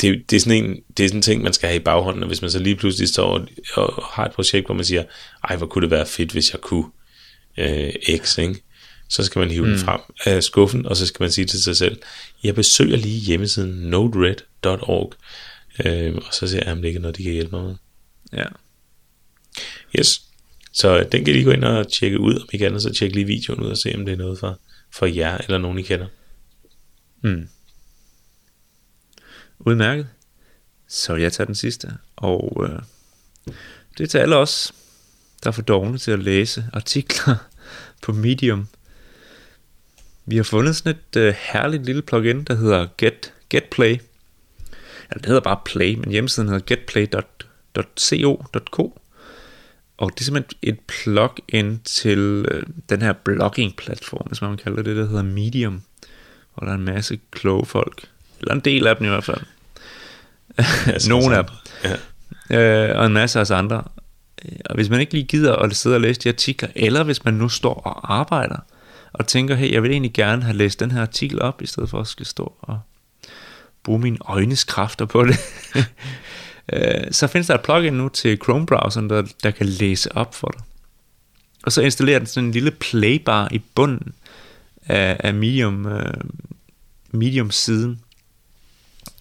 det, 0.00 0.30
det, 0.30 0.36
er 0.36 0.40
sådan 0.40 0.64
en, 0.64 0.76
det 0.96 1.04
er 1.04 1.08
sådan 1.08 1.18
en 1.18 1.22
ting, 1.22 1.42
man 1.42 1.52
skal 1.52 1.68
have 1.68 1.80
i 1.80 1.84
baghånden, 1.84 2.22
og 2.22 2.26
hvis 2.26 2.42
man 2.42 2.50
så 2.50 2.58
lige 2.58 2.76
pludselig 2.76 3.08
står 3.08 3.26
og, 3.26 3.48
og 3.74 4.04
har 4.04 4.24
et 4.24 4.32
projekt, 4.32 4.66
hvor 4.66 4.74
man 4.74 4.84
siger, 4.84 5.04
ej, 5.48 5.56
hvor 5.56 5.66
kunne 5.66 5.82
det 5.82 5.90
være 5.90 6.06
fedt, 6.06 6.32
hvis 6.32 6.52
jeg 6.52 6.60
kunne 6.60 6.84
øh, 7.58 7.92
X, 8.18 8.38
ikke? 8.38 8.62
så 9.08 9.24
skal 9.24 9.38
man 9.38 9.50
hive 9.50 9.64
mm. 9.64 9.70
den 9.70 9.78
frem 9.78 10.00
af 10.24 10.42
skuffen, 10.42 10.86
og 10.86 10.96
så 10.96 11.06
skal 11.06 11.22
man 11.22 11.32
sige 11.32 11.44
til 11.44 11.62
sig 11.62 11.76
selv, 11.76 11.96
jeg 12.44 12.54
besøger 12.54 12.96
lige 12.96 13.20
hjemmesiden 13.20 13.70
nodered.org, 13.70 15.12
øh, 15.84 16.14
og 16.16 16.34
så 16.34 16.46
ser 16.46 16.58
jeg, 16.64 16.72
om 16.72 16.78
det 16.78 16.88
ikke 16.88 16.98
er 16.98 17.00
noget, 17.00 17.16
de 17.16 17.22
kan 17.22 17.32
hjælpe 17.32 17.56
mig 17.56 17.64
med. 17.64 17.74
Ja. 18.32 18.46
Yes. 19.98 20.22
Så 20.72 20.98
øh, 20.98 21.12
den 21.12 21.24
kan 21.24 21.34
I 21.34 21.36
lige 21.36 21.44
gå 21.44 21.50
ind 21.50 21.64
og 21.64 21.92
tjekke 21.92 22.20
ud, 22.20 22.34
om 22.34 22.48
I 22.52 22.56
kan, 22.56 22.74
og 22.74 22.80
så 22.80 22.92
tjekke 22.92 23.16
lige 23.16 23.26
videoen 23.26 23.60
ud 23.60 23.70
og 23.70 23.78
se, 23.78 23.94
om 23.94 24.04
det 24.04 24.12
er 24.12 24.16
noget 24.16 24.38
for, 24.38 24.60
for 24.90 25.06
jer, 25.06 25.38
eller 25.38 25.58
nogen 25.58 25.78
I 25.78 25.82
kender. 25.82 26.06
Mm. 27.22 27.48
Udmærket. 29.58 30.08
Så 30.88 31.14
jeg 31.14 31.32
tager 31.32 31.46
den 31.46 31.54
sidste. 31.54 31.92
Og 32.16 32.66
øh, 32.68 32.82
det 33.98 34.04
er 34.04 34.08
til 34.08 34.18
alle 34.18 34.36
os, 34.36 34.74
der 35.42 35.48
er 35.48 35.52
for 35.52 35.62
dogne 35.62 35.98
til 35.98 36.10
at 36.10 36.18
læse 36.18 36.66
artikler 36.72 37.34
på 38.02 38.12
Medium. 38.12 38.68
Vi 40.26 40.36
har 40.36 40.42
fundet 40.42 40.76
sådan 40.76 40.96
et 40.96 41.16
øh, 41.16 41.34
herligt 41.38 41.84
lille 41.84 42.02
plugin, 42.02 42.44
der 42.44 42.54
hedder 42.54 42.88
Get, 42.98 43.34
Get 43.48 43.64
Play. 43.64 44.00
Ja, 45.10 45.14
det 45.14 45.26
hedder 45.26 45.40
bare 45.40 45.60
Play, 45.64 45.94
men 45.94 46.10
hjemmesiden 46.10 46.48
hedder 46.48 46.64
getplay.co.k. 47.74 48.78
Og 49.96 50.10
det 50.14 50.20
er 50.20 50.24
simpelthen 50.24 50.58
et 50.62 50.78
plugin 50.80 51.80
til 51.84 52.46
øh, 52.50 52.62
den 52.88 53.02
her 53.02 53.12
blogging-platform, 53.12 54.26
hvis 54.26 54.42
man 54.42 54.56
kalder 54.56 54.82
det, 54.82 54.96
der 54.96 55.06
hedder 55.06 55.22
Medium. 55.22 55.82
Hvor 56.54 56.64
der 56.64 56.72
er 56.72 56.76
en 56.76 56.84
masse 56.84 57.18
kloge 57.30 57.66
folk. 57.66 58.08
Eller 58.40 58.54
en 58.54 58.60
del 58.60 58.86
af 58.86 58.96
dem 58.96 59.06
i 59.06 59.08
hvert 59.08 59.24
fald. 59.24 59.40
Nogle 61.08 61.36
af 61.36 61.44
dem. 61.44 61.54
Ja. 62.50 62.90
Øh, 62.90 62.98
og 62.98 63.06
en 63.06 63.12
masse 63.12 63.38
af 63.38 63.42
os 63.42 63.50
andre. 63.50 63.84
Og 64.64 64.74
hvis 64.74 64.88
man 64.88 65.00
ikke 65.00 65.12
lige 65.12 65.24
gider 65.24 65.56
at 65.56 65.76
sidde 65.76 65.96
og 65.96 66.00
læse 66.00 66.20
de 66.20 66.28
artikler, 66.28 66.68
eller 66.74 67.04
hvis 67.04 67.24
man 67.24 67.34
nu 67.34 67.48
står 67.48 67.74
og 67.74 68.18
arbejder, 68.18 68.56
og 69.12 69.26
tænker, 69.26 69.54
hey, 69.54 69.72
jeg 69.72 69.82
vil 69.82 69.90
egentlig 69.90 70.12
gerne 70.12 70.42
have 70.42 70.56
læst 70.56 70.80
den 70.80 70.90
her 70.90 71.00
artikel 71.00 71.42
op, 71.42 71.62
i 71.62 71.66
stedet 71.66 71.90
for 71.90 72.00
at 72.00 72.06
skal 72.06 72.26
stå 72.26 72.52
og 72.60 72.80
bruge 73.82 73.98
mine 73.98 74.18
øjnes 74.24 74.64
kræfter 74.64 75.04
på 75.04 75.24
det. 75.24 75.36
Øh, 76.72 77.04
så 77.10 77.26
findes 77.26 77.46
der 77.46 77.54
et 77.54 77.60
plugin 77.60 77.92
nu 77.92 78.08
til 78.08 78.38
Chrome-browseren, 78.44 79.08
der, 79.08 79.22
der 79.42 79.50
kan 79.50 79.66
læse 79.66 80.16
op 80.16 80.34
for 80.34 80.48
dig. 80.48 80.62
Og 81.62 81.72
så 81.72 81.82
installerer 81.82 82.18
den 82.18 82.26
sådan 82.26 82.46
en 82.46 82.52
lille 82.52 82.70
playbar 82.70 83.48
i 83.50 83.62
bunden 83.74 84.14
af, 84.86 85.16
af 85.20 85.34
Medium, 85.34 85.86
uh, 85.86 86.02
Medium-siden. 87.10 88.00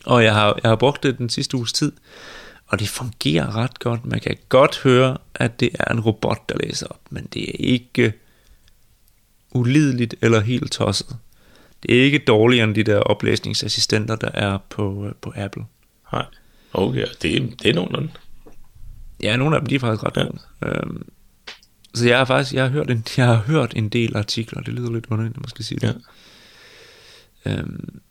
Og 0.06 0.24
jeg 0.24 0.34
har, 0.34 0.60
jeg 0.64 0.72
har 0.72 0.76
brugt 0.76 1.04
det 1.04 1.18
den 1.18 1.30
sidste 1.30 1.58
uges 1.58 1.74
tid, 1.74 1.92
og 2.68 2.80
det 2.80 2.90
fungerer 2.90 3.56
ret 3.56 3.80
godt. 3.80 4.06
Man 4.06 4.20
kan 4.20 4.38
godt 4.50 4.80
høre, 4.80 5.18
at 5.36 5.60
det 5.60 5.70
er 5.80 5.94
en 5.94 6.00
robot, 6.00 6.50
der 6.50 6.56
læser 6.64 6.88
op, 6.88 7.02
men 7.10 7.28
det 7.34 7.50
er 7.50 7.56
ikke 7.60 8.14
ulideligt 9.52 10.16
eller 10.22 10.40
helt 10.40 10.72
tosset. 10.72 11.18
Det 11.84 12.00
er 12.00 12.04
ikke 12.04 12.20
dårligere 12.20 12.64
end 12.64 12.76
de 12.76 12.84
der 12.84 13.00
oplæsningsassistenter, 13.00 14.16
der 14.16 14.30
er 14.34 14.58
på, 14.70 15.06
øh, 15.06 15.12
på 15.22 15.34
Apple. 15.36 15.66
Nej, 16.14 16.26
okay, 16.74 17.06
det, 17.22 17.36
er, 17.36 17.40
det 17.62 17.70
er 17.70 17.74
nogenlunde. 17.74 18.12
Ja, 19.24 19.36
nogle 19.36 19.56
af 19.56 19.62
dem 19.62 19.68
de 19.68 19.76
er 19.76 19.80
faktisk 19.80 20.04
ret 20.04 20.18
ja. 20.18 20.68
Øhm, 20.68 21.04
så 21.94 22.08
jeg 22.08 22.18
har 22.18 22.26
faktisk 22.26 22.54
jeg 22.54 22.64
har 22.64 22.70
hørt 22.70 22.92
en, 22.92 23.06
jeg 23.18 23.26
har 23.26 23.36
hørt 23.36 23.74
en 23.76 23.90
del 23.90 24.18
artikler, 24.18 24.62
det 24.62 24.74
lyder 24.74 24.92
lidt 24.92 25.06
underligt, 25.10 25.36
når 25.36 25.42
man 25.42 25.50
skal 25.50 25.66
sige 25.66 25.80
det. 25.80 26.02
Ja. 27.46 27.52
Øhm, 27.52 28.02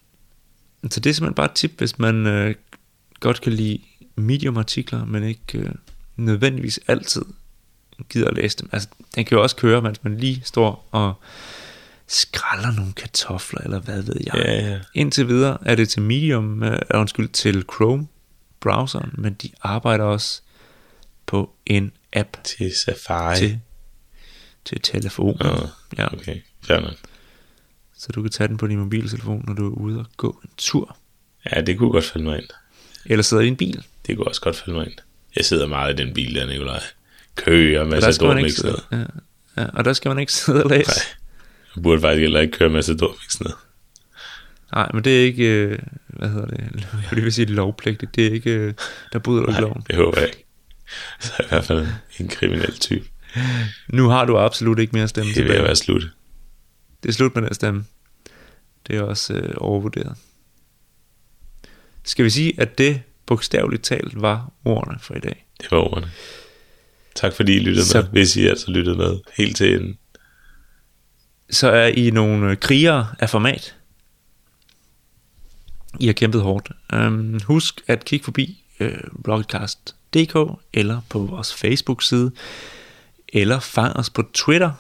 så 0.91 1.01
det 1.01 1.11
er 1.11 1.15
simpelthen 1.15 1.35
bare 1.35 1.47
et 1.47 1.53
tip, 1.53 1.79
hvis 1.79 1.99
man 1.99 2.27
øh, 2.27 2.55
godt 3.21 3.41
kan 3.41 3.53
lide 3.53 3.79
medium-artikler, 4.17 5.05
men 5.05 5.25
ikke 5.25 5.59
øh, 5.59 5.71
nødvendigvis 6.17 6.81
altid 6.87 7.23
gider 8.09 8.29
at 8.29 8.35
læse 8.35 8.59
dem. 8.59 8.69
Altså, 8.73 8.89
den 9.15 9.25
kan 9.25 9.37
jo 9.37 9.43
også 9.43 9.57
køre, 9.57 9.83
mens 9.83 10.05
man 10.05 10.17
lige 10.17 10.43
står 10.45 10.89
og 10.91 11.15
skralder 12.07 12.73
nogle 12.77 12.93
kartofler, 12.93 13.61
eller 13.61 13.81
hvad 13.81 14.03
ved 14.03 14.17
jeg. 14.27 14.35
Ja, 14.35 14.71
ja. 14.71 14.81
Indtil 14.95 15.29
videre 15.29 15.59
er 15.67 15.75
det 15.75 15.89
til 15.89 16.03
Medium, 16.03 16.63
øh, 16.63 16.79
undskyld, 16.95 17.29
til 17.29 17.65
Chrome 17.75 18.07
browseren, 18.61 19.11
men 19.19 19.35
de 19.35 19.51
arbejder 19.63 20.05
også 20.05 20.41
på 21.27 21.55
en 21.67 21.93
app 22.13 22.37
til 22.45 22.73
Safari. 22.85 23.39
Til, 23.39 23.61
til 24.65 24.81
telefonen. 24.81 25.47
Oh, 25.47 25.69
ja. 25.99 26.15
Okay, 26.15 26.41
fair 26.65 26.81
nok. 26.81 26.95
Så 27.97 28.09
du 28.13 28.23
kan 28.23 28.31
tage 28.31 28.49
den 28.49 28.57
på 28.57 28.67
din 28.67 28.79
mobiltelefon, 28.79 29.45
når 29.47 29.55
du 29.55 29.67
er 29.67 29.79
ude 29.79 29.99
og 29.99 30.07
gå 30.17 30.41
en 30.45 30.51
tur. 30.57 30.97
Ja, 31.53 31.61
det 31.61 31.79
kunne 31.79 31.91
godt 31.91 32.05
falde 32.05 32.25
mig 32.25 32.39
ind. 32.39 32.49
Eller 33.07 33.23
sidder 33.23 33.43
i 33.43 33.49
en 33.49 33.57
bil. 33.57 33.85
Det 34.07 34.17
kunne 34.17 34.27
også 34.27 34.41
godt 34.41 34.57
falde 34.57 34.73
mig 34.73 34.87
ind. 34.87 34.97
Jeg 35.37 35.45
sidder 35.45 35.67
meget 35.67 36.01
i 36.01 36.05
den 36.05 36.15
bil 36.15 36.35
der, 36.35 36.47
Nikolaj 36.47 36.83
kø 37.37 37.81
og 37.81 37.87
masser 37.87 38.31
af 38.31 38.43
mix 38.43 38.63
ned. 38.65 38.79
Ja, 38.93 39.05
ja, 39.57 39.67
og 39.73 39.85
der 39.85 39.93
skal 39.93 40.09
man 40.09 40.19
ikke 40.19 40.33
sidde 40.33 40.65
og 40.65 40.71
læse. 40.71 40.91
Nej, 40.91 40.97
jeg 41.77 41.83
burde 41.83 42.01
faktisk 42.01 42.21
heller 42.21 42.41
ikke 42.41 42.59
køre 42.59 42.69
masser 42.71 42.93
af 42.93 43.09
mix 43.09 43.41
ned. 43.41 43.51
Nej, 44.73 44.91
men 44.95 45.05
det 45.05 45.21
er 45.21 45.25
ikke, 45.25 45.45
øh, 45.45 45.79
hvad 46.07 46.29
hedder 46.29 46.47
det, 46.47 46.89
jeg 47.17 47.25
vil 47.25 47.33
sige 47.33 47.47
lovpligtigt, 47.47 48.17
det 48.17 48.27
er 48.27 48.31
ikke, 48.31 48.51
øh, 48.51 48.75
der 49.13 49.19
bryder 49.19 49.43
du 49.43 49.53
loven. 49.61 49.83
det 49.87 49.97
håber 49.97 50.21
jeg 50.21 50.29
ikke. 50.29 50.45
Så 51.21 51.33
er 51.39 51.45
i 51.45 51.47
hvert 51.49 51.65
fald 51.65 51.87
en 52.19 52.29
kriminel 52.29 52.79
type. 52.79 53.05
Nu 53.89 54.09
har 54.09 54.25
du 54.25 54.39
absolut 54.39 54.79
ikke 54.79 54.97
mere 54.97 55.09
stemme 55.09 55.33
tilbage. 55.33 55.49
Det 55.49 55.59
vil 55.59 55.65
være 55.65 55.77
slut. 55.77 56.03
Det 57.03 57.09
er 57.09 57.13
slut 57.13 57.35
med 57.35 57.43
den 57.43 57.55
stemme. 57.55 57.85
Det 58.87 58.97
er 58.97 59.03
også 59.03 59.35
øh, 59.35 59.55
overvurderet. 59.57 60.17
Skal 62.05 62.25
vi 62.25 62.31
sige, 62.31 62.55
at 62.59 62.79
det 62.79 63.03
bogstaveligt 63.27 63.83
talt 63.83 64.21
var 64.21 64.53
ordene 64.65 64.99
for 65.01 65.15
i 65.15 65.21
dag? 65.21 65.47
Det 65.61 65.71
var 65.71 65.79
ordene. 65.79 66.11
Tak 67.15 67.33
fordi 67.33 67.57
I 67.57 67.59
lyttede 67.59 67.87
så, 67.87 68.01
med, 68.01 68.09
hvis 68.09 68.37
I 68.37 68.47
altså 68.47 68.71
lyttede 68.71 68.97
med 68.97 69.19
helt 69.37 69.57
til 69.57 69.75
enden. 69.75 69.99
Så 71.51 71.71
er 71.71 71.87
I 71.87 72.11
nogle 72.11 72.57
krigere 72.57 73.07
af 73.19 73.31
format. 73.31 73.77
I 75.99 76.07
har 76.07 76.13
kæmpet 76.13 76.43
hårdt. 76.43 76.71
Um, 76.93 77.41
husk 77.45 77.81
at 77.87 78.05
kigge 78.05 78.25
forbi 78.25 78.65
øh, 78.81 78.99
rocketcast.dk 79.29 80.37
eller 80.73 81.01
på 81.09 81.19
vores 81.19 81.55
Facebook-side, 81.55 82.31
eller 83.29 83.61
fang 83.61 83.97
os 83.97 84.11
på 84.11 84.23
Twitter, 84.35 84.71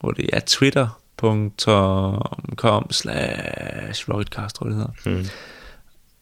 hvor 0.00 0.10
det 0.10 0.30
er 0.32 0.40
twitter.com 0.46 2.92
slash 2.92 4.08
rocketcast, 4.10 4.56
tror 4.56 4.66
det 4.66 4.76
hedder. 4.76 4.90
Mm. 5.18 5.26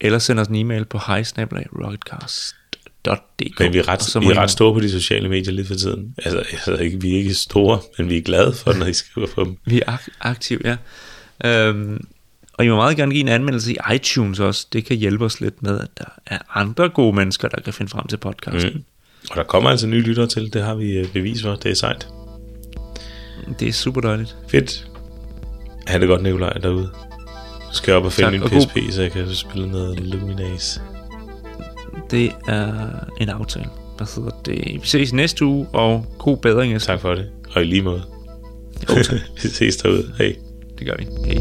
Eller 0.01 0.19
send 0.19 0.41
os 0.41 0.49
en 0.49 0.55
e-mail 0.55 0.85
på 0.85 0.99
highsnablag.rocketcast.dk. 1.07 3.61
Men 3.61 3.73
vi 3.73 3.79
er, 3.79 3.89
ret, 3.89 4.17
vi 4.21 4.27
er 4.27 4.39
ret 4.39 4.51
store 4.51 4.75
på 4.75 4.81
de 4.81 4.91
sociale 4.91 5.29
medier 5.29 5.53
lige 5.53 5.67
for 5.67 5.75
tiden. 5.75 6.15
Altså, 6.19 6.39
altså 6.39 6.77
ikke, 6.77 7.01
vi 7.01 7.15
er 7.15 7.19
ikke 7.19 7.35
store, 7.35 7.81
men 7.99 8.09
vi 8.09 8.17
er 8.17 8.23
glade 8.23 8.53
for, 8.53 8.73
når 8.73 8.87
I 8.87 8.93
skriver 8.93 9.27
på 9.35 9.45
dem. 9.45 9.57
Vi 9.65 9.83
er 9.87 9.93
ak- 9.97 10.17
aktive, 10.21 10.61
ja. 10.65 10.77
Øhm, 11.45 12.07
og 12.61 12.65
I 12.67 12.69
må 12.69 12.77
meget 12.77 12.97
gerne 12.97 13.13
give 13.13 13.21
en 13.21 13.29
anmeldelse 13.29 13.73
i 13.73 13.77
iTunes 13.95 14.41
også. 14.41 14.67
Det 14.73 14.85
kan 14.85 14.97
hjælpe 14.97 15.25
os 15.25 15.41
lidt 15.41 15.63
med, 15.63 15.81
at 15.81 15.89
der 15.99 16.05
er 16.27 16.39
andre 16.55 16.89
gode 16.89 17.17
mennesker, 17.17 17.49
der 17.49 17.61
kan 17.61 17.73
finde 17.73 17.91
frem 17.91 18.07
til 18.07 18.17
podcasten. 18.17 18.73
Mm. 18.75 18.85
Og 19.31 19.37
der 19.37 19.43
kommer 19.43 19.71
altså 19.71 19.87
nye 19.87 20.01
lyttere 20.01 20.27
til, 20.27 20.53
det 20.53 20.63
har 20.63 20.75
vi 20.75 20.91
øh, 20.93 21.13
bevis 21.13 21.43
for, 21.43 21.55
det 21.55 21.71
er 21.71 21.75
sejt. 21.75 22.09
Det 23.61 23.69
er 23.69 23.73
super 23.73 24.01
dejligt. 24.01 24.37
Fedt. 24.49 24.87
Ha' 25.87 25.99
det 25.99 26.09
godt, 26.09 26.23
Nikolaj, 26.23 26.53
derude. 26.53 26.91
Så 27.73 27.77
skal 27.77 27.91
jeg 27.93 27.99
op 27.99 28.05
og 28.05 28.13
finde 28.13 28.27
Tak, 28.27 28.33
min 28.33 28.43
og 28.43 28.51
god- 28.51 28.61
PSP, 28.61 28.95
så 28.95 29.03
jeg 29.03 29.13
kan 29.13 29.35
spille 29.35 29.69
noget 29.71 30.01
Luminase. 30.01 30.81
Det 32.11 32.33
er 32.49 32.91
en 33.21 33.29
aftale. 33.29 33.67
Hvad 33.97 34.07
hedder 34.17 34.31
det? 34.45 34.83
Vi 34.83 34.87
ses 34.87 35.13
næste 35.13 35.45
uge, 35.45 35.67
og 35.73 36.07
god 36.19 36.37
bedring. 36.37 36.81
Tak 36.81 37.01
for 37.01 37.15
det. 37.15 37.31
Og 37.55 37.63
i 37.63 37.65
lige 37.65 37.83
måde. 37.83 38.03
Jo, 38.91 38.95
vi 39.43 39.49
ses 39.49 39.77
derude. 39.77 40.13
Hej. 40.19 40.37
Det 40.79 40.87
gør 40.87 40.95
vi. 40.99 41.07
Hej. 41.27 41.41